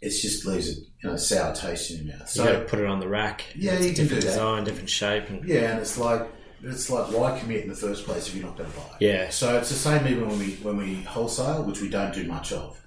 it 0.01 0.09
just 0.09 0.45
leaves 0.45 0.69
a 0.69 0.73
you 1.03 1.09
know, 1.11 1.17
sour 1.17 1.53
taste 1.53 1.91
in 1.91 2.07
your 2.07 2.17
mouth. 2.17 2.29
So 2.29 2.41
you 2.43 2.49
got 2.49 2.55
So 2.55 2.59
to 2.63 2.65
put 2.69 2.79
it 2.79 2.85
on 2.87 2.99
the 2.99 3.07
rack. 3.07 3.43
Yeah, 3.55 3.73
It's 3.73 3.85
you 3.85 3.93
can 3.93 4.03
different 4.05 4.21
do 4.21 4.27
that. 4.27 4.33
design, 4.33 4.63
different 4.63 4.89
shape. 4.89 5.29
And 5.29 5.47
yeah, 5.47 5.71
and 5.71 5.79
it's 5.81 5.97
like 5.99 6.27
it's 6.65 6.89
like 6.89 7.07
why 7.11 7.37
commit 7.39 7.63
in 7.63 7.69
the 7.69 7.75
first 7.75 8.05
place 8.05 8.27
if 8.27 8.35
you're 8.35 8.45
not 8.45 8.57
going 8.57 8.69
to 8.71 8.77
buy? 8.77 8.83
it? 8.99 9.05
Yeah. 9.05 9.29
So 9.29 9.57
it's 9.57 9.69
the 9.69 9.75
same 9.75 10.07
even 10.07 10.27
when 10.27 10.39
we 10.39 10.51
when 10.55 10.77
we 10.77 10.95
wholesale, 11.03 11.63
which 11.63 11.81
we 11.81 11.89
don't 11.89 12.13
do 12.13 12.25
much 12.25 12.51
of. 12.51 12.79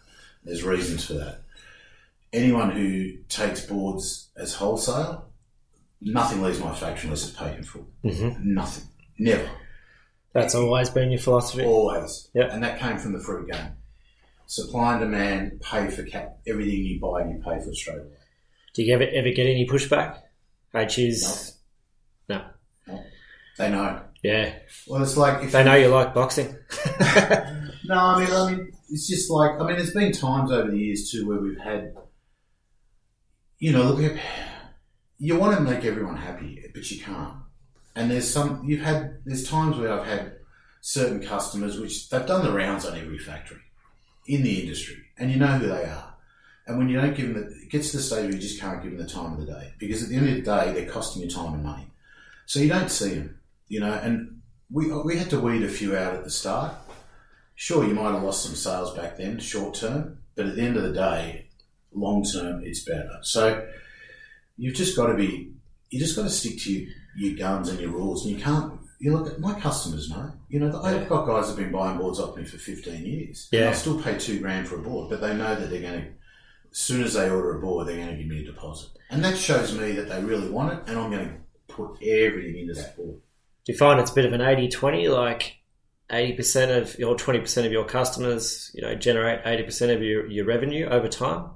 There's 0.44 0.62
reasons 0.64 1.06
for 1.06 1.14
that. 1.14 1.42
Anyone 2.32 2.70
who 2.70 3.18
takes 3.28 3.64
boards 3.64 4.28
as 4.36 4.54
wholesale, 4.54 5.30
nothing 6.00 6.42
leaves 6.42 6.60
my 6.60 6.74
factory 6.74 7.08
unless 7.08 7.26
it's 7.28 7.36
paid 7.36 7.56
in 7.56 7.62
full. 7.64 7.88
Mhm. 8.04 8.40
Nothing. 8.44 8.88
Never. 9.18 9.48
That's 10.34 10.54
always 10.54 10.90
been 10.90 11.10
your 11.10 11.20
philosophy. 11.20 11.64
Always. 11.64 12.28
Yep. 12.34 12.50
And 12.52 12.62
that 12.62 12.78
came 12.78 12.98
from 12.98 13.12
the 13.14 13.20
fruit 13.20 13.50
game. 13.50 13.72
Supply 14.46 14.92
and 14.92 15.00
demand, 15.00 15.60
pay 15.60 15.88
for 15.88 16.02
cap, 16.04 16.38
everything 16.46 16.84
you 16.84 17.00
buy, 17.00 17.24
you 17.26 17.40
pay 17.44 17.58
for 17.62 17.72
straight 17.74 17.98
away. 17.98 18.16
Do 18.74 18.82
you 18.82 18.94
ever, 18.94 19.04
ever 19.04 19.30
get 19.30 19.46
any 19.46 19.66
pushback? 19.66 20.20
I 20.72 20.84
choose. 20.84 21.57
They 23.58 23.70
know. 23.70 24.00
Yeah. 24.22 24.54
Well, 24.86 25.02
it's 25.02 25.16
like 25.16 25.44
if 25.44 25.52
They 25.52 25.64
know 25.64 25.74
you 25.74 25.88
like 25.88 26.14
boxing. 26.14 26.56
No, 27.88 27.94
I 27.94 28.20
mean, 28.20 28.30
I 28.30 28.50
mean, 28.50 28.72
it's 28.90 29.08
just 29.08 29.30
like 29.30 29.52
I 29.52 29.66
mean, 29.66 29.76
there's 29.76 29.94
been 29.94 30.12
times 30.12 30.52
over 30.52 30.70
the 30.70 30.78
years 30.78 31.10
too 31.10 31.26
where 31.26 31.38
we've 31.38 31.58
had, 31.58 31.94
you 33.58 33.72
know, 33.72 33.84
look, 33.84 34.14
you 35.18 35.38
want 35.38 35.56
to 35.56 35.62
make 35.62 35.86
everyone 35.86 36.16
happy, 36.16 36.62
but 36.74 36.90
you 36.90 37.00
can't. 37.02 37.34
And 37.96 38.10
there's 38.10 38.30
some 38.30 38.62
you've 38.68 38.82
had. 38.82 39.20
There's 39.24 39.48
times 39.48 39.78
where 39.78 39.90
I've 39.90 40.06
had 40.06 40.36
certain 40.82 41.22
customers 41.22 41.80
which 41.80 42.10
they've 42.10 42.26
done 42.26 42.44
the 42.44 42.52
rounds 42.52 42.84
on 42.84 42.96
every 42.98 43.18
factory 43.18 43.62
in 44.26 44.42
the 44.42 44.60
industry, 44.60 44.98
and 45.16 45.30
you 45.30 45.38
know 45.38 45.46
who 45.46 45.68
they 45.68 45.84
are. 45.84 46.14
And 46.66 46.76
when 46.76 46.90
you 46.90 47.00
don't 47.00 47.16
give 47.16 47.32
them, 47.32 47.42
the, 47.42 47.46
it 47.62 47.70
gets 47.70 47.90
to 47.92 47.96
the 47.96 48.02
stage 48.02 48.24
where 48.24 48.34
you 48.34 48.38
just 48.38 48.60
can't 48.60 48.82
give 48.82 48.92
them 48.92 49.00
the 49.00 49.10
time 49.10 49.32
of 49.32 49.40
the 49.40 49.46
day 49.46 49.72
because 49.78 50.02
at 50.02 50.10
the 50.10 50.16
end 50.16 50.28
of 50.28 50.34
the 50.34 50.42
day, 50.42 50.72
they're 50.74 50.90
costing 50.90 51.22
you 51.22 51.30
time 51.30 51.54
and 51.54 51.64
money. 51.64 51.90
So 52.44 52.60
you 52.60 52.68
don't 52.68 52.90
see 52.90 53.14
them, 53.14 53.37
you 53.68 53.80
know. 53.80 53.92
And 53.92 54.40
we 54.70 54.92
we 55.02 55.16
had 55.16 55.30
to 55.30 55.40
weed 55.40 55.62
a 55.62 55.68
few 55.68 55.96
out 55.96 56.14
at 56.14 56.24
the 56.24 56.30
start. 56.30 56.74
Sure, 57.54 57.84
you 57.86 57.94
might 57.94 58.12
have 58.12 58.22
lost 58.22 58.44
some 58.44 58.54
sales 58.54 58.94
back 58.94 59.16
then, 59.16 59.38
short 59.40 59.74
term, 59.74 60.18
but 60.36 60.46
at 60.46 60.54
the 60.54 60.62
end 60.62 60.76
of 60.76 60.84
the 60.84 60.92
day, 60.92 61.46
long 61.92 62.24
term, 62.24 62.62
it's 62.64 62.84
better. 62.84 63.18
So 63.22 63.66
you've 64.56 64.76
just 64.76 64.96
got 64.96 65.06
to 65.06 65.14
be, 65.14 65.52
you 65.90 65.98
just 65.98 66.14
got 66.14 66.22
to 66.22 66.30
stick 66.30 66.60
to 66.60 66.72
your, 66.72 66.88
your 67.16 67.36
guns 67.36 67.68
and 67.68 67.80
your 67.80 67.90
rules, 67.90 68.24
and 68.24 68.36
you 68.36 68.42
can't. 68.42 68.74
You 69.00 69.16
look 69.16 69.32
at 69.32 69.38
my 69.38 69.58
customers 69.60 70.10
know. 70.10 70.32
You 70.48 70.58
know, 70.58 70.82
I've 70.82 71.08
got 71.08 71.24
guys 71.26 71.46
have 71.46 71.56
been 71.56 71.70
buying 71.70 71.98
boards 71.98 72.18
off 72.18 72.36
me 72.36 72.44
for 72.44 72.58
fifteen 72.58 73.04
years. 73.06 73.48
and 73.52 73.60
Yeah. 73.60 73.70
I 73.70 73.72
still 73.72 74.00
pay 74.00 74.18
two 74.18 74.40
grand 74.40 74.66
for 74.68 74.76
a 74.76 74.82
board, 74.82 75.08
but 75.08 75.20
they 75.20 75.36
know 75.36 75.54
that 75.54 75.70
they're 75.70 75.82
going 75.82 76.00
to. 76.00 76.08
As 76.70 76.78
soon 76.78 77.02
as 77.02 77.14
they 77.14 77.30
order 77.30 77.56
a 77.56 77.60
board, 77.60 77.88
they're 77.88 77.96
going 77.96 78.08
to 78.08 78.16
give 78.16 78.26
me 78.26 78.42
a 78.42 78.44
deposit, 78.44 78.90
and 79.10 79.24
that 79.24 79.38
shows 79.38 79.76
me 79.76 79.92
that 79.92 80.08
they 80.08 80.22
really 80.22 80.50
want 80.50 80.74
it, 80.74 80.80
and 80.86 80.98
I'm 80.98 81.10
going 81.10 81.28
to 81.28 81.34
put 81.72 82.02
everything 82.02 82.58
into 82.58 82.74
that 82.74 82.96
board. 82.96 83.20
Do 83.68 83.74
you 83.74 83.78
find 83.78 84.00
it's 84.00 84.10
a 84.10 84.14
bit 84.14 84.24
of 84.24 84.32
an 84.32 84.40
80 84.40 84.68
20? 84.68 85.08
Like 85.08 85.58
80% 86.08 86.74
of 86.74 86.98
your 86.98 87.14
20% 87.14 87.66
of 87.66 87.70
your 87.70 87.84
customers, 87.84 88.70
you 88.72 88.80
know, 88.80 88.94
generate 88.94 89.44
80% 89.44 89.94
of 89.94 90.02
your, 90.02 90.26
your 90.26 90.46
revenue 90.46 90.86
over 90.86 91.06
time? 91.06 91.50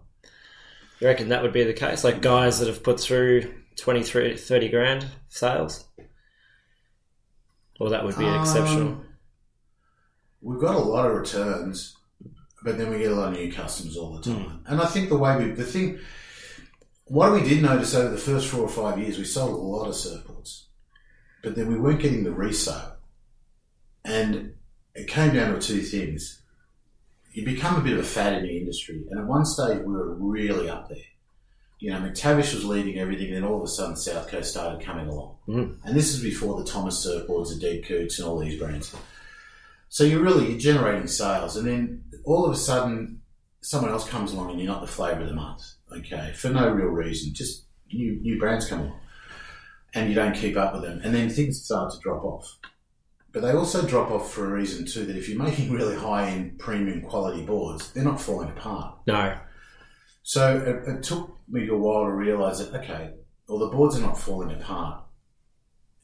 You 1.01 1.07
reckon 1.07 1.31
that 1.31 1.43
would 1.43 1.55
be 1.55 1.65
the 1.65 1.73
case? 1.73 2.05
Like 2.05 2.21
guys 2.21 2.59
that 2.59 2.69
have 2.69 2.83
put 2.83 3.01
through 3.01 3.55
20, 3.77 4.03
30 4.03 4.37
30 4.37 4.69
grand 4.69 5.07
sales? 5.31 5.87
Or 7.81 7.89
that 7.89 8.05
would 8.05 8.19
be 8.19 8.27
Um, 8.27 8.41
exceptional? 8.43 9.01
We've 10.43 10.61
got 10.61 10.75
a 10.75 10.81
lot 10.81 11.07
of 11.07 11.17
returns, 11.17 11.97
but 12.63 12.77
then 12.77 12.91
we 12.91 12.99
get 12.99 13.13
a 13.13 13.15
lot 13.15 13.33
of 13.33 13.39
new 13.39 13.51
customers 13.51 13.97
all 13.97 14.19
the 14.19 14.23
time. 14.23 14.63
And 14.67 14.83
I 14.83 14.85
think 14.87 15.09
the 15.09 15.17
way 15.17 15.35
we, 15.39 15.53
the 15.53 15.65
thing, 15.65 15.99
what 17.07 17.33
we 17.33 17.41
did 17.43 17.63
notice 17.63 17.95
over 17.95 18.11
the 18.11 18.19
first 18.19 18.49
four 18.49 18.61
or 18.61 18.69
five 18.69 18.99
years, 18.99 19.17
we 19.17 19.25
sold 19.25 19.55
a 19.55 19.57
lot 19.57 19.87
of 19.89 19.95
surfboards, 19.95 20.32
but 21.43 21.57
then 21.57 21.69
we 21.69 21.79
weren't 21.79 22.01
getting 22.01 22.25
the 22.25 22.33
resale. 22.33 22.97
And 24.05 24.55
it 24.95 25.09
came 25.09 25.35
down 25.35 25.55
to 25.55 25.61
two 25.61 25.83
things. 25.83 26.43
You 27.33 27.45
become 27.45 27.77
a 27.77 27.81
bit 27.81 27.95
of 27.95 28.01
a 28.01 28.05
fad 28.05 28.35
in 28.35 28.43
the 28.43 28.59
industry, 28.59 29.05
and 29.11 29.21
at 29.21 29.27
one 29.27 29.45
stage 29.45 29.79
we 29.79 29.93
were 29.93 30.15
really 30.15 30.69
up 30.69 30.89
there. 30.89 30.99
You 31.79 31.91
know, 31.91 31.99
McTavish 31.99 32.55
was 32.55 32.65
leading 32.65 32.99
everything, 32.99 33.29
and 33.29 33.37
then 33.37 33.45
all 33.45 33.57
of 33.57 33.65
a 33.65 33.69
sudden 33.69 33.97
South 33.97 34.29
Coast 34.29 34.51
started 34.51 34.85
coming 34.85 35.09
along. 35.09 35.37
Mm. 35.49 35.79
And 35.85 35.97
this 35.97 36.15
is 36.15 36.23
before 36.23 36.59
the 36.59 36.71
Thomas 36.71 37.05
surfboards, 37.05 37.49
the 37.49 37.59
Deep 37.59 37.87
Coots, 37.87 38.19
and 38.19 38.29
all 38.29 38.39
these 38.39 38.59
brands. 38.59 38.95
So 39.89 40.05
you're 40.05 40.23
really 40.23 40.51
you're 40.51 40.59
generating 40.59 41.07
sales, 41.07 41.57
and 41.57 41.67
then 41.67 42.05
all 42.25 42.45
of 42.45 42.53
a 42.53 42.57
sudden, 42.57 43.23
someone 43.63 43.91
else 43.91 44.09
comes 44.09 44.33
along, 44.33 44.51
and 44.51 44.61
you're 44.61 44.71
not 44.71 44.83
the 44.83 44.87
flavour 44.87 45.23
of 45.23 45.29
the 45.29 45.35
month. 45.35 45.63
Okay, 45.91 46.33
for 46.37 46.51
no 46.51 46.71
real 46.71 46.87
reason, 46.89 47.35
just 47.35 47.65
new 47.93 48.21
new 48.21 48.39
brands 48.39 48.69
come 48.69 48.81
along, 48.81 49.01
and 49.95 50.09
you 50.09 50.15
don't 50.15 50.35
keep 50.35 50.57
up 50.57 50.73
with 50.73 50.83
them, 50.83 51.01
and 51.05 51.15
then 51.15 51.29
things 51.29 51.63
start 51.63 51.93
to 51.93 51.99
drop 52.01 52.25
off. 52.25 52.59
But 53.33 53.43
they 53.43 53.53
also 53.53 53.87
drop 53.87 54.11
off 54.11 54.31
for 54.33 54.47
a 54.47 54.53
reason 54.53 54.87
too. 54.87 55.05
That 55.07 55.17
if 55.17 55.29
you're 55.29 55.43
making 55.43 55.73
really 55.79 55.97
high 55.97 56.29
end, 56.29 56.59
premium 56.59 57.03
quality 57.03 57.45
boards, 57.45 57.93
they're 57.93 58.05
not 58.05 58.21
falling 58.21 58.51
apart. 58.51 58.99
No. 59.07 59.37
So 60.23 60.57
it, 60.59 60.89
it 60.89 61.03
took 61.03 61.37
me 61.49 61.69
a 61.69 61.77
while 61.77 62.05
to 62.05 62.13
realise 62.13 62.59
that 62.59 62.75
okay, 62.75 63.11
well 63.49 63.59
the 63.59 63.69
boards 63.69 63.97
are 63.99 64.03
not 64.03 64.19
falling 64.19 64.53
apart 64.53 65.05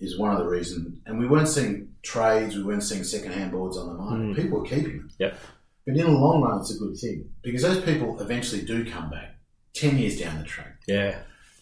is 0.01 0.19
one 0.19 0.31
of 0.33 0.39
the 0.39 0.47
reasons, 0.49 1.01
and 1.07 1.19
we 1.19 1.27
weren't 1.27 1.49
seeing 1.49 1.93
trades, 2.03 2.55
we 2.55 2.63
weren't 2.63 2.85
seeing 2.85 3.03
second-hand 3.03 3.51
boards 3.51 3.77
on 3.77 3.89
the 3.89 3.95
market. 3.95 4.23
Mm. 4.23 4.37
People 4.37 4.61
were 4.61 4.65
keeping 4.65 4.99
them. 4.99 5.11
Yep. 5.19 5.37
But 5.87 5.97
in 5.97 6.05
the 6.05 6.11
long 6.13 6.41
run, 6.43 6.61
it's 6.61 6.73
a 6.75 6.79
good 6.79 6.97
thing 6.97 7.29
because 7.43 7.63
those 7.63 7.81
people 7.83 8.21
eventually 8.21 8.63
do 8.63 8.89
come 8.89 9.11
back 9.11 9.37
ten 9.75 9.99
years 9.99 10.19
down 10.21 10.39
the 10.39 10.45
track, 10.45 10.81
Yeah. 10.87 11.19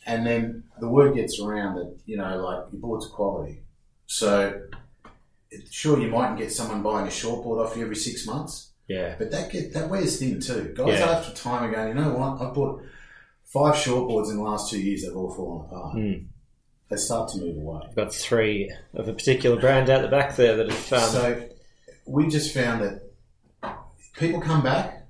And 0.06 0.26
then 0.26 0.64
the 0.80 0.88
word 0.88 1.14
gets 1.14 1.40
around 1.40 1.76
that 1.76 1.98
you 2.06 2.16
know, 2.16 2.36
like 2.42 2.72
your 2.72 2.80
board's 2.80 3.06
quality. 3.08 3.62
So, 4.06 4.62
sure, 5.70 6.00
you 6.00 6.08
mightn't 6.08 6.38
get 6.38 6.52
someone 6.52 6.82
buying 6.82 7.06
a 7.06 7.10
short 7.10 7.42
board 7.42 7.64
off 7.66 7.76
you 7.76 7.82
every 7.82 7.96
six 7.96 8.26
months, 8.26 8.70
Yeah. 8.88 9.16
but 9.18 9.30
that 9.32 9.50
get 9.50 9.72
that 9.74 9.88
wears 9.90 10.18
thin 10.18 10.40
too. 10.40 10.72
Guys 10.76 10.98
Yeah. 11.00 11.10
after 11.10 11.34
time 11.34 11.64
are 11.64 11.72
going, 11.72 11.88
you 11.88 11.94
know 11.94 12.12
what? 12.14 12.40
I 12.40 12.52
bought 12.52 12.82
five 13.44 13.76
short 13.76 14.08
boards 14.08 14.30
in 14.30 14.36
the 14.36 14.42
last 14.42 14.70
two 14.70 14.80
years. 14.80 15.02
They've 15.02 15.16
all 15.16 15.30
fallen 15.34 15.66
apart. 15.66 15.96
Mm. 15.96 16.26
They 16.88 16.96
start 16.96 17.30
to 17.32 17.38
move 17.38 17.56
away. 17.56 17.80
Got 17.96 18.14
three 18.14 18.72
of 18.94 19.08
a 19.08 19.12
particular 19.12 19.60
brand 19.60 19.90
out 19.90 20.02
the 20.02 20.08
back 20.08 20.36
there 20.36 20.56
that 20.56 20.70
have. 20.70 20.92
Um, 20.92 21.10
so 21.10 21.48
we 22.06 22.28
just 22.28 22.54
found 22.54 22.80
that 22.82 23.02
people 24.16 24.40
come 24.40 24.62
back. 24.62 25.04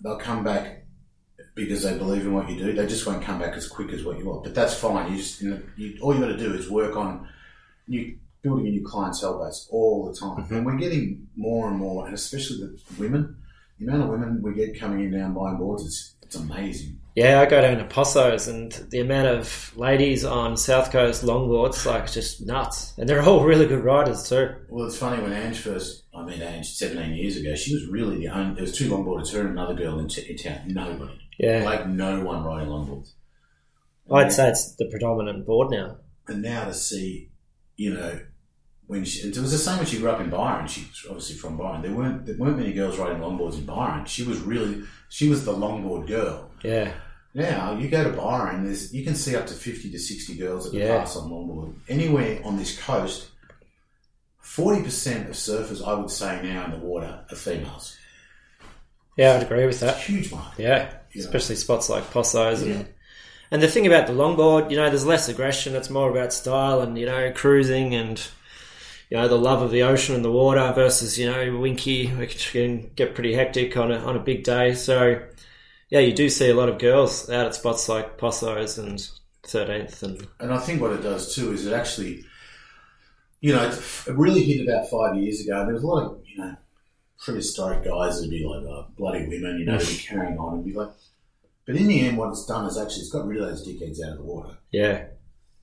They'll 0.00 0.18
come 0.18 0.42
back 0.42 0.81
because 1.54 1.82
they 1.82 1.96
believe 1.96 2.22
in 2.22 2.32
what 2.32 2.48
you 2.48 2.58
do. 2.58 2.72
They 2.72 2.86
just 2.86 3.06
won't 3.06 3.22
come 3.22 3.38
back 3.38 3.54
as 3.54 3.68
quick 3.68 3.92
as 3.92 4.04
what 4.04 4.18
you 4.18 4.24
want. 4.24 4.44
But 4.44 4.54
that's 4.54 4.74
fine. 4.74 5.12
You 5.12 5.18
just 5.18 5.42
you 5.42 5.98
all 6.00 6.14
you 6.14 6.20
got 6.20 6.28
to 6.28 6.36
do 6.36 6.54
is 6.54 6.70
work 6.70 6.96
on 6.96 7.28
new 7.88 8.16
building 8.42 8.66
a 8.66 8.70
new 8.70 8.84
clientele 8.84 9.44
base 9.44 9.68
all 9.70 10.06
the 10.06 10.18
time. 10.18 10.38
Mm-hmm. 10.38 10.54
And 10.54 10.66
we're 10.66 10.76
getting 10.76 11.28
more 11.36 11.68
and 11.68 11.78
more, 11.78 12.06
and 12.06 12.14
especially 12.14 12.58
the 12.58 12.78
women. 12.98 13.36
The 13.78 13.86
amount 13.86 14.02
of 14.02 14.08
women 14.10 14.42
we 14.42 14.54
get 14.54 14.78
coming 14.78 15.00
in 15.00 15.10
now 15.12 15.26
and 15.26 15.34
buying 15.34 15.56
boards, 15.56 15.84
it's, 15.84 16.14
it's 16.22 16.36
amazing. 16.36 17.00
Yeah, 17.14 17.40
I 17.40 17.46
go 17.46 17.60
down 17.60 17.76
to 17.76 17.84
Posso's 17.84 18.48
and 18.48 18.72
the 18.90 19.00
amount 19.00 19.28
of 19.28 19.72
ladies 19.76 20.24
on 20.24 20.56
South 20.56 20.90
Coast 20.90 21.22
longboards, 21.24 21.84
like 21.84 22.10
just 22.10 22.46
nuts. 22.46 22.94
And 22.96 23.08
they're 23.08 23.22
all 23.22 23.44
really 23.44 23.66
good 23.66 23.84
riders 23.84 24.28
too. 24.28 24.54
Well, 24.68 24.86
it's 24.86 24.96
funny 24.96 25.22
when 25.22 25.32
Ange 25.32 25.58
first, 25.58 26.04
I 26.14 26.22
met 26.22 26.40
Ange 26.40 26.72
17 26.72 27.14
years 27.14 27.36
ago, 27.36 27.54
she 27.54 27.74
was 27.74 27.86
really 27.86 28.18
the 28.18 28.28
only, 28.28 28.54
there 28.54 28.62
was 28.62 28.76
two 28.76 28.88
longboarders, 28.88 29.32
her 29.32 29.40
and 29.40 29.50
another 29.50 29.74
girl 29.74 29.98
in, 29.98 30.08
t- 30.08 30.30
in 30.30 30.36
town, 30.36 30.60
nobody. 30.66 31.18
Yeah. 31.38 31.62
Like 31.64 31.88
no 31.88 32.20
one 32.24 32.44
riding 32.44 32.68
longboards. 32.68 33.12
I'd 34.10 34.32
say 34.32 34.48
it's 34.50 34.74
the 34.76 34.86
predominant 34.86 35.46
board 35.46 35.70
now. 35.70 35.96
And 36.28 36.42
now 36.42 36.64
to 36.66 36.74
see, 36.74 37.30
you 37.76 37.94
know, 37.94 38.20
when 38.86 39.04
she, 39.04 39.26
it 39.28 39.38
was 39.38 39.52
the 39.52 39.58
same 39.58 39.78
when 39.78 39.86
she 39.86 39.98
grew 39.98 40.10
up 40.10 40.20
in 40.20 40.28
Byron. 40.28 40.66
She's 40.66 41.06
obviously 41.08 41.36
from 41.36 41.56
Byron. 41.56 41.82
There 41.82 41.92
weren't 41.94 42.26
there 42.26 42.36
weren't 42.36 42.58
many 42.58 42.72
girls 42.72 42.98
riding 42.98 43.18
longboards 43.18 43.54
in 43.54 43.64
Byron. 43.64 44.04
She 44.04 44.22
was 44.24 44.40
really 44.40 44.82
she 45.08 45.28
was 45.28 45.44
the 45.44 45.52
longboard 45.54 46.06
girl. 46.08 46.50
Yeah. 46.62 46.92
Now 47.34 47.78
you 47.78 47.88
go 47.88 48.04
to 48.04 48.10
Byron, 48.14 48.64
there's 48.64 48.92
you 48.92 49.04
can 49.04 49.14
see 49.14 49.34
up 49.36 49.46
to 49.46 49.54
fifty 49.54 49.90
to 49.90 49.98
sixty 49.98 50.36
girls 50.36 50.66
at 50.66 50.72
the 50.72 50.78
Yeah. 50.80 50.98
pass 50.98 51.16
on 51.16 51.30
longboard. 51.30 51.74
Anywhere 51.88 52.40
on 52.44 52.58
this 52.58 52.78
coast, 52.78 53.28
forty 54.40 54.82
percent 54.82 55.28
of 55.30 55.34
surfers, 55.36 55.86
I 55.86 55.94
would 55.94 56.10
say 56.10 56.40
now 56.42 56.64
in 56.66 56.72
the 56.72 56.78
water, 56.78 57.24
are 57.30 57.36
females. 57.36 57.96
Yeah, 59.16 59.34
I'd 59.36 59.42
agree 59.44 59.64
with 59.66 59.74
It's 59.76 59.82
a 59.82 59.86
that. 59.86 60.00
huge 60.00 60.30
market. 60.32 60.62
Yeah. 60.62 60.92
Yeah. 61.14 61.20
Especially 61.24 61.56
spots 61.56 61.88
like 61.88 62.04
Posso's. 62.10 62.62
And, 62.62 62.88
and 63.50 63.62
the 63.62 63.68
thing 63.68 63.86
about 63.86 64.06
the 64.06 64.14
longboard, 64.14 64.70
you 64.70 64.76
know, 64.76 64.88
there's 64.88 65.04
less 65.04 65.28
aggression. 65.28 65.74
It's 65.74 65.90
more 65.90 66.10
about 66.10 66.32
style 66.32 66.80
and, 66.80 66.98
you 66.98 67.06
know, 67.06 67.30
cruising 67.32 67.94
and, 67.94 68.18
you 69.10 69.18
know, 69.18 69.28
the 69.28 69.38
love 69.38 69.60
of 69.60 69.70
the 69.70 69.82
ocean 69.82 70.14
and 70.14 70.24
the 70.24 70.32
water 70.32 70.72
versus, 70.74 71.18
you 71.18 71.26
know, 71.26 71.44
Winki, 71.52 72.16
which 72.16 72.52
can 72.52 72.90
get 72.96 73.14
pretty 73.14 73.34
hectic 73.34 73.76
on 73.76 73.92
a, 73.92 73.98
on 73.98 74.16
a 74.16 74.20
big 74.20 74.42
day. 74.42 74.72
So, 74.72 75.22
yeah, 75.90 76.00
you 76.00 76.14
do 76.14 76.30
see 76.30 76.48
a 76.48 76.54
lot 76.54 76.70
of 76.70 76.78
girls 76.78 77.28
out 77.28 77.44
at 77.44 77.54
spots 77.54 77.90
like 77.90 78.16
Posso's 78.16 78.78
and 78.78 79.06
13th 79.46 80.02
and 80.02 80.26
And 80.40 80.54
I 80.54 80.58
think 80.58 80.80
what 80.80 80.92
it 80.92 81.02
does 81.02 81.34
too 81.34 81.52
is 81.52 81.66
it 81.66 81.74
actually, 81.74 82.24
you 83.40 83.52
know, 83.52 83.62
it 83.68 84.14
really 84.14 84.42
hit 84.44 84.66
about 84.66 84.88
five 84.88 85.16
years 85.16 85.40
ago. 85.40 85.64
There 85.64 85.74
was 85.74 85.82
a 85.82 85.86
lot 85.86 86.04
of, 86.04 86.20
you 86.26 86.38
know, 86.38 86.56
prehistoric 87.24 87.84
guys 87.84 88.16
that'd 88.16 88.30
be 88.30 88.44
like, 88.44 88.62
oh, 88.64 88.86
bloody 88.96 89.26
women, 89.26 89.58
you 89.58 89.64
know, 89.64 89.78
be 89.78 89.96
carrying 89.96 90.38
on 90.38 90.54
and 90.54 90.64
be 90.64 90.72
like, 90.72 90.90
but 91.66 91.76
in 91.76 91.86
the 91.86 92.00
end, 92.06 92.18
what 92.18 92.30
it's 92.30 92.44
done 92.46 92.66
is 92.66 92.76
actually 92.76 93.02
it's 93.02 93.10
got 93.12 93.26
rid 93.26 93.40
of 93.40 93.48
those 93.48 93.66
dickheads 93.66 94.02
out 94.04 94.12
of 94.12 94.18
the 94.18 94.24
water. 94.24 94.56
yeah, 94.72 95.04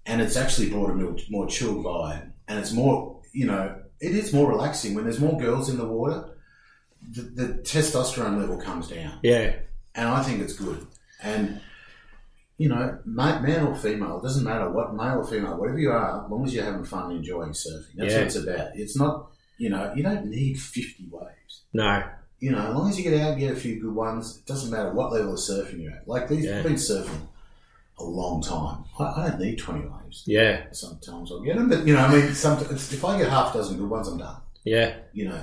And 0.06 0.22
it's 0.22 0.38
actually 0.38 0.70
brought 0.70 0.90
a 0.92 0.94
more, 0.96 1.16
more 1.30 1.48
chilled 1.48 1.84
vibe. 1.86 2.32
And 2.48 2.58
it's 2.60 2.72
more, 2.72 3.20
you 3.34 3.46
know, 3.46 3.76
it 4.00 4.12
is 4.16 4.32
more 4.34 4.50
relaxing. 4.50 4.96
When 4.96 5.04
there's 5.04 5.20
more 5.20 5.38
girls 5.40 5.70
in 5.70 5.78
the 5.78 5.86
water, 5.86 6.30
the, 7.12 7.22
the 7.22 7.48
testosterone 7.64 8.38
level 8.40 8.60
comes 8.62 8.88
down 8.90 9.20
yeah, 9.24 9.56
and 9.96 10.08
I 10.10 10.22
think 10.24 10.42
it's 10.42 10.54
good. 10.54 10.86
And 11.24 11.62
you 12.58 12.68
know, 12.68 13.00
ma- 13.06 13.40
man 13.40 13.68
or 13.68 13.76
female, 13.76 14.20
it 14.20 14.24
doesn't 14.24 14.44
matter 14.44 14.70
what 14.70 14.94
male 14.94 15.20
or 15.20 15.24
female, 15.26 15.56
whatever 15.58 15.80
you 15.80 15.92
are, 15.92 16.26
as 16.26 16.30
long 16.32 16.46
as 16.46 16.54
you're 16.54 16.66
having 16.66 16.84
fun 16.84 17.10
and 17.12 17.20
enjoying 17.20 17.52
surfing, 17.52 17.86
that's 17.96 18.12
Yeah. 18.12 18.18
what 18.18 18.26
it's 18.28 18.36
about. 18.36 18.76
It's 18.76 18.98
not, 18.98 19.30
you 19.60 19.70
know, 19.70 19.94
you 19.96 20.02
don't 20.04 20.26
need 20.26 20.56
fifty 20.60 21.06
waves. 21.12 21.62
no, 21.74 22.04
You 22.40 22.52
know, 22.52 22.68
as 22.70 22.76
long 22.76 22.90
as 22.90 22.98
you 22.98 23.04
get 23.10 23.20
out 23.22 23.32
and 23.32 23.40
get 23.40 23.52
a 23.52 23.56
few 23.56 23.80
good 23.80 23.94
ones, 23.94 24.38
it 24.38 24.46
doesn't 24.46 24.72
matter 24.72 24.92
what 24.94 25.12
level 25.12 25.34
of 25.34 25.40
surfing 25.40 25.84
you're 25.84 25.92
at. 25.94 26.08
Like 26.08 26.28
these, 26.30 26.46
Yeah. 26.46 26.58
I've 26.58 26.64
been 26.64 26.74
surfing 26.76 27.28
a 28.00 28.04
long 28.04 28.42
time. 28.42 28.86
I, 28.98 29.04
I 29.22 29.28
don't 29.30 29.40
need 29.42 29.58
twenty 29.58 29.86
waves. 29.86 30.24
yeah, 30.26 30.72
Sometimes 30.72 31.32
I'll 31.32 31.42
get 31.42 31.58
them, 31.58 31.70
but 31.70 31.86
you 31.86 31.94
know, 31.94 32.00
I 32.00 32.12
mean, 32.12 32.34
sometimes 32.34 32.92
if 32.94 33.04
I 33.06 33.18
get 33.20 33.30
half 33.30 33.54
a 33.54 33.58
dozen 33.60 33.78
good 33.78 33.90
ones, 33.90 34.08
I'm 34.08 34.18
done 34.18 34.38
yeah, 34.64 34.96
you 35.14 35.28
know. 35.30 35.42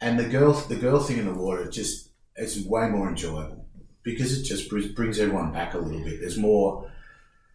And 0.00 0.18
the 0.18 0.24
girl, 0.24 0.52
the 0.52 0.76
girl 0.76 1.00
thing 1.00 1.18
in 1.18 1.26
the 1.26 1.32
water, 1.34 1.68
just 1.70 2.10
it's 2.36 2.58
way 2.66 2.88
more 2.88 3.08
enjoyable 3.08 3.64
because 4.02 4.38
it 4.38 4.42
just 4.44 4.68
brings 4.68 5.18
everyone 5.18 5.52
back 5.52 5.72
a 5.74 5.78
little 5.78 6.02
bit. 6.04 6.20
There's 6.20 6.36
more, 6.36 6.90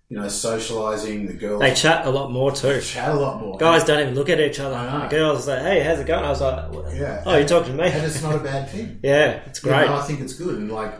you 0.09 0.17
know, 0.19 0.27
socializing. 0.27 1.27
The 1.27 1.33
girls 1.33 1.61
They 1.61 1.73
chat 1.73 2.05
a 2.05 2.09
lot 2.09 2.31
more 2.31 2.51
too. 2.51 2.81
chat 2.81 3.09
a 3.09 3.13
lot 3.13 3.39
more. 3.41 3.57
Guys 3.57 3.83
don't 3.83 3.99
even 4.01 4.15
look 4.15 4.29
at 4.29 4.39
each 4.39 4.59
other. 4.59 4.75
I 4.75 4.91
know. 5.03 5.03
The 5.07 5.15
girls 5.15 5.45
say, 5.45 5.59
"Hey, 5.59 5.79
how's 5.81 5.99
it 5.99 6.07
going?" 6.07 6.23
I 6.25 6.29
was 6.29 6.41
like, 6.41 6.71
Yeah. 6.95 7.23
"Oh, 7.25 7.37
you're 7.37 7.47
talking 7.47 7.77
to 7.77 7.83
me." 7.83 7.89
and 7.91 8.05
it's 8.05 8.21
not 8.23 8.35
a 8.35 8.39
bad 8.39 8.69
thing. 8.69 8.99
yeah, 9.03 9.41
it's 9.45 9.63
You 9.63 9.69
know, 9.71 9.77
great. 9.77 9.89
I 9.89 10.01
think 10.03 10.19
it's 10.21 10.33
good, 10.33 10.55
and 10.55 10.71
like, 10.71 10.93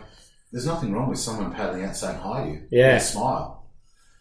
there's 0.52 0.66
nothing 0.66 0.92
wrong 0.92 1.08
with 1.10 1.18
someone 1.18 1.52
paddling 1.52 1.84
out 1.84 1.96
saying 1.96 2.18
hi 2.18 2.44
to 2.44 2.50
you. 2.50 2.62
Yeah. 2.70 2.92
and 2.94 3.02
smile. 3.02 3.66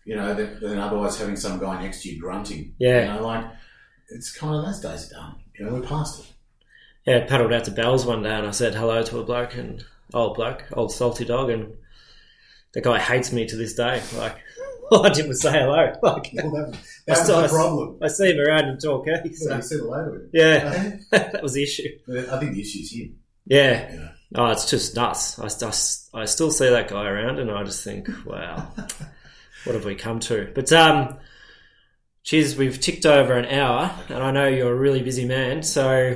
You 0.05 0.15
know, 0.15 0.33
than, 0.33 0.59
than 0.59 0.79
otherwise 0.79 1.19
having 1.19 1.35
some 1.35 1.59
guy 1.59 1.81
next 1.81 2.01
to 2.03 2.09
you 2.11 2.19
grunting. 2.19 2.73
Yeah. 2.79 3.01
you 3.13 3.19
know, 3.19 3.27
like 3.27 3.45
it's 4.09 4.31
kind 4.35 4.55
of 4.55 4.65
those 4.65 4.79
days 4.79 5.11
are 5.11 5.15
done. 5.15 5.35
You 5.57 5.65
know, 5.65 5.73
we're 5.73 5.81
past 5.81 6.19
it. 6.21 6.25
Yeah, 7.05 7.17
I 7.17 7.21
paddled 7.27 7.53
out 7.53 7.65
to 7.65 7.71
Bells 7.71 8.05
one 8.07 8.23
day 8.23 8.33
and 8.33 8.47
I 8.47 8.51
said 8.51 8.73
hello 8.73 9.03
to 9.03 9.19
a 9.19 9.23
bloke 9.23 9.53
and 9.55 9.83
old 10.13 10.35
bloke, 10.35 10.63
old 10.73 10.91
salty 10.91 11.25
dog, 11.25 11.49
and 11.51 11.73
the 12.73 12.81
guy 12.81 12.97
hates 12.99 13.31
me 13.31 13.45
to 13.47 13.55
this 13.55 13.73
day. 13.75 14.01
Like, 14.17 14.37
I 15.03 15.09
didn't 15.09 15.35
say 15.35 15.51
hello. 15.51 15.93
Well, 16.01 16.21
that, 16.33 16.71
I 16.73 16.77
that's 17.07 17.23
still- 17.23 17.41
the 17.41 17.47
problem. 17.47 17.97
I 18.01 18.07
see 18.07 18.31
him 18.31 18.39
around 18.39 18.65
in 18.69 18.77
Torquay, 18.77 19.21
So 19.33 19.45
so 19.49 19.55
you 19.55 19.61
said 19.61 19.79
hello 19.79 20.05
to 20.05 20.13
him. 20.15 20.29
yeah, 20.33 20.97
that 21.11 21.41
was 21.43 21.53
the 21.53 21.63
issue. 21.63 21.89
I 22.31 22.39
think 22.39 22.53
the 22.53 22.61
issue 22.61 22.79
is 22.79 22.91
him. 22.91 23.15
Yeah, 23.45 23.95
know. 23.95 24.09
oh, 24.35 24.45
it's 24.51 24.69
just 24.69 24.95
nuts. 24.95 25.39
I, 25.39 25.47
st- 25.47 26.09
I 26.13 26.25
still 26.25 26.51
see 26.51 26.69
that 26.69 26.87
guy 26.87 27.05
around, 27.07 27.39
and 27.39 27.49
I 27.49 27.63
just 27.63 27.83
think, 27.83 28.07
wow, 28.25 28.71
what 29.63 29.73
have 29.75 29.85
we 29.85 29.95
come 29.95 30.19
to? 30.21 30.51
But 30.53 30.71
um, 30.71 31.17
cheers, 32.23 32.55
we've 32.55 32.79
ticked 32.79 33.05
over 33.07 33.33
an 33.33 33.45
hour, 33.45 33.91
and 34.09 34.23
I 34.23 34.31
know 34.31 34.47
you're 34.47 34.71
a 34.71 34.75
really 34.75 35.01
busy 35.01 35.25
man, 35.25 35.63
so 35.63 36.15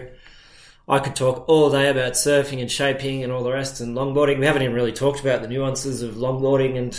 I 0.88 1.00
could 1.00 1.16
talk 1.16 1.48
all 1.48 1.72
day 1.72 1.90
about 1.90 2.14
surfing 2.14 2.60
and 2.62 2.70
shaping 2.70 3.24
and 3.24 3.32
all 3.32 3.44
the 3.44 3.52
rest, 3.54 3.80
and 3.80 3.96
longboarding. 3.96 4.40
We 4.40 4.46
haven't 4.46 4.64
even 4.64 4.76
really 4.76 4.92
talked 4.92 5.22
about 5.22 5.42
the 5.42 5.48
nuances 5.48 6.02
of 6.02 6.16
longboarding 6.16 6.78
and 6.78 6.92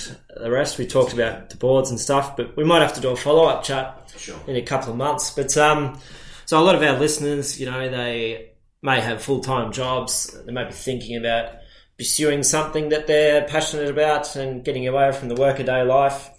the 0.42 0.50
rest. 0.50 0.78
We 0.78 0.86
talked 0.86 1.12
about 1.12 1.50
the 1.50 1.56
boards 1.56 1.90
and 1.90 2.00
stuff, 2.00 2.34
but 2.36 2.56
we 2.56 2.64
might 2.64 2.80
have 2.80 2.94
to 2.94 3.00
do 3.02 3.10
a 3.10 3.16
follow 3.16 3.44
up 3.44 3.62
chat 3.62 4.10
Sure. 4.16 4.38
in 4.46 4.56
a 4.56 4.62
couple 4.62 4.90
of 4.90 4.96
months. 4.96 5.30
But 5.32 5.54
um, 5.58 6.00
so 6.46 6.58
a 6.58 6.62
lot 6.64 6.74
of 6.76 6.82
our 6.82 6.98
listeners, 6.98 7.60
you 7.60 7.66
know, 7.66 7.90
they 7.90 8.52
may 8.80 9.00
have 9.00 9.22
full 9.22 9.40
time 9.40 9.70
jobs. 9.70 10.34
They 10.46 10.52
may 10.52 10.64
be 10.64 10.72
thinking 10.72 11.16
about 11.18 11.50
pursuing 11.98 12.42
something 12.42 12.88
that 12.88 13.06
they're 13.06 13.44
passionate 13.44 13.90
about 13.90 14.34
and 14.34 14.64
getting 14.64 14.88
away 14.88 15.12
from 15.12 15.28
the 15.28 15.34
workaday 15.34 15.82
life. 15.82 16.30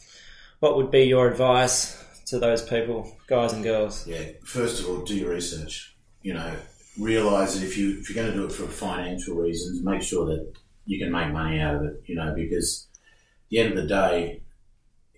What 0.61 0.77
would 0.77 0.89
be 0.89 1.03
your 1.03 1.29
advice 1.29 2.01
to 2.27 2.39
those 2.39 2.63
people, 2.63 3.15
guys 3.27 3.53
and 3.53 3.63
girls? 3.63 4.07
Yeah. 4.07 4.23
First 4.43 4.81
of 4.81 4.89
all, 4.89 5.03
do 5.03 5.15
your 5.15 5.29
research. 5.29 5.95
You 6.23 6.33
know, 6.33 6.55
realize 6.99 7.59
that 7.59 7.65
if 7.65 7.77
you 7.77 7.99
if 7.99 8.09
you're 8.09 8.21
going 8.21 8.33
to 8.33 8.37
do 8.37 8.45
it 8.45 8.51
for 8.51 8.67
financial 8.67 9.35
reasons, 9.35 9.83
make 9.83 10.01
sure 10.01 10.25
that 10.25 10.53
you 10.85 10.99
can 10.99 11.11
make 11.11 11.31
money 11.31 11.59
out 11.59 11.75
of 11.75 11.83
it. 11.83 12.03
You 12.05 12.15
know, 12.15 12.33
because 12.35 12.87
at 12.93 13.49
the 13.49 13.59
end 13.59 13.69
of 13.71 13.75
the 13.75 13.87
day, 13.87 14.41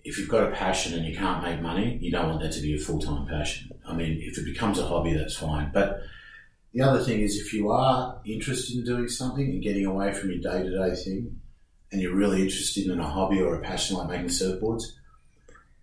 if 0.04 0.18
you've 0.18 0.28
got 0.28 0.50
a 0.50 0.54
passion 0.54 0.98
and 0.98 1.06
you 1.06 1.16
can't 1.16 1.42
make 1.42 1.60
money, 1.60 1.98
you 2.00 2.10
don't 2.10 2.28
want 2.28 2.42
that 2.42 2.52
to 2.52 2.60
be 2.60 2.74
a 2.74 2.78
full 2.78 3.00
time 3.00 3.26
passion. 3.26 3.70
I 3.86 3.94
mean, 3.94 4.18
if 4.22 4.38
it 4.38 4.44
becomes 4.44 4.78
a 4.78 4.86
hobby, 4.86 5.14
that's 5.14 5.36
fine. 5.36 5.70
But 5.72 6.00
the 6.72 6.82
other 6.82 7.02
thing 7.02 7.20
is, 7.20 7.36
if 7.36 7.52
you 7.52 7.70
are 7.70 8.20
interested 8.24 8.76
in 8.76 8.84
doing 8.84 9.08
something 9.08 9.44
and 9.44 9.62
getting 9.62 9.86
away 9.86 10.12
from 10.12 10.30
your 10.30 10.40
day 10.40 10.62
to 10.62 10.70
day 10.70 10.94
thing, 10.94 11.40
and 11.90 12.00
you're 12.00 12.14
really 12.14 12.42
interested 12.42 12.86
in 12.86 13.00
a 13.00 13.08
hobby 13.08 13.40
or 13.40 13.54
a 13.54 13.60
passion 13.60 13.96
like 13.96 14.08
making 14.08 14.26
surfboards, 14.26 14.84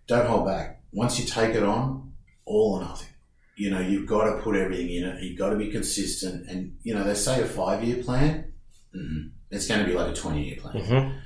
don't 0.06 0.26
hold 0.26 0.46
back. 0.46 0.80
Once 0.92 1.18
you 1.18 1.26
take 1.26 1.54
it 1.54 1.64
on, 1.64 2.12
all 2.44 2.74
or 2.74 2.80
nothing. 2.80 3.08
You 3.56 3.70
know, 3.70 3.80
you've 3.80 4.06
got 4.06 4.24
to 4.24 4.42
put 4.42 4.54
everything 4.54 4.90
in 4.90 5.04
it. 5.04 5.22
You've 5.22 5.38
got 5.38 5.50
to 5.50 5.56
be 5.56 5.70
consistent. 5.70 6.48
And, 6.48 6.76
you 6.82 6.94
know, 6.94 7.02
they 7.02 7.14
say 7.14 7.40
a 7.40 7.46
five 7.46 7.82
year 7.82 8.02
plan, 8.02 8.52
mm 8.94 9.30
it's 9.50 9.68
going 9.68 9.80
to 9.80 9.86
be 9.86 9.92
like 9.92 10.10
a 10.10 10.14
20 10.14 10.42
year 10.42 10.56
plan. 10.60 10.74
Mm-hmm. 10.74 11.18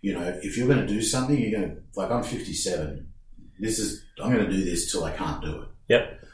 You 0.00 0.14
know, 0.14 0.38
if 0.42 0.56
you're 0.56 0.66
going 0.66 0.80
to 0.80 0.86
do 0.86 1.02
something, 1.02 1.38
you're 1.38 1.60
going 1.60 1.76
to 1.76 1.82
like 1.94 2.10
I'm 2.10 2.22
57. 2.22 3.06
This 3.58 3.78
is 3.78 4.04
I'm 4.22 4.32
going 4.32 4.46
to 4.46 4.50
do 4.50 4.64
this 4.64 4.90
till 4.90 5.04
I 5.04 5.12
can't 5.12 5.42
do 5.42 5.62
it. 5.62 5.68
Yep. 5.88 6.24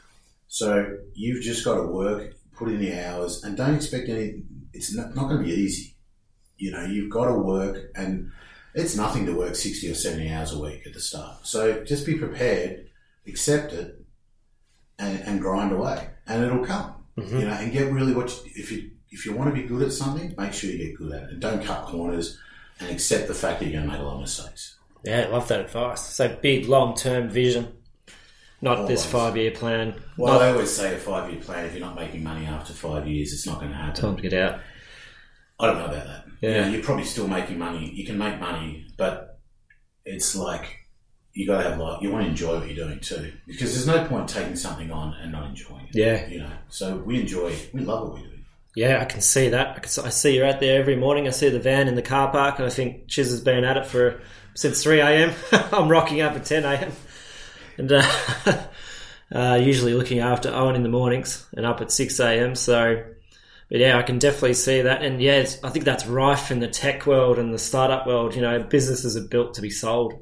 So 0.47 0.97
you've 1.13 1.43
just 1.43 1.65
got 1.65 1.75
to 1.75 1.83
work, 1.83 2.35
put 2.55 2.69
in 2.69 2.79
the 2.79 2.93
hours, 3.05 3.43
and 3.43 3.57
don't 3.57 3.75
expect 3.75 4.09
any. 4.09 4.43
It's 4.73 4.95
not, 4.95 5.15
not 5.15 5.27
going 5.27 5.39
to 5.39 5.43
be 5.43 5.51
easy. 5.51 5.95
You 6.57 6.71
know, 6.71 6.85
you've 6.85 7.11
got 7.11 7.25
to 7.25 7.33
work, 7.33 7.91
and 7.95 8.31
it's 8.73 8.95
nothing 8.95 9.25
to 9.25 9.33
work 9.33 9.55
60 9.55 9.89
or 9.89 9.95
70 9.95 10.31
hours 10.31 10.53
a 10.53 10.59
week 10.59 10.85
at 10.85 10.93
the 10.93 10.99
start. 10.99 11.45
So 11.45 11.83
just 11.83 12.05
be 12.05 12.15
prepared, 12.15 12.87
accept 13.27 13.73
it, 13.73 14.02
and, 15.03 15.19
and 15.21 15.41
grind 15.41 15.71
away, 15.71 16.07
and 16.27 16.43
it'll 16.43 16.65
come. 16.65 16.95
Mm-hmm. 17.17 17.39
You 17.39 17.45
know, 17.45 17.53
and 17.53 17.71
get 17.71 17.91
really 17.91 18.13
what 18.13 18.29
you, 18.29 18.51
if 18.55 18.71
you 18.71 18.91
if 19.11 19.25
you 19.25 19.33
want 19.33 19.53
to 19.53 19.61
be 19.61 19.67
good 19.67 19.83
at 19.83 19.91
something, 19.91 20.33
make 20.37 20.53
sure 20.53 20.71
you 20.71 20.77
get 20.77 20.97
good 20.97 21.11
at 21.11 21.23
it, 21.23 21.29
and 21.31 21.41
don't 21.41 21.63
cut 21.63 21.85
corners, 21.85 22.39
and 22.79 22.89
accept 22.89 23.27
the 23.27 23.33
fact 23.33 23.59
that 23.59 23.65
you're 23.65 23.73
going 23.73 23.85
to 23.85 23.91
make 23.91 24.01
a 24.01 24.03
lot 24.03 24.15
of 24.15 24.21
mistakes. 24.21 24.77
Yeah, 25.03 25.27
love 25.27 25.47
that 25.49 25.61
advice. 25.61 26.01
So 26.01 26.35
big 26.41 26.67
long 26.67 26.95
term 26.95 27.29
vision, 27.29 27.73
not 28.61 28.87
this 28.87 29.05
five 29.05 29.37
year 29.37 29.51
plan. 29.51 30.01
Well, 30.17 30.33
not 30.33 30.41
I 30.41 30.51
always 30.51 30.71
say 30.71 30.95
a 30.95 30.97
five 30.97 31.31
year 31.31 31.41
plan. 31.41 31.65
If 31.65 31.73
you're 31.73 31.85
not 31.85 31.95
making 31.95 32.23
money 32.23 32.45
after 32.45 32.73
five 32.73 33.07
years, 33.07 33.33
it's 33.33 33.45
not 33.45 33.59
going 33.59 33.71
to 33.71 33.77
happen. 33.77 34.01
time 34.01 34.15
to 34.15 34.21
get 34.21 34.33
out. 34.33 34.59
I 35.59 35.67
don't 35.67 35.77
know 35.77 35.85
about 35.85 36.05
that. 36.05 36.25
Yeah. 36.41 36.49
You 36.49 36.61
know, 36.61 36.67
you're 36.69 36.83
probably 36.83 37.05
still 37.05 37.27
making 37.27 37.59
money. 37.59 37.91
You 37.93 38.05
can 38.05 38.17
make 38.17 38.39
money, 38.39 38.87
but 38.97 39.39
it's 40.05 40.35
like 40.35 40.82
you 41.33 41.47
got 41.47 41.63
to 41.63 41.69
have 41.69 41.79
like 41.79 42.01
you 42.01 42.11
want 42.11 42.23
to 42.23 42.29
enjoy 42.29 42.59
what 42.59 42.67
you're 42.67 42.87
doing 42.87 42.99
too, 42.99 43.33
because 43.47 43.73
there's 43.73 43.87
no 43.87 44.07
point 44.07 44.29
taking 44.29 44.55
something 44.55 44.91
on 44.91 45.13
and 45.15 45.31
not 45.31 45.49
enjoying 45.49 45.87
it. 45.87 45.95
Yeah. 45.95 46.27
You 46.27 46.39
know, 46.39 46.51
so 46.69 46.97
we 46.97 47.19
enjoy, 47.19 47.55
we 47.73 47.81
love 47.81 48.09
what 48.09 48.15
we 48.15 48.21
do. 48.21 48.33
Yeah, 48.75 49.01
I 49.01 49.05
can 49.05 49.21
see 49.21 49.49
that. 49.49 49.67
I, 49.77 49.79
can, 49.79 50.05
I 50.05 50.09
see 50.09 50.35
you're 50.35 50.47
out 50.47 50.59
there 50.59 50.79
every 50.79 50.95
morning. 50.95 51.27
I 51.27 51.31
see 51.31 51.49
the 51.49 51.59
van 51.59 51.87
in 51.87 51.95
the 51.95 52.01
car 52.01 52.31
park, 52.31 52.57
and 52.57 52.65
I 52.65 52.71
think 52.71 53.07
Chiz 53.07 53.29
has 53.29 53.41
been 53.41 53.63
at 53.63 53.77
it 53.77 53.85
for 53.85 54.21
since 54.55 54.81
three 54.81 54.99
a.m. 54.99 55.33
I'm 55.71 55.89
rocking 55.89 56.21
up 56.21 56.33
at 56.33 56.45
ten 56.45 56.65
a.m. 56.65 56.91
and 57.77 57.91
uh, 57.91 58.63
uh, 59.31 59.59
usually 59.61 59.93
looking 59.93 60.19
after 60.19 60.49
Owen 60.49 60.75
in 60.75 60.81
the 60.81 60.89
mornings, 60.89 61.45
and 61.55 61.67
up 61.67 61.81
at 61.81 61.91
six 61.91 62.19
a.m. 62.19 62.55
So, 62.55 63.03
but 63.69 63.79
yeah, 63.79 63.99
I 63.99 64.01
can 64.01 64.17
definitely 64.17 64.55
see 64.55 64.81
that. 64.81 65.03
And 65.03 65.21
yeah, 65.21 65.37
it's, 65.37 65.63
I 65.63 65.69
think 65.69 65.85
that's 65.85 66.07
rife 66.07 66.49
in 66.49 66.59
the 66.59 66.67
tech 66.67 67.05
world 67.05 67.37
and 67.37 67.53
the 67.53 67.59
startup 67.59 68.07
world. 68.07 68.33
You 68.33 68.41
know, 68.41 68.63
businesses 68.63 69.15
are 69.15 69.27
built 69.27 69.53
to 69.55 69.61
be 69.61 69.69
sold, 69.69 70.15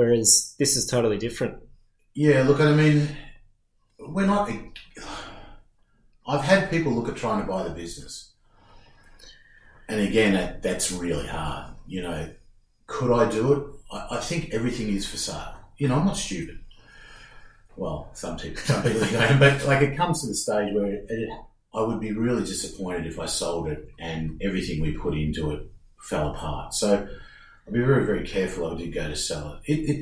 whereas 0.00 0.54
this 0.58 0.76
is 0.76 0.86
totally 0.86 1.18
different. 1.18 1.58
Yeah, 2.14 2.42
look, 2.44 2.58
I 2.58 2.72
mean, 2.72 3.06
we're 3.98 4.24
not. 4.24 4.50
I've 6.26 6.40
had 6.40 6.70
people 6.70 6.92
look 6.92 7.10
at 7.10 7.16
trying 7.16 7.42
to 7.42 7.46
buy 7.46 7.64
the 7.64 7.74
business, 7.74 8.32
and 9.90 10.00
again, 10.00 10.32
that, 10.32 10.62
that's 10.62 10.90
really 10.90 11.26
hard. 11.26 11.74
You 11.86 12.00
know, 12.00 12.30
could 12.86 13.12
I 13.12 13.30
do 13.30 13.52
it? 13.52 13.62
I, 13.92 14.16
I 14.16 14.20
think 14.20 14.54
everything 14.54 14.88
is 14.88 15.06
for 15.06 15.18
sale. 15.18 15.54
You 15.76 15.88
know, 15.88 15.96
I'm 15.96 16.06
not 16.06 16.16
stupid. 16.16 16.60
Well, 17.76 18.08
some 18.14 18.38
people, 18.38 18.62
some 18.64 18.82
people 18.82 19.06
but 19.38 19.66
like 19.66 19.82
it 19.82 19.98
comes 19.98 20.22
to 20.22 20.28
the 20.28 20.34
stage 20.34 20.72
where 20.72 20.86
it, 20.86 21.28
I 21.74 21.82
would 21.82 22.00
be 22.00 22.12
really 22.12 22.44
disappointed 22.44 23.06
if 23.06 23.20
I 23.20 23.26
sold 23.26 23.68
it 23.68 23.86
and 23.98 24.40
everything 24.42 24.80
we 24.80 24.92
put 24.92 25.12
into 25.12 25.50
it 25.50 25.70
fell 26.00 26.30
apart. 26.30 26.72
So 26.72 27.06
I'd 27.70 27.74
be 27.74 27.80
very, 27.80 28.04
very 28.04 28.26
careful. 28.26 28.66
I 28.74 28.76
did 28.76 28.92
go 28.92 29.06
to 29.06 29.14
sell 29.14 29.60
it. 29.64 29.72
It, 29.72 29.90
it 29.90 29.96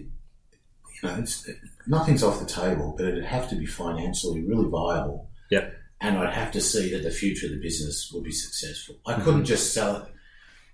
you 1.03 1.09
know, 1.09 1.16
it's 1.19 1.49
nothing's 1.86 2.23
off 2.23 2.40
the 2.40 2.47
table, 2.47 2.95
but 2.97 3.07
it'd 3.07 3.24
have 3.24 3.49
to 3.51 3.57
be 3.57 3.66
financially 3.66 4.43
really 4.43 4.69
viable. 4.69 5.28
Yep. 5.51 5.74
And 6.01 6.16
I'd 6.16 6.32
have 6.32 6.51
to 6.53 6.61
see 6.62 6.90
that 6.93 7.03
the 7.03 7.11
future 7.11 7.47
of 7.47 7.53
the 7.53 7.61
business 7.61 8.11
would 8.15 8.24
be 8.24 8.32
successful. 8.32 8.97
I 9.07 9.12
Mm-hmm. 9.12 9.23
couldn't 9.24 9.45
just 9.45 9.74
sell 9.74 9.97
it 9.97 10.05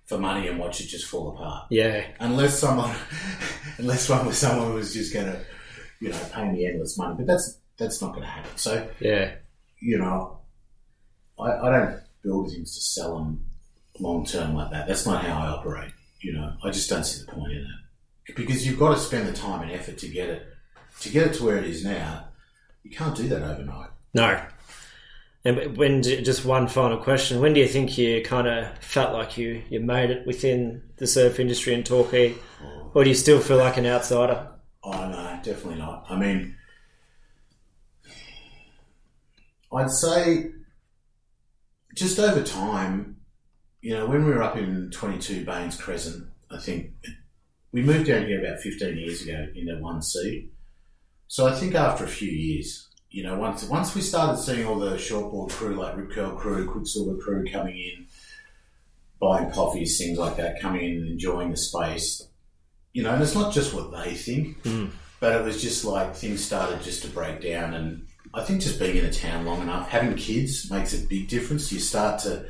for 0.07 0.19
money 0.19 0.47
and 0.49 0.59
watch 0.59 0.81
it 0.81 0.87
just 0.87 1.07
fall 1.07 1.31
apart. 1.35 1.67
Yeah, 1.71 2.07
Unless 2.21 2.59
someone, 2.61 2.95
unless 3.79 4.09
one 4.09 4.25
was 4.27 4.39
someone 4.39 4.69
who 4.69 4.75
was 4.75 4.95
just 4.95 5.13
going 5.13 5.27
to, 5.27 5.41
you 6.01 6.11
know, 6.11 6.21
pay 6.33 6.49
me 6.49 6.67
endless 6.67 6.97
money. 6.97 7.15
But 7.19 7.27
that's 7.27 7.59
that's 7.77 8.01
not 8.01 8.11
going 8.13 8.23
to 8.23 8.29
happen. 8.31 8.57
So 8.57 8.87
yeah, 9.01 9.33
you 9.81 9.99
know, 9.99 10.39
I, 11.41 11.51
I 11.51 11.71
don't 11.71 12.01
build 12.23 12.51
things 12.53 12.75
to 12.77 12.81
sell 12.81 13.19
them 13.19 13.45
long 13.99 14.25
term 14.25 14.55
like 14.55 14.71
that. 14.71 14.87
That's 14.87 15.07
not 15.07 15.25
how 15.25 15.43
I 15.43 15.49
operate. 15.49 15.91
You 16.25 16.33
know, 16.33 16.55
I 16.65 16.71
just 16.71 16.89
don't 16.89 17.05
see 17.05 17.23
the 17.23 17.31
point 17.31 17.53
in 17.53 17.59
it 17.59 18.35
because 18.35 18.67
you've 18.67 18.79
got 18.79 18.95
to 18.95 18.99
spend 18.99 19.29
the 19.29 19.33
time 19.35 19.61
and 19.61 19.71
effort 19.71 19.99
to 19.99 20.09
get 20.09 20.31
it 20.31 20.47
to 21.01 21.11
get 21.11 21.27
it 21.27 21.35
to 21.35 21.45
where 21.45 21.59
it 21.59 21.65
is 21.65 21.85
now. 21.85 22.29
You 22.83 22.91
can't 22.91 23.15
do 23.15 23.29
that 23.29 23.43
overnight. 23.43 23.91
No. 24.15 24.43
And 25.45 25.77
when 25.77 26.03
just 26.03 26.47
one 26.47 26.67
final 26.67 26.97
question: 26.97 27.43
When 27.43 27.53
do 27.53 27.61
you 27.61 27.69
think 27.69 27.99
you 27.99 28.23
kind 28.23 28.49
of 28.49 28.79
felt 28.79 29.13
like 29.13 29.37
you 29.37 29.63
you 29.69 29.81
made 29.81 30.09
it 30.09 30.27
within 30.27 30.83
the 30.97 31.07
surf 31.07 31.39
industry 31.39 31.75
in 31.75 31.83
Torquay, 31.85 32.35
or 32.95 33.05
do 33.05 33.11
you 33.11 33.15
still 33.15 33.41
feel 33.41 33.59
like 33.59 33.77
an 33.77 33.85
outsider? 33.85 34.49
Oh 34.83 34.93
no, 34.93 35.41
definitely 35.43 35.79
not. 35.79 36.07
I 36.09 36.17
mean, 36.17 36.57
I'd 39.71 39.91
say 39.91 40.53
just 41.95 42.19
over 42.19 42.43
time, 42.43 43.17
you 43.85 43.93
know, 43.93 44.07
when 44.07 44.25
we 44.25 44.33
were 44.33 44.43
up 44.43 44.57
in 44.57 44.91
22 44.93 45.45
Baines 45.45 45.77
Crescent, 45.77 46.27
I 46.51 46.57
think 46.57 46.93
we 47.71 47.83
moved 47.83 48.07
down 48.07 48.25
here 48.25 48.43
about 48.43 48.61
15 48.61 48.97
years 48.97 49.21
ago 49.21 49.47
in 49.55 49.67
the 49.67 49.75
1C. 49.75 50.49
So 51.29 51.47
I 51.47 51.53
think 51.53 51.75
after 51.75 52.05
a 52.05 52.09
few 52.09 52.31
years, 52.31 52.89
you 53.11 53.23
know, 53.23 53.37
once 53.37 53.63
once 53.65 53.95
we 53.95 54.01
started 54.01 54.41
seeing 54.41 54.67
all 54.67 54.79
the 54.79 54.93
shortboard 54.97 55.51
crew 55.51 55.77
like 55.77 55.99
Rip 55.99 56.13
Curl 56.13 56.35
crew, 56.35 56.67
Quiksilver 56.67 57.19
crew 57.19 57.45
coming 57.53 57.77
in, 57.77 58.07
buying 59.21 59.51
coffees, 59.51 59.99
things 59.99 60.17
like 60.17 60.39
that, 60.39 60.63
coming 60.63 60.83
in 60.83 61.03
and 61.03 61.11
enjoying 61.11 61.51
the 61.51 61.57
space, 61.59 62.27
you 62.95 63.03
know, 63.03 63.13
and 63.13 63.23
it's 63.23 63.35
not 63.35 63.53
just 63.53 63.75
what 63.75 63.93
they 63.93 64.15
think, 64.15 64.63
hmm. 64.63 64.87
but 65.21 65.39
it 65.39 65.45
was 65.45 65.61
just 65.61 65.85
like 65.85 66.17
things 66.17 66.43
started 66.43 66.83
just 66.83 67.03
to 67.03 67.11
break 67.11 67.43
down. 67.43 67.75
And 67.75 68.07
I 68.33 68.45
think 68.45 68.63
just 68.63 68.79
being 68.79 68.97
in 68.97 69.05
a 69.05 69.13
town 69.13 69.45
long 69.45 69.61
enough, 69.61 69.91
having 69.91 70.15
kids 70.15 70.71
makes 70.71 70.95
a 70.95 71.07
big 71.07 71.29
difference. 71.29 71.71
You 71.71 71.81
start 71.81 72.23
to, 72.23 72.47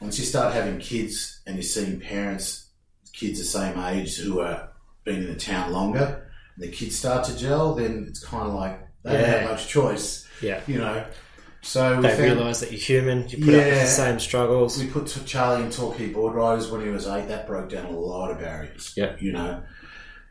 once 0.00 0.18
you 0.18 0.24
start 0.24 0.54
having 0.54 0.78
kids 0.78 1.40
and 1.46 1.56
you're 1.56 1.62
seeing 1.62 2.00
parents, 2.00 2.70
kids 3.12 3.38
the 3.38 3.44
same 3.44 3.78
age 3.78 4.16
who 4.18 4.40
are 4.40 4.70
been 5.04 5.22
in 5.24 5.28
the 5.32 5.38
town 5.38 5.72
longer, 5.72 6.30
and 6.54 6.64
the 6.64 6.68
kids 6.68 6.96
start 6.96 7.24
to 7.24 7.36
gel, 7.36 7.74
then 7.74 8.06
it's 8.08 8.24
kind 8.24 8.46
of 8.48 8.54
like 8.54 8.80
they 9.04 9.12
don't 9.12 9.24
have 9.24 9.50
much 9.50 9.68
choice, 9.68 10.26
Yeah, 10.42 10.60
you 10.66 10.78
know. 10.78 11.04
So 11.62 11.96
we 11.96 12.02
they 12.02 12.22
realise 12.22 12.60
that 12.60 12.70
you're 12.70 12.80
human. 12.80 13.28
You 13.28 13.38
put 13.44 13.54
up 13.54 13.64
with 13.64 13.66
Yeah. 13.66 13.80
the 13.84 13.86
same 13.90 14.20
struggles. 14.20 14.78
we 14.78 14.86
put 14.86 15.06
Charlie 15.26 15.64
in 15.64 15.70
Torquay 15.70 16.08
board 16.10 16.34
riders 16.34 16.70
when 16.70 16.82
he 16.82 16.88
was 16.88 17.06
eight. 17.08 17.26
That 17.28 17.46
broke 17.48 17.70
down 17.70 17.86
a 17.86 17.90
lot 17.98 18.30
of 18.30 18.38
barriers. 18.38 18.92
Yeah. 18.96 19.16
you 19.18 19.32
know, 19.32 19.62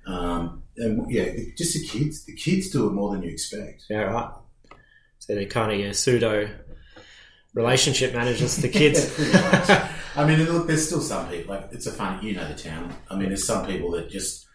um, 0.05 0.63
and 0.77 1.11
yeah, 1.11 1.25
just 1.57 1.73
the 1.73 1.85
kids. 1.85 2.23
The 2.25 2.33
kids 2.35 2.69
do 2.69 2.87
it 2.87 2.91
more 2.93 3.11
than 3.11 3.23
you 3.23 3.29
expect. 3.31 3.83
Yeah, 3.89 4.03
right. 4.03 4.31
So 5.19 5.35
they're 5.35 5.45
kind 5.45 5.71
of 5.73 5.79
your 5.79 5.93
pseudo 5.93 6.49
relationship 7.57 8.13
managers 8.13 8.55
to 8.55 8.61
the 8.61 8.69
kids. 8.81 9.17
Yeah. 9.19 9.91
I 10.15 10.25
mean, 10.25 10.43
look, 10.45 10.67
there's 10.67 10.85
still 10.87 11.01
some 11.01 11.27
people 11.29 11.53
like 11.55 11.69
it's 11.71 11.85
a 11.87 11.91
funny. 11.91 12.27
You 12.29 12.35
know 12.35 12.47
the 12.47 12.55
town. 12.55 12.93
I 13.09 13.15
mean, 13.15 13.29
there's 13.29 13.45
some 13.45 13.65
people 13.65 13.91
that 13.91 14.09
just 14.09 14.47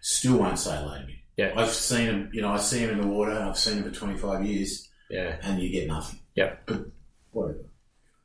still 0.00 0.38
won't 0.38 0.58
say 0.58 0.76
hello 0.76 0.98
to 0.98 1.06
me. 1.06 1.22
Yeah. 1.36 1.52
I've 1.56 1.70
seen 1.70 2.06
them. 2.06 2.30
You 2.32 2.42
know, 2.42 2.48
I 2.52 2.56
see 2.58 2.84
them 2.84 2.98
in 2.98 3.00
the 3.02 3.06
water. 3.06 3.32
I've 3.32 3.58
seen 3.58 3.82
them 3.82 3.92
for 3.92 3.98
25 3.98 4.44
years, 4.46 4.88
yeah, 5.10 5.36
and 5.42 5.60
you 5.62 5.70
get 5.70 5.86
nothing. 5.86 6.20
Yeah, 6.34 6.56
But 6.66 6.86
whatever. 7.30 7.64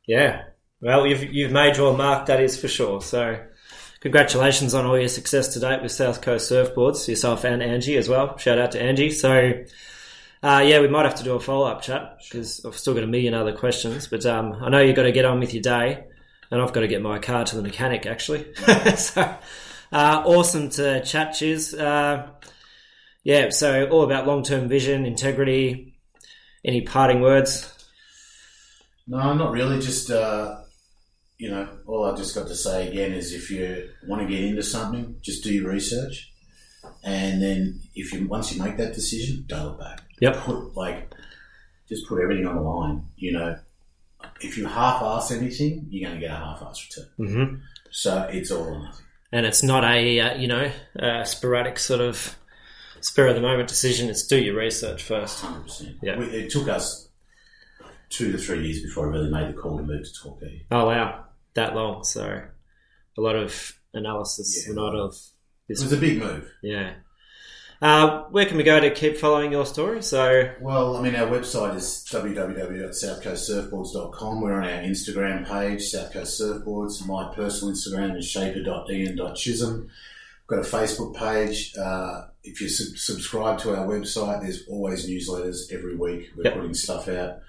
yeah. 0.08 0.44
Well, 0.82 1.06
you've 1.06 1.24
you've 1.24 1.52
made 1.52 1.78
your 1.78 1.96
mark, 1.96 2.26
that 2.28 2.42
is 2.42 2.60
for 2.60 2.68
sure. 2.68 3.02
So, 3.02 3.38
congratulations 4.02 4.74
on 4.74 4.86
all 4.86 4.98
your 5.00 5.08
success 5.10 5.50
to 5.54 5.60
date 5.60 5.82
with 5.82 5.92
South 5.92 6.22
Coast 6.22 6.52
Surfboards, 6.52 7.08
yourself 7.08 7.44
and 7.46 7.62
Angie 7.62 7.98
as 7.98 8.10
well. 8.10 8.38
Shout 8.38 8.58
out 8.60 8.72
to 8.72 8.82
Angie. 8.82 9.12
So, 9.12 9.52
uh, 10.44 10.64
yeah, 10.66 10.80
we 10.82 10.88
might 10.88 11.06
have 11.06 11.16
to 11.16 11.24
do 11.24 11.36
a 11.36 11.40
follow 11.40 11.68
up 11.68 11.82
chat 11.82 12.18
because 12.24 12.66
I've 12.66 12.78
still 12.78 12.96
got 12.96 13.04
a 13.04 13.08
million 13.08 13.34
other 13.34 13.54
questions. 13.54 14.08
But 14.08 14.26
um, 14.26 14.54
I 14.54 14.70
know 14.70 14.80
you've 14.80 14.96
got 14.96 15.04
to 15.04 15.12
get 15.12 15.26
on 15.26 15.40
with 15.40 15.54
your 15.54 15.62
day, 15.62 16.04
and 16.50 16.62
I've 16.62 16.74
got 16.74 16.82
to 16.82 16.88
get 16.88 17.02
my 17.02 17.20
car 17.20 17.46
to 17.46 17.56
the 17.56 17.62
mechanic 17.62 18.08
actually. 18.08 18.54
so, 18.96 19.22
uh, 19.92 20.24
awesome 20.26 20.70
to 20.72 21.04
chat, 21.04 21.36
Chiz. 21.36 21.76
Uh, 21.76 22.28
yeah, 23.24 23.50
so 23.50 23.88
all 23.90 24.04
about 24.04 24.26
long 24.26 24.44
term 24.44 24.68
vision, 24.68 25.06
integrity. 25.06 25.96
Any 26.66 26.82
parting 26.82 27.22
words? 27.22 27.72
No, 29.08 29.34
not 29.34 29.52
really. 29.52 29.80
Just 29.80 30.10
uh, 30.10 30.62
you 31.38 31.52
know, 31.52 31.68
all 31.86 32.06
I've 32.06 32.18
just 32.18 32.34
got 32.34 32.48
to 32.48 32.56
say 32.56 32.88
again 32.88 33.14
is 33.14 33.34
if 33.34 33.52
you 33.52 33.90
want 34.08 34.24
to 34.24 34.28
get 34.28 34.44
into 34.44 34.64
something, 34.64 35.18
just 35.22 35.44
do 35.44 35.54
your 35.54 35.70
research, 35.70 36.32
and 37.04 37.42
then 37.44 37.80
if 37.94 38.12
you 38.12 38.28
once 38.28 38.54
you 38.54 38.62
make 38.62 38.78
that 38.78 38.94
decision, 38.94 39.46
don't 39.48 39.66
look 39.66 39.80
back. 39.80 40.02
Yep. 40.22 40.36
Put 40.38 40.76
like 40.78 41.14
just 41.90 42.08
put 42.08 42.22
everything 42.22 42.48
on 42.48 42.56
the 42.56 42.62
line. 42.62 43.04
You 43.18 43.34
know, 43.34 43.58
if 44.40 44.58
you 44.58 44.66
half-ass 44.66 45.32
anything, 45.32 45.88
you're 45.90 46.08
going 46.10 46.20
to 46.22 46.26
get 46.26 46.34
a 46.34 46.38
half-ass 46.40 46.88
return. 46.90 47.12
Mm-hmm. 47.20 47.56
So 47.92 48.30
it's 48.32 48.50
all 48.52 48.64
or 48.64 48.80
nothing. 48.80 49.06
and 49.34 49.46
it's 49.46 49.64
not 49.64 49.84
a 49.84 50.20
uh, 50.20 50.36
you 50.36 50.48
know 50.48 50.72
uh, 51.00 51.24
sporadic 51.26 51.78
sort 51.80 52.00
of 52.02 52.36
spur 53.02 53.28
of 53.28 53.36
the 53.36 53.42
moment 53.42 53.68
decision. 53.68 54.10
It's 54.10 54.26
do 54.26 54.38
your 54.42 54.56
research 54.56 55.04
first. 55.04 55.42
Hundred 55.42 55.64
percent. 55.64 55.98
Yeah. 56.02 56.20
It 56.22 56.50
took 56.52 56.70
us 56.70 57.10
two 58.10 58.32
to 58.32 58.38
three 58.38 58.66
years 58.68 58.82
before 58.84 59.08
I 59.08 59.12
really 59.12 59.32
made 59.32 59.50
the 59.50 59.60
call 59.60 59.78
to 59.78 59.84
move 59.84 60.04
to 60.06 60.14
Torquay. 60.22 60.66
Oh 60.72 60.86
wow, 60.86 61.26
that 61.56 61.76
long. 61.76 62.04
So 62.04 62.44
a 63.18 63.22
lot 63.22 63.36
of 63.36 63.74
analysis 63.94 64.66
Yeah. 64.68 64.74
lot 64.76 64.96
of 64.96 65.14
It 65.68 65.74
this. 65.76 65.84
was 65.84 65.92
a 65.94 65.98
big 65.98 66.20
move. 66.20 66.50
Yeah. 66.62 66.94
Uh, 67.82 68.24
where 68.26 68.46
can 68.46 68.58
we 68.58 68.64
go 68.64 68.80
to 68.80 68.92
keep 68.92 69.18
following 69.18 69.52
your 69.52 69.66
story? 69.66 70.04
So, 70.04 70.52
Well, 70.62 70.96
I 70.98 71.02
mean, 71.02 71.16
our 71.16 71.26
website 71.28 71.76
is 71.76 72.06
www.southcoastsurfboards.com. 72.12 74.42
We're 74.42 74.54
on 74.54 74.64
our 74.66 74.82
Instagram 74.82 75.48
page, 75.48 75.90
South 75.90 76.14
Coast 76.14 76.40
Surfboards. 76.40 77.04
My 77.08 77.34
personal 77.34 77.74
Instagram 77.74 78.16
is 78.18 78.30
shaper.ian.chisholm. 78.30 79.82
We've 79.82 80.48
got 80.48 80.60
a 80.60 80.70
Facebook 80.70 81.16
page. 81.16 81.76
Uh, 81.76 82.26
if 82.44 82.62
you 82.62 82.70
sub- 82.70 82.98
subscribe 82.98 83.58
to 83.60 83.76
our 83.76 83.88
website, 83.88 84.42
there's 84.42 84.68
always 84.68 85.10
newsletters 85.10 85.72
every 85.74 85.96
week. 85.96 86.30
We're 86.38 86.44
Yep. 86.46 86.54
putting 86.54 86.74
stuff 86.76 87.08
out. 87.08 87.40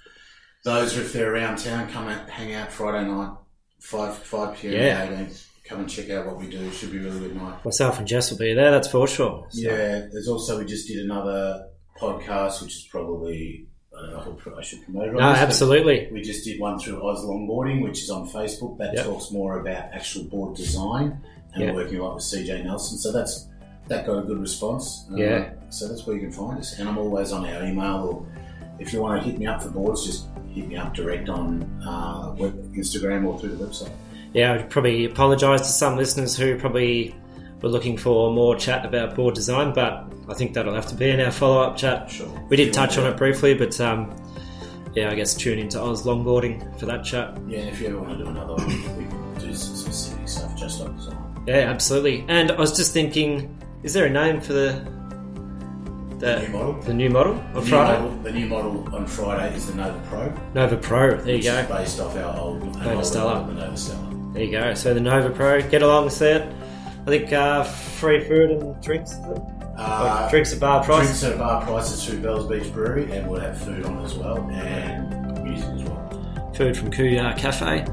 Those, 0.65 0.97
if 0.97 1.13
they're 1.13 1.35
around 1.35 1.59
town, 1.59 1.91
come 1.91 2.09
and 2.09 2.31
hang 2.31 2.55
out 2.55 2.73
Friday 2.73 3.07
night, 3.07 3.33
5, 3.81 4.17
5 4.17 4.57
p.m. 4.57 4.73
Yeah. 4.75 5.07
18th. 5.09 5.45
Come 5.65 5.81
and 5.81 5.89
check 5.89 6.11
out 6.11 6.27
what 6.27 6.39
we 6.39 6.49
do. 6.51 6.71
Should 6.73 6.91
be 6.93 6.99
a 6.99 7.03
really 7.03 7.21
good 7.21 7.37
night. 7.37 7.65
myself 7.65 7.99
and 7.99 8.07
Jess 8.07 8.31
will 8.31 8.39
be 8.39 8.53
there, 8.55 8.71
that's 8.73 8.89
for 8.89 9.07
sure. 9.07 9.47
So- 9.51 9.61
Yeah, 9.61 10.07
there's 10.13 10.29
also 10.29 10.59
we 10.59 10.65
just 10.65 10.89
did 10.89 11.05
another 11.05 11.67
podcast, 11.99 12.63
which 12.63 12.75
is 12.77 12.89
probably 12.91 13.67
I 13.97 14.11
don't 14.11 14.27
know 14.27 14.39
if 14.53 14.59
I 14.59 14.63
should 14.63 14.83
promote 14.85 15.09
it. 15.09 15.13
No, 15.13 15.31
this, 15.33 15.39
absolutely. 15.43 16.09
We 16.11 16.23
just 16.23 16.45
did 16.45 16.59
one 16.59 16.79
through 16.79 17.07
Oz 17.07 17.21
Longboarding, 17.25 17.83
which 17.83 18.03
is 18.03 18.11
on 18.11 18.27
Facebook. 18.27 18.79
That 18.79 18.95
Yep. 18.95 19.05
talks 19.05 19.31
more 19.31 19.61
about 19.61 19.93
actual 19.93 20.25
board 20.25 20.57
design 20.57 21.21
and 21.55 21.63
Yeah. 21.63 21.73
working 21.75 21.99
a 21.99 22.03
lot 22.03 22.15
with 22.15 22.25
CJ 22.25 22.63
Nelson. 22.65 22.97
So 22.99 23.13
that's 23.13 23.49
that 23.89 24.07
got 24.07 24.19
a 24.19 24.23
good 24.23 24.39
response. 24.41 25.07
Uh, 25.13 25.17
Yeah. 25.17 25.51
So 25.69 25.89
that's 25.89 26.07
where 26.07 26.17
you 26.17 26.23
can 26.23 26.33
find 26.33 26.59
us, 26.59 26.79
and 26.79 26.89
I'm 26.89 26.97
always 26.99 27.33
on 27.33 27.45
our 27.45 27.63
email. 27.65 27.97
Or 28.09 28.27
if 28.79 28.93
you 28.93 29.03
want 29.03 29.23
to 29.23 29.29
hit 29.29 29.39
me 29.39 29.47
up 29.47 29.63
for 29.63 29.69
boards, 29.69 30.07
just 30.07 30.27
hit 30.55 30.67
me 30.69 30.77
up 30.77 30.95
direct 30.95 31.29
on 31.29 31.63
uh, 31.87 32.35
web, 32.39 32.75
Instagram 32.75 33.27
or 33.27 33.39
through 33.39 33.57
the 33.57 33.65
website. 33.67 33.91
Yeah, 34.35 34.55
I'd 34.55 34.71
probably 34.71 35.05
apologise 35.05 35.61
to 35.63 35.67
some 35.69 35.97
listeners 35.97 36.37
who 36.37 36.57
probably 36.59 37.15
were 37.61 37.69
looking 37.69 37.97
for 37.97 38.33
more 38.33 38.57
chat 38.57 38.85
about 38.85 39.15
board 39.15 39.35
design, 39.35 39.73
but 39.75 40.11
I 40.29 40.35
think 40.35 40.55
that'll 40.55 40.75
have 40.75 40.87
to 40.87 40.95
be 40.95 41.11
in 41.11 41.21
our 41.21 41.31
follow 41.31 41.61
up 41.63 41.77
chat. 41.77 42.11
Sure. 42.11 42.29
We 42.49 42.57
did 42.57 42.73
touch 42.73 42.97
on 42.99 43.07
it 43.07 43.17
briefly, 43.17 43.55
but 43.55 43.79
um, 43.81 44.15
yeah, 44.95 45.11
I 45.11 45.15
guess 45.15 45.35
tune 45.35 45.59
into 45.59 45.81
Oz 45.81 46.05
Longboarding 46.05 46.79
for 46.79 46.87
that 46.87 47.05
chat. 47.05 47.37
Yeah, 47.47 47.61
if 47.61 47.81
you 47.81 47.89
ever 47.89 47.99
want 48.01 48.19
to 48.19 48.25
do 48.25 48.31
another 48.31 48.55
one, 48.55 48.67
we 48.97 49.05
can 49.05 49.35
do 49.39 49.55
some 49.55 49.77
specific 49.77 50.29
stuff 50.29 50.57
just 50.59 50.81
like 50.81 50.97
design. 50.97 51.45
Yeah, 51.47 51.71
absolutely. 51.71 52.25
And 52.29 52.51
I 52.53 52.57
was 52.59 52.75
just 52.77 52.93
thinking, 52.93 53.57
is 53.83 53.93
there 53.93 54.07
a 54.07 54.11
name 54.11 54.41
for 54.41 54.53
the 54.55 54.91
The 56.19 56.41
new 56.43 56.49
model. 56.53 56.73
the 56.83 56.95
new 56.95 57.11
model 57.11 57.35
The 57.35 57.41
on 57.41 57.55
new 57.55 57.71
Friday? 57.71 58.01
model- 58.01 58.19
the 58.23 58.33
new 58.33 58.47
model 58.47 58.95
on 58.95 59.07
Friday 59.07 59.55
is 59.57 59.67
the 59.67 59.75
Nova 59.75 60.01
Pro. 60.09 60.33
Nova 60.55 60.77
Pro. 60.77 61.17
There 61.21 61.35
you 61.37 61.43
go. 61.43 61.67
based 61.69 62.01
off 62.01 62.17
our 62.17 62.39
old 62.39 62.63
Nova 62.83 63.05
Stella. 63.05 63.45
The 63.47 63.55
Nova 63.55 63.77
Stella. 63.77 64.09
There 64.33 64.43
you 64.43 64.51
go. 64.51 64.75
So 64.75 64.95
the 64.95 65.01
Nova 65.01 65.31
Pro, 65.31 65.61
get 65.69 65.83
along 65.83 66.07
with 66.07 66.23
it. 66.23 66.43
I 67.03 67.05
think 67.05 67.33
uh, 67.33 67.65
free 67.65 68.25
food 68.25 68.51
and 68.51 68.83
drinks. 68.83 69.15
Uh, 69.77 70.29
drinks 70.31 70.53
at 70.53 70.61
bar 70.61 70.85
price. 70.85 71.05
Drinks 71.05 71.25
at 71.25 71.39
bar 71.39 71.65
prices 71.65 72.05
through 72.05 72.21
Bells 72.21 72.47
Beach 72.47 72.73
Brewery, 72.73 73.11
and 73.13 73.29
we'll 73.29 73.41
have 73.41 73.61
food 73.61 73.85
on 73.85 74.05
as 74.05 74.15
well, 74.15 74.39
and 74.51 75.43
music 75.43 75.69
as 75.71 75.83
well. 75.85 76.53
food 76.55 76.77
from 76.77 76.91
Kuya 76.91 77.37
Cafe. 77.37 77.85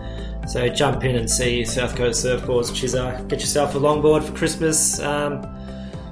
So 0.48 0.68
jump 0.70 1.04
in 1.04 1.16
and 1.16 1.30
see 1.30 1.66
South 1.66 1.96
Coast 1.96 2.26
Surfboards 2.26 2.72
Chizza. 2.72 3.28
Get 3.28 3.40
yourself 3.40 3.76
a 3.76 3.80
longboard 3.80 4.24
for 4.24 4.34
Christmas. 4.34 5.00
Um, 5.00 5.44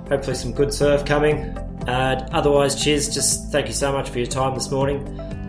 hopefully 0.10 0.36
some 0.36 0.54
good 0.54 0.74
surf 0.74 1.06
coming. 1.06 1.58
Uh, 1.88 2.28
otherwise, 2.32 2.82
cheers. 2.84 3.14
Just 3.14 3.52
thank 3.52 3.68
you 3.68 3.74
so 3.74 3.92
much 3.92 4.10
for 4.10 4.18
your 4.18 4.28
time 4.28 4.54
this 4.54 4.70
morning. 4.72 5.06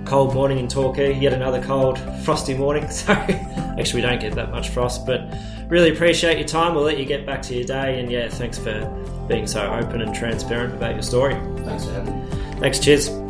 Cold 0.08 0.32
morning 0.32 0.58
in 0.58 0.68
Torquay. 0.68 1.18
Yet 1.18 1.34
another 1.34 1.62
cold, 1.62 1.98
frosty 2.24 2.54
morning. 2.54 2.88
So 2.98 3.12
actually, 3.12 4.00
we 4.02 4.08
don't 4.08 4.20
get 4.20 4.34
that 4.34 4.50
much 4.50 4.70
frost, 4.70 5.06
but 5.06 5.32
really 5.68 5.90
appreciate 5.90 6.38
your 6.38 6.48
time. 6.48 6.74
We'll 6.74 6.82
let 6.82 6.98
you 6.98 7.04
get 7.04 7.24
back 7.24 7.42
to 7.42 7.54
your 7.54 7.64
day. 7.64 8.00
And 8.00 8.10
yeah, 8.10 8.28
thanks 8.28 8.58
for 8.58 8.80
being 9.28 9.46
so 9.46 9.70
open 9.70 10.00
and 10.00 10.12
transparent 10.12 10.74
about 10.74 10.94
your 10.94 11.02
story. 11.02 11.34
Thanks 11.64 11.84
for 11.84 11.92
having 11.92 12.28
me. 12.28 12.36
Thanks. 12.58 12.80
Cheers. 12.80 13.27